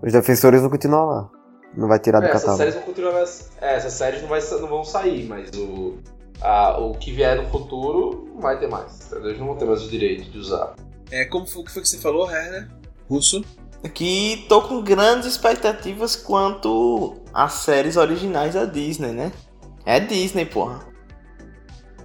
Os 0.02 0.12
defensores 0.12 0.60
vão 0.60 0.70
continuar 0.70 1.04
lá. 1.04 1.30
Não 1.76 1.88
vai 1.88 1.98
tirar 1.98 2.20
do 2.20 2.26
É, 2.26 2.28
essas 2.30 2.40
catálogo. 2.42 2.58
séries 2.58 2.74
vão 2.74 2.82
continuar. 2.84 3.24
É, 3.60 3.74
essas 3.76 3.92
séries 3.92 4.22
não, 4.22 4.28
vai, 4.28 4.40
não 4.40 4.68
vão 4.68 4.84
sair, 4.84 5.26
mas 5.26 5.50
o, 5.56 5.98
a- 6.40 6.78
o 6.78 6.94
que 6.94 7.12
vier 7.12 7.36
no 7.36 7.48
futuro 7.50 8.30
não 8.34 8.40
vai 8.40 8.58
ter 8.58 8.68
mais. 8.68 9.06
Entendeu? 9.06 9.28
Eles 9.28 9.38
não 9.40 9.46
vão 9.48 9.56
ter 9.56 9.64
mais 9.64 9.82
o 9.82 9.88
direito 9.88 10.30
de 10.30 10.38
usar. 10.38 10.74
É, 11.10 11.24
como 11.24 11.46
foi, 11.46 11.62
o 11.62 11.64
que 11.64 11.72
foi 11.72 11.82
que 11.82 11.88
você 11.88 11.98
falou, 11.98 12.30
Herner? 12.30 12.68
Russo? 13.08 13.44
Que 13.92 14.46
tô 14.48 14.62
com 14.62 14.82
grandes 14.82 15.26
expectativas 15.28 16.16
quanto 16.16 17.16
às 17.34 17.52
séries 17.54 17.96
originais 17.98 18.54
da 18.54 18.64
Disney, 18.64 19.12
né? 19.12 19.30
É 19.84 20.00
Disney, 20.00 20.46
porra. 20.46 20.86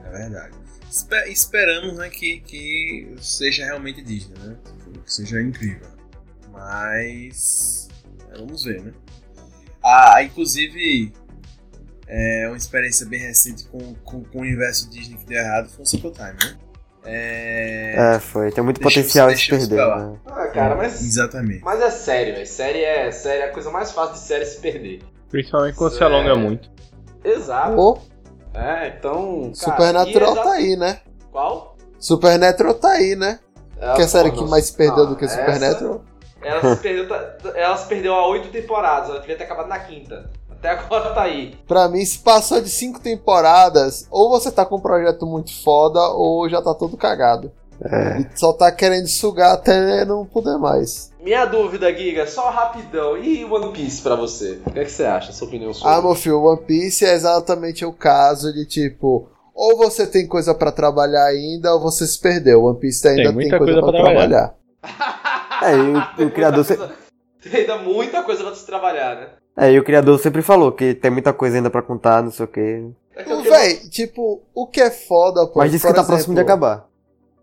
É 0.04 0.10
verdade. 0.10 0.58
Espe- 0.92 1.30
esperamos, 1.30 1.96
né, 1.98 2.10
que, 2.10 2.42
que 2.42 3.16
seja 3.22 3.64
realmente 3.66 4.02
Disney, 4.02 4.38
né? 4.40 4.58
Que 5.06 5.14
seja 5.14 5.40
incrível. 5.42 5.88
Mas. 6.52 7.88
é, 8.34 8.38
vamos 8.38 8.64
ver, 8.64 8.82
né? 8.84 8.92
Ah, 9.84 10.22
inclusive. 10.24 11.14
É 12.12 12.48
uma 12.48 12.58
experiência 12.58 13.06
bem 13.06 13.20
recente 13.20 13.66
com, 13.68 13.94
com, 14.04 14.24
com 14.24 14.40
o 14.40 14.42
universo 14.42 14.90
Disney 14.90 15.16
que 15.18 15.26
deu 15.26 15.38
errado 15.38 15.70
foi 15.70 15.84
o 15.84 15.86
Simple 15.86 16.12
Time, 16.12 16.34
né? 16.44 16.58
É. 17.06 18.16
É, 18.16 18.20
foi. 18.20 18.52
Tem 18.52 18.64
muito 18.64 18.80
Deixa- 18.82 19.00
potencial 19.00 19.30
de 19.32 19.38
se 19.38 19.48
perder. 19.50 19.76
né? 19.78 20.18
Ah, 20.26 20.48
cara, 20.48 20.76
mas. 20.76 21.02
Exatamente. 21.02 21.64
Mas 21.64 21.80
é 21.82 21.90
série, 21.92 22.32
velho. 22.32 22.48
Série 22.48 22.84
é, 22.84 23.12
série 23.12 23.42
é 23.44 23.46
a 23.46 23.54
coisa 23.54 23.70
mais 23.70 23.92
fácil 23.92 24.14
de 24.16 24.20
série 24.22 24.46
se 24.46 24.60
perder. 24.60 25.02
Principalmente 25.30 25.76
quando 25.76 25.94
se 25.96 26.02
É. 26.02 26.06
alonga 26.06 26.36
muito. 26.36 26.70
Exato. 27.24 27.76
Pô, 27.76 28.00
É, 28.56 28.88
então. 28.88 29.42
cara, 29.44 29.54
Supernatural 29.56 30.32
e 30.34 30.36
tá 30.44 30.52
aí, 30.54 30.76
né? 30.76 31.00
Qual? 31.32 31.78
Supernatural 32.00 32.74
tá 32.74 32.90
aí, 32.90 33.16
né? 33.16 33.40
É, 33.80 33.94
que 33.94 34.02
é 34.02 34.06
a 34.06 34.08
série 34.08 34.32
que 34.32 34.44
mais 34.46 34.66
se 34.66 34.74
perdeu 34.74 35.04
não, 35.04 35.12
do 35.12 35.16
que 35.16 35.26
essa- 35.26 35.38
Supernatural. 35.40 36.04
Ela 36.42 36.76
se, 36.76 36.82
perdeu, 36.82 37.16
ela 37.56 37.78
se 37.78 37.88
perdeu 37.88 38.14
há 38.14 38.28
oito 38.30 38.50
temporadas, 38.50 39.10
ela 39.10 39.20
devia 39.20 39.38
ter 39.38 39.44
acabado 39.44 39.68
na 39.68 39.80
quinta. 39.80 40.30
Até 40.50 40.70
agora 40.72 41.14
tá 41.14 41.24
aí. 41.24 41.56
Pra 41.68 41.88
mim, 41.88 42.04
se 42.04 42.20
passou 42.20 42.62
de 42.62 42.70
cinco 42.70 43.00
temporadas, 43.00 44.08
ou 44.12 44.30
você 44.30 44.52
tá 44.52 44.66
com 44.66 44.76
um 44.76 44.82
projeto 44.82 45.26
muito 45.26 45.54
foda, 45.64 46.00
ou 46.10 46.50
já 46.50 46.62
tá 46.62 46.74
todo 46.74 46.98
cagado. 46.98 47.52
É. 47.82 48.20
E 48.20 48.28
só 48.38 48.52
tá 48.52 48.70
querendo 48.72 49.08
sugar 49.08 49.54
até 49.54 50.04
não 50.04 50.26
poder 50.26 50.58
mais. 50.58 51.14
Minha 51.22 51.46
dúvida, 51.46 51.94
Giga, 51.96 52.28
só 52.28 52.50
rapidão. 52.50 53.18
E 53.18 53.46
One 53.46 53.72
Piece 53.72 54.02
pra 54.02 54.16
você? 54.16 54.60
O 54.66 54.72
que, 54.72 54.80
é 54.80 54.84
que 54.84 54.92
você 54.92 55.06
acha? 55.06 55.32
Sua 55.32 55.48
opinião 55.48 55.74
sobre? 55.74 55.94
Ah, 55.94 56.02
meu 56.02 56.16
filho, 56.16 56.44
One 56.44 56.62
Piece 56.62 57.06
é 57.06 57.14
exatamente 57.14 57.86
o 57.86 57.94
caso 57.94 58.52
de 58.54 58.66
tipo. 58.66 59.30
Ou 59.54 59.78
você 59.78 60.06
tem 60.06 60.28
coisa 60.28 60.54
pra 60.54 60.72
trabalhar 60.72 61.26
ainda, 61.26 61.74
ou 61.74 61.80
você 61.80 62.06
se 62.06 62.20
perdeu. 62.20 62.66
One 62.66 62.80
Piece 62.80 63.08
ainda 63.08 63.24
tem, 63.24 63.34
muita 63.34 63.58
coisa, 63.58 63.82
coisa 63.82 63.82
pra 63.82 63.92
pra 63.92 64.12
trabalhar. 64.12 64.56
É, 65.62 65.76
e 65.76 66.24
o, 66.24 66.28
o 66.28 66.32
criador 66.34 66.64
se- 66.66 66.78
Tem 67.44 67.62
ainda 67.62 67.78
muita 67.78 68.24
coisa 68.24 68.44
pra 68.44 68.54
se 68.56 68.66
trabalhar, 68.66 69.16
né? 69.16 69.28
é, 69.58 69.72
e 69.72 69.80
o 69.80 69.84
criador 69.84 70.18
sempre 70.20 70.42
falou 70.42 70.72
que 70.72 70.94
tem 70.94 71.12
muita 71.12 71.34
coisa 71.34 71.58
ainda 71.58 71.70
pra 71.70 71.82
contar, 71.82 72.22
não 72.24 72.32
sei 72.32 72.46
o 72.46 72.48
quê. 72.48 72.86
É 73.16 73.24
que 73.24 73.36
Véi, 73.50 73.76
tipo, 73.90 74.42
o 74.56 74.66
que 74.66 74.80
é 74.80 74.90
foda, 74.90 75.46
pô. 75.48 75.60
Mas 75.60 75.72
disse 75.72 75.86
que 75.86 75.94
tá 75.94 76.04
próximo 76.04 76.34
de 76.34 76.40
exemplo, 76.40 76.54
acabar. 76.54 76.86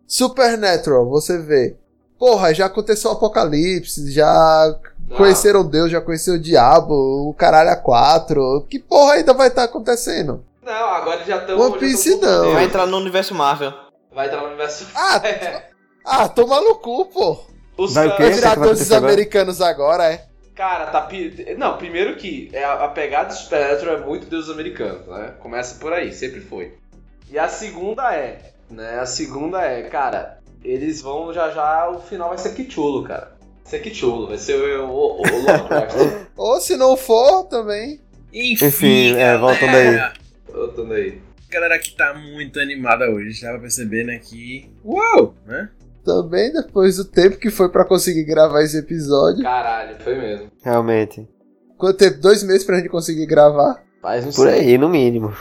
Supernatural, 0.06 1.06
você 1.09 1.38
vê. 1.38 1.76
Porra, 2.18 2.55
já 2.55 2.66
aconteceu 2.66 3.10
o 3.10 3.14
apocalipse, 3.14 4.10
já 4.10 4.74
Não. 5.09 5.16
conheceram 5.18 5.62
Deus, 5.68 5.90
já 5.90 6.01
conheceu 6.01 6.34
o 6.34 6.38
diabo, 6.38 6.94
o 7.28 7.34
caralho 7.34 7.68
a 7.70 7.76
quatro. 7.76 8.64
Que 8.70 8.78
porra 8.78 9.14
ainda 9.14 9.34
vai 9.34 9.48
estar 9.48 9.64
acontecendo? 9.64 10.43
Não, 10.64 10.72
agora 10.72 11.22
já 11.24 11.36
estão. 11.38 11.60
One 11.60 11.78
Piece 11.78 12.16
não. 12.16 12.52
Vai 12.55 12.64
entrar 12.64 12.86
no 12.86 12.97
universo 12.97 13.34
Marvel. 13.34 13.72
Vai 14.14 14.26
entrar 14.28 14.40
no 14.40 14.47
universo. 14.47 14.86
Ah, 14.94 15.20
É. 15.28 15.62
ah, 16.05 16.26
toma 16.28 16.60
no 16.62 16.76
cu, 16.76 17.05
pô. 17.06 17.38
Os 17.77 17.94
Vai? 17.94 18.09
Vai 18.09 18.31
virar 18.32 18.53
acontecer 18.53 18.94
agora? 18.94 19.12
americanos 19.12 19.61
agora, 19.61 20.05
é? 20.12 20.24
Cara, 20.55 20.86
tá. 20.86 21.03
pi- 21.03 21.55
Não, 21.59 21.77
primeiro 21.77 22.16
que 22.16 22.48
é 22.53 22.65
a 22.65 22.89
pegada 22.89 23.28
de 23.28 23.39
Supernatural 23.39 23.97
é 23.97 24.01
muito 24.01 24.27
deuses 24.27 24.51
americanos, 24.51 25.07
né? 25.07 25.35
Começa 25.40 25.78
por 25.78 25.93
aí, 25.93 26.12
sempre 26.12 26.40
foi. 26.40 26.73
E 27.31 27.39
a 27.39 27.48
segunda 27.48 28.15
é, 28.15 28.53
né? 28.70 28.98
A 28.98 29.05
segunda 29.07 29.61
é, 29.62 29.82
cara, 29.82 30.39
eles 30.65 31.03
vão 31.03 31.32
já 31.35 31.51
já, 31.51 31.90
o 31.90 32.01
final 32.01 32.31
vai 32.31 32.39
ser 32.39 32.55
Kichulo, 32.55 33.03
cara. 33.05 33.32
Vai 33.62 33.70
ser 33.70 33.81
Kichulo, 33.81 34.28
vai 34.28 34.39
ser 34.39 34.55
o, 34.81 34.89
o, 34.89 35.20
o 35.20 35.23
Lovecraft. 35.23 36.27
Ou 36.36 36.61
se 36.61 36.77
não 36.77 36.97
for, 36.97 37.44
também. 37.44 38.01
Enfim, 38.32 38.66
Enfim, 38.66 39.16
é, 39.16 39.36
voltando 39.36 39.77
aí. 39.77 40.12
Voltando 40.51 40.93
aí. 40.94 41.20
Galera 41.51 41.78
que 41.78 41.90
tá 41.94 42.15
muito 42.15 42.59
animada 42.61 43.11
hoje, 43.11 43.43
dá 43.43 43.51
pra 43.51 43.61
perceber, 43.61 44.05
né, 44.05 44.19
que... 44.19 44.70
Uau! 44.85 45.35
Né? 45.47 45.69
Também 46.07 46.53
depois 46.53 46.97
do 46.97 47.05
tempo 47.05 47.37
que 47.37 47.51
foi 47.51 47.69
pra 47.69 47.85
conseguir 47.85 48.23
gravar 48.24 48.62
esse 48.62 48.78
episódio. 48.78 49.43
Caralho, 49.43 50.01
foi 50.01 50.15
mesmo. 50.16 50.51
Realmente. 50.62 51.28
Quanto 51.77 51.99
tempo? 51.99 52.20
Dois 52.20 52.43
meses 52.45 52.65
pra 52.65 52.77
gente 52.78 52.89
conseguir 52.89 53.27
gravar. 53.27 53.83
Faz 54.01 54.24
um 54.24 54.31
Por 54.31 54.47
aí, 54.49 54.78
no 54.78 54.89
mínimo. 54.89 55.35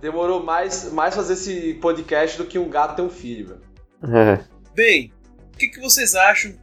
Demorou 0.00 0.42
mais, 0.42 0.90
mais 0.92 1.14
fazer 1.14 1.34
esse 1.34 1.74
podcast 1.74 2.38
do 2.38 2.46
que 2.46 2.58
um 2.58 2.68
gato 2.70 2.96
ter 2.96 3.02
um 3.02 3.10
filho, 3.10 3.48
velho. 4.02 4.16
É. 4.16 4.40
Bem, 4.74 5.12
o 5.54 5.58
que, 5.58 5.68
que 5.68 5.80
vocês 5.80 6.14
acham, 6.14 6.54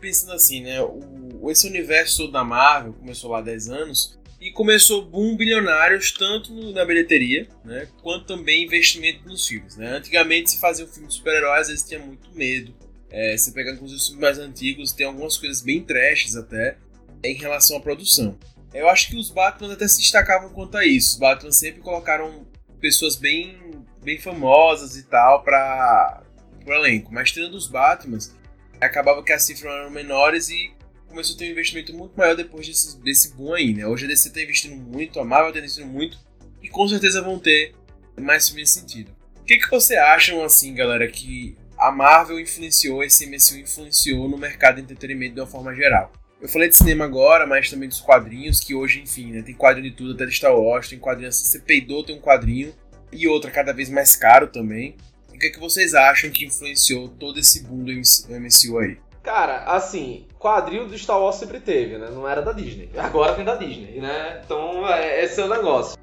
pensando 0.00 0.32
assim, 0.32 0.62
né? 0.62 0.80
O, 0.82 1.48
esse 1.50 1.66
universo 1.68 2.18
todo 2.22 2.32
da 2.32 2.42
Marvel 2.44 2.92
começou 2.94 3.30
lá 3.30 3.38
há 3.38 3.42
10 3.42 3.68
anos 3.68 4.18
e 4.40 4.50
começou 4.52 5.04
boom 5.04 5.36
bilionários 5.36 6.12
tanto 6.12 6.52
no- 6.52 6.72
na 6.72 6.84
bilheteria, 6.84 7.46
né? 7.64 7.86
Quanto 8.02 8.26
também 8.26 8.64
investimento 8.64 9.24
nos 9.28 9.46
filmes, 9.46 9.76
né? 9.76 9.96
Antigamente 9.96 10.50
se 10.50 10.60
fazia 10.60 10.84
um 10.84 10.88
filme 10.88 11.08
de 11.08 11.14
super-heróis, 11.14 11.62
às 11.62 11.68
vezes 11.68 11.84
tinha 11.84 12.00
muito 12.00 12.28
medo. 12.34 12.72
É, 13.10 13.36
você 13.36 13.52
pega 13.52 13.72
inclusive 13.72 13.98
os 13.98 14.06
filmes 14.06 14.22
mais 14.22 14.38
antigos, 14.38 14.92
tem 14.92 15.06
algumas 15.06 15.36
coisas 15.36 15.62
bem 15.62 15.82
trashes 15.82 16.36
até 16.36 16.76
em 17.24 17.34
relação 17.34 17.76
à 17.76 17.80
produção. 17.80 18.38
Eu 18.72 18.88
acho 18.88 19.08
que 19.08 19.16
os 19.16 19.30
Batman 19.30 19.72
até 19.72 19.88
se 19.88 20.00
destacavam 20.00 20.50
quanto 20.50 20.76
a 20.76 20.86
isso. 20.86 21.12
Os 21.12 21.18
Batman 21.18 21.52
sempre 21.52 21.80
colocaram 21.80 22.46
pessoas 22.80 23.16
bem, 23.16 23.56
bem 24.02 24.18
famosas 24.18 24.96
e 24.96 25.04
tal 25.04 25.42
para 25.42 26.22
o 26.66 26.72
elenco. 26.72 27.12
Mas 27.12 27.32
tirando 27.32 27.54
os 27.54 27.66
Batmans, 27.66 28.34
acabava 28.80 29.22
que 29.22 29.32
as 29.32 29.42
cifras 29.42 29.72
eram 29.72 29.90
menores 29.90 30.50
e 30.50 30.70
começou 31.08 31.34
a 31.34 31.38
ter 31.38 31.46
um 31.46 31.52
investimento 31.52 31.94
muito 31.94 32.16
maior 32.16 32.36
depois 32.36 32.66
desse, 32.66 33.00
desse 33.00 33.34
boom 33.34 33.54
aí, 33.54 33.72
né? 33.72 33.86
Hoje 33.86 34.04
a 34.04 34.08
DC 34.08 34.30
tá 34.30 34.42
investindo 34.42 34.76
muito, 34.76 35.18
a 35.18 35.24
Marvel 35.24 35.52
tá 35.52 35.58
investindo 35.58 35.86
muito 35.86 36.18
e 36.62 36.68
com 36.68 36.86
certeza 36.86 37.22
vão 37.22 37.38
ter 37.38 37.74
mais 38.20 38.46
filmes 38.46 38.68
nesse 38.68 38.80
sentido. 38.80 39.16
O 39.40 39.44
que, 39.44 39.56
que 39.56 39.70
você 39.70 39.96
acham, 39.96 40.44
assim, 40.44 40.74
galera, 40.74 41.08
que 41.08 41.56
a 41.78 41.92
Marvel 41.92 42.40
influenciou, 42.40 43.02
esse 43.02 43.26
MCU 43.26 43.62
influenciou 43.62 44.28
no 44.28 44.36
mercado 44.36 44.76
de 44.76 44.82
entretenimento 44.82 45.34
de 45.34 45.40
uma 45.40 45.46
forma 45.46 45.74
geral? 45.74 46.12
Eu 46.40 46.48
falei 46.48 46.68
de 46.68 46.76
cinema 46.76 47.04
agora, 47.04 47.46
mas 47.46 47.70
também 47.70 47.88
dos 47.88 48.00
quadrinhos, 48.00 48.60
que 48.60 48.74
hoje, 48.74 49.00
enfim, 49.00 49.32
né, 49.32 49.42
tem 49.42 49.54
quadrinho 49.54 49.90
de 49.90 49.96
tudo, 49.96 50.14
até 50.14 50.24
de 50.24 50.32
Star 50.32 50.56
Wars, 50.56 50.88
tem 50.88 50.98
quadrinho, 50.98 51.32
você 51.32 51.58
peidou, 51.58 52.04
tem 52.04 52.16
um 52.16 52.20
quadrinho, 52.20 52.72
e 53.12 53.26
outra 53.26 53.50
cada 53.50 53.72
vez 53.72 53.88
mais 53.90 54.14
caro 54.14 54.46
também. 54.46 54.96
O 55.34 55.38
que, 55.38 55.46
é 55.46 55.50
que 55.50 55.58
vocês 55.58 55.94
acham 55.94 56.30
que 56.30 56.44
influenciou 56.44 57.08
todo 57.08 57.38
esse 57.38 57.62
boom 57.64 57.84
do 57.84 57.92
MCU 57.92 58.78
aí? 58.78 58.98
Cara, 59.22 59.64
assim, 59.64 60.26
quadril 60.38 60.86
do 60.88 60.96
Star 60.96 61.20
Wars 61.20 61.36
sempre 61.36 61.60
teve, 61.60 61.98
né? 61.98 62.08
Não 62.10 62.26
era 62.26 62.40
da 62.40 62.52
Disney. 62.52 62.88
Agora 62.96 63.34
tem 63.34 63.44
da 63.44 63.56
Disney, 63.56 64.00
né? 64.00 64.40
Então, 64.44 64.88
é, 64.88 65.22
esse 65.24 65.40
é 65.40 65.44
o 65.44 65.48
negócio. 65.48 65.97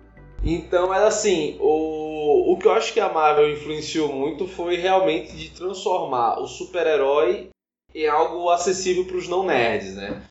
Então, 0.46 0.94
era 0.94 1.08
assim, 1.08 1.58
o, 1.60 2.54
o 2.54 2.58
que 2.60 2.68
eu 2.68 2.72
acho 2.74 2.94
que 2.94 3.00
a 3.00 3.12
Marvel 3.12 3.52
influenciou 3.52 4.14
muito 4.14 4.48
foi 4.48 4.76
realmente 4.76 5.36
de 5.36 5.50
transformar 5.50 6.40
o 6.40 6.48
super-herói 6.48 7.50
em 7.94 8.08
algo 8.08 8.50
acessível 8.50 9.06
para 9.06 9.18
os 9.18 9.28
não 9.28 9.44
nerds, 9.44 9.96
né? 9.96 10.22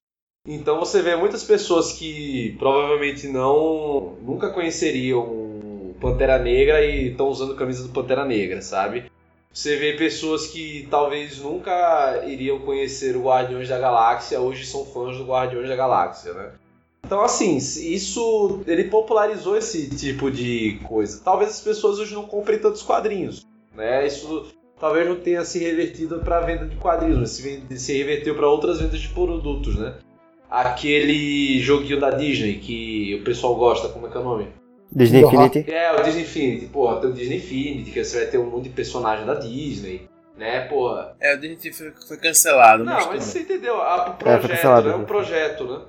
Então 0.46 0.78
você 0.78 1.00
vê 1.00 1.16
muitas 1.16 1.42
pessoas 1.42 1.92
que 1.92 2.54
provavelmente 2.58 3.26
não 3.26 4.14
nunca 4.20 4.50
conheceriam 4.50 5.20
o 5.20 5.96
Pantera 5.98 6.38
Negra 6.38 6.84
e 6.84 7.08
estão 7.08 7.28
usando 7.28 7.56
camisa 7.56 7.82
do 7.82 7.94
Pantera 7.94 8.26
Negra, 8.26 8.60
sabe? 8.60 9.10
Você 9.50 9.76
vê 9.76 9.94
pessoas 9.94 10.46
que 10.48 10.86
talvez 10.90 11.38
nunca 11.38 12.24
iriam 12.26 12.58
conhecer 12.58 13.16
o 13.16 13.22
Guardiões 13.22 13.68
da 13.68 13.78
Galáxia, 13.78 14.40
hoje 14.40 14.66
são 14.66 14.84
fãs 14.84 15.16
do 15.16 15.24
Guardiões 15.24 15.68
da 15.68 15.76
Galáxia, 15.76 16.34
né? 16.34 16.52
Então, 17.04 17.20
assim, 17.22 17.56
isso 17.56 18.62
ele 18.66 18.84
popularizou 18.84 19.56
esse 19.56 19.88
tipo 19.90 20.30
de 20.30 20.78
coisa. 20.84 21.20
Talvez 21.22 21.50
as 21.50 21.60
pessoas 21.60 21.98
hoje 21.98 22.14
não 22.14 22.24
comprem 22.26 22.58
tantos 22.58 22.82
quadrinhos, 22.82 23.46
né? 23.76 24.06
Isso 24.06 24.46
talvez 24.80 25.06
não 25.08 25.16
tenha 25.16 25.44
se 25.44 25.58
revertido 25.58 26.20
para 26.20 26.40
venda 26.40 26.66
de 26.66 26.76
quadrinhos, 26.76 27.18
mas 27.18 27.30
se, 27.30 27.62
se 27.78 27.96
reverteu 27.98 28.34
para 28.34 28.48
outras 28.48 28.80
vendas 28.80 29.00
de 29.00 29.08
produtos, 29.08 29.76
né? 29.78 29.94
Aquele 30.50 31.58
joguinho 31.60 32.00
da 32.00 32.10
Disney 32.10 32.54
que 32.58 33.18
o 33.20 33.24
pessoal 33.24 33.54
gosta, 33.56 33.88
como 33.88 34.06
é 34.06 34.10
que 34.10 34.16
é 34.16 34.20
o 34.20 34.24
nome? 34.24 34.48
Disney 34.90 35.22
Uhum. 35.24 35.28
Infinity. 35.44 35.70
É, 35.70 35.92
o 35.92 36.02
Disney 36.02 36.22
Infinity. 36.22 36.66
Porra, 36.66 37.00
tem 37.00 37.10
o 37.10 37.12
Disney 37.12 37.36
Infinity, 37.38 37.90
que 37.90 38.04
você 38.04 38.18
vai 38.18 38.26
ter 38.26 38.38
um 38.38 38.48
monte 38.48 38.64
de 38.64 38.68
personagem 38.70 39.26
da 39.26 39.34
Disney, 39.34 40.08
né? 40.38 40.60
Porra. 40.68 41.16
É, 41.20 41.34
o 41.34 41.40
DNT 41.40 41.72
foi, 41.72 41.92
foi 42.06 42.16
cancelado, 42.16 42.84
Não, 42.84 42.94
mas 43.08 43.24
você 43.24 43.40
entendeu? 43.40 43.76
A- 43.82 44.06
O 44.06 44.12
É, 44.12 44.14
foi 44.14 44.16
projeto, 44.38 44.48
cancelado, 44.48 44.88
né? 44.88 44.94
Um 44.94 44.98
né? 45.00 45.04
projeto, 45.04 45.64
né? 45.64 45.80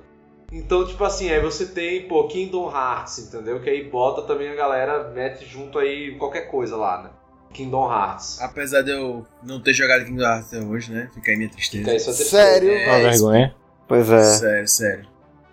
Então, 0.52 0.86
tipo 0.86 1.02
assim, 1.04 1.30
aí 1.30 1.40
você 1.40 1.66
tem, 1.66 2.06
pô, 2.06 2.26
Kingdom 2.28 2.70
Hearts, 2.70 3.18
entendeu? 3.18 3.60
Que 3.60 3.68
aí 3.68 3.88
bota 3.90 4.22
também 4.22 4.48
a 4.48 4.54
galera, 4.54 5.10
mete 5.10 5.44
junto 5.44 5.78
aí 5.78 6.16
qualquer 6.18 6.42
coisa 6.50 6.76
lá, 6.76 7.02
né? 7.02 7.10
Kingdom 7.52 7.90
Hearts. 7.90 8.40
Apesar 8.40 8.82
de 8.82 8.90
eu 8.90 9.26
não 9.42 9.60
ter 9.60 9.72
jogado 9.72 10.04
Kingdom 10.04 10.22
Hearts 10.24 10.52
até 10.54 10.64
hoje, 10.64 10.92
né? 10.92 11.10
Fica 11.14 11.30
aí 11.30 11.36
minha 11.36 11.50
tristeza. 11.50 11.78
Fica 11.84 11.90
aí 11.92 12.00
sua 12.00 12.12
Sério? 12.12 12.68
tristeza. 12.68 12.90
Uma 12.90 12.98
É, 12.98 13.10
vergonha. 13.10 13.54
Pois 13.88 14.10
é. 14.10 14.22
Sério, 14.22 14.68
sério. 14.68 15.08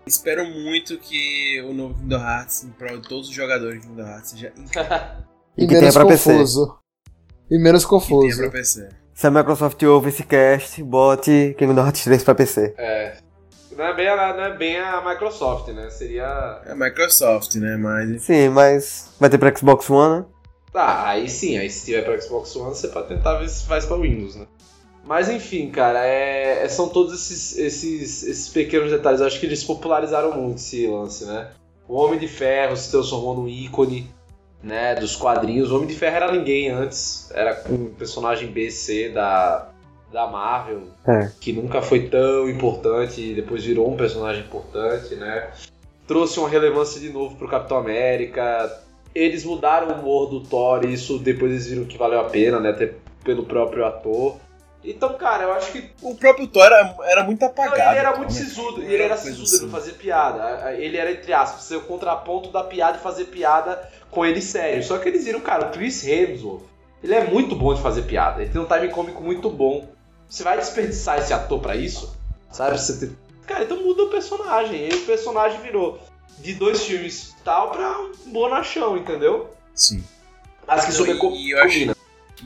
Espero 0.06 0.46
muito 0.46 0.98
que 0.98 1.62
o 1.68 1.74
novo 1.74 1.94
Kingdom 1.96 2.18
Hearts, 2.20 2.64
em 2.66 2.70
prol 2.70 2.98
de 3.00 3.08
todos 3.08 3.30
os 3.30 3.34
jogadores 3.34 3.82
de 3.82 3.88
Kingdom 3.88 4.06
Hearts, 4.08 4.30
seja 4.32 4.54
incrível 4.58 5.24
E 5.58 5.64
E 5.64 5.68
que 5.68 5.74
menos 5.74 5.80
tenha 5.80 5.92
pra 5.94 6.06
PC. 6.06 6.32
confuso. 6.34 6.78
E 7.50 7.58
menos 7.58 7.84
que 7.86 7.90
tenha 7.90 8.00
confuso. 8.02 8.38
pra 8.42 8.50
PC. 8.52 8.90
Se 9.14 9.28
a 9.28 9.32
Microsoft 9.32 9.82
ouve 9.84 10.10
esse 10.10 10.24
cast, 10.24 10.84
bote 10.84 11.56
Kingdom 11.58 11.82
Hearts 11.86 12.04
3 12.04 12.24
pra 12.24 12.36
PC. 12.36 12.74
É. 12.78 13.18
Não 13.78 13.86
é, 13.86 13.94
bem 13.94 14.08
a, 14.08 14.34
não 14.34 14.44
é 14.44 14.56
bem 14.56 14.78
a 14.80 15.02
Microsoft, 15.02 15.68
né? 15.70 15.90
Seria. 15.90 16.62
É 16.66 16.72
a 16.72 16.76
Microsoft, 16.76 17.56
né? 17.56 17.76
Mas 17.78 18.22
Sim, 18.24 18.50
mas 18.50 19.12
vai 19.20 19.30
ter 19.30 19.38
pra 19.38 19.56
Xbox 19.56 19.90
One, 19.90 20.20
né? 20.22 20.26
Tá, 20.72 21.08
aí 21.08 21.30
sim, 21.30 21.58
aí 21.58 21.70
se 21.70 21.86
tiver 21.86 22.02
pra 22.04 22.20
Xbox 22.20 22.56
One, 22.56 22.74
você 22.74 22.88
pode 22.88 23.08
tentar 23.08 23.36
ver 23.36 23.48
se 23.48 23.66
faz 23.68 23.86
pra 23.86 23.96
Windows, 23.96 24.36
né? 24.36 24.48
Mas 25.06 25.30
enfim, 25.30 25.70
cara, 25.70 26.04
é, 26.06 26.64
é- 26.64 26.68
são 26.70 26.88
todos 26.90 27.14
esses, 27.14 27.58
esses, 27.58 28.24
esses 28.24 28.50
pequenos 28.50 28.90
detalhes. 28.90 29.20
Eu 29.20 29.28
acho 29.28 29.40
que 29.40 29.46
eles 29.46 29.64
popularizaram 29.64 30.32
muito 30.32 30.58
esse 30.58 30.88
lance, 30.88 31.26
né? 31.26 31.50
O 31.88 31.96
Homem 31.96 32.18
de 32.18 32.28
Ferro 32.28 32.76
se 32.78 32.90
transformou 32.90 33.36
num 33.36 33.48
ícone, 33.48 34.10
né, 34.64 34.96
dos 34.96 35.16
quadrinhos. 35.16 35.70
O 35.70 35.76
Homem 35.76 35.88
de 35.88 35.96
Ferro 35.96 36.16
era 36.16 36.32
ninguém 36.32 36.70
antes, 36.70 37.30
era 37.32 37.62
um 37.70 37.88
personagem 37.94 38.50
BC 38.50 39.10
da, 39.10 39.70
da 40.14 40.28
Marvel, 40.28 40.84
É. 41.08 41.32
que 41.42 41.52
nunca 41.52 41.82
foi 41.82 42.08
tão 42.08 42.48
importante 42.48 43.20
e 43.20 43.34
depois 43.34 43.64
virou 43.66 43.92
um 43.92 43.98
personagem 43.98 44.44
importante, 44.44 45.16
né? 45.16 45.50
Trouxe 46.08 46.40
uma 46.40 46.48
relevância 46.48 47.02
de 47.02 47.10
novo 47.10 47.36
pro 47.36 47.48
Capitão 47.48 47.78
América. 47.78 48.72
Eles 49.16 49.44
mudaram 49.44 49.88
o 49.90 49.94
humor 50.00 50.30
do 50.30 50.42
Thor 50.42 50.86
e 50.86 50.94
isso 50.94 51.18
depois 51.20 51.52
eles 51.52 51.68
viram 51.68 51.86
que 51.86 51.98
valeu 51.98 52.20
a 52.20 52.26
pena, 52.26 52.60
né? 52.60 52.70
Até 52.70 52.94
pelo 53.24 53.44
próprio 53.44 53.86
ator. 53.86 54.38
Então, 54.86 55.14
cara, 55.14 55.44
eu 55.44 55.54
acho 55.54 55.72
que 55.72 55.90
o 56.02 56.14
próprio 56.14 56.46
Thor 56.46 56.66
era, 56.66 56.94
era 57.06 57.24
muito 57.24 57.40
não, 57.40 57.48
apagado. 57.48 57.92
ele 57.92 58.00
era 58.00 58.18
muito 58.18 58.34
sisudo, 58.34 58.82
e 58.84 58.86
ele 58.94 59.04
era 59.04 59.16
Coisa 59.16 59.32
sisudo, 59.32 59.48
ele 59.50 59.72
não 59.72 59.78
assim. 59.80 59.86
fazia 59.88 59.94
piada. 59.94 60.74
Ele 60.74 60.98
era, 60.98 61.12
entre 61.12 61.32
aspas, 61.34 61.64
ser 61.64 61.78
o 61.78 61.82
contraponto 61.82 62.52
da 62.52 62.64
piada 62.66 62.98
e 62.98 63.02
fazer 63.02 63.26
piada 63.26 63.82
com 64.12 64.26
ele 64.26 64.42
sério. 64.42 64.84
Só 64.84 64.98
que 64.98 65.08
eles 65.08 65.24
viram, 65.24 65.40
cara, 65.40 65.68
o 65.68 65.72
Chris 65.72 66.06
Hemsworth, 66.06 66.64
ele 67.02 67.14
é 67.16 67.24
muito 67.24 67.56
bom 67.56 67.74
de 67.74 67.82
fazer 67.82 68.02
piada, 68.02 68.42
ele 68.42 68.52
tem 68.52 68.62
um 68.62 68.66
time 68.66 68.90
cômico 68.90 69.24
muito 69.24 69.50
bom. 69.50 69.88
Você 70.34 70.42
vai 70.42 70.58
desperdiçar 70.58 71.20
esse 71.20 71.32
ator 71.32 71.62
pra 71.62 71.76
isso? 71.76 72.18
Sabe? 72.52 72.76
Você 72.80 72.98
tem- 73.06 73.16
Cara, 73.46 73.66
então 73.66 73.84
muda 73.84 74.02
o 74.02 74.10
personagem. 74.10 74.90
E 74.90 74.96
o 74.96 75.06
personagem 75.06 75.62
virou 75.62 76.00
de 76.40 76.56
dois 76.56 76.82
filmes 76.84 77.36
tal 77.46 77.70
pra 77.70 78.00
um 78.02 78.32
bonachão, 78.32 78.98
entendeu? 78.98 79.52
Sim. 79.76 80.04
Mas 80.66 80.86
que 80.86 80.92
Não, 80.92 80.98
super 80.98 81.36
e- 81.36 81.52
eu 81.52 81.62
acho-. 81.62 81.96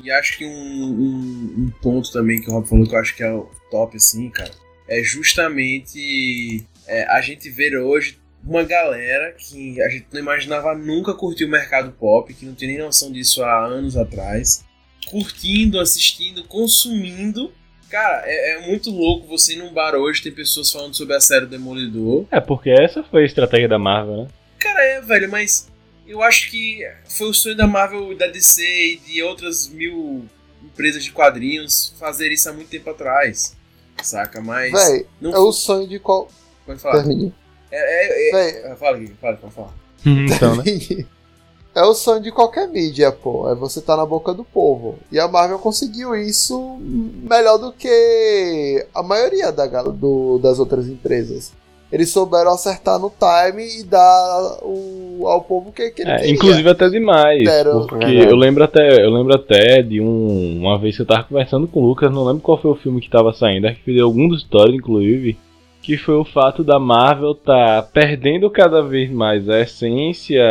E 0.03 0.11
acho 0.11 0.37
que 0.37 0.45
um, 0.45 0.49
um, 0.51 1.55
um 1.59 1.71
ponto 1.81 2.11
também 2.11 2.41
que 2.41 2.49
o 2.49 2.53
Rob 2.53 2.67
falou 2.67 2.85
que 2.85 2.93
eu 2.93 2.99
acho 2.99 3.15
que 3.15 3.23
é 3.23 3.31
o 3.31 3.49
top, 3.71 3.95
assim, 3.95 4.29
cara, 4.31 4.51
é 4.89 5.01
justamente 5.01 6.65
é, 6.87 7.05
a 7.05 7.21
gente 7.21 7.49
ver 7.49 7.77
hoje 7.77 8.19
uma 8.43 8.63
galera 8.63 9.31
que 9.31 9.81
a 9.81 9.87
gente 9.87 10.07
não 10.11 10.19
imaginava 10.19 10.75
nunca 10.75 11.13
curtir 11.13 11.45
o 11.45 11.49
mercado 11.49 11.93
pop, 11.93 12.33
que 12.33 12.45
não 12.45 12.53
tinha 12.53 12.69
nem 12.69 12.79
noção 12.79 13.13
disso 13.13 13.41
há 13.43 13.65
anos 13.65 13.95
atrás, 13.95 14.65
curtindo, 15.09 15.79
assistindo, 15.79 16.43
consumindo. 16.43 17.53
Cara, 17.89 18.23
é, 18.25 18.55
é 18.55 18.67
muito 18.67 18.89
louco 18.91 19.27
você 19.27 19.53
ir 19.53 19.57
num 19.57 19.73
bar 19.73 19.95
hoje, 19.95 20.21
tem 20.21 20.31
pessoas 20.31 20.71
falando 20.71 20.93
sobre 20.93 21.15
a 21.15 21.21
série 21.21 21.45
Demolidor. 21.45 22.25
É, 22.31 22.39
porque 22.39 22.69
essa 22.69 23.03
foi 23.03 23.23
a 23.23 23.25
estratégia 23.25 23.67
da 23.67 23.79
Marvel, 23.79 24.23
né? 24.23 24.27
Cara, 24.59 24.83
é, 24.83 25.01
velho, 25.01 25.31
mas 25.31 25.69
eu 26.05 26.21
acho 26.21 26.49
que 26.49 26.85
foi 27.05 27.29
o 27.29 27.33
sonho 27.33 27.55
da 27.55 27.67
Marvel, 27.67 28.15
da 28.17 28.27
DC 28.27 28.61
e 28.63 28.97
de 28.97 29.23
outras 29.23 29.69
mil 29.69 30.25
empresas 30.63 31.03
de 31.03 31.11
quadrinhos 31.11 31.93
fazer 31.99 32.31
isso 32.31 32.49
há 32.49 32.53
muito 32.53 32.69
tempo 32.69 32.89
atrás. 32.89 33.55
Saca? 34.03 34.41
Mas. 34.41 34.71
Véi, 34.71 35.05
não 35.19 35.33
é 35.33 35.39
o 35.39 35.51
sonho 35.51 35.87
de 35.87 35.99
qual. 35.99 36.29
Pode 36.65 36.79
falar. 36.79 36.97
Termine. 36.97 37.33
É, 37.71 37.77
é, 37.77 38.29
é, 38.29 38.31
Véi, 38.31 38.75
fala 38.75 38.97
aqui, 38.97 39.13
fala, 39.19 39.37
pode 39.37 39.53
falar. 39.53 39.73
Então, 40.05 40.55
né? 40.55 40.63
É 41.77 41.83
o 41.83 41.93
sonho 41.93 42.21
de 42.23 42.31
qualquer 42.31 42.67
mídia, 42.67 43.11
pô. 43.11 43.47
É 43.51 43.53
você 43.53 43.79
tá 43.79 43.95
na 43.95 44.05
boca 44.05 44.33
do 44.33 44.43
povo. 44.43 44.95
E 45.11 45.19
a 45.19 45.27
Marvel 45.27 45.59
conseguiu 45.59 46.15
isso 46.15 46.77
melhor 46.81 47.57
do 47.59 47.71
que 47.71 48.83
a 48.95 49.03
maioria 49.03 49.51
da, 49.51 49.65
do- 49.83 50.39
das 50.39 50.57
outras 50.59 50.87
empresas. 50.87 51.53
Eles 51.91 52.09
souberam 52.09 52.51
acertar 52.51 52.99
no 52.99 53.09
time 53.11 53.79
e 53.79 53.83
dar 53.83 54.57
o, 54.63 55.21
ao 55.27 55.41
povo 55.41 55.69
o 55.69 55.71
que, 55.71 55.89
que 55.91 56.01
ele 56.01 56.09
É, 56.11 56.15
queria. 56.17 56.33
inclusive 56.33 56.69
até 56.69 56.89
demais. 56.89 57.43
Deram. 57.43 57.85
Porque 57.85 58.05
Verdade. 58.05 58.29
eu 58.31 58.35
lembro 58.35 58.63
até, 58.63 59.05
eu 59.05 59.09
lembro 59.11 59.35
até 59.35 59.81
de 59.83 60.01
um, 60.01 60.57
uma 60.59 60.77
vez 60.79 60.95
que 60.95 61.03
eu 61.03 61.05
tava 61.05 61.23
conversando 61.23 61.67
com 61.67 61.81
o 61.81 61.87
Lucas, 61.87 62.11
não 62.11 62.25
lembro 62.25 62.41
qual 62.41 62.57
foi 62.59 62.71
o 62.71 62.75
filme 62.75 62.99
que 62.99 63.09
tava 63.09 63.31
saindo, 63.33 63.67
acho 63.67 63.77
que 63.77 63.85
foi 63.93 64.01
algum 64.01 64.27
dos 64.27 64.41
stories, 64.41 64.75
inclusive, 64.75 65.37
que 65.81 65.95
foi 65.95 66.15
o 66.15 66.25
fato 66.25 66.61
da 66.63 66.77
Marvel 66.79 67.33
tá 67.35 67.87
perdendo 67.93 68.49
cada 68.49 68.81
vez 68.81 69.09
mais 69.09 69.47
a 69.47 69.61
essência 69.61 70.43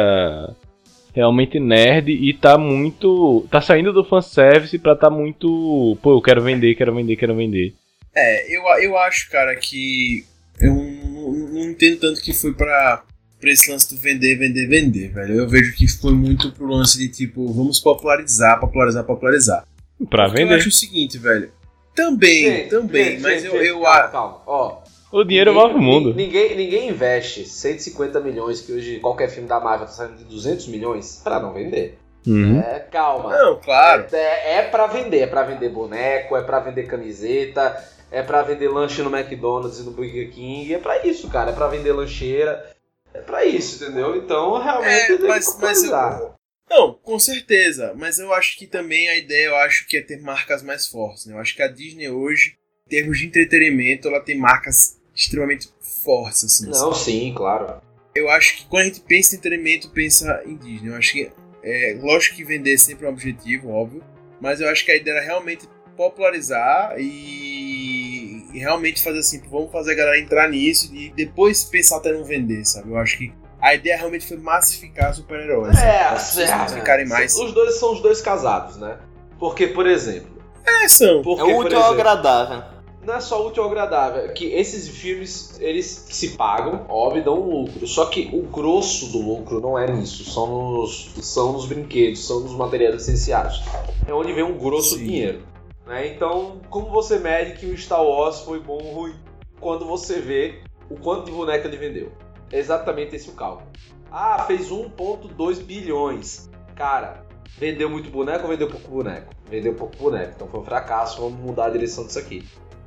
realmente 1.17 1.59
nerd 1.59 2.11
e 2.13 2.35
tá 2.35 2.59
muito. 2.59 3.47
tá 3.51 3.59
saindo 3.61 3.91
do 3.93 4.05
fanservice 4.05 4.79
pra 4.79 4.95
tá 4.95 5.09
muito. 5.09 5.97
Pô, 6.03 6.13
eu 6.19 6.21
quero 6.21 6.43
vender, 6.43 6.75
quero 6.75 6.95
vender, 6.95 7.17
quero 7.17 7.35
vender. 7.35 7.75
É, 8.15 8.55
eu, 8.55 8.63
eu 8.83 8.99
acho, 8.99 9.31
cara, 9.31 9.57
que. 9.57 10.25
Eu 10.61 10.75
não, 10.75 11.33
não 11.33 11.71
entendo 11.71 11.99
tanto 12.01 12.21
que 12.23 12.33
foi 12.35 12.53
pra, 12.53 13.03
pra 13.41 13.51
esse 13.51 13.71
lance 13.71 13.95
do 13.95 14.01
vender, 14.01 14.37
vender, 14.37 14.67
vender, 14.69 15.09
velho. 15.09 15.35
Eu 15.35 15.49
vejo 15.49 15.75
que 15.75 15.89
foi 15.89 16.13
muito 16.13 16.53
pro 16.53 16.67
lance 16.67 16.99
de 16.99 17.09
tipo, 17.09 17.51
vamos 17.53 17.81
popularizar, 17.81 18.61
popularizar, 18.61 19.05
popularizar. 19.05 19.65
Pra 20.11 20.27
Porque 20.27 20.43
Eu 20.43 20.47
vender. 20.47 20.59
acho 20.59 20.69
o 20.69 20.73
seguinte, 20.73 21.17
velho. 21.19 21.51
Também, 21.95 22.45
Gente, 22.45 22.69
também, 22.69 23.05
gente, 23.13 23.23
mas 23.23 23.43
gente, 23.43 23.55
eu, 23.55 23.63
eu 23.63 23.81
calma, 23.81 24.09
calma. 24.09 24.41
Ó, 24.47 24.79
O 25.13 25.23
dinheiro 25.25 25.53
ninguém- 25.53 25.69
move 25.69 25.79
o 25.79 25.83
mundo. 25.83 26.15
Ninguém, 26.15 26.57
ninguém 26.57 26.89
investe 26.89 27.45
150 27.45 28.21
milhões, 28.21 28.61
que 28.61 28.73
hoje 28.73 28.99
qualquer 29.01 29.29
filme 29.31 29.49
da 29.49 29.61
Marvel 29.61 29.87
tá 29.87 29.93
saindo 29.93 30.17
de 30.17 30.25
200 30.25 30.67
milhões, 30.67 31.21
pra 31.23 31.41
não 31.41 31.53
vender. 31.53 31.99
Uhum. 32.27 32.59
É, 32.61 32.81
calma. 32.81 33.31
Não, 33.37 33.61
claro. 33.61 34.07
É, 34.13 34.57
é 34.59 34.63
pra 34.63 34.89
vender, 34.89 35.21
é 35.21 35.27
pra 35.29 35.45
vender 35.45 35.69
boneco, 35.69 36.37
é 36.37 36.43
pra 36.43 36.59
vender 36.59 36.89
camiseta, 36.89 37.83
é 38.11 38.21
pra 38.21 38.43
vender 38.43 38.69
lanche 38.69 39.01
no 39.03 39.17
McDonald's 39.17 39.79
e 39.79 39.85
no 39.85 39.93
Burger 39.93 40.31
King, 40.33 40.75
é 40.75 40.79
pra 40.79 41.07
isso, 41.07 41.29
cara, 41.31 41.51
é 41.51 41.55
pra 41.55 41.69
vender 41.69 41.93
lancheira, 41.93 42.69
é 43.15 43.21
pra 43.21 43.45
isso, 43.45 43.83
entendeu? 43.85 44.17
Então, 44.17 44.61
realmente, 44.61 44.91
É, 44.91 45.07
tem 45.07 45.19
que 45.19 45.23
mas, 45.29 45.57
mas 45.61 45.85
eu, 45.85 46.35
Não, 46.69 46.95
com 46.95 47.17
certeza. 47.19 47.95
Mas 47.97 48.19
eu 48.19 48.35
acho 48.35 48.59
que 48.59 48.67
também 48.67 49.09
a 49.09 49.17
ideia, 49.17 49.47
eu 49.47 49.57
acho 49.57 49.87
que 49.87 49.97
é 49.97 50.03
ter 50.03 50.21
marcas 50.21 50.65
mais 50.65 50.85
fortes. 50.89 51.27
Né? 51.27 51.35
Eu 51.35 51.39
acho 51.39 51.55
que 51.55 51.63
a 51.63 51.69
Disney 51.69 52.09
hoje, 52.11 52.56
em 52.87 52.91
termos 52.91 53.19
de 53.19 53.27
entretenimento, 53.27 54.09
ela 54.09 54.21
tem 54.21 54.37
marcas 54.39 54.97
extremamente 55.15 55.69
fortes, 56.05 56.45
assim. 56.45 56.71
Não, 56.71 56.95
sim, 56.95 57.33
claro. 57.37 57.81
Eu 58.15 58.31
acho 58.31 58.57
que 58.57 58.67
quando 58.67 58.83
a 58.83 58.87
gente 58.87 59.01
pensa 59.01 59.35
em 59.35 59.39
entretenimento, 59.39 59.91
pensa 59.91 60.43
em 60.47 60.57
Disney. 60.57 60.89
Eu 60.91 60.95
acho 60.95 61.13
que, 61.13 61.31
é, 61.63 61.99
lógico 62.01 62.37
que 62.37 62.45
vender 62.45 62.79
sempre 62.79 63.07
é 63.07 63.09
um 63.11 63.13
objetivo, 63.13 63.71
óbvio. 63.71 64.03
Mas 64.41 64.61
eu 64.61 64.69
acho 64.69 64.85
que 64.85 64.93
a 64.93 64.97
ideia 64.97 65.17
era 65.17 65.25
realmente 65.25 65.69
popularizar 65.97 66.95
e, 66.99 68.47
e 68.53 68.59
realmente 68.59 69.03
fazer 69.03 69.19
assim, 69.19 69.43
vamos 69.51 69.73
fazer 69.73 69.93
a 69.93 69.95
galera 69.95 70.19
entrar 70.19 70.49
nisso 70.49 70.95
e 70.95 71.11
depois 71.11 71.65
pensar 71.65 71.97
até 71.97 72.13
não 72.13 72.25
vender, 72.25 72.65
sabe? 72.65 72.91
Eu 72.91 72.99
acho 72.99 73.19
que 73.19 73.33
a 73.61 73.75
ideia 73.75 73.97
realmente 73.97 74.27
foi 74.27 74.37
massificar 74.37 75.15
super-heróis. 75.15 75.77
É, 75.79 76.15
é, 76.15 76.69
ficarem 76.69 77.07
mais. 77.07 77.35
Os 77.35 77.53
dois 77.53 77.75
são 77.79 77.93
os 77.95 78.01
dois 78.01 78.21
casados, 78.21 78.77
né? 78.77 78.99
Porque, 79.39 79.67
por 79.67 79.87
exemplo, 79.87 80.37
É, 80.65 80.89
são. 80.89 81.23
porque, 81.23 81.51
É 81.51 81.57
útil 81.57 81.79
ou 81.79 81.85
agradável. 81.85 82.76
Não 83.07 83.15
é 83.15 83.21
só 83.21 83.47
útil 83.47 83.63
ou 83.63 83.69
agradável, 83.69 84.25
é 84.25 84.29
que 84.29 84.47
esses 84.47 84.89
filmes, 84.89 85.57
eles 85.61 85.87
se 86.11 86.31
pagam, 86.31 86.85
óbvio, 86.89 87.25
dão 87.25 87.41
um 87.41 87.63
lucro. 87.63 87.87
Só 87.87 88.07
que 88.07 88.29
o 88.33 88.43
grosso 88.43 89.13
do 89.13 89.21
lucro 89.21 89.61
não 89.61 89.79
é 89.79 89.91
nisso, 89.91 90.25
são 90.25 90.47
nos, 90.47 91.15
são 91.23 91.53
nos 91.53 91.67
brinquedos, 91.67 92.27
são 92.27 92.41
nos 92.41 92.53
materiais 92.53 92.97
essenciais. 92.97 93.63
É 94.07 94.13
onde 94.13 94.33
vem 94.33 94.43
um 94.43 94.59
grosso 94.59 94.97
Sim. 94.97 95.05
dinheiro. 95.05 95.47
Né? 95.87 96.09
Então, 96.09 96.61
como 96.69 96.91
você 96.91 97.19
mede 97.19 97.59
que 97.59 97.67
o 97.67 97.79
Star 97.79 98.03
Wars 98.03 98.41
foi 98.41 98.59
bom 98.59 98.79
ou 98.83 98.93
ruim? 98.93 99.15
Quando 99.61 99.87
você 99.87 100.21
vê 100.21 100.63
o 100.91 100.97
quanto 100.97 101.27
de 101.27 101.31
boneca 101.31 101.69
ele 101.69 101.77
vendeu. 101.77 102.13
É 102.51 102.59
exatamente 102.59 103.15
esse 103.15 103.31
o 103.31 103.33
cálculo. 103.33 103.69
Ah, 104.11 104.45
fez 104.47 104.69
1.2 104.69 105.63
bilhões. 105.63 106.51
Cara, 106.75 107.25
vendeu 107.57 107.89
muito 107.89 108.11
boneco 108.11 108.45
ou 108.45 108.51
vendeu 108.51 108.69
pouco 108.69 108.89
boneco? 108.89 109.33
Vendeu 109.49 109.75
pouco 109.75 109.97
boneco, 109.97 110.33
então 110.35 110.49
foi 110.49 110.61
um 110.61 110.65
fracasso, 110.65 111.21
vamos 111.21 111.39
mudar 111.39 111.67
a 111.67 111.71
direção 111.71 112.05
disso 112.05 112.19
aqui. 112.19 112.45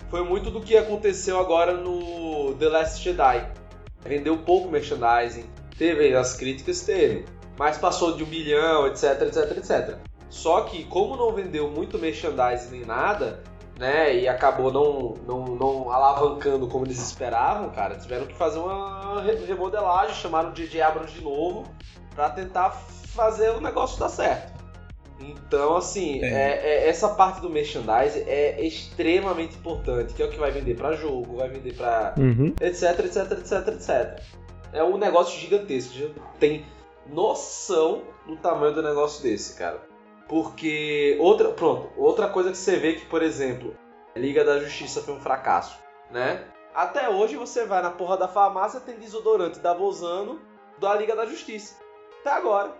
Foi 0.09 0.23
muito 0.23 0.49
do 0.49 0.59
que 0.59 0.75
aconteceu 0.75 1.39
agora 1.39 1.73
no 1.73 2.55
The 2.55 2.67
Last 2.67 3.03
Jedi. 3.03 3.47
Vendeu 4.03 4.37
pouco 4.39 4.67
merchandising, 4.67 5.45
teve 5.77 6.15
as 6.15 6.35
críticas, 6.35 6.81
teve, 6.81 7.25
mas 7.57 7.77
passou 7.77 8.15
de 8.15 8.23
um 8.23 8.25
bilhão, 8.25 8.87
etc, 8.87 9.21
etc, 9.21 9.57
etc. 9.57 9.97
Só 10.29 10.61
que, 10.61 10.83
como 10.85 11.15
não 11.15 11.31
vendeu 11.33 11.69
muito 11.69 11.99
merchandising 11.99 12.71
nem 12.71 12.85
nada, 12.85 13.43
né, 13.77 14.15
e 14.15 14.27
acabou 14.27 14.71
não, 14.71 15.13
não, 15.27 15.55
não 15.55 15.91
alavancando 15.91 16.67
como 16.67 16.85
eles 16.85 16.99
esperavam, 16.99 17.69
cara, 17.69 17.95
tiveram 17.95 18.25
que 18.25 18.35
fazer 18.35 18.59
uma 18.59 19.21
remodelagem, 19.21 20.15
chamaram 20.15 20.49
o 20.49 20.53
DJ 20.53 20.81
Abrams 20.81 21.13
de 21.13 21.23
novo 21.23 21.65
para 22.15 22.29
tentar 22.29 22.71
fazer 22.71 23.51
o 23.51 23.61
negócio 23.61 23.99
dar 23.99 24.09
certo. 24.09 24.58
Então, 25.21 25.75
assim, 25.75 26.23
é. 26.23 26.27
É, 26.27 26.61
é, 26.63 26.89
essa 26.89 27.09
parte 27.09 27.41
do 27.41 27.49
merchandising 27.49 28.23
é 28.25 28.65
extremamente 28.65 29.57
importante, 29.57 30.13
que 30.13 30.21
é 30.21 30.25
o 30.25 30.29
que 30.29 30.39
vai 30.39 30.51
vender 30.51 30.75
para 30.75 30.95
jogo, 30.95 31.37
vai 31.37 31.49
vender 31.49 31.73
para 31.73 32.13
uhum. 32.17 32.53
etc, 32.61 32.99
etc, 32.99 33.31
etc, 33.31 33.67
etc. 33.67 34.23
É 34.71 34.83
um 34.83 34.97
negócio 34.97 35.37
gigantesco, 35.37 35.93
já 35.93 36.07
tem 36.39 36.65
noção 37.07 38.03
do 38.25 38.37
tamanho 38.37 38.73
do 38.73 38.81
negócio 38.81 39.21
desse, 39.23 39.57
cara. 39.57 39.81
Porque 40.27 41.17
outra, 41.19 41.49
pronto, 41.49 41.89
outra 41.97 42.29
coisa 42.29 42.51
que 42.51 42.57
você 42.57 42.77
vê 42.77 42.93
que, 42.93 43.05
por 43.05 43.23
exemplo, 43.23 43.75
Liga 44.15 44.45
da 44.45 44.59
Justiça 44.59 45.01
foi 45.01 45.15
um 45.15 45.19
fracasso, 45.19 45.77
né? 46.11 46.45
Até 46.73 47.09
hoje 47.09 47.35
você 47.35 47.65
vai 47.65 47.81
na 47.81 47.89
porra 47.89 48.15
da 48.15 48.27
farmácia 48.27 48.79
tem 48.79 48.95
desodorante 48.95 49.59
da 49.59 49.73
Bozano 49.73 50.39
da 50.77 50.95
Liga 50.95 51.15
da 51.15 51.25
Justiça. 51.25 51.75
Até 52.21 52.31
agora. 52.31 52.73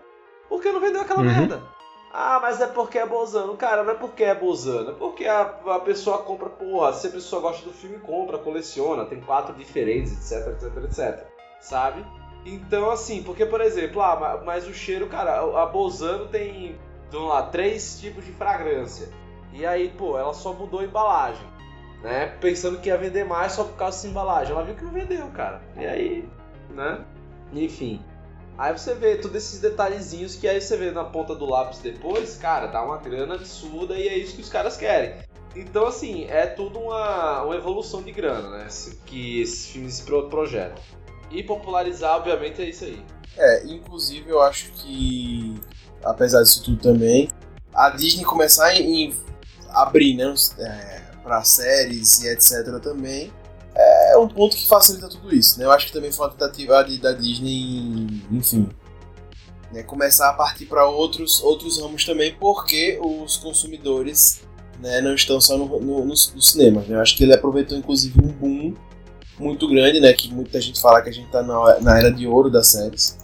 Por 0.48 0.62
que 0.62 0.70
não 0.70 0.80
vendeu 0.80 1.00
aquela 1.00 1.20
uhum. 1.20 1.26
merda? 1.26 1.79
Ah, 2.12 2.38
mas 2.42 2.60
é 2.60 2.66
porque 2.66 2.98
é 2.98 3.06
Bozano. 3.06 3.56
Cara, 3.56 3.84
não 3.84 3.92
é 3.92 3.94
porque 3.94 4.24
é 4.24 4.34
Bozano. 4.34 4.90
É 4.90 4.94
porque 4.94 5.26
a, 5.26 5.42
a 5.42 5.80
pessoa 5.80 6.18
compra, 6.18 6.48
porra, 6.48 6.92
se 6.92 7.06
a 7.06 7.10
pessoa 7.10 7.40
gosta 7.40 7.64
do 7.64 7.72
filme, 7.72 7.98
compra, 7.98 8.38
coleciona, 8.38 9.04
tem 9.06 9.20
quatro 9.20 9.54
diferentes, 9.54 10.32
etc, 10.32 10.48
etc, 10.48 10.84
etc. 10.84 11.26
Sabe? 11.60 12.04
Então, 12.44 12.90
assim, 12.90 13.22
porque, 13.22 13.46
por 13.46 13.60
exemplo, 13.60 14.02
ah, 14.02 14.42
mas 14.44 14.66
o 14.66 14.74
cheiro, 14.74 15.06
cara, 15.06 15.40
a 15.62 15.66
Bozano 15.66 16.26
tem 16.28 16.78
vamos 17.10 17.28
lá, 17.28 17.42
três 17.42 18.00
tipos 18.00 18.24
de 18.24 18.32
fragrância. 18.32 19.08
E 19.52 19.66
aí, 19.66 19.88
pô, 19.90 20.16
ela 20.16 20.32
só 20.32 20.52
mudou 20.52 20.80
a 20.80 20.84
embalagem, 20.84 21.44
né? 22.02 22.26
Pensando 22.40 22.78
que 22.78 22.88
ia 22.88 22.96
vender 22.96 23.24
mais 23.24 23.52
só 23.52 23.64
por 23.64 23.76
causa 23.76 23.96
dessa 23.96 24.08
embalagem. 24.08 24.52
Ela 24.52 24.64
viu 24.64 24.74
que 24.74 24.84
não 24.84 24.92
vendeu, 24.92 25.26
cara. 25.28 25.60
E 25.76 25.84
aí, 25.84 26.28
né? 26.70 27.04
Enfim. 27.52 28.02
Aí 28.60 28.76
você 28.76 28.92
vê 28.92 29.16
todos 29.16 29.38
esses 29.38 29.58
detalhezinhos 29.58 30.36
que 30.36 30.46
aí 30.46 30.60
você 30.60 30.76
vê 30.76 30.90
na 30.90 31.02
ponta 31.02 31.34
do 31.34 31.46
lápis 31.46 31.78
depois, 31.78 32.36
cara, 32.36 32.66
dá 32.66 32.84
uma 32.84 32.98
grana 32.98 33.36
absurda 33.36 33.94
e 33.94 34.06
é 34.06 34.18
isso 34.18 34.34
que 34.34 34.42
os 34.42 34.50
caras 34.50 34.76
querem. 34.76 35.14
Então, 35.56 35.86
assim, 35.86 36.26
é 36.26 36.44
tudo 36.44 36.78
uma, 36.78 37.42
uma 37.42 37.56
evolução 37.56 38.02
de 38.02 38.12
grana, 38.12 38.58
né? 38.58 38.68
Que 39.06 39.40
esses 39.40 39.64
filmes 39.64 40.04
projetam. 40.28 40.82
E 41.30 41.42
popularizar, 41.42 42.18
obviamente, 42.18 42.60
é 42.60 42.66
isso 42.68 42.84
aí. 42.84 43.02
É, 43.38 43.64
inclusive 43.64 44.28
eu 44.28 44.42
acho 44.42 44.70
que 44.72 45.58
apesar 46.04 46.42
disso 46.42 46.62
tudo 46.62 46.82
também, 46.82 47.30
a 47.72 47.88
Disney 47.88 48.24
começar 48.24 48.74
a 49.70 49.82
abrir 49.82 50.16
né, 50.16 50.34
é, 50.58 51.00
para 51.22 51.42
séries 51.44 52.22
e 52.22 52.28
etc. 52.28 52.78
também 52.82 53.32
é 53.74 54.16
um 54.18 54.28
ponto 54.28 54.56
que 54.56 54.66
facilita 54.66 55.08
tudo 55.08 55.34
isso. 55.34 55.58
Né? 55.58 55.64
Eu 55.64 55.70
acho 55.70 55.86
que 55.86 55.92
também 55.92 56.12
foi 56.12 56.26
uma 56.26 56.32
tentativa 56.32 56.82
de, 56.82 56.98
da 56.98 57.12
Disney, 57.12 58.22
enfim, 58.30 58.68
né, 59.72 59.82
começar 59.82 60.28
a 60.28 60.32
partir 60.32 60.66
para 60.66 60.86
outros, 60.86 61.42
outros 61.42 61.80
ramos 61.80 62.04
também, 62.04 62.34
porque 62.34 62.98
os 63.02 63.36
consumidores 63.36 64.42
né, 64.80 65.00
não 65.00 65.14
estão 65.14 65.40
só 65.40 65.56
no, 65.56 65.80
no, 65.80 66.04
nos, 66.04 66.32
cinemas. 66.40 66.86
Né? 66.86 66.96
Eu 66.96 67.00
acho 67.00 67.16
que 67.16 67.22
ele 67.22 67.34
aproveitou 67.34 67.78
inclusive 67.78 68.18
um 68.20 68.28
boom 68.28 68.74
muito 69.38 69.68
grande, 69.68 70.00
né, 70.00 70.12
que 70.12 70.32
muita 70.32 70.60
gente 70.60 70.80
fala 70.80 71.00
que 71.00 71.08
a 71.08 71.12
gente 71.12 71.26
está 71.26 71.42
na, 71.42 71.80
na 71.80 71.98
era 71.98 72.10
de 72.10 72.26
ouro 72.26 72.50
das 72.50 72.68
séries. 72.68 73.16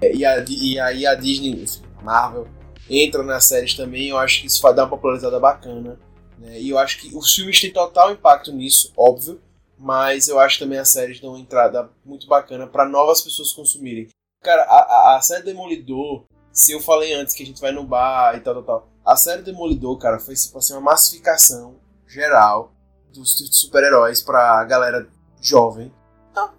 Né? 0.00 0.12
E, 0.14 0.24
a, 0.24 0.44
e 0.48 0.78
aí 0.78 1.06
a 1.06 1.14
Disney, 1.14 1.62
enfim, 1.62 1.82
Marvel 2.02 2.46
entra 2.88 3.22
nas 3.22 3.44
séries 3.44 3.74
também, 3.74 4.08
eu 4.08 4.18
acho 4.18 4.40
que 4.40 4.46
isso 4.46 4.60
vai 4.62 4.74
dar 4.74 4.84
uma 4.84 4.90
popularizada 4.90 5.38
bacana. 5.38 5.98
Né? 6.38 6.60
E 6.60 6.70
eu 6.70 6.78
acho 6.78 7.00
que 7.00 7.14
os 7.16 7.34
filmes 7.34 7.60
têm 7.60 7.72
total 7.72 8.12
impacto 8.12 8.52
nisso, 8.52 8.92
óbvio, 8.96 9.40
mas 9.82 10.28
eu 10.28 10.38
acho 10.38 10.60
também 10.60 10.78
as 10.78 10.90
séries 10.90 11.18
dão 11.18 11.30
uma 11.30 11.40
entrada 11.40 11.90
muito 12.04 12.28
bacana 12.28 12.68
para 12.68 12.88
novas 12.88 13.20
pessoas 13.20 13.52
consumirem. 13.52 14.06
Cara, 14.40 14.62
a, 14.62 14.76
a, 14.76 15.16
a, 15.16 15.20
série 15.20 15.42
Demolidor, 15.42 16.24
se 16.52 16.70
eu 16.70 16.78
falei 16.80 17.12
antes 17.14 17.34
que 17.34 17.42
a 17.42 17.46
gente 17.46 17.60
vai 17.60 17.72
no 17.72 17.82
bar 17.82 18.36
e 18.36 18.40
tal, 18.40 18.54
tal, 18.54 18.62
tal, 18.62 18.88
a 19.04 19.16
série 19.16 19.42
Demolidor, 19.42 19.98
cara, 19.98 20.20
foi 20.20 20.36
tipo 20.36 20.56
assim, 20.56 20.72
uma 20.72 20.80
massificação 20.80 21.80
geral 22.06 22.72
dos 23.12 23.36
super-heróis 23.50 24.22
pra 24.22 24.64
galera 24.64 25.08
jovem. 25.40 25.92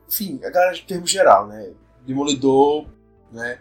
enfim, 0.05 0.41
a 0.43 0.49
galera 0.49 0.73
de 0.73 0.81
termo 0.81 1.07
geral, 1.07 1.47
né? 1.47 1.71
Demolidor, 2.05 2.87
né? 3.31 3.57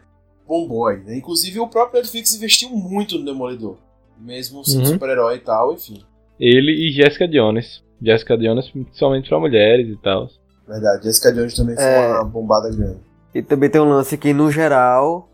boy, 0.47 0.97
Né? 1.05 1.17
Inclusive 1.17 1.61
o 1.61 1.69
próprio 1.69 2.01
Netflix 2.01 2.35
investiu 2.35 2.69
muito 2.71 3.17
no 3.17 3.25
Demolidor. 3.25 3.79
Mesmo 4.19 4.65
sendo 4.65 4.81
uhum. 4.81 4.93
super-herói 4.93 5.37
e 5.37 5.41
tal, 5.41 5.73
enfim. 5.73 6.05
Ele 6.39 6.73
e 6.73 6.91
Jessica 6.91 7.29
Jones. 7.29 7.83
Jessica 8.03 8.37
Jones 8.37 8.73
somente 8.93 9.29
para 9.29 9.39
mulheres 9.39 9.89
e 9.89 9.97
tal. 9.97 10.29
Verdade, 10.67 11.05
Jessica 11.05 11.33
Jones 11.33 11.55
também 11.55 11.77
foi 11.77 11.85
é... 11.85 12.09
uma 12.09 12.25
bombada 12.25 12.71
grande. 12.71 13.01
E 13.35 13.43
também 13.43 13.71
tem 13.71 13.81
um 13.81 13.89
lance 13.89 14.17
que, 14.19 14.33
no 14.33 14.51
geral, 14.51 15.29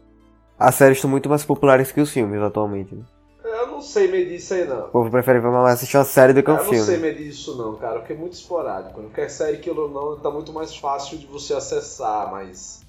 as 0.59 0.75
séries 0.75 0.99
estão 0.99 1.11
muito 1.11 1.29
mais 1.29 1.45
populares 1.45 1.91
que 1.91 2.01
os 2.01 2.11
filmes 2.11 2.41
atualmente. 2.41 2.95
Né? 2.95 3.03
Eu 3.45 3.69
não 3.69 3.81
sei 3.81 4.09
medir 4.09 4.37
isso 4.37 4.55
aí, 4.55 4.67
não. 4.67 4.87
O 4.87 4.89
povo 4.89 5.11
prefere 5.11 5.41
mais 5.41 5.75
assistir 5.75 5.97
uma 5.97 6.05
série 6.05 6.33
do 6.33 6.43
que 6.43 6.51
um 6.51 6.59
filme. 6.59 6.77
Eu 6.77 6.81
não 6.81 6.87
sei 6.87 6.99
medir 6.99 7.27
isso, 7.27 7.57
não, 7.57 7.77
cara, 7.77 7.99
porque 7.99 8.13
é 8.13 8.17
muito 8.17 8.35
esporádico. 8.35 9.01
Qualquer 9.01 9.31
série 9.31 9.57
que 9.59 9.69
eu 9.69 9.89
não, 9.89 10.19
tá 10.19 10.31
muito 10.31 10.53
mais 10.53 10.77
fácil 10.77 11.19
de 11.19 11.27
você 11.27 11.55
acessar, 11.55 12.31
mas 12.31 12.83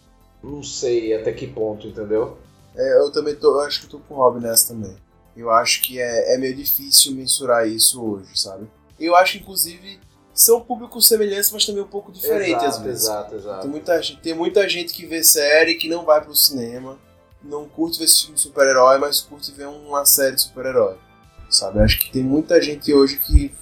não 0.43 0.61
sei 0.61 1.14
até 1.15 1.31
que 1.31 1.47
ponto, 1.47 1.88
entendeu? 1.88 2.38
É, 2.76 3.01
eu 3.01 3.11
também 3.11 3.35
tô, 3.35 3.56
eu 3.56 3.61
acho 3.61 3.81
que 3.81 3.88
tô 3.88 3.99
com 3.99 4.14
o 4.14 4.18
Rob 4.18 4.39
nessa 4.39 4.73
também. 4.73 4.95
Eu 5.35 5.49
acho 5.49 5.81
que 5.81 5.99
é, 5.99 6.35
é 6.35 6.38
meio 6.38 6.56
difícil 6.56 7.14
mensurar 7.14 7.68
isso 7.68 8.03
hoje, 8.03 8.30
sabe? 8.35 8.68
Eu 8.99 9.15
acho, 9.15 9.38
inclusive, 9.38 9.99
são 10.34 10.61
públicos 10.61 11.07
semelhantes, 11.07 11.51
mas 11.51 11.65
também 11.65 11.84
um 11.84 11.88
pouco 11.88 12.11
diferentes 12.11 12.63
às 12.63 12.80
vezes. 12.80 13.03
Exato, 13.03 13.35
exato. 13.35 13.61
Tem 13.61 13.69
muita, 13.69 14.01
gente, 14.01 14.21
tem 14.21 14.34
muita 14.34 14.69
gente 14.69 14.93
que 14.93 15.05
vê 15.05 15.23
série 15.23 15.76
que 15.76 15.89
não 15.89 16.05
vai 16.05 16.21
pro 16.21 16.35
cinema, 16.35 16.97
não 17.43 17.67
curte 17.67 17.99
ver 17.99 18.05
esse 18.05 18.21
filme 18.21 18.35
de 18.35 18.41
super-herói, 18.41 18.97
mas 18.97 19.21
curte 19.21 19.51
ver 19.51 19.67
uma 19.67 20.05
série 20.05 20.35
de 20.35 20.41
super-herói. 20.41 20.97
Sabe? 21.49 21.80
Eu 21.80 21.84
acho 21.84 21.99
que 21.99 22.11
tem 22.11 22.23
muita 22.23 22.61
gente 22.61 22.93
hoje 22.93 23.17
que. 23.17 23.55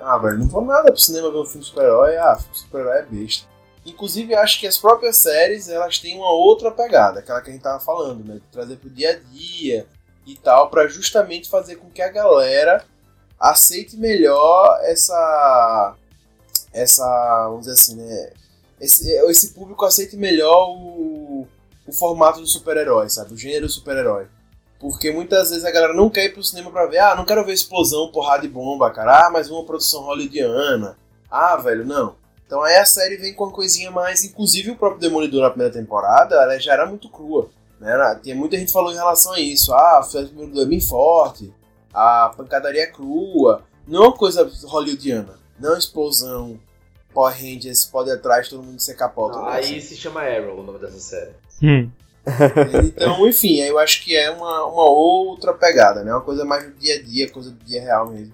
Ah, 0.00 0.18
velho, 0.18 0.38
não 0.38 0.48
vou 0.48 0.64
nada 0.64 0.90
pro 0.90 1.00
cinema 1.00 1.30
ver 1.30 1.38
um 1.38 1.44
filme 1.44 1.60
de 1.60 1.66
super-herói. 1.66 2.16
Ah, 2.16 2.36
filme 2.36 2.52
de 2.52 2.58
super-herói 2.60 2.98
é 2.98 3.02
besta. 3.02 3.46
Inclusive, 3.86 4.34
acho 4.34 4.60
que 4.60 4.66
as 4.66 4.76
próprias 4.76 5.16
séries 5.16 5.68
elas 5.68 5.98
têm 5.98 6.16
uma 6.16 6.30
outra 6.30 6.70
pegada, 6.70 7.20
aquela 7.20 7.40
que 7.40 7.50
a 7.50 7.52
gente 7.52 7.62
tava 7.62 7.80
falando, 7.80 8.24
né? 8.24 8.34
De 8.34 8.52
trazer 8.52 8.76
pro 8.76 8.90
dia 8.90 9.12
a 9.12 9.32
dia 9.32 9.86
e 10.26 10.36
tal, 10.36 10.68
para 10.68 10.86
justamente 10.86 11.48
fazer 11.48 11.76
com 11.76 11.88
que 11.88 12.02
a 12.02 12.08
galera 12.08 12.84
aceite 13.40 13.96
melhor 13.96 14.78
essa. 14.82 15.94
Essa. 16.72 17.48
Vamos 17.48 17.60
dizer 17.66 17.72
assim, 17.72 17.96
né? 17.96 18.32
Esse, 18.80 19.10
esse 19.10 19.48
público 19.52 19.84
aceite 19.84 20.16
melhor 20.16 20.70
o, 20.70 21.46
o 21.86 21.92
formato 21.92 22.40
do 22.40 22.46
super-herói, 22.46 23.08
sabe? 23.08 23.34
O 23.34 23.36
gênero 23.36 23.68
super-herói. 23.68 24.26
Porque 24.78 25.12
muitas 25.12 25.50
vezes 25.50 25.64
a 25.64 25.70
galera 25.70 25.92
não 25.92 26.08
quer 26.08 26.24
ir 26.24 26.32
pro 26.32 26.42
cinema 26.42 26.70
pra 26.70 26.86
ver, 26.86 26.98
ah, 26.98 27.14
não 27.14 27.26
quero 27.26 27.44
ver 27.44 27.52
explosão, 27.52 28.10
porrada 28.10 28.42
de 28.42 28.48
bomba, 28.48 28.90
cara. 28.90 29.26
Ah, 29.26 29.30
mas 29.30 29.50
uma 29.50 29.64
produção 29.64 30.02
hollywoodiana. 30.02 30.96
Ah, 31.30 31.56
velho, 31.56 31.84
não. 31.84 32.16
Então 32.46 32.62
aí 32.62 32.76
a 32.76 32.86
série 32.86 33.18
vem 33.18 33.34
com 33.34 33.44
uma 33.44 33.52
coisinha 33.52 33.90
mais. 33.90 34.24
Inclusive 34.24 34.70
o 34.70 34.76
próprio 34.76 35.00
Demolidor 35.00 35.42
na 35.42 35.50
primeira 35.50 35.72
temporada, 35.72 36.34
ela 36.36 36.58
já 36.58 36.72
era 36.72 36.86
muito 36.86 37.10
crua. 37.10 37.50
Né? 37.78 38.20
Tinha 38.22 38.34
muita 38.34 38.56
gente 38.56 38.72
falou 38.72 38.90
em 38.90 38.96
relação 38.96 39.34
a 39.34 39.40
isso. 39.40 39.74
Ah, 39.74 40.00
o 40.02 40.22
Demolidor 40.22 40.62
é 40.62 40.66
bem 40.66 40.80
forte, 40.80 41.52
a 41.92 42.32
pancadaria 42.36 42.86
crua. 42.90 43.62
Não 43.86 44.04
é 44.04 44.06
uma 44.08 44.16
coisa 44.16 44.50
hollywoodiana. 44.64 45.38
Não 45.58 45.74
é 45.74 45.78
explosão, 45.78 46.58
Power 47.12 47.34
Rangers 47.34 47.84
pode 47.84 48.10
atrás, 48.10 48.48
todo 48.48 48.62
mundo 48.62 48.80
se 48.80 48.94
capota. 48.94 49.38
Não, 49.38 49.48
aí 49.48 49.80
se 49.80 49.96
chama 49.96 50.22
Arrow 50.22 50.60
o 50.60 50.62
nome 50.62 50.78
dessa 50.78 50.98
série. 50.98 51.32
Hum. 51.62 51.90
então, 52.84 53.26
enfim, 53.26 53.60
eu 53.60 53.78
acho 53.78 54.04
que 54.04 54.16
é 54.16 54.30
uma, 54.30 54.66
uma 54.66 54.88
outra 54.88 55.52
pegada, 55.52 56.04
né? 56.04 56.12
Uma 56.12 56.20
coisa 56.20 56.44
mais 56.44 56.64
do 56.64 56.72
dia 56.72 56.96
a 56.96 57.02
dia, 57.02 57.30
coisa 57.30 57.50
do 57.50 57.64
dia 57.64 57.80
real 57.80 58.10
mesmo. 58.10 58.32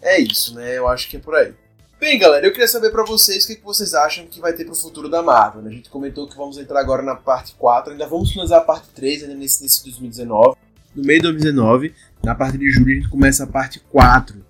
É 0.00 0.18
isso, 0.18 0.54
né? 0.54 0.76
Eu 0.76 0.88
acho 0.88 1.08
que 1.08 1.16
é 1.16 1.20
por 1.20 1.34
aí. 1.34 1.52
Bem, 2.00 2.18
galera, 2.18 2.44
eu 2.44 2.50
queria 2.50 2.66
saber 2.66 2.90
para 2.90 3.04
vocês 3.04 3.44
o 3.44 3.46
que, 3.46 3.56
que, 3.56 3.64
vocês 3.64 3.94
acham 3.94 4.26
que 4.26 4.40
vai 4.40 4.52
ter 4.52 4.64
pro 4.64 4.74
futuro 4.74 5.08
da 5.08 5.22
Marvel. 5.22 5.62
Né? 5.62 5.70
A 5.70 5.72
gente 5.72 5.88
comentou 5.88 6.26
que 6.26 6.36
vamos 6.36 6.58
entrar 6.58 6.80
agora 6.80 7.02
na 7.02 7.14
parte 7.14 7.54
4, 7.54 7.92
ainda 7.92 8.08
vamos 8.08 8.32
finalizar 8.32 8.58
a 8.58 8.64
parte 8.64 8.88
3 8.88 9.22
ainda 9.22 9.36
nesse, 9.36 9.62
nesse 9.62 9.84
2019. 9.84 10.56
No 10.96 11.04
meio 11.04 11.20
de 11.20 11.28
2019, 11.28 11.94
na 12.24 12.34
parte 12.34 12.58
de 12.58 12.70
julho, 12.70 12.92
a 12.92 12.94
gente 12.94 13.08
começa 13.08 13.44
a 13.44 13.46
parte 13.46 13.80
4 13.80 14.44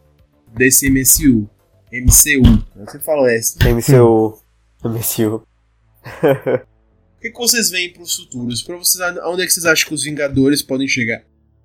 desse 0.54 0.90
MCU. 0.90 1.48
MCU. 1.92 2.64
Eu 2.76 2.86
sempre 2.86 3.04
falo 3.04 3.26
essa. 3.26 3.58
MCU. 3.68 4.38
MCU. 4.84 5.42
o 6.04 7.20
que, 7.20 7.30
que 7.30 7.38
vocês 7.38 7.70
veem 7.70 7.92
pros 7.92 8.16
futuros? 8.16 8.62
Pra 8.62 8.76
vocês, 8.76 9.16
onde 9.24 9.42
é 9.42 9.46
que 9.46 9.52
vocês 9.52 9.66
acham 9.66 9.88
que 9.88 9.94
os 9.94 10.04
Vingadores 10.04 10.62
podem 10.62 10.88
chegar? 10.88 11.22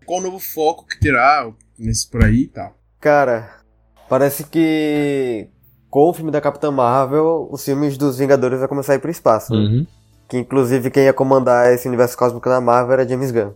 qual 0.08 0.22
o 0.22 0.24
novo 0.24 0.40
foco 0.40 0.86
que 0.88 0.98
terá 1.00 1.52
nesse 1.78 2.10
por 2.10 2.24
aí 2.24 2.44
e 2.44 2.48
tal. 2.48 2.76
Cara, 3.00 3.62
parece 4.10 4.46
que 4.46 5.50
com 5.90 6.10
o 6.10 6.14
filme 6.14 6.32
da 6.32 6.42
Capitã 6.42 6.72
Marvel, 6.72 7.50
os 7.52 7.64
filmes 7.64 7.98
dos 7.98 8.18
Vingadores 8.18 8.60
vão 8.60 8.70
começar 8.70 8.94
a 8.94 8.96
ir 8.96 9.00
pro 9.00 9.12
espaço. 9.12 9.54
né? 9.54 9.60
Uhum. 9.60 9.88
Que 10.30 10.38
inclusive 10.38 10.90
quem 10.90 11.04
ia 11.04 11.14
comandar 11.14 11.72
esse 11.74 11.88
universo 11.88 12.18
cósmico 12.18 12.50
da 12.50 12.62
Marvel 12.62 12.94
era 12.94 13.08
James 13.08 13.32
Gunn. 13.32 13.54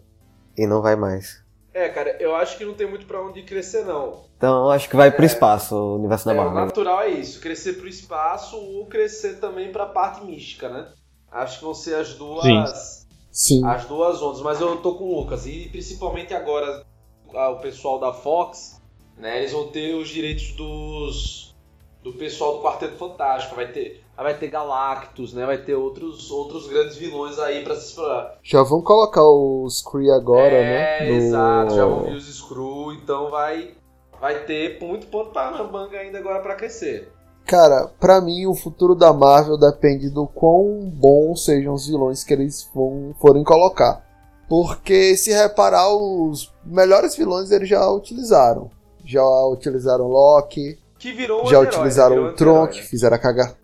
E 0.57 0.67
não 0.67 0.81
vai 0.81 0.95
mais. 0.95 1.41
É, 1.73 1.87
cara, 1.89 2.10
eu 2.31 2.35
acho 2.37 2.57
que 2.57 2.65
não 2.65 2.73
tem 2.73 2.87
muito 2.87 3.05
pra 3.05 3.21
onde 3.21 3.43
crescer, 3.43 3.85
não. 3.85 4.23
Então 4.37 4.69
acho 4.69 4.89
que 4.89 4.95
vai 4.95 5.11
pro 5.11 5.25
espaço 5.25 5.75
o 5.75 5.95
universo 5.95 6.25
da 6.25 6.33
É, 6.33 6.39
o 6.39 6.43
Marvel. 6.43 6.65
natural 6.65 7.01
é 7.01 7.09
isso, 7.09 7.39
crescer 7.39 7.73
pro 7.73 7.87
espaço 7.87 8.57
ou 8.57 8.85
crescer 8.87 9.39
também 9.39 9.71
pra 9.71 9.85
parte 9.85 10.25
mística, 10.25 10.67
né? 10.69 10.87
Acho 11.31 11.59
que 11.59 11.63
vão 11.65 11.73
ser 11.73 11.95
as 11.95 12.13
duas. 12.15 13.07
Sim. 13.31 13.65
As 13.65 13.85
duas 13.85 14.21
ondas, 14.21 14.41
mas 14.41 14.59
eu 14.59 14.75
tô 14.77 14.95
com 14.95 15.05
o 15.05 15.19
Lucas. 15.21 15.45
E 15.45 15.69
principalmente 15.69 16.33
agora 16.33 16.85
ah, 17.33 17.49
o 17.49 17.59
pessoal 17.59 17.97
da 17.99 18.11
Fox, 18.11 18.81
né? 19.17 19.39
Eles 19.39 19.53
vão 19.53 19.67
ter 19.67 19.95
os 19.95 20.09
direitos 20.09 20.51
dos. 20.53 21.55
Do 22.03 22.11
pessoal 22.13 22.57
do 22.57 22.63
Quarteto 22.63 22.97
Fantástico. 22.97 23.55
Vai 23.55 23.71
ter. 23.71 24.03
Vai 24.23 24.37
ter 24.37 24.47
Galactus, 24.47 25.33
né? 25.33 25.45
Vai 25.45 25.57
ter 25.57 25.75
outros, 25.75 26.29
outros 26.31 26.67
grandes 26.67 26.95
vilões 26.97 27.37
aí 27.39 27.63
pra 27.63 27.75
se 27.75 27.87
explorar. 27.89 28.35
Já 28.43 28.61
vão 28.63 28.81
colocar 28.81 29.23
os 29.23 29.81
Kree 29.81 30.11
agora, 30.11 30.55
é, 30.55 30.99
né? 31.03 31.09
no- 31.09 31.15
exato, 31.15 31.75
já 31.75 31.85
vão 31.85 32.03
vir 32.03 32.15
os 32.15 32.25
Screw, 32.37 32.93
então 32.93 33.29
vai. 33.29 33.71
Vai 34.19 34.43
ter 34.45 34.77
muito 34.79 35.07
ponto 35.07 35.31
para 35.31 35.63
manga 35.63 35.97
ainda 35.97 36.19
agora 36.19 36.39
pra 36.41 36.53
crescer. 36.55 37.11
Cara, 37.45 37.87
pra 37.99 38.21
mim 38.21 38.45
o 38.45 38.53
futuro 38.53 38.93
da 38.93 39.11
Marvel 39.11 39.57
depende 39.57 40.09
do 40.11 40.27
quão 40.27 40.79
bons 40.93 41.43
sejam 41.43 41.73
os 41.73 41.87
vilões 41.87 42.23
que 42.23 42.31
eles 42.31 42.69
vão, 42.73 43.15
forem 43.19 43.43
colocar. 43.43 44.05
Porque 44.47 45.15
se 45.17 45.31
reparar, 45.31 45.89
os 45.95 46.53
melhores 46.63 47.15
vilões 47.15 47.49
eles 47.51 47.67
já 47.69 47.89
utilizaram. 47.89 48.69
Já 49.03 49.23
utilizaram 49.45 50.07
Loki, 50.07 50.77
Que 50.99 51.11
virou 51.13 51.39
já 51.47 51.57
anti-herói, 51.57 51.67
utilizaram 51.67 52.15
virou 52.15 52.29
o 52.29 52.33
Tron, 52.35 52.67
que 52.67 52.77
né? 52.77 52.83
fizeram 52.83 53.15
a 53.15 53.19
cagar. 53.19 53.55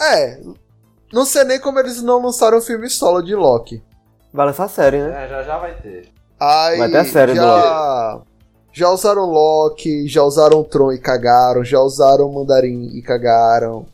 É, 0.00 0.40
não 1.12 1.24
sei 1.24 1.44
nem 1.44 1.58
como 1.60 1.78
eles 1.78 2.02
não 2.02 2.20
lançaram 2.22 2.58
o 2.58 2.62
filme 2.62 2.88
solo 2.90 3.22
de 3.22 3.34
Loki. 3.34 3.82
Vai 4.32 4.46
lançar 4.46 4.64
a 4.64 4.68
série, 4.68 4.98
né? 5.02 5.24
É, 5.24 5.28
já 5.28 5.42
já 5.42 5.58
vai 5.58 5.74
ter. 5.76 6.08
Aí 6.38 6.78
Vai 6.78 6.90
ter 6.90 6.98
a 6.98 7.04
série 7.04 7.32
do 7.32 7.36
já, 7.36 8.20
já 8.72 8.90
usaram 8.90 9.24
Loki, 9.24 10.06
já 10.06 10.22
usaram 10.22 10.62
Tron 10.62 10.92
e 10.92 10.98
cagaram, 10.98 11.64
já 11.64 11.80
usaram 11.80 12.30
Mandarim 12.30 12.90
e 12.94 13.00
cagaram. 13.00 13.86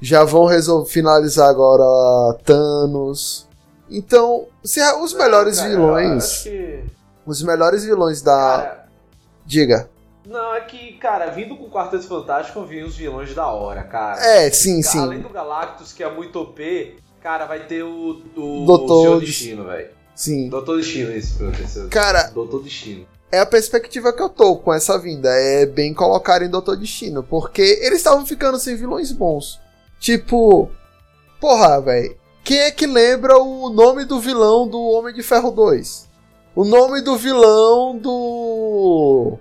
Já 0.00 0.24
vão 0.24 0.44
resol- 0.46 0.84
finalizar 0.84 1.48
agora 1.48 2.36
Thanos. 2.44 3.46
Então, 3.88 4.46
se 4.64 4.80
os 4.94 5.14
melhores 5.14 5.58
Cara, 5.58 5.68
vilões, 5.70 6.42
que- 6.42 6.84
os 7.24 7.42
melhores 7.42 7.84
vilões 7.84 8.20
da, 8.20 8.32
Cara, 8.32 8.86
diga. 9.46 9.88
Não, 10.26 10.54
é 10.54 10.60
que, 10.62 10.92
cara, 10.94 11.26
vindo 11.30 11.56
com 11.56 11.64
o 11.64 11.70
Quarteto 11.70 12.06
Fantástico, 12.06 12.64
vinham 12.64 12.86
os 12.88 12.96
vilões 12.96 13.34
da 13.34 13.46
hora, 13.48 13.82
cara. 13.84 14.20
É, 14.24 14.50
sim, 14.50 14.80
Além 14.98 15.18
sim. 15.18 15.22
do 15.22 15.28
Galactus, 15.28 15.92
que 15.92 16.02
é 16.02 16.10
muito 16.10 16.40
OP, 16.40 16.96
cara, 17.22 17.44
vai 17.46 17.60
ter 17.66 17.82
o, 17.82 18.22
o 18.36 18.64
Doutor 18.66 19.00
Senhor 19.02 19.20
Des- 19.20 19.28
Destino, 19.28 19.64
velho. 19.64 19.88
Sim. 20.14 20.48
Doutor 20.48 20.76
Destino, 20.78 21.10
isso, 21.16 21.36
professor. 21.38 21.88
Cara, 21.88 22.24
Doutor 22.28 22.62
Destino. 22.62 23.06
é 23.32 23.40
a 23.40 23.46
perspectiva 23.46 24.12
que 24.12 24.22
eu 24.22 24.28
tô 24.28 24.56
com 24.56 24.72
essa 24.72 24.96
vinda. 24.98 25.28
É 25.28 25.66
bem 25.66 25.92
colocar 25.92 26.40
em 26.40 26.48
Doutor 26.48 26.76
Destino. 26.76 27.22
Porque 27.22 27.62
eles 27.82 27.98
estavam 27.98 28.24
ficando 28.24 28.58
sem 28.58 28.76
vilões 28.76 29.10
bons. 29.12 29.60
Tipo. 29.98 30.70
Porra, 31.40 31.80
velho. 31.80 32.16
Quem 32.44 32.58
é 32.60 32.70
que 32.70 32.86
lembra 32.86 33.38
o 33.38 33.68
nome 33.70 34.04
do 34.04 34.20
vilão 34.20 34.68
do 34.68 34.80
Homem 34.80 35.12
de 35.14 35.22
Ferro 35.22 35.50
2? 35.50 36.08
O 36.54 36.64
nome 36.64 37.00
do 37.00 37.16
vilão 37.16 37.98
do. 37.98 39.38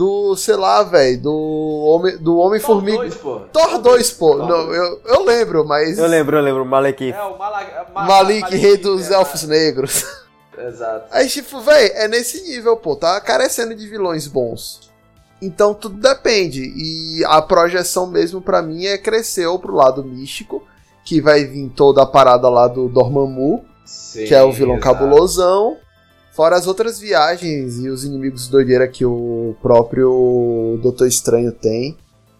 Do. 0.00 0.36
sei 0.36 0.56
lá, 0.56 0.82
velho. 0.82 1.20
Do 1.20 1.84
Homem, 1.86 2.16
do 2.18 2.38
Homem 2.38 2.58
Thor 2.60 2.66
Formiga. 2.76 2.98
2, 2.98 3.14
pô. 3.16 3.40
Thor 3.52 3.78
2, 3.78 4.10
pô. 4.12 4.36
Thor 4.36 4.48
Não, 4.48 4.66
2. 4.66 4.78
eu, 4.78 5.00
eu 5.04 5.24
lembro, 5.24 5.64
mas. 5.66 5.98
Eu 5.98 6.06
lembro, 6.06 6.36
eu 6.38 6.42
lembro, 6.42 6.64
Malekith. 6.64 7.12
É, 7.12 7.22
o 7.22 7.36
Mala- 7.38 7.86
Ma- 7.94 8.04
Malik, 8.04 8.56
rei 8.56 8.76
dos 8.76 9.10
é, 9.10 9.14
Elfos 9.14 9.42
Negros. 9.44 10.04
Exato. 10.58 11.06
Aí, 11.10 11.26
tipo, 11.28 11.60
véi, 11.60 11.90
é 11.94 12.06
nesse 12.08 12.42
nível, 12.42 12.76
pô, 12.76 12.94
tá 12.96 13.20
carecendo 13.20 13.74
de 13.74 13.86
vilões 13.86 14.26
bons. 14.26 14.90
Então 15.42 15.72
tudo 15.72 15.96
depende. 16.00 16.62
E 16.76 17.24
a 17.26 17.40
projeção 17.40 18.06
mesmo 18.06 18.40
pra 18.42 18.60
mim 18.60 18.84
é 18.84 18.98
crescer 18.98 19.46
ou 19.46 19.58
pro 19.58 19.74
lado 19.74 20.04
místico, 20.04 20.62
que 21.04 21.20
vai 21.20 21.44
vir 21.44 21.70
toda 21.70 22.02
a 22.02 22.06
parada 22.06 22.48
lá 22.50 22.68
do 22.68 22.88
Dormammu, 22.88 23.64
Sim, 23.86 24.26
que 24.26 24.34
é 24.34 24.42
o 24.42 24.52
vilão 24.52 24.76
exato. 24.76 24.94
cabulosão. 24.98 25.76
Fora 26.40 26.56
as 26.56 26.66
outras 26.66 26.98
viagens 26.98 27.78
e 27.80 27.90
os 27.90 28.02
inimigos 28.02 28.48
doideira 28.48 28.88
que 28.88 29.04
o 29.04 29.54
próprio 29.60 30.78
Doutor 30.82 31.06
Estranho 31.06 31.52
tem. 31.52 31.98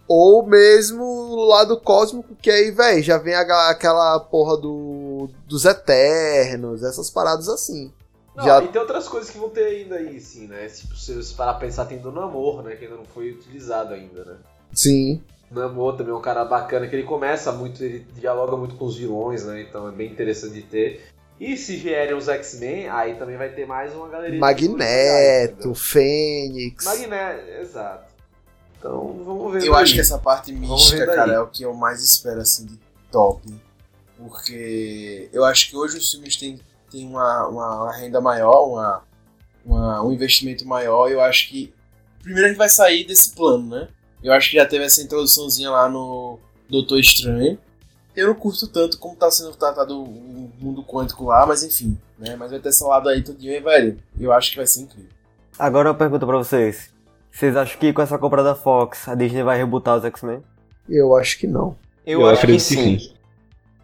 Ou 0.09 0.43
mesmo 0.47 1.05
o 1.05 1.45
lado 1.45 1.79
cósmico, 1.79 2.35
que 2.41 2.51
aí, 2.51 2.71
véi, 2.71 3.03
já 3.03 3.19
vem 3.19 3.35
a- 3.35 3.69
aquela 3.69 4.19
porra 4.19 4.57
do, 4.57 5.29
dos 5.47 5.67
Eternos, 5.67 6.83
essas 6.83 7.11
paradas 7.11 7.47
assim. 7.47 7.93
Não, 8.35 8.43
Já- 8.43 8.63
e 8.63 8.69
tem 8.69 8.81
outras 8.81 9.07
coisas 9.07 9.29
que 9.29 9.37
vão 9.39 9.51
ter 9.51 9.65
ainda 9.67 9.97
aí, 9.97 10.19
sim, 10.19 10.47
né? 10.47 10.67
Tipo, 10.69 10.97
se 10.97 11.13
você 11.13 11.35
parar 11.35 11.53
pra 11.53 11.67
pensar, 11.67 11.85
tem 11.85 11.99
do 11.99 12.11
Namor, 12.11 12.63
né? 12.63 12.77
Que 12.77 12.87
ainda 12.87 12.97
não 12.97 13.05
foi 13.05 13.31
utilizado 13.33 13.93
ainda, 13.93 14.25
né? 14.25 14.37
Sim. 14.73 15.21
Namor 15.51 15.99
também 15.99 16.15
é 16.15 16.17
um 16.17 16.23
cara 16.23 16.43
bacana, 16.47 16.87
que 16.87 16.97
ele 16.97 17.03
começa 17.05 17.53
muito, 17.53 17.85
ele 17.85 18.07
dialoga 18.19 18.57
muito 18.57 18.77
com 18.77 18.87
os 18.87 18.97
vilões, 18.97 19.45
né? 19.45 19.61
Então 19.61 19.87
é 19.87 19.93
bem 19.93 20.11
interessante 20.11 20.55
de 20.55 20.63
ter. 20.63 21.03
E 21.41 21.57
se 21.57 21.75
vierem 21.77 22.15
os 22.15 22.29
X-Men, 22.29 22.89
aí 22.91 23.15
também 23.15 23.37
vai 23.39 23.49
ter 23.49 23.67
mais 23.67 23.95
uma 23.95 24.07
galeria 24.09 24.39
Magneto, 24.39 25.55
entendeu? 25.55 25.75
Fênix. 25.75 26.85
Magneto, 26.85 27.51
exato. 27.63 28.13
Então, 28.79 29.23
vamos 29.25 29.53
ver. 29.55 29.65
Eu 29.67 29.75
aí. 29.75 29.83
acho 29.83 29.95
que 29.95 30.01
essa 30.01 30.19
parte 30.19 30.53
mística, 30.53 31.07
daí. 31.07 31.17
cara, 31.17 31.33
é 31.33 31.41
o 31.41 31.47
que 31.47 31.63
eu 31.63 31.73
mais 31.73 32.03
espero, 32.05 32.41
assim, 32.43 32.67
de 32.67 32.79
top. 33.11 33.43
Porque 34.19 35.31
eu 35.33 35.45
acho 35.45 35.71
que 35.71 35.77
hoje 35.77 35.97
os 35.97 36.11
filmes 36.11 36.37
têm, 36.37 36.61
têm 36.91 37.07
uma, 37.07 37.47
uma 37.49 37.97
renda 37.97 38.21
maior, 38.21 38.69
uma, 38.69 39.03
uma- 39.65 40.03
um 40.05 40.13
investimento 40.13 40.67
maior. 40.67 41.09
e 41.09 41.13
Eu 41.15 41.23
acho 41.23 41.49
que. 41.49 41.73
Primeiro 42.23 42.47
a 42.47 42.49
gente 42.51 42.59
vai 42.59 42.69
sair 42.69 43.05
desse 43.05 43.31
plano, 43.35 43.67
né? 43.67 43.89
Eu 44.23 44.33
acho 44.35 44.51
que 44.51 44.57
já 44.57 44.67
teve 44.67 44.85
essa 44.85 45.01
introduçãozinha 45.01 45.71
lá 45.71 45.89
no 45.89 46.39
Doutor 46.69 46.99
Estranho. 47.01 47.59
Eu 48.21 48.27
não 48.29 48.35
curto 48.35 48.69
tanto 48.69 48.99
como 48.99 49.17
tá 49.17 49.31
sendo 49.31 49.57
tratado 49.57 50.03
o 50.03 50.53
mundo 50.61 50.85
quântico 50.85 51.25
lá, 51.25 51.47
mas 51.47 51.63
enfim, 51.63 51.99
né? 52.19 52.37
Mas 52.37 52.51
vai 52.51 52.61
ter 52.61 52.69
esse 52.69 52.85
lado 52.85 53.09
aí 53.09 53.23
tudinho, 53.23 53.55
e, 53.55 53.61
velho. 53.61 53.99
Eu 54.21 54.31
acho 54.31 54.51
que 54.51 54.59
vai 54.59 54.67
ser 54.67 54.83
incrível. 54.83 55.09
Agora 55.59 55.89
uma 55.89 55.95
pergunta 55.95 56.27
pra 56.27 56.37
vocês. 56.37 56.91
Vocês 57.33 57.57
acham 57.57 57.81
que 57.81 57.95
com 57.95 58.03
essa 58.03 58.19
compra 58.19 58.43
da 58.43 58.55
Fox, 58.55 59.09
a 59.09 59.15
Disney 59.15 59.43
vai 59.43 59.57
rebutar 59.57 59.97
os 59.97 60.05
X-Men? 60.05 60.45
Eu 60.87 61.17
acho 61.17 61.39
que 61.39 61.47
não. 61.47 61.79
Eu, 62.05 62.27
acho 62.27 62.41
que 62.41 62.53
acredito 62.53 62.63
sim. 62.63 63.15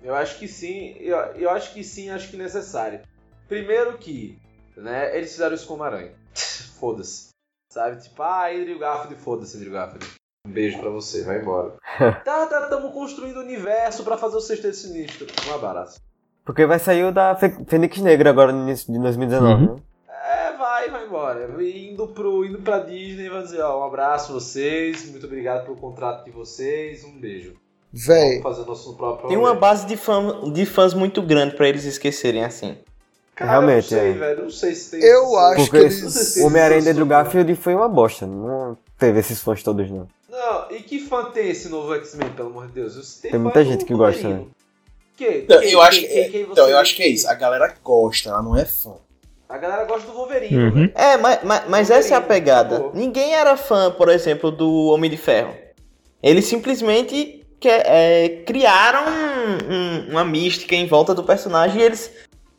Eu 0.03 0.15
acho 0.15 0.39
que 0.39 0.47
sim, 0.47 0.97
eu, 1.01 1.17
eu 1.17 1.51
acho 1.51 1.73
que 1.73 1.83
sim, 1.83 2.11
acho 2.11 2.29
que 2.29 2.37
necessário. 2.37 3.01
Primeiro 3.49 3.97
que, 3.97 4.39
né, 4.77 5.17
eles 5.17 5.33
fizeram 5.33 5.55
isso 5.55 5.67
com 5.67 5.77
o 5.77 5.83
Aranha. 5.83 6.13
foda-se. 6.79 7.29
Sabe, 7.73 8.03
tipo, 8.03 8.23
ah, 8.23 8.51
Andrew 8.51 8.79
Garfield, 8.79 9.17
foda-se, 9.17 9.57
Andrew 9.57 9.73
Garfield. 9.73 10.07
Um 10.47 10.51
beijo 10.52 10.78
pra 10.78 10.90
você, 10.90 11.24
vai 11.24 11.40
embora. 11.40 11.73
tá, 12.24 12.47
tá, 12.47 12.68
tamo 12.68 12.93
construindo 12.93 13.39
o 13.39 13.40
universo 13.40 14.05
pra 14.05 14.16
fazer 14.16 14.36
o 14.36 14.40
Sexteto 14.40 14.77
Sinistro. 14.77 15.27
Um 15.51 15.55
abraço. 15.55 16.01
Porque 16.44 16.64
vai 16.64 16.78
sair 16.78 17.05
o 17.05 17.12
da 17.12 17.35
Fe- 17.35 17.64
Fênix 17.66 17.98
Negra 18.01 18.31
agora 18.31 18.52
no 18.52 18.62
início 18.62 18.93
de 18.93 18.98
2019, 19.01 19.64
Uhum. 19.64 19.74
né? 19.74 19.81
É, 20.09 20.56
vai, 20.56 20.89
vai 20.90 21.05
embora. 21.06 21.62
Indo, 21.62 22.06
pro, 22.09 22.44
indo 22.44 22.59
pra 22.59 22.78
Disney, 22.78 23.28
vai 23.28 23.43
dizer, 23.43 23.60
ó, 23.62 23.81
um 23.81 23.85
abraço 23.85 24.31
a 24.31 24.35
vocês, 24.35 25.10
muito 25.10 25.27
obrigado 25.27 25.64
pelo 25.64 25.77
contrato 25.77 26.24
de 26.24 26.31
vocês, 26.31 27.02
um 27.05 27.18
beijo. 27.18 27.55
Véi, 27.93 28.40
Vamos 28.40 28.56
fazer 28.56 28.68
nosso 28.68 28.97
próprio... 28.97 29.28
Tem 29.28 29.36
uma 29.39 29.55
base 29.55 29.86
de, 29.86 29.97
fã, 29.97 30.51
de 30.52 30.66
fãs 30.66 30.93
muito 30.94 31.20
grande 31.23 31.56
pra 31.56 31.68
eles 31.68 31.85
esquecerem 31.85 32.44
assim. 32.44 32.77
Cara, 33.37 33.51
Realmente, 33.51 33.93
eu 33.95 33.99
não 33.99 34.03
sei, 34.05 34.11
é. 34.11 34.15
velho, 34.15 34.43
não 34.45 34.51
sei 34.51 34.75
se 34.75 34.91
tem... 34.93 35.01
Eu 35.07 35.39
acho 35.39 35.57
Porque 35.71 35.79
que 35.79 35.85
eles- 35.85 36.37
Homem-Aranha 36.39 36.83
tem 36.83 36.91
essa- 36.93 37.05
Garfield 37.05 37.55
foi 37.57 37.75
uma 37.75 37.87
bosta. 37.89 38.27
Não 38.27 38.79
teve 38.99 39.21
esses 39.21 39.43
fãs 39.43 39.63
todos, 39.63 39.91
não. 39.91 40.09
Não, 40.31 40.71
e 40.71 40.81
que 40.81 40.99
fã 41.01 41.25
tem 41.27 41.51
esse 41.51 41.69
novo 41.69 41.95
X-Men, 41.97 42.31
pelo 42.31 42.49
amor 42.49 42.67
de 42.69 42.73
Deus? 42.73 43.19
Tem 43.21 43.39
muita 43.39 43.63
gente 43.63 43.85
que 43.85 43.93
gosta, 43.95 44.27
né? 44.27 44.41
Que, 45.17 45.29
Então, 45.45 45.63
eu 45.63 45.81
acho 45.83 46.01
que, 46.01 46.07
quem 46.31 46.43
então, 46.43 46.67
eu 46.69 46.79
acho 46.79 46.97
que 46.97 47.03
é 47.03 47.09
isso. 47.09 47.29
A 47.29 47.35
galera 47.35 47.75
gosta, 47.85 48.31
ela 48.31 48.43
não 48.43 48.57
é 48.57 48.65
fã. 48.65 48.95
A 49.49 49.59
galera 49.59 49.85
gosta 49.85 50.07
do 50.11 50.13
Wolverine, 50.15 50.57
Uhum. 50.57 50.71
velho. 50.71 50.93
É, 50.95 51.17
mas, 51.19 51.39
mas, 51.45 51.63
mas 51.69 51.91
essa 51.91 52.15
é 52.15 52.17
a 52.17 52.21
pegada. 52.23 52.81
pô. 52.81 52.91
Ninguém 52.95 53.35
era 53.35 53.57
fã, 53.57 53.91
por 53.91 54.09
exemplo, 54.09 54.51
do 54.51 54.87
Homem 54.87 55.11
de 55.11 55.17
Ferro. 55.19 55.55
Eles 56.23 56.47
simplesmente 56.47 57.43
que- 57.61 57.69
é, 57.69 58.43
criaram 58.47 59.05
um- 59.07 59.73
um- 59.75 60.11
uma 60.13 60.25
mística 60.25 60.75
em 60.75 60.87
volta 60.87 61.15
do 61.15 61.23
personagem 61.23 61.81
e 61.81 61.85
eles 61.85 62.11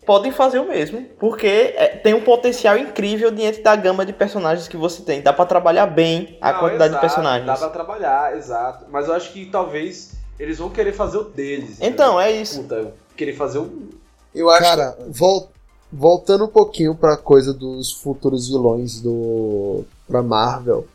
podem 0.07 0.31
fazer 0.31 0.57
o 0.59 0.67
mesmo. 0.67 1.05
Porque 1.19 1.45
é, 1.45 1.89
tem 1.97 2.13
um 2.15 2.23
potencial 2.23 2.77
incrível 2.77 3.29
diante 3.29 3.61
da 3.61 3.75
gama 3.75 4.05
de 4.05 4.13
personagens 4.13 4.67
que 4.67 4.77
você 4.77 5.03
tem. 5.03 5.21
Dá 5.21 5.31
pra 5.33 5.45
trabalhar 5.45 5.85
bem 5.85 6.37
a 6.41 6.53
Não, 6.53 6.59
quantidade 6.61 6.91
exato, 6.93 7.05
de 7.05 7.07
personagens. 7.09 7.45
Dá 7.45 7.57
pra 7.57 7.69
trabalhar, 7.69 8.35
exato. 8.37 8.85
Mas 8.89 9.07
eu 9.07 9.13
acho 9.13 9.31
que 9.33 9.45
talvez 9.47 10.13
eles 10.39 10.57
vão 10.57 10.69
querer 10.69 10.93
fazer 10.93 11.17
o 11.17 11.23
deles. 11.25 11.77
Então, 11.81 12.13
entendeu? 12.13 12.19
é 12.21 12.31
isso. 12.41 12.61
Puta, 12.61 12.93
querer 13.15 13.33
fazer 13.33 13.59
um. 13.59 13.89
Eu 14.33 14.49
acho 14.49 14.63
cara, 14.63 14.97
vol- 15.09 15.49
voltando 15.91 16.45
um 16.45 16.49
pouquinho 16.49 16.95
pra 16.95 17.17
coisa 17.17 17.53
dos 17.53 17.91
futuros 17.91 18.47
vilões 18.47 19.01
do 19.01 19.83
pra 20.07 20.23
Marvel. 20.23 20.87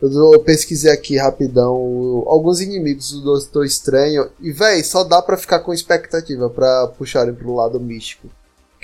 Eu 0.00 0.38
pesquisei 0.40 0.90
aqui 0.92 1.16
rapidão 1.16 2.24
alguns 2.26 2.60
inimigos 2.60 3.12
do 3.12 3.20
Doutor 3.22 3.64
Estranho 3.64 4.28
e 4.40 4.52
véi, 4.52 4.82
só 4.84 5.02
dá 5.02 5.22
pra 5.22 5.36
ficar 5.36 5.60
com 5.60 5.72
expectativa 5.72 6.50
pra 6.50 6.88
puxarem 6.98 7.34
pro 7.34 7.54
lado 7.54 7.80
místico. 7.80 8.28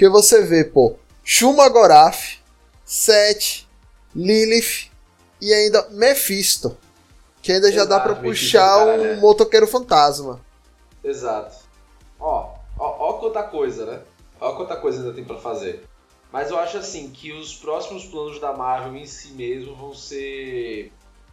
Porque 0.01 0.09
você 0.09 0.43
vê, 0.47 0.65
pô, 0.65 0.97
Shuma 1.23 1.69
Gorath, 1.69 2.39
Seth, 2.87 3.67
Lilith 4.17 4.91
e 5.39 5.53
ainda 5.53 5.91
Mephisto. 5.91 6.75
Que 7.43 7.53
ainda 7.53 7.71
já 7.71 7.85
dá 7.85 7.97
Exato, 7.97 8.03
pra 8.05 8.23
Mephisto 8.23 8.47
puxar 8.47 8.87
um 8.87 9.05
é. 9.05 9.17
motoqueiro 9.17 9.67
fantasma. 9.67 10.41
Exato. 11.05 11.55
Ó, 12.19 12.55
ó, 12.79 13.11
ó 13.11 13.13
quanta 13.19 13.43
coisa, 13.43 13.85
né? 13.85 14.01
Ó 14.41 14.55
quanta 14.55 14.75
coisa 14.75 15.01
ainda 15.01 15.13
tem 15.13 15.23
pra 15.23 15.37
fazer. 15.37 15.85
Mas 16.33 16.49
eu 16.49 16.59
acho 16.59 16.79
assim 16.79 17.11
que 17.11 17.35
os 17.35 17.55
próximos 17.55 18.07
planos 18.07 18.41
da 18.41 18.55
Marvel 18.55 18.97
em 18.97 19.05
si 19.05 19.33
mesmo 19.33 19.75
vão 19.75 19.93
ser 19.93 20.91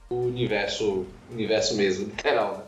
o 0.09 0.23
universo, 0.23 1.05
universo 1.31 1.73
mesmo, 1.75 2.07
literal, 2.11 2.57
né? 2.57 2.63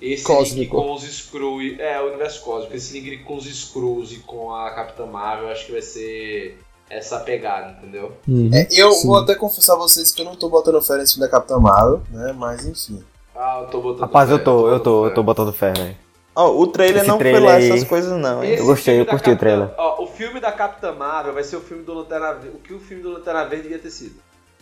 Esse 0.00 0.24
Cósmico. 0.24 0.76
link 0.76 0.86
com 0.86 0.94
os 0.94 1.04
Skrulls, 1.04 1.78
é, 1.78 2.00
o 2.00 2.06
universo 2.08 2.42
cósmico, 2.42 2.74
esse 2.74 2.98
link 2.98 3.22
com 3.24 3.36
os 3.36 3.46
Skrulls 3.46 4.12
e 4.14 4.18
com 4.20 4.54
a 4.54 4.70
Capitã 4.70 5.04
Marvel, 5.06 5.46
eu 5.46 5.52
acho 5.52 5.66
que 5.66 5.72
vai 5.72 5.82
ser 5.82 6.58
essa 6.88 7.20
pegada, 7.20 7.72
entendeu? 7.78 8.12
É, 8.54 8.66
eu 8.72 8.92
Sim. 8.92 9.06
vou 9.08 9.18
até 9.18 9.34
confessar 9.34 9.74
a 9.74 9.78
vocês 9.78 10.10
que 10.10 10.22
eu 10.22 10.24
não 10.24 10.34
tô 10.36 10.48
botando 10.48 10.80
fé 10.82 10.96
nesse 10.96 11.14
filme 11.14 11.26
da 11.26 11.30
Capitã 11.30 11.58
Marvel, 11.58 12.02
né? 12.10 12.32
Mas 12.32 12.64
enfim. 12.66 13.04
Ah, 13.36 13.60
eu 13.62 13.68
tô 13.68 13.80
botando 13.80 14.00
Rapaz, 14.00 14.28
fé, 14.28 14.34
eu 14.34 14.42
tô, 14.44 14.68
eu 14.68 14.80
tô, 14.80 15.06
eu 15.06 15.14
tô 15.14 15.22
botando 15.22 15.52
fé, 15.52 15.72
velho. 15.72 15.96
Ó, 16.34 16.48
o 16.50 16.66
trailer 16.68 16.98
Esse 17.02 17.08
não 17.08 17.18
trailer 17.18 17.40
foi 17.42 17.50
lá 17.50 17.56
aí- 17.56 17.70
essas 17.70 17.84
coisas 17.88 18.18
não, 18.18 18.42
hein? 18.42 18.52
Esse 18.54 18.62
gostei, 18.64 19.00
eu 19.00 19.04
curti 19.06 19.22
o 19.30 19.32
Capitã- 19.32 19.36
trailer. 19.38 19.70
Ó, 19.76 20.02
o 20.04 20.06
filme 20.06 20.40
da 20.40 20.50
Capitã 20.52 20.92
Marvel 20.92 21.34
vai 21.34 21.44
ser 21.44 21.56
o 21.56 21.60
filme 21.60 21.82
do 21.82 21.92
Lanterna 21.92 22.32
Verde. 22.32 22.56
O 22.56 22.60
que 22.60 22.72
o 22.72 22.80
filme 22.80 23.02
do 23.02 23.10
Lanterna 23.12 23.44
Verde 23.44 23.64
devia 23.64 23.78
ter 23.78 23.90
sido. 23.90 24.14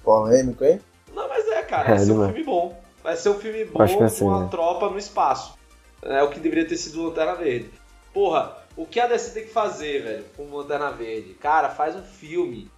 Polêmico, 0.02 0.64
hein? 0.64 0.80
Não, 1.14 1.28
mas 1.28 1.46
é, 1.48 1.62
cara, 1.62 1.90
É, 1.92 1.96
vai 1.96 2.04
ser 2.04 2.12
um 2.12 2.16
não 2.16 2.24
é. 2.24 2.28
filme 2.28 2.44
bom. 2.44 2.80
Vai 3.08 3.16
ser 3.16 3.30
um 3.30 3.38
filme 3.38 3.64
bom 3.64 3.78
com 3.78 4.24
uma 4.26 4.42
né? 4.42 4.48
tropa 4.50 4.90
no 4.90 4.98
espaço. 4.98 5.54
É 6.02 6.22
o 6.22 6.28
que 6.28 6.38
deveria 6.38 6.68
ter 6.68 6.76
sido 6.76 7.00
o 7.00 7.08
Lanterna 7.08 7.36
Verde. 7.36 7.70
Porra, 8.12 8.54
o 8.76 8.84
que 8.84 9.00
a 9.00 9.06
DC 9.06 9.30
tem 9.30 9.44
que 9.44 9.50
fazer, 9.50 10.02
velho, 10.02 10.24
com 10.36 10.42
o 10.42 10.58
Lanterna 10.58 10.90
Verde? 10.90 11.32
Cara, 11.32 11.70
faz 11.70 11.96
um 11.96 12.02
filme 12.02 12.70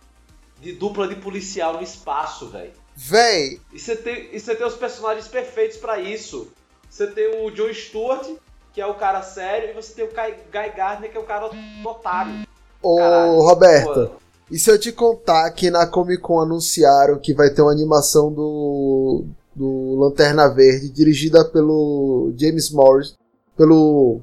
de 0.61 0.73
dupla 0.73 1.09
de 1.09 1.17
policial 1.17 1.73
no 1.73 1.83
espaço, 1.83 2.47
velho. 2.47 2.71
Véi, 2.95 3.61
E 3.73 3.79
você 3.81 3.97
tem, 3.97 4.29
e 4.33 4.39
você 4.39 4.55
tem 4.55 4.65
os 4.65 4.77
personagens 4.77 5.27
perfeitos 5.27 5.79
pra 5.79 5.99
isso. 5.99 6.53
Você 6.89 7.09
tem 7.09 7.45
o 7.45 7.51
John 7.51 7.75
Stewart, 7.75 8.29
que 8.73 8.81
é 8.81 8.87
o 8.87 8.95
cara 8.95 9.23
sério, 9.23 9.71
e 9.71 9.73
você 9.73 9.95
tem 9.95 10.05
o 10.05 10.11
Guy 10.11 10.37
Guy 10.53 10.77
Gardner, 10.77 11.11
que 11.11 11.19
é 11.19 11.21
o 11.21 11.25
cara 11.25 11.51
otário. 11.85 12.47
ô 12.81 12.97
Caralho, 12.99 13.41
Roberto, 13.41 14.11
Pô, 14.11 14.21
e 14.49 14.61
se 14.61 14.71
eu 14.71 14.79
te 14.79 14.93
contar 14.93 15.51
que 15.51 15.73
na 15.73 15.89
Comic 15.89 16.23
Con 16.23 16.39
anunciaram 16.39 17.19
que 17.19 17.35
vai 17.35 17.51
ter 17.51 17.63
uma 17.63 17.73
animação 17.73 18.33
do, 18.33 19.25
do 19.55 19.97
Lanterna 19.99 20.49
Verde 20.49 20.91
dirigida 20.91 21.45
pelo 21.45 22.33
James 22.37 22.71
Morrison, 22.71 23.15
pelo 23.57 24.21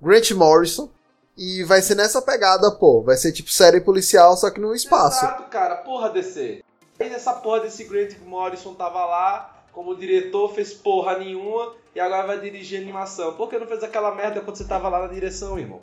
Grant 0.00 0.30
Morrison, 0.32 0.88
e 1.36 1.62
vai 1.64 1.80
ser 1.80 1.94
nessa 1.94 2.20
pegada, 2.20 2.70
pô. 2.70 3.02
Vai 3.02 3.16
ser 3.16 3.32
tipo 3.32 3.50
série 3.50 3.80
policial, 3.80 4.36
só 4.36 4.50
que 4.50 4.60
no 4.60 4.74
espaço. 4.74 5.24
Exato, 5.24 5.44
cara. 5.44 5.76
Porra, 5.76 6.10
DC. 6.10 6.62
Aí 6.98 7.08
nessa 7.08 7.32
porra 7.32 7.60
desse 7.60 7.84
Grant 7.84 8.18
Morrison 8.26 8.74
tava 8.74 9.04
lá 9.06 9.60
como 9.72 9.96
diretor, 9.96 10.52
fez 10.52 10.72
porra 10.72 11.18
nenhuma 11.18 11.72
e 11.94 12.00
agora 12.00 12.26
vai 12.26 12.40
dirigir 12.40 12.80
animação. 12.80 13.34
Por 13.34 13.48
que 13.48 13.58
não 13.58 13.66
fez 13.66 13.82
aquela 13.82 14.14
merda 14.14 14.40
quando 14.40 14.56
você 14.56 14.64
tava 14.64 14.88
lá 14.88 15.00
na 15.00 15.12
direção, 15.12 15.58
irmão? 15.58 15.80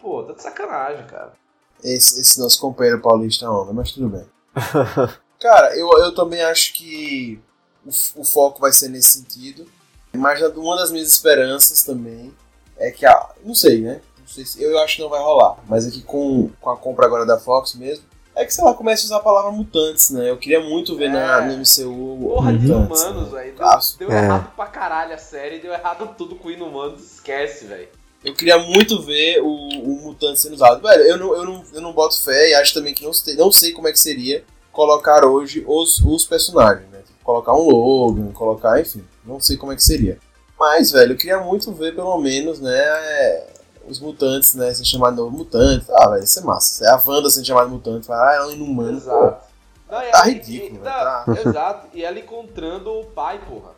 Pô, 0.00 0.22
tá 0.22 0.34
de 0.34 0.42
sacanagem, 0.42 1.06
cara. 1.06 1.32
Esse, 1.82 2.20
esse 2.20 2.38
nosso 2.38 2.60
companheiro 2.60 3.00
paulista 3.00 3.50
onda, 3.50 3.72
mas 3.72 3.90
tudo 3.92 4.08
bem. 4.08 4.26
Cara, 5.40 5.76
eu, 5.76 5.90
eu 5.98 6.14
também 6.14 6.40
acho 6.42 6.72
que 6.72 7.40
o, 7.86 8.24
foco 8.24 8.60
vai 8.60 8.72
ser 8.72 8.88
nesse 8.88 9.18
sentido. 9.18 9.66
Mas 10.14 10.40
uma 10.56 10.76
das 10.76 10.90
minhas 10.92 11.08
esperanças 11.08 11.82
também 11.82 12.32
é 12.76 12.90
que 12.90 13.06
a. 13.06 13.30
Não 13.44 13.54
sei, 13.54 13.80
né? 13.80 14.00
Não 14.20 14.26
sei 14.28 14.44
se, 14.44 14.62
eu 14.62 14.78
acho 14.80 14.96
que 14.96 15.02
não 15.02 15.08
vai 15.08 15.20
rolar. 15.20 15.56
Mas 15.68 15.86
é 15.86 15.90
que 15.90 16.02
com, 16.02 16.50
com 16.60 16.70
a 16.70 16.76
compra 16.76 17.06
agora 17.06 17.24
da 17.26 17.38
Fox 17.38 17.74
mesmo. 17.74 18.04
É 18.34 18.46
que, 18.46 18.54
sei 18.54 18.64
lá, 18.64 18.72
comece 18.72 19.02
a 19.02 19.06
usar 19.06 19.16
a 19.18 19.20
palavra 19.20 19.50
mutantes, 19.50 20.08
né? 20.08 20.30
Eu 20.30 20.38
queria 20.38 20.58
muito 20.60 20.96
ver 20.96 21.10
na, 21.10 21.42
É. 21.44 21.46
no 21.48 21.58
MCU 21.58 22.28
Porra 22.30 22.52
de 22.54 22.66
mutantes. 22.66 23.00
inumanos, 23.02 23.32
né? 23.32 23.38
velho. 23.42 23.56
Deu, 23.56 23.66
Ah, 23.66 23.80
deu 23.98 24.10
É. 24.10 24.24
errado 24.24 24.52
pra 24.56 24.66
caralho 24.66 25.14
a 25.14 25.18
série, 25.18 25.58
deu 25.58 25.70
errado 25.72 26.14
tudo 26.16 26.34
com 26.36 26.50
inumanos, 26.50 27.02
esquece, 27.14 27.66
velho. 27.66 27.88
Eu 28.24 28.32
queria 28.34 28.56
muito 28.56 29.02
ver 29.02 29.40
o, 29.42 29.46
o 29.48 30.00
mutante 30.02 30.40
sendo 30.40 30.54
usado. 30.54 30.80
Velho, 30.80 31.02
eu 31.02 31.18
não, 31.18 31.34
eu, 31.36 31.44
não, 31.44 31.64
eu 31.74 31.80
não 31.82 31.92
boto 31.92 32.18
fé 32.22 32.50
e 32.50 32.54
acho 32.54 32.72
também 32.72 32.94
que 32.94 33.04
não 33.04 33.12
sei, 33.12 33.34
não 33.34 33.52
sei 33.52 33.72
como 33.72 33.88
é 33.88 33.92
que 33.92 33.98
seria 34.00 34.44
colocar 34.70 35.26
hoje 35.26 35.62
os, 35.66 35.98
os 36.00 36.24
personagens, 36.24 36.88
colocar 37.24 37.52
um 37.54 37.68
Logan, 37.68 38.32
colocar, 38.32 38.80
enfim, 38.80 39.04
não 39.24 39.40
sei 39.40 39.56
como 39.56 39.72
é 39.72 39.76
que 39.76 39.82
seria. 39.82 40.18
Mas, 40.58 40.90
velho, 40.90 41.12
eu 41.12 41.16
queria 41.16 41.38
muito 41.40 41.72
ver 41.72 41.94
pelo 41.94 42.16
menos, 42.18 42.60
né, 42.60 43.44
os 43.88 43.98
mutantes, 43.98 44.54
né, 44.54 44.72
sendo 44.72 44.86
chamado 44.86 45.16
novo 45.16 45.36
mutante. 45.36 45.86
Ah, 45.90 46.10
velho, 46.10 46.22
isso 46.24 46.38
é 46.38 46.42
massa. 46.42 46.84
É 46.86 46.90
a 46.90 47.02
Wanda 47.04 47.28
sendo 47.30 47.46
chamada 47.46 47.68
mutante, 47.68 48.06
fala, 48.06 48.30
ah, 48.30 48.34
é 48.36 48.46
um 48.46 48.50
inumano. 48.52 48.92
pô. 49.00 49.10
Exato. 49.10 49.52
Não, 49.90 49.98
e 50.02 50.10
tá 50.10 50.18
ela- 50.18 50.24
ridículo, 50.24 50.74
e- 50.76 50.78
velho, 50.78 51.04
não, 51.26 51.34
Exato. 51.50 51.86
E 51.94 52.04
ela 52.04 52.18
encontrando 52.18 52.90
o 52.92 53.04
pai, 53.06 53.40
porra. 53.48 53.72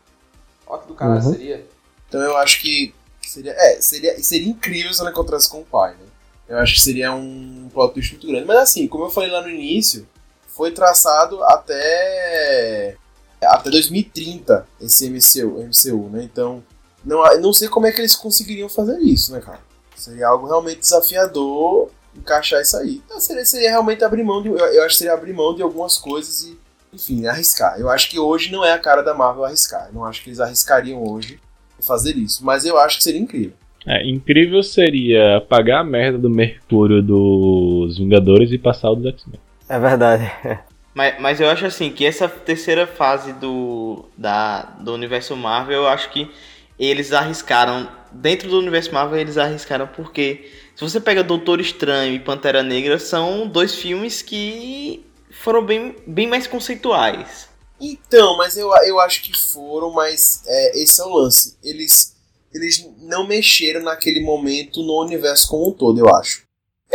Olha 0.67 0.83
que 0.83 0.89
do 0.89 0.95
caralho 0.95 1.23
Uhum. 1.25 1.33
seria. 1.33 1.67
Então 2.09 2.21
eu 2.21 2.37
acho 2.37 2.61
que 2.61 2.95
seria, 3.23 3.53
é, 3.53 3.81
seria, 3.81 4.23
seria 4.23 4.49
incrível 4.49 4.93
se 4.93 5.01
ela 5.01 5.11
encontrasse 5.11 5.49
com 5.49 5.61
o 5.61 5.65
pai, 5.65 5.93
né? 5.93 6.07
Eu 6.49 6.59
acho 6.59 6.75
que 6.75 6.81
seria 6.83 7.11
um 7.13 7.69
plot 7.73 7.95
twist 7.95 8.13
muito 8.13 8.27
grande. 8.27 8.45
Mas 8.47 8.59
assim, 8.59 8.87
como 8.87 9.05
eu 9.07 9.11
falei 9.11 9.31
lá 9.31 9.41
no 9.43 9.49
início, 9.49 10.07
foi 10.47 10.71
traçado 10.71 11.43
até 11.45 12.97
até 13.43 13.71
2030 13.71 14.67
esse 14.81 15.11
MCU, 15.11 15.63
MCU 15.63 16.09
né? 16.11 16.23
Então, 16.25 16.63
não, 17.05 17.23
não 17.41 17.53
sei 17.53 17.69
como 17.69 17.87
é 17.87 17.93
que 17.93 18.01
eles 18.01 18.17
conseguiriam 18.17 18.69
fazer 18.69 18.99
isso, 18.99 19.33
né, 19.33 19.41
cara? 19.41 19.61
Seria 19.97 20.29
algo 20.29 20.47
realmente 20.47 20.81
desafiador 20.81 21.91
encaixar 22.17 22.61
isso 22.61 22.77
aí. 22.77 23.03
Então, 23.05 23.21
seria, 23.21 23.45
seria 23.45 23.71
realmente 23.71 24.05
abrir 24.05 24.23
mão 24.23 24.43
de, 24.43 24.49
eu, 24.49 24.57
eu 24.57 24.83
acho 24.85 24.95
que 24.95 24.99
seria 24.99 25.15
abrir 25.15 25.33
mão 25.33 25.55
de 25.55 25.63
algumas 25.63 25.99
coisas 25.99 26.43
e, 26.43 26.59
enfim, 26.93 27.27
arriscar. 27.27 27.79
Eu 27.79 27.91
acho 27.91 28.09
que 28.09 28.19
hoje 28.19 28.51
não 28.51 28.65
é 28.65 28.73
a 28.73 28.79
cara 28.79 29.03
da 29.03 29.15
Marvel 29.15 29.45
arriscar. 29.45 29.89
Eu 29.89 29.95
não 29.95 30.05
acho 30.05 30.23
que 30.23 30.31
eles 30.31 30.41
arriscariam 30.41 31.03
hoje 31.03 31.39
fazer 31.81 32.17
isso, 32.17 32.45
mas 32.45 32.65
eu 32.65 32.79
acho 32.79 32.99
que 32.99 33.05
seria 33.05 33.21
incrível. 33.21 33.53
É, 33.87 34.09
incrível 34.09 34.63
seria 34.63 35.37
apagar 35.37 35.81
a 35.81 35.85
merda 35.85 36.17
do 36.17 36.31
Mercúrio 36.31 37.03
dos 37.03 37.99
Vingadores 37.99 38.51
e 38.51 38.59
passar 38.59 38.91
o 38.91 38.97
dos 38.97 39.13
X-Men. 39.13 39.39
É 39.69 39.79
verdade. 39.79 40.31
Mas, 40.95 41.21
mas 41.21 41.41
eu 41.41 41.51
acho 41.51 41.67
assim 41.67 41.91
que 41.91 42.07
essa 42.07 42.29
terceira 42.29 42.87
fase 42.87 43.33
do, 43.33 44.05
da, 44.17 44.63
do 44.81 44.95
universo 44.95 45.37
Marvel, 45.37 45.83
eu 45.83 45.89
acho 45.89 46.11
que 46.11 46.31
eles 46.79 47.13
arriscaram. 47.13 47.89
Dentro 48.13 48.49
do 48.49 48.59
universo 48.59 48.95
Marvel, 48.95 49.19
eles 49.19 49.37
arriscaram 49.37 49.89
porque 49.89 50.49
se 50.77 50.83
você 50.83 51.01
pega 51.01 51.25
Doutor 51.25 51.61
Estranho 51.61 52.15
e 52.15 52.21
Pantera 52.21 52.63
Negra, 52.63 52.99
são 52.99 53.47
dois 53.47 53.75
filmes 53.75 54.23
que 54.23 55.05
foram 55.31 55.65
bem, 55.65 55.97
bem 56.07 56.29
mais 56.29 56.47
conceituais. 56.47 57.49
Então, 57.81 58.37
mas 58.37 58.57
eu, 58.57 58.71
eu 58.87 59.01
acho 59.01 59.23
que 59.23 59.37
foram, 59.37 59.93
mas 59.93 60.43
é, 60.47 60.81
esse 60.81 61.01
é 61.01 61.05
o 61.05 61.09
lance. 61.09 61.57
Eles, 61.63 62.17
eles 62.53 62.89
não 62.99 63.27
mexeram 63.27 63.83
naquele 63.83 64.21
momento 64.21 64.81
no 64.83 65.03
universo 65.03 65.49
como 65.49 65.71
um 65.71 65.73
todo, 65.73 65.99
eu 65.99 66.09
acho. 66.15 66.44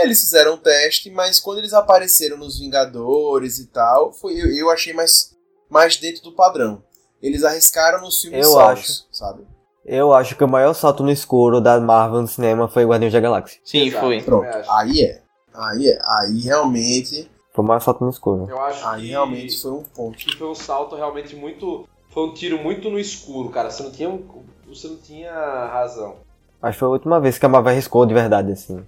Eles 0.04 0.20
fizeram 0.22 0.54
um 0.54 0.58
teste, 0.58 1.10
mas 1.10 1.40
quando 1.40 1.60
eles 1.60 1.74
apareceram 1.74 2.38
nos 2.38 2.60
Vingadores 2.60 3.60
e 3.60 3.68
tal, 3.68 4.12
foi, 4.14 4.34
eu, 4.40 4.48
eu 4.56 4.70
achei 4.70 4.94
mais, 4.94 5.36
mais 5.70 5.98
dentro 5.98 6.24
do 6.24 6.32
padrão. 6.34 6.82
Eles 7.22 7.44
arriscaram 7.44 8.02
nos 8.02 8.22
filmes 8.22 8.46
Eu 8.46 8.52
solos, 8.52 8.80
acho. 8.80 9.06
sabe? 9.12 9.48
Eu 9.86 10.14
acho 10.14 10.36
que 10.36 10.44
o 10.44 10.48
maior 10.48 10.74
salto 10.74 11.04
no 11.04 11.12
escuro 11.12 11.60
da 11.60 11.80
Marvel 11.80 12.22
no 12.22 12.28
cinema 12.28 12.68
foi 12.68 12.86
Guardiões 12.86 13.12
da 13.14 13.20
Galáxia. 13.20 13.60
Sim, 13.64 13.88
Exato. 13.88 14.06
foi. 14.06 14.22
Pronto, 14.22 14.48
aí 14.70 15.02
é. 15.04 15.22
Aí 15.54 15.90
é. 15.90 16.00
Aí 16.04 16.40
realmente, 16.42 17.30
Foi 17.54 17.64
o 17.64 17.68
maior 17.68 17.80
salto 17.80 18.04
no 18.04 18.10
escuro. 18.10 18.46
Eu 18.50 18.60
acho 18.62 18.86
aí 18.88 19.02
que, 19.02 19.08
realmente 19.08 19.62
foi 19.62 19.72
um 19.72 19.84
ponto. 19.84 20.18
que 20.18 20.38
foi 20.38 20.48
um 20.48 20.56
salto 20.56 20.96
realmente 20.96 21.36
muito. 21.36 21.88
Foi 22.14 22.24
um 22.28 22.34
tiro 22.34 22.58
muito 22.60 22.90
no 22.90 23.00
escuro, 23.00 23.50
cara. 23.50 23.70
Você 23.72 23.84
não 23.84 23.92
tinha, 23.92 24.10
um- 24.10 24.44
você 24.68 24.88
não 24.88 24.98
tinha 24.98 25.32
razão. 25.32 26.18
Acho 26.62 26.74
que 26.76 26.80
foi 26.80 26.88
a 26.88 26.92
última 26.92 27.20
vez 27.20 27.38
que 27.38 27.46
a 27.46 27.50
Marvel 27.50 27.72
arriscou 27.72 28.06
de 28.06 28.14
verdade, 28.14 28.52
assim. 28.52 28.86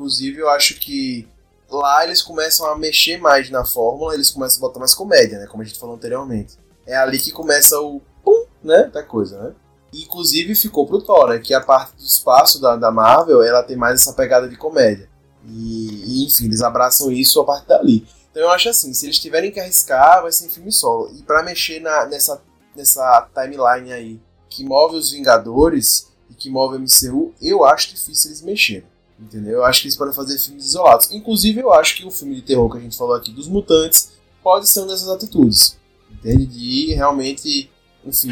Inclusive, 0.00 0.38
eu 0.38 0.48
acho 0.48 0.80
que 0.80 1.28
lá 1.68 2.02
eles 2.06 2.22
começam 2.22 2.66
a 2.66 2.78
mexer 2.78 3.18
mais 3.18 3.50
na 3.50 3.66
fórmula, 3.66 4.14
eles 4.14 4.30
começam 4.30 4.56
a 4.56 4.66
botar 4.66 4.80
mais 4.80 4.94
comédia, 4.94 5.38
né? 5.38 5.46
Como 5.46 5.62
a 5.62 5.66
gente 5.66 5.78
falou 5.78 5.94
anteriormente. 5.94 6.54
É 6.86 6.96
ali 6.96 7.18
que 7.18 7.30
começa 7.30 7.78
o 7.78 8.00
pum, 8.24 8.46
né? 8.64 8.84
Da 8.84 9.02
coisa, 9.02 9.38
né? 9.38 9.54
E, 9.92 10.04
inclusive 10.04 10.54
ficou 10.54 10.86
pro 10.86 11.02
Thor, 11.02 11.28
né? 11.28 11.38
Que 11.38 11.52
a 11.52 11.60
parte 11.60 11.96
do 11.96 12.02
espaço 12.02 12.58
da, 12.62 12.76
da 12.76 12.90
Marvel, 12.90 13.42
ela 13.42 13.62
tem 13.62 13.76
mais 13.76 14.00
essa 14.00 14.14
pegada 14.14 14.48
de 14.48 14.56
comédia. 14.56 15.06
E, 15.46 16.04
e, 16.06 16.26
enfim, 16.26 16.46
eles 16.46 16.62
abraçam 16.62 17.12
isso 17.12 17.38
a 17.38 17.44
partir 17.44 17.68
dali. 17.68 18.08
Então 18.30 18.44
eu 18.44 18.50
acho 18.50 18.70
assim, 18.70 18.94
se 18.94 19.04
eles 19.04 19.18
tiverem 19.18 19.52
que 19.52 19.60
arriscar, 19.60 20.22
vai 20.22 20.32
ser 20.32 20.46
em 20.46 20.50
filme 20.50 20.72
solo. 20.72 21.10
E 21.14 21.22
pra 21.22 21.42
mexer 21.42 21.78
na, 21.78 22.06
nessa, 22.06 22.40
nessa 22.74 23.28
timeline 23.34 23.92
aí 23.92 24.20
que 24.48 24.64
move 24.64 24.96
os 24.96 25.10
Vingadores 25.10 26.10
e 26.30 26.34
que 26.34 26.48
move 26.48 26.76
o 26.76 26.80
MCU, 26.80 27.34
eu 27.42 27.66
acho 27.66 27.90
difícil 27.90 28.30
eles 28.30 28.40
mexerem. 28.40 28.89
Entendeu? 29.20 29.58
Eu 29.58 29.64
acho 29.64 29.82
que 29.82 29.86
eles 29.88 29.96
podem 29.96 30.14
fazer 30.14 30.38
filmes 30.38 30.64
isolados. 30.64 31.12
Inclusive, 31.12 31.60
eu 31.60 31.72
acho 31.72 31.94
que 31.96 32.06
o 32.06 32.10
filme 32.10 32.34
de 32.36 32.42
terror 32.42 32.70
que 32.70 32.78
a 32.78 32.80
gente 32.80 32.96
falou 32.96 33.14
aqui 33.14 33.30
dos 33.30 33.46
mutantes 33.48 34.12
pode 34.42 34.66
ser 34.68 34.80
uma 34.80 34.88
dessas 34.88 35.08
atitudes. 35.08 35.78
Entende? 36.10 36.46
De 36.46 36.94
realmente, 36.94 37.70
enfim, 38.04 38.30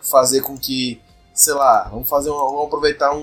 fazer 0.00 0.40
com 0.40 0.56
que, 0.58 0.98
sei 1.34 1.52
lá, 1.52 1.88
vamos 1.90 2.08
fazer 2.08 2.30
uma, 2.30 2.42
vamos 2.44 2.66
aproveitar 2.66 3.12
um, 3.14 3.20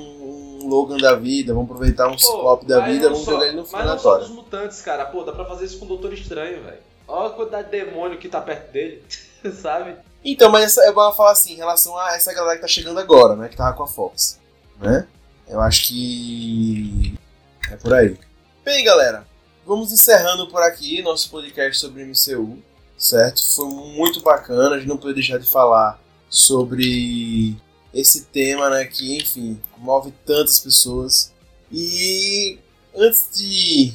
um 0.62 0.68
Logan 0.68 0.98
da 0.98 1.16
vida, 1.16 1.54
vamos 1.54 1.70
aproveitar 1.70 2.08
um 2.08 2.18
Ciclope 2.18 2.66
da 2.68 2.86
vida, 2.86 3.06
não 3.10 3.14
vamos 3.14 3.26
só- 3.26 3.32
jogar 3.32 3.48
ele 3.48 3.56
no 3.56 3.66
filme 3.66 3.84
Mas 3.84 3.92
não 3.94 4.00
só 4.00 4.18
dos 4.20 4.30
mutantes, 4.30 4.82
cara. 4.82 5.06
Pô, 5.06 5.24
dá 5.24 5.32
pra 5.32 5.46
fazer 5.46 5.66
isso 5.66 5.80
com 5.80 5.86
o 5.86 5.88
Doutor 5.88 6.14
Estranho, 6.14 6.64
velho. 6.64 6.78
Olha 7.08 7.28
a 7.30 7.32
quantidade 7.32 7.72
de 7.72 7.84
demônio 7.84 8.20
que 8.20 8.30
tá 8.30 8.42
perto 8.42 8.72
dele, 8.72 9.04
sabe? 9.60 9.96
Então, 10.24 10.52
mas 10.52 10.66
essa, 10.66 10.82
eu 10.86 10.94
vou 10.94 11.12
falar 11.14 11.32
assim, 11.32 11.54
em 11.54 11.58
relação 11.58 11.98
a 11.98 12.16
essa 12.16 12.34
galera 12.34 12.56
que 12.58 12.62
tá 12.62 12.68
chegando 12.68 13.00
agora, 13.00 13.36
né? 13.36 13.48
Que 13.48 13.56
tava 13.56 13.76
com 13.76 13.84
a 13.84 13.88
Fox. 13.88 14.40
Né? 14.80 15.08
Eu 15.48 15.62
acho 15.62 15.88
que. 15.88 17.18
É 17.72 17.76
por 17.76 17.94
aí. 17.94 18.18
Bem, 18.64 18.84
galera, 18.84 19.26
vamos 19.66 19.92
encerrando 19.92 20.48
por 20.48 20.62
aqui 20.62 21.02
nosso 21.02 21.30
podcast 21.30 21.80
sobre 21.80 22.04
MCU, 22.04 22.62
certo? 22.98 23.44
Foi 23.56 23.68
muito 23.68 24.22
bacana, 24.22 24.76
a 24.76 24.80
gente 24.80 24.90
não 24.90 24.98
pode 24.98 25.14
deixar 25.14 25.38
de 25.38 25.48
falar 25.48 26.00
sobre 26.30 27.56
esse 27.94 28.26
tema, 28.26 28.70
né? 28.70 28.86
Que, 28.86 29.18
enfim, 29.18 29.60
move 29.78 30.14
tantas 30.26 30.60
pessoas. 30.60 31.34
E 31.72 32.60
antes 32.96 33.30
de 33.34 33.94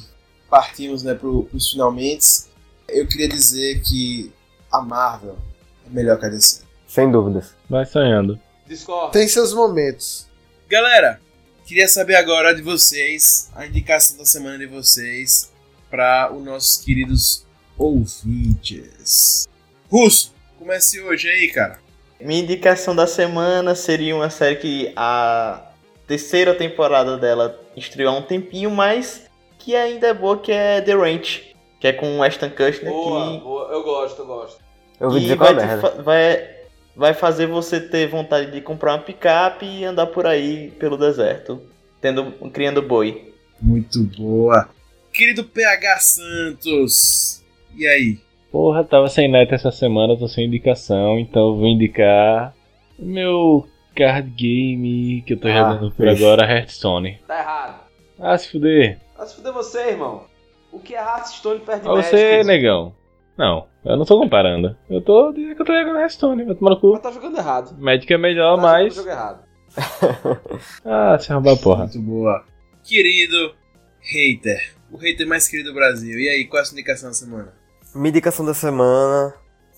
partirmos 0.49 1.03
né, 1.03 1.13
pro, 1.13 1.45
pros 1.45 1.71
finalmente, 1.71 2.45
eu 2.87 3.07
queria 3.07 3.27
dizer 3.27 3.81
que 3.81 4.31
a 4.71 4.81
Marvel 4.81 5.37
é 5.85 5.89
melhor 5.89 6.19
que 6.19 6.25
a 6.25 6.29
DC. 6.29 6.63
Sem 6.87 7.11
dúvidas. 7.11 7.55
Vai 7.69 7.85
sonhando. 7.85 8.39
Discord. 8.67 9.11
Tem 9.11 9.27
seus 9.27 9.53
momentos. 9.53 10.27
Galera, 10.67 11.19
queria 11.65 11.87
saber 11.87 12.15
agora 12.15 12.53
de 12.53 12.61
vocês, 12.61 13.49
a 13.55 13.65
indicação 13.65 14.17
da 14.17 14.25
semana 14.25 14.57
de 14.57 14.65
vocês 14.65 15.51
para 15.89 16.31
os 16.33 16.43
nossos 16.43 16.83
queridos 16.83 17.45
ouvintes. 17.77 19.47
Russo, 19.89 20.33
comece 20.57 21.01
hoje 21.01 21.29
aí, 21.29 21.51
cara. 21.51 21.79
Minha 22.19 22.41
indicação 22.41 22.95
da 22.95 23.05
semana 23.05 23.75
seria 23.75 24.15
uma 24.15 24.29
série 24.29 24.55
que 24.55 24.93
a 24.95 25.71
terceira 26.07 26.55
temporada 26.55 27.17
dela 27.17 27.59
estreou 27.75 28.13
há 28.13 28.17
um 28.17 28.21
tempinho, 28.21 28.71
mas 28.71 29.23
que 29.59 29.75
ainda 29.75 30.07
é 30.07 30.13
boa, 30.13 30.37
que 30.37 30.51
é 30.51 30.81
The 30.81 30.93
Ranch, 30.93 31.53
que 31.79 31.87
é 31.87 31.93
com 31.93 32.17
o 32.19 32.23
Ashton 32.23 32.49
Kutcher, 32.49 32.85
Boa, 32.85 33.31
que, 33.31 33.43
boa. 33.43 33.71
Eu 33.71 33.83
gosto, 33.83 34.21
eu 34.21 34.25
gosto. 34.25 34.63
Eu 34.99 35.09
vou 35.09 35.17
que 35.17 35.23
dizer 35.23 35.37
qual 35.37 35.49
é 35.49 35.53
vai, 35.53 35.65
merda. 35.65 36.01
vai, 36.01 36.49
vai 36.95 37.13
fazer 37.13 37.47
você 37.47 37.79
ter 37.79 38.07
vontade 38.07 38.51
de 38.51 38.61
comprar 38.61 38.93
uma 38.93 38.99
picape 39.03 39.65
e 39.65 39.83
andar 39.85 40.07
por 40.07 40.25
aí 40.25 40.71
pelo 40.79 40.97
deserto, 40.97 41.61
tendo, 42.01 42.31
criando 42.51 42.81
boi. 42.81 43.33
Muito 43.61 44.03
boa. 44.17 44.69
Querido 45.11 45.43
PH 45.43 45.99
Santos, 45.99 47.43
e 47.75 47.87
aí? 47.87 48.19
Porra, 48.51 48.83
tava 48.83 49.07
sem 49.09 49.29
net 49.31 49.53
essa 49.53 49.71
semana, 49.71 50.17
tô 50.17 50.27
sem 50.27 50.45
indicação, 50.45 51.17
então 51.19 51.49
eu 51.49 51.55
vou 51.55 51.67
indicar 51.67 52.53
meu 52.99 53.67
card 53.95 54.29
game 54.29 55.23
que 55.25 55.33
eu 55.33 55.39
tô 55.39 55.47
Ah, 55.47 55.51
jogando 55.53 55.91
por 55.91 56.07
agora, 56.07 56.45
Hearthstone. 56.45 57.19
Tá 57.27 57.39
errado. 57.39 57.83
Ah, 58.19 58.37
se 58.37 58.49
fuder. 58.51 58.99
Vai 59.17 59.27
se 59.27 59.35
fuder 59.35 59.53
você, 59.53 59.89
irmão. 59.89 60.25
O 60.71 60.79
que 60.79 60.95
é 60.95 60.99
Hearthstone 60.99 61.59
Pra 61.61 61.77
Magic? 61.77 62.09
você, 62.09 62.43
negão. 62.43 62.93
Não, 63.37 63.67
eu 63.85 63.97
não 63.97 64.05
tô 64.05 64.17
comparando. 64.19 64.75
Eu 64.89 65.01
tô 65.01 65.31
dizendo 65.31 65.55
que 65.55 65.61
eu 65.61 65.65
tô 65.65 65.73
jogando 65.73 65.99
Hearthstone, 65.99 66.45
vai 66.45 66.55
tomar 66.55 66.71
no 66.71 66.79
cu. 66.79 66.91
Mas 66.93 67.01
tá 67.01 67.11
jogando 67.11 67.37
errado. 67.37 67.75
Magic 67.77 68.13
é 68.13 68.17
melhor, 68.17 68.55
tá 68.55 68.61
mas. 68.61 68.95
jogo 68.95 69.09
errado. 69.09 69.43
Ah, 70.85 71.17
se 71.19 71.31
arrombar 71.31 71.53
a 71.55 71.57
porra. 71.57 71.83
Muito 71.85 71.99
boa. 71.99 72.43
Querido 72.83 73.55
hater, 74.01 74.75
o 74.91 74.97
hater 74.97 75.27
mais 75.27 75.47
querido 75.47 75.69
do 75.69 75.75
Brasil. 75.75 76.19
E 76.19 76.29
aí, 76.29 76.45
qual 76.45 76.59
é 76.59 76.61
a 76.61 76.65
sua 76.65 76.75
indicação 76.75 77.09
da 77.09 77.15
semana? 77.15 77.53
Minha 77.95 78.09
indicação 78.09 78.45
da 78.45 78.53
semana 78.53 79.33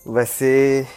vai 0.06 0.26
ser 0.26 0.88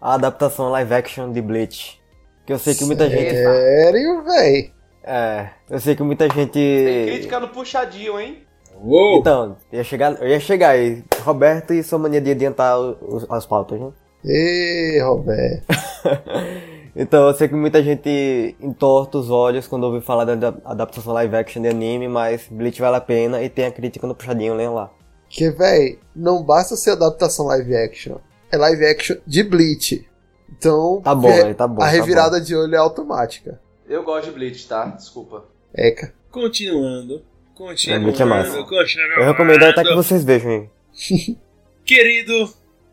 a 0.00 0.14
adaptação 0.14 0.70
live 0.70 0.94
action 0.94 1.32
de 1.32 1.40
Bleach. 1.40 2.00
Que 2.46 2.52
eu 2.52 2.58
sei 2.58 2.74
que 2.74 2.84
muita 2.84 3.08
gente. 3.08 3.30
Sério, 3.30 4.22
véi? 4.22 4.72
É, 5.02 5.50
eu 5.70 5.78
sei 5.80 5.94
que 5.94 6.02
muita 6.02 6.28
gente. 6.28 6.52
Tem 6.52 7.06
crítica 7.06 7.40
no 7.40 7.48
puxadinho, 7.48 8.20
hein? 8.20 8.43
Uou! 8.82 9.18
Então, 9.20 9.56
eu 9.72 9.78
ia 9.78 9.84
chegar, 9.84 10.20
eu 10.22 10.28
ia 10.28 10.40
chegar 10.40 10.70
aí. 10.70 11.02
Roberto 11.22 11.72
e 11.72 11.82
sua 11.82 11.98
mania 11.98 12.20
de 12.20 12.30
adiantar 12.30 12.78
os- 12.78 13.26
as 13.30 13.46
pautas, 13.46 13.80
né? 13.80 13.90
Ê, 14.24 15.00
Roberto. 15.02 15.64
Então, 16.96 17.26
eu 17.26 17.34
sei 17.34 17.48
que 17.48 17.56
muita 17.56 17.82
gente 17.82 18.54
entorta 18.60 19.18
os 19.18 19.28
olhos 19.28 19.66
quando 19.66 19.82
ouve 19.82 20.00
falar 20.00 20.24
da 20.24 20.36
da 20.36 20.54
adaptação 20.64 21.12
live 21.12 21.34
action 21.34 21.60
de 21.60 21.66
anime, 21.68 22.06
mas 22.06 22.46
Bleach 22.48 22.80
vale 22.80 22.94
a 22.94 23.00
pena 23.00 23.42
e 23.42 23.48
tem 23.48 23.64
a 23.66 23.72
crítica 23.72 24.06
no 24.06 24.14
puxadinho, 24.14 24.54
leiam 24.54 24.74
lá. 24.74 24.92
Que, 25.28 25.50
véi, 25.50 25.98
não 26.14 26.40
basta 26.44 26.76
ser 26.76 26.90
adaptação 26.92 27.46
live 27.46 27.74
action. 27.76 28.18
É 28.52 28.56
live 28.56 28.86
action 28.86 29.16
de 29.26 29.42
Bleach. 29.42 30.08
Então, 30.56 31.00
Tá 31.02 31.12
bom, 31.16 31.28
é- 31.30 31.52
tá 31.52 31.66
bom. 31.66 31.82
a 31.82 31.86
tá 31.86 31.90
revirada 31.90 32.40
de 32.40 32.54
olho 32.54 32.76
é 32.76 32.78
automática. 32.78 33.60
Eu 33.88 34.04
gosto 34.04 34.26
de 34.26 34.30
Bleach, 34.30 34.68
tá? 34.68 34.86
Desculpa. 34.86 35.46
Eca. 35.74 36.14
Continuando. 36.30 37.22
Continuando. 37.54 38.04
Muito 38.04 38.26
massa. 38.26 38.56
Eu 38.56 39.24
recomendo 39.24 39.62
até 39.64 39.82
que 39.84 39.94
vocês 39.94 40.24
vejam 40.24 40.50
aí. 40.50 41.36
Querido, 41.84 42.52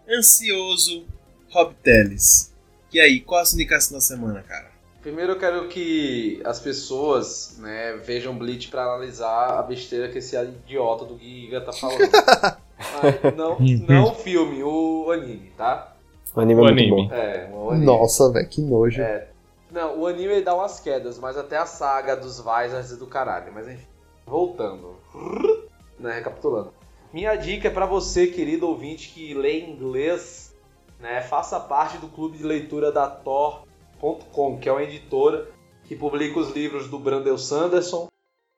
ansioso 0.10 1.06
Rob 1.50 1.74
Teles. 1.84 2.54
E 2.94 3.00
aí, 3.00 3.22
qual 3.22 3.42
a 3.42 3.46
sua 3.46 3.56
indicação 3.56 3.98
da 3.98 4.02
semana, 4.02 4.44
cara? 4.44 4.70
Primeiro 5.02 5.32
eu 5.32 5.40
quero 5.40 5.68
que 5.68 6.42
as 6.46 6.60
pessoas, 6.60 7.56
né, 7.58 7.94
vejam 8.06 8.38
Bleach 8.38 8.68
pra 8.68 8.84
analisar 8.84 9.58
a 9.58 9.64
besteira 9.64 10.10
que 10.10 10.20
esse 10.20 10.36
idiota 10.36 11.06
do 11.06 11.18
Giga 11.18 11.62
tá 11.62 11.74
falando. 11.74 12.00
Mas 13.02 13.36
não, 13.36 13.58
não 13.88 14.12
o 14.12 14.16
filme, 14.16 14.64
o 14.64 15.10
anime, 15.12 15.52
tá? 15.58 15.96
O 16.36 16.40
anime 16.42 16.62
O 16.62 16.68
é 16.68 16.72
muito 16.72 16.80
anime. 16.94 17.08
bom. 17.08 17.14
É, 17.14 17.50
o 17.52 17.70
anime. 17.72 17.86
Nossa, 17.86 18.32
velho, 18.32 18.48
que 18.48 18.62
nojo. 18.62 19.02
É. 19.02 19.28
Não, 19.72 20.00
o 20.00 20.08
anime 20.08 20.42
dá 20.42 20.54
umas 20.54 20.80
quedas, 20.80 21.18
mas 21.18 21.38
até 21.38 21.58
a 21.58 21.66
saga 21.66 22.16
dos 22.16 22.38
Visors 22.38 22.92
e 22.92 22.98
do 22.98 23.08
caralho. 23.08 23.52
Mas 23.54 23.68
enfim, 23.68 23.86
voltando. 24.32 24.96
Né, 26.00 26.14
recapitulando. 26.14 26.74
Minha 27.14 27.36
dica 27.36 27.68
é 27.68 27.72
pra 27.72 27.86
você, 27.86 28.28
querido 28.28 28.66
ouvinte, 28.68 29.10
que 29.10 29.34
lê 29.34 29.60
inglês, 29.60 30.56
né? 31.00 31.22
Faça 31.22 31.60
parte 31.60 31.98
do 31.98 32.08
clube 32.08 32.38
de 32.38 32.44
leitura 32.44 32.92
da 32.92 33.10
Tor.com, 33.10 34.58
que 34.58 34.70
é 34.70 34.72
uma 34.72 34.82
editora 34.82 35.52
que 35.84 35.96
publica 35.96 36.40
os 36.40 36.52
livros 36.52 36.88
do 36.88 36.98
Brandel 36.98 37.38
Sanderson, 37.38 38.08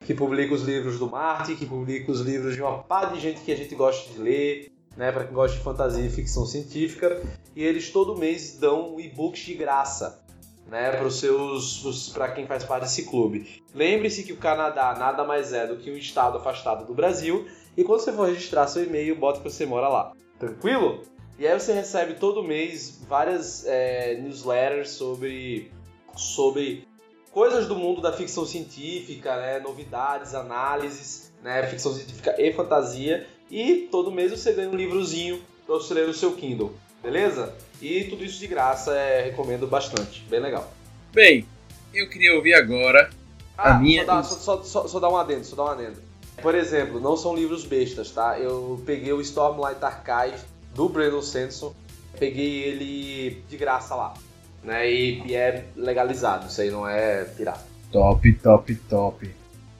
que 0.04 0.14
publica 0.14 0.54
os 0.54 0.62
livros 0.62 1.00
do 1.00 1.10
Marty, 1.10 1.56
que 1.56 1.66
publica 1.66 2.12
os 2.12 2.20
livros 2.20 2.54
de 2.54 2.62
uma 2.62 2.78
pá 2.78 3.06
de 3.06 3.18
gente 3.18 3.40
que 3.40 3.50
a 3.50 3.56
gente 3.56 3.74
gosta 3.74 4.12
de 4.12 4.18
ler, 4.20 4.70
né? 4.96 5.10
Pra 5.10 5.24
quem 5.24 5.34
gosta 5.34 5.56
de 5.56 5.64
fantasia 5.64 6.06
e 6.06 6.10
ficção 6.10 6.46
científica. 6.46 7.20
E 7.56 7.64
eles 7.64 7.90
todo 7.90 8.16
mês 8.16 8.56
dão 8.58 9.00
e-books 9.00 9.44
de 9.44 9.54
graça 9.54 10.23
né, 10.68 10.90
para 10.90 11.06
os 11.06 11.20
seus, 11.20 12.10
para 12.10 12.32
quem 12.32 12.46
faz 12.46 12.64
parte 12.64 12.84
desse 12.84 13.04
clube. 13.04 13.62
Lembre-se 13.74 14.24
que 14.24 14.32
o 14.32 14.36
Canadá 14.36 14.94
nada 14.98 15.24
mais 15.24 15.52
é 15.52 15.66
do 15.66 15.76
que 15.76 15.90
um 15.90 15.96
estado 15.96 16.38
afastado 16.38 16.86
do 16.86 16.94
Brasil 16.94 17.46
e 17.76 17.84
quando 17.84 18.00
você 18.00 18.12
for 18.12 18.28
registrar 18.28 18.66
seu 18.66 18.84
e-mail, 18.84 19.16
bota 19.16 19.40
que 19.40 19.50
você 19.50 19.66
mora 19.66 19.88
lá. 19.88 20.12
Tranquilo? 20.38 21.02
E 21.38 21.46
aí 21.46 21.58
você 21.58 21.72
recebe 21.72 22.14
todo 22.14 22.42
mês 22.42 23.00
várias 23.08 23.66
é, 23.66 24.16
newsletters 24.16 24.90
sobre 24.90 25.72
sobre 26.16 26.86
coisas 27.32 27.66
do 27.66 27.74
mundo 27.74 28.00
da 28.00 28.12
ficção 28.12 28.46
científica, 28.46 29.36
né, 29.36 29.58
novidades, 29.58 30.34
análises, 30.34 31.32
né, 31.42 31.66
ficção 31.66 31.92
científica 31.92 32.40
e 32.40 32.52
fantasia. 32.52 33.26
E 33.50 33.88
todo 33.90 34.12
mês 34.12 34.30
você 34.30 34.52
ganha 34.52 34.70
um 34.70 34.76
livrozinho 34.76 35.42
para 35.66 35.74
você 35.74 35.92
ler 35.94 36.06
no 36.06 36.14
seu 36.14 36.32
Kindle, 36.34 36.72
beleza? 37.04 37.54
E 37.80 38.04
tudo 38.04 38.24
isso 38.24 38.40
de 38.40 38.46
graça, 38.48 38.92
é, 38.96 39.22
recomendo 39.24 39.66
bastante, 39.66 40.24
bem 40.28 40.40
legal. 40.40 40.72
Bem, 41.12 41.46
eu 41.94 42.08
queria 42.08 42.34
ouvir 42.34 42.54
agora. 42.54 43.10
Ah, 43.56 43.74
A 43.76 43.78
minha- 43.78 44.04
só, 44.04 44.14
dá, 44.16 44.22
só, 44.24 44.62
só, 44.64 44.88
só, 44.88 44.98
dá 44.98 45.08
um 45.08 45.16
adendo, 45.16 45.44
só 45.44 45.54
dá 45.54 45.64
um 45.64 45.68
adendo. 45.68 46.02
Por 46.42 46.54
exemplo, 46.54 46.98
não 47.00 47.16
são 47.16 47.36
livros 47.36 47.64
bestas, 47.64 48.10
tá? 48.10 48.36
Eu 48.38 48.82
peguei 48.84 49.12
o 49.12 49.20
Stormlight 49.20 49.78
Archive 49.84 50.42
do 50.74 50.88
Brandon 50.88 51.22
Sanderson, 51.22 51.72
peguei 52.18 52.64
ele 52.64 53.42
de 53.48 53.56
graça 53.56 53.94
lá, 53.94 54.14
né? 54.64 54.90
E, 54.90 55.34
é 55.36 55.66
legalizado, 55.76 56.48
isso 56.48 56.60
aí 56.60 56.70
não 56.70 56.88
é 56.88 57.22
pirata. 57.24 57.64
Top, 57.92 58.32
top, 58.32 58.74
top. 58.88 59.30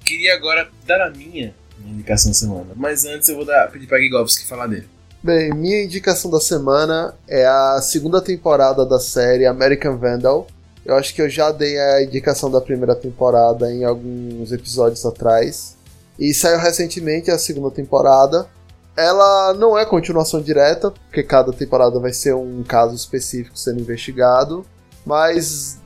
Queria 0.04 0.34
agora 0.34 0.70
dar 0.86 1.00
a 1.00 1.10
minha, 1.10 1.52
minha 1.78 1.94
indicação 1.94 2.30
da 2.30 2.36
semana. 2.36 2.72
Mas 2.76 3.04
antes 3.04 3.28
eu 3.28 3.34
vou 3.34 3.44
dar, 3.44 3.68
pedir 3.72 3.88
pra 3.88 3.98
Gigovski 3.98 4.46
falar 4.46 4.68
dele. 4.68 4.88
Bem, 5.24 5.54
minha 5.54 5.82
indicação 5.82 6.30
da 6.30 6.38
semana 6.38 7.14
é 7.26 7.46
a 7.46 7.80
segunda 7.80 8.20
temporada 8.20 8.84
da 8.84 9.00
série 9.00 9.46
American 9.46 9.96
Vandal. 9.96 10.46
Eu 10.84 10.96
acho 10.96 11.14
que 11.14 11.22
eu 11.22 11.30
já 11.30 11.50
dei 11.50 11.80
a 11.80 12.02
indicação 12.02 12.50
da 12.50 12.60
primeira 12.60 12.94
temporada 12.94 13.72
em 13.72 13.86
alguns 13.86 14.52
episódios 14.52 15.06
atrás. 15.06 15.78
E 16.18 16.34
saiu 16.34 16.58
recentemente 16.58 17.30
a 17.30 17.38
segunda 17.38 17.70
temporada. 17.70 18.46
Ela 18.94 19.54
não 19.54 19.78
é 19.78 19.86
continuação 19.86 20.42
direta, 20.42 20.90
porque 20.90 21.22
cada 21.22 21.54
temporada 21.54 21.98
vai 21.98 22.12
ser 22.12 22.34
um 22.34 22.62
caso 22.62 22.94
específico 22.94 23.58
sendo 23.58 23.80
investigado. 23.80 24.62
Mas 25.06 25.78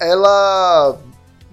ela 0.00 0.98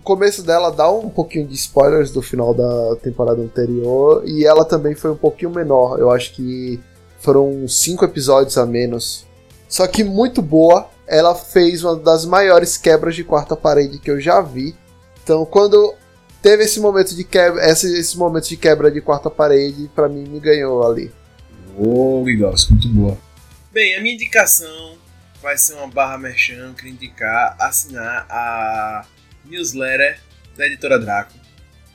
começo 0.04 0.42
dela 0.42 0.72
dá 0.72 0.90
um 0.90 1.10
pouquinho 1.10 1.46
de 1.46 1.54
spoilers 1.54 2.10
do 2.10 2.22
final 2.22 2.52
da 2.54 2.96
temporada 2.96 3.42
anterior 3.42 4.24
e 4.26 4.44
ela 4.44 4.66
também 4.66 4.96
foi 4.96 5.12
um 5.12 5.18
pouquinho 5.18 5.52
menor. 5.52 6.00
Eu 6.00 6.10
acho 6.10 6.34
que 6.34 6.80
foram 7.28 7.68
cinco 7.68 8.06
episódios 8.06 8.58
a 8.58 8.66
menos. 8.66 9.28
Só 9.68 9.86
que 9.86 10.02
muito 10.02 10.42
boa. 10.42 10.90
Ela 11.06 11.36
fez 11.36 11.84
uma 11.84 11.98
das 11.98 12.26
maiores 12.26 12.78
quebras 12.78 13.16
de 13.16 13.24
quarta 13.26 13.54
parede 13.54 14.00
que 14.00 14.10
eu 14.10 14.20
já 14.20 14.40
vi. 14.40 14.74
Então, 15.22 15.46
quando 15.46 15.94
teve 16.42 16.64
esse 16.64 16.80
momento 16.80 17.14
de 17.14 17.26
quebra, 17.26 17.70
esse, 17.70 18.00
esse 18.00 18.18
momento 18.18 18.48
de 18.48 18.56
quebra 18.56 18.90
de 18.90 19.02
quarta 19.02 19.30
parede, 19.30 19.92
para 19.94 20.08
mim 20.08 20.24
me 20.26 20.40
ganhou 20.40 20.90
ali. 20.90 21.12
Ô, 21.78 22.22
oh, 22.22 22.30
Igor, 22.30 22.56
muito 22.70 22.88
boa. 22.90 23.18
Bem, 23.74 23.98
a 23.98 24.02
minha 24.02 24.16
indicação 24.16 24.96
vai 25.42 25.58
ser 25.58 25.74
uma 25.74 25.88
barra 25.88 26.18
merchan, 26.18 26.74
que 26.74 26.88
indicar 26.88 27.58
assinar 27.60 28.26
a 28.30 29.06
newsletter 29.44 30.18
da 30.56 30.66
editora 30.66 30.98
Draco. 30.98 31.34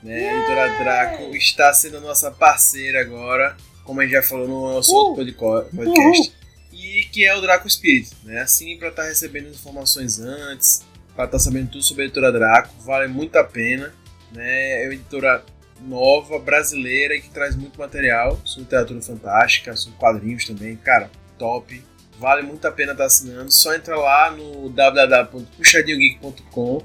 Né? 0.02 0.28
A 0.28 0.36
editora 0.36 0.68
Draco 0.78 1.36
está 1.36 1.72
sendo 1.72 1.96
a 1.96 2.00
nossa 2.00 2.30
parceira 2.30 3.00
agora, 3.00 3.56
como 3.84 4.00
a 4.00 4.04
gente 4.04 4.12
já 4.12 4.22
falou 4.22 4.48
no 4.48 4.72
nosso 4.74 4.92
uh, 4.92 4.96
outro 4.96 5.14
podcast. 5.14 6.28
Uh. 6.28 6.32
E 6.72 7.04
que 7.12 7.24
é 7.24 7.36
o 7.36 7.40
Draco 7.40 7.68
Spirit. 7.68 8.10
Né? 8.24 8.40
Assim, 8.40 8.76
para 8.78 8.88
estar 8.88 9.02
tá 9.02 9.08
recebendo 9.08 9.48
informações 9.48 10.20
antes, 10.20 10.84
para 11.14 11.26
estar 11.26 11.38
tá 11.38 11.42
sabendo 11.42 11.70
tudo 11.70 11.84
sobre 11.84 12.02
a 12.02 12.06
editora 12.06 12.32
Draco, 12.32 12.74
vale 12.80 13.06
muito 13.08 13.36
a 13.36 13.44
pena. 13.44 13.94
Né? 14.32 14.82
É 14.82 14.86
uma 14.86 14.94
editora 14.94 15.44
nova, 15.80 16.38
brasileira 16.38 17.14
e 17.14 17.20
que 17.20 17.28
traz 17.30 17.56
muito 17.56 17.78
material 17.78 18.40
sobre 18.44 18.64
literatura 18.64 19.02
fantástica, 19.02 19.76
sobre 19.76 19.98
quadrinhos 19.98 20.46
também. 20.46 20.76
Cara, 20.76 21.10
top. 21.38 21.84
Vale 22.18 22.42
muito 22.42 22.66
a 22.66 22.72
pena 22.72 22.92
estar 22.92 23.04
tá 23.04 23.08
assinando. 23.08 23.52
Só 23.52 23.74
entra 23.74 23.96
lá 23.96 24.30
no 24.30 24.70
www.puxadinhogeek.com 24.70 26.82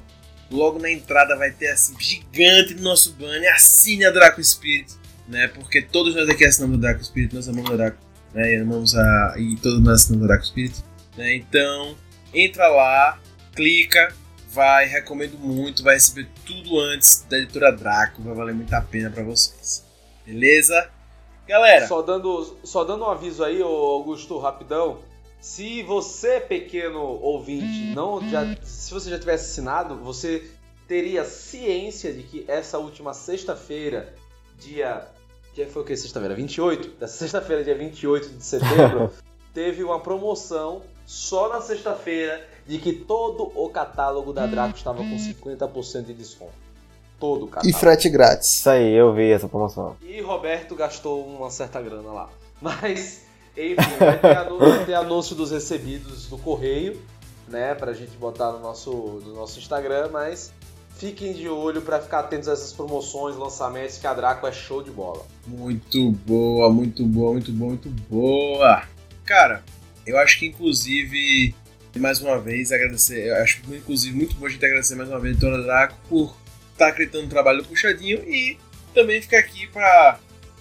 logo 0.50 0.80
na 0.80 0.90
entrada 0.90 1.36
vai 1.36 1.52
ter 1.52 1.70
assim, 1.70 1.96
gigante 2.00 2.74
no 2.76 2.82
nosso 2.82 3.14
banner, 3.14 3.54
assine 3.54 4.06
a 4.06 4.12
Draco 4.12 4.44
Spirit, 4.44 4.94
né? 5.28 5.48
Porque 5.48 5.82
todos 5.82 6.16
nós 6.16 6.30
aqui 6.30 6.46
assinamos 6.46 6.78
a 6.78 6.82
Draco 6.82 7.04
Spirit, 7.04 7.36
nós 7.36 7.48
amamos 7.48 7.72
a 7.72 7.76
Draco, 7.76 7.98
né? 8.34 8.54
E 8.54 8.62
amamos 8.62 8.96
a. 8.96 9.36
E 9.38 9.56
todos 9.58 9.80
nós 9.82 10.02
assinamos 10.02 10.26
a 10.26 10.28
Draco 10.28 10.46
Spirit. 10.46 10.84
Né? 11.18 11.36
Então, 11.36 11.96
entra 12.34 12.68
lá, 12.68 13.20
clica, 13.56 14.14
vai, 14.52 14.86
recomendo 14.86 15.38
muito, 15.38 15.84
vai 15.84 15.96
receber 15.96 16.28
tudo 16.46 16.80
antes 16.80 17.26
da 17.30 17.38
editora 17.38 17.72
Draco, 17.72 18.22
vai 18.22 18.34
valer 18.34 18.56
muito 18.56 18.74
a 18.74 18.82
pena 18.82 19.10
para 19.10 19.24
vocês. 19.24 19.86
Beleza? 20.26 20.90
Galera. 21.48 21.88
Só 21.88 22.02
dando, 22.02 22.58
só 22.64 22.84
dando 22.84 23.06
um 23.06 23.10
aviso 23.10 23.44
aí, 23.44 23.62
Augusto, 23.62 24.38
rapidão. 24.38 25.00
Se 25.40 25.82
você, 25.84 26.40
pequeno 26.40 27.00
ouvinte, 27.00 27.94
não 27.94 28.20
já, 28.30 28.56
se 28.64 28.92
você 28.92 29.10
já 29.10 29.20
tivesse 29.20 29.52
assinado, 29.52 29.96
você 29.98 30.50
teria 30.88 31.24
ciência 31.24 32.12
de 32.12 32.24
que 32.24 32.46
essa 32.48 32.78
última 32.78 33.14
sexta-feira, 33.14 34.14
dia. 34.60 35.08
Dia 35.58 35.66
foi 35.68 35.82
o 35.82 35.86
que? 35.86 35.98
Sexta-feira? 35.98 36.36
28? 36.36 37.00
Dessa 37.00 37.18
sexta-feira, 37.18 37.64
dia 37.64 37.76
28 37.76 38.30
de 38.30 38.44
setembro, 38.44 39.12
teve 39.52 39.84
uma 39.84 40.00
promoção 40.00 40.84
só 41.04 41.50
na 41.50 41.62
sexta-feira 41.62 42.48
de 42.68 42.78
que 42.78 42.94
todo 42.94 43.52
o 43.56 43.68
catálogo 43.68 44.32
da 44.32 44.46
Draco 44.46 44.78
estava 44.78 45.00
com 45.00 45.16
50% 45.16 46.06
de 46.06 46.14
desconto. 46.14 46.54
Todo 47.20 47.46
o 47.46 47.48
catálogo. 47.48 47.68
E 47.68 47.74
frete 47.74 48.08
grátis. 48.08 48.58
Isso 48.58 48.70
aí, 48.70 48.94
eu 48.94 49.12
vi 49.16 49.32
essa 49.32 49.50
promoção. 49.50 49.98
E 50.04 50.22
Roberto 50.22 50.76
gastou 50.76 51.26
uma 51.26 51.50
certa 51.50 51.82
grana 51.82 52.12
lá. 52.12 52.30
Mas 52.62 53.24
enfim, 53.58 53.98
vai 53.98 54.20
ter, 54.20 54.38
anúncio, 54.38 54.70
vai 54.70 54.86
ter 54.86 54.94
anúncio 54.94 55.36
dos 55.36 55.50
recebidos 55.50 56.28
do 56.28 56.38
correio, 56.38 57.02
né? 57.48 57.74
Pra 57.74 57.94
gente 57.94 58.16
botar 58.18 58.52
no 58.52 58.60
nosso, 58.60 58.92
no 59.26 59.34
nosso 59.34 59.58
Instagram, 59.58 60.10
mas 60.14 60.54
fiquem 60.98 61.34
de 61.34 61.48
olho 61.48 61.82
para 61.82 62.02
ficar 62.02 62.20
atentos 62.20 62.48
a 62.48 62.54
essas 62.54 62.74
promoções, 62.74 63.36
lançamentos, 63.36 63.98
que 63.98 64.08
a 64.08 64.14
Draco 64.14 64.48
é 64.48 64.52
show 64.52 64.84
de 64.84 64.92
bola. 64.92 65.26
Muito 65.46 66.12
boa, 66.12 66.70
muito 66.72 67.06
boa, 67.06 67.34
muito 67.34 67.52
boa, 67.52 67.70
muito 67.70 67.90
boa. 67.90 68.84
Cara, 69.26 69.64
eu 70.06 70.18
acho 70.18 70.40
que 70.40 70.48
inclusive, 70.48 71.54
mais 71.98 72.22
uma 72.22 72.40
vez, 72.40 72.72
agradecer, 72.72 73.28
eu 73.28 73.36
acho 73.36 73.62
inclusive 73.74 74.16
muito 74.16 74.36
bom 74.36 74.46
a 74.46 74.50
gente 74.50 74.66
agradecer 74.66 74.96
mais 74.96 75.10
uma 75.10 75.20
vez 75.20 75.38
a 75.38 75.40
Dona 75.40 75.64
Draco 75.64 75.96
por 76.10 76.36
estar 76.72 76.86
tá 76.86 76.88
acreditando 76.88 77.24
no 77.26 77.30
trabalho 77.30 77.62
do 77.62 77.68
Puxadinho 77.68 78.20
e 78.28 78.58
também 78.94 79.22
ficar 79.22 79.40
aqui 79.40 79.68
para 79.68 80.20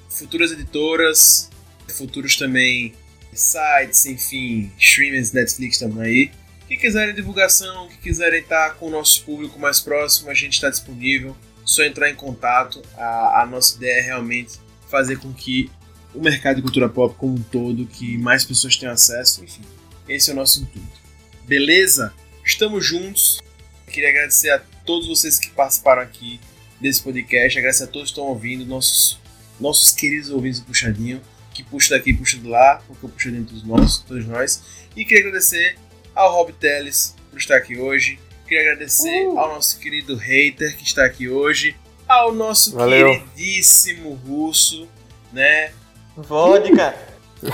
futuras 0.08 0.52
editoras, 0.52 1.50
futuros 1.88 2.36
também 2.36 2.94
sites, 3.32 4.06
enfim, 4.06 4.70
streamers, 4.78 5.32
Netflix 5.32 5.78
também 5.78 6.02
aí. 6.02 6.30
Que 6.68 6.76
quiserem 6.76 7.14
divulgação, 7.14 7.88
que 7.88 7.98
quiserem 7.98 8.40
estar 8.40 8.74
com 8.74 8.86
o 8.86 8.90
nosso 8.90 9.24
público 9.24 9.58
mais 9.58 9.80
próximo, 9.80 10.30
a 10.30 10.34
gente 10.34 10.54
está 10.54 10.68
disponível. 10.68 11.36
Só 11.64 11.82
entrar 11.82 12.10
em 12.10 12.14
contato. 12.14 12.82
A, 12.96 13.42
a 13.42 13.46
nossa 13.46 13.76
ideia 13.76 14.00
é 14.00 14.02
realmente 14.02 14.58
fazer 14.88 15.18
com 15.18 15.32
que 15.32 15.70
o 16.14 16.20
mercado 16.20 16.56
de 16.56 16.62
cultura 16.62 16.88
pop 16.88 17.14
como 17.16 17.34
um 17.34 17.42
todo, 17.42 17.86
que 17.86 18.16
mais 18.18 18.44
pessoas 18.44 18.76
tenham 18.76 18.92
acesso, 18.92 19.44
enfim. 19.44 19.62
Esse 20.08 20.30
é 20.30 20.32
o 20.32 20.36
nosso 20.36 20.62
intuito. 20.62 21.00
Beleza? 21.44 22.12
Estamos 22.44 22.84
juntos. 22.84 23.40
Queria 23.86 24.10
agradecer 24.10 24.50
a 24.50 24.60
todos 24.84 25.08
vocês 25.08 25.38
que 25.38 25.50
participaram 25.50 26.02
aqui 26.02 26.40
desse 26.80 27.02
podcast, 27.02 27.58
agradecer 27.58 27.84
a 27.84 27.86
todos 27.86 28.10
que 28.10 28.12
estão 28.12 28.24
ouvindo, 28.24 28.64
nossos, 28.64 29.18
nossos 29.58 29.92
queridos 29.92 30.30
ouvintes 30.30 30.60
do 30.60 30.66
Puxadinho 30.66 31.20
que 31.56 31.62
puxa 31.62 31.96
daqui 31.96 32.12
puxa 32.12 32.36
de 32.36 32.46
lá, 32.46 32.82
porque 32.86 33.06
eu 33.06 33.08
puxo 33.08 33.30
dentro 33.30 33.54
dos 33.54 33.64
nossos, 33.64 34.02
todos 34.02 34.26
nós. 34.26 34.62
E 34.94 35.06
queria 35.06 35.20
agradecer 35.26 35.78
ao 36.16 36.32
Rob 36.32 36.52
Teles 36.54 37.14
por 37.30 37.38
estar 37.38 37.56
aqui 37.56 37.78
hoje. 37.78 38.18
Queria 38.48 38.72
agradecer 38.72 39.26
uh. 39.26 39.38
ao 39.38 39.54
nosso 39.54 39.78
querido 39.78 40.16
hater 40.16 40.76
que 40.76 40.84
está 40.84 41.04
aqui 41.04 41.28
hoje. 41.28 41.76
Ao 42.08 42.32
nosso 42.32 42.72
Valeu. 42.72 43.10
queridíssimo 43.10 44.14
russo, 44.26 44.88
né? 45.32 45.72
Vodka! 46.16 46.96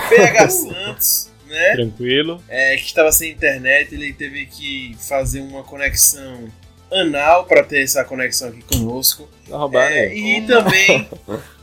PH 0.09 0.49
Santos, 0.49 1.31
né? 1.47 1.73
Tranquilo. 1.73 2.41
É, 2.47 2.75
que 2.77 2.85
estava 2.85 3.11
sem 3.11 3.31
internet, 3.31 3.93
ele 3.93 4.13
teve 4.13 4.45
que 4.45 4.95
fazer 4.99 5.41
uma 5.41 5.63
conexão 5.63 6.47
anal 6.91 7.45
para 7.45 7.63
ter 7.63 7.83
essa 7.83 8.03
conexão 8.05 8.49
aqui 8.49 8.61
conosco. 8.61 9.27
Tá 9.49 9.91
é, 9.91 10.15
e 10.15 10.45
também 10.45 11.09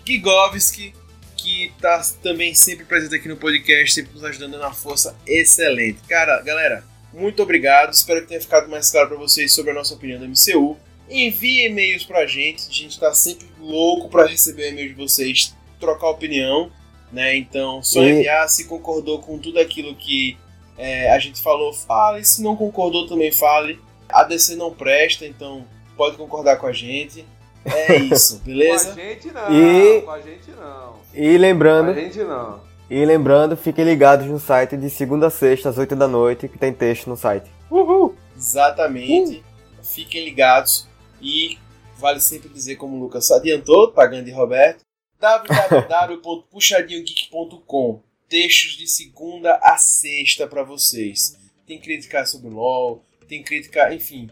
Gigovski, 0.04 0.92
que 1.42 1.72
tá 1.80 2.02
também 2.22 2.54
sempre 2.54 2.84
presente 2.84 3.14
aqui 3.14 3.28
no 3.28 3.36
podcast, 3.36 3.94
sempre 3.94 4.12
nos 4.12 4.24
ajudando 4.24 4.58
na 4.58 4.72
força 4.72 5.16
excelente. 5.26 6.00
Cara, 6.06 6.40
galera, 6.42 6.84
muito 7.12 7.42
obrigado. 7.42 7.92
Espero 7.92 8.20
que 8.20 8.28
tenha 8.28 8.40
ficado 8.40 8.68
mais 8.68 8.90
claro 8.90 9.08
para 9.08 9.16
vocês 9.16 9.52
sobre 9.52 9.70
a 9.70 9.74
nossa 9.74 9.94
opinião 9.94 10.20
do 10.20 10.28
MCU. 10.28 10.76
Envie 11.08 11.66
e-mails 11.66 12.04
pra 12.04 12.26
gente, 12.26 12.68
a 12.68 12.72
gente 12.72 13.00
tá 13.00 13.12
sempre 13.14 13.46
louco 13.58 14.08
para 14.08 14.26
receber 14.26 14.70
e-mail 14.70 14.90
de 14.90 14.94
vocês, 14.94 15.54
trocar 15.80 16.10
opinião, 16.10 16.70
né? 17.10 17.34
Então, 17.36 17.82
só 17.82 18.02
enviar 18.02 18.48
se 18.48 18.66
concordou 18.66 19.18
com 19.18 19.38
tudo 19.38 19.58
aquilo 19.58 19.96
que 19.96 20.36
é, 20.78 21.10
a 21.10 21.18
gente 21.18 21.40
falou, 21.40 21.72
fale. 21.72 22.24
Se 22.24 22.42
não 22.42 22.54
concordou, 22.54 23.08
também 23.08 23.32
fale. 23.32 23.80
A 24.08 24.24
DC 24.24 24.56
não 24.56 24.72
presta, 24.72 25.26
então 25.26 25.66
pode 25.96 26.16
concordar 26.16 26.56
com 26.56 26.66
a 26.66 26.72
gente. 26.72 27.24
É 27.64 27.96
isso, 27.96 28.40
beleza? 28.44 28.94
com 28.94 29.00
a 29.00 29.02
gente 29.02 29.32
não, 29.32 29.52
e... 29.52 30.02
com 30.02 30.10
a 30.10 30.20
gente 30.20 30.50
não. 30.50 30.96
E 31.14 31.38
lembrando. 31.38 31.92
Com 31.92 31.98
a 31.98 32.02
gente 32.02 32.18
não. 32.18 32.60
E 32.88 33.04
lembrando, 33.04 33.56
fiquem 33.56 33.84
ligados 33.84 34.26
no 34.26 34.40
site 34.40 34.76
de 34.76 34.90
segunda 34.90 35.28
a 35.28 35.30
sexta, 35.30 35.68
às 35.68 35.78
8 35.78 35.94
da 35.94 36.08
noite, 36.08 36.48
que 36.48 36.58
tem 36.58 36.72
texto 36.72 37.08
no 37.08 37.16
site. 37.16 37.48
Uhul! 37.70 38.16
Exatamente. 38.36 39.36
Uhul. 39.36 39.44
Fiquem 39.82 40.24
ligados. 40.24 40.88
E 41.20 41.58
vale 41.96 42.20
sempre 42.20 42.48
dizer, 42.48 42.74
como 42.76 42.96
o 42.96 43.00
Lucas 43.00 43.30
adiantou, 43.30 43.92
pagando 43.92 44.24
de 44.24 44.32
Roberto, 44.32 44.80
www.puxadinhogeek.com 45.20 48.02
Textos 48.28 48.76
de 48.76 48.88
segunda 48.88 49.58
a 49.62 49.76
sexta 49.76 50.46
para 50.46 50.62
vocês. 50.62 51.36
Tem 51.66 51.80
crítica 51.80 52.24
sobre 52.24 52.48
LOL, 52.48 53.02
tem 53.28 53.42
crítica, 53.42 53.92
enfim, 53.92 54.30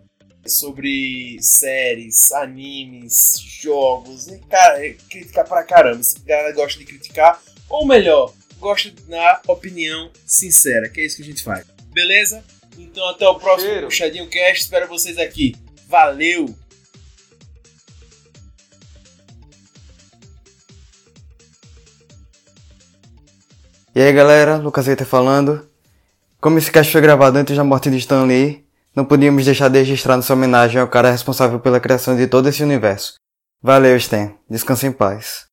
sobre 0.48 1.38
séries, 1.40 2.32
animes, 2.32 3.38
jogos. 3.38 4.28
E, 4.28 4.38
cara, 4.38 4.84
é 4.84 4.94
criticar 5.10 5.46
pra 5.46 5.62
caramba. 5.62 6.02
Se 6.02 6.18
a 6.18 6.28
galera 6.28 6.54
gosta 6.54 6.78
de 6.78 6.84
criticar, 6.84 7.40
ou 7.68 7.86
melhor, 7.86 8.32
gosta 8.58 8.90
da 9.08 9.40
opinião 9.46 10.10
sincera, 10.26 10.88
que 10.88 11.00
é 11.00 11.06
isso 11.06 11.16
que 11.16 11.22
a 11.22 11.26
gente 11.26 11.42
faz. 11.42 11.66
Beleza? 11.92 12.44
Então 12.78 13.08
até 13.08 13.26
o 13.26 13.38
próximo 13.38 13.70
Cheiro. 13.70 13.88
Puxadinho 13.88 14.28
Cast. 14.28 14.62
Espero 14.62 14.86
vocês 14.88 15.18
aqui. 15.18 15.54
Valeu! 15.88 16.54
E 23.94 24.00
aí 24.00 24.12
galera, 24.12 24.56
Lucas 24.56 24.86
Eita 24.86 25.04
falando. 25.04 25.68
Como 26.40 26.56
esse 26.56 26.70
cast 26.70 26.92
foi 26.92 27.00
gravado 27.00 27.36
antes 27.36 27.56
da 27.56 27.64
morte 27.64 27.90
de 27.90 27.96
Stan 27.96 28.22
Lee, 28.22 28.64
não 28.94 29.04
podíamos 29.04 29.44
deixar 29.44 29.68
de 29.68 29.78
registrar 29.78 30.16
nossa 30.16 30.32
homenagem 30.32 30.80
ao 30.80 30.88
cara 30.88 31.10
responsável 31.10 31.58
pela 31.60 31.80
criação 31.80 32.16
de 32.16 32.26
todo 32.26 32.48
esse 32.48 32.62
universo. 32.62 33.14
Valeu, 33.62 33.96
Stan. 33.96 34.34
Descanse 34.48 34.86
em 34.86 34.92
paz. 34.92 35.47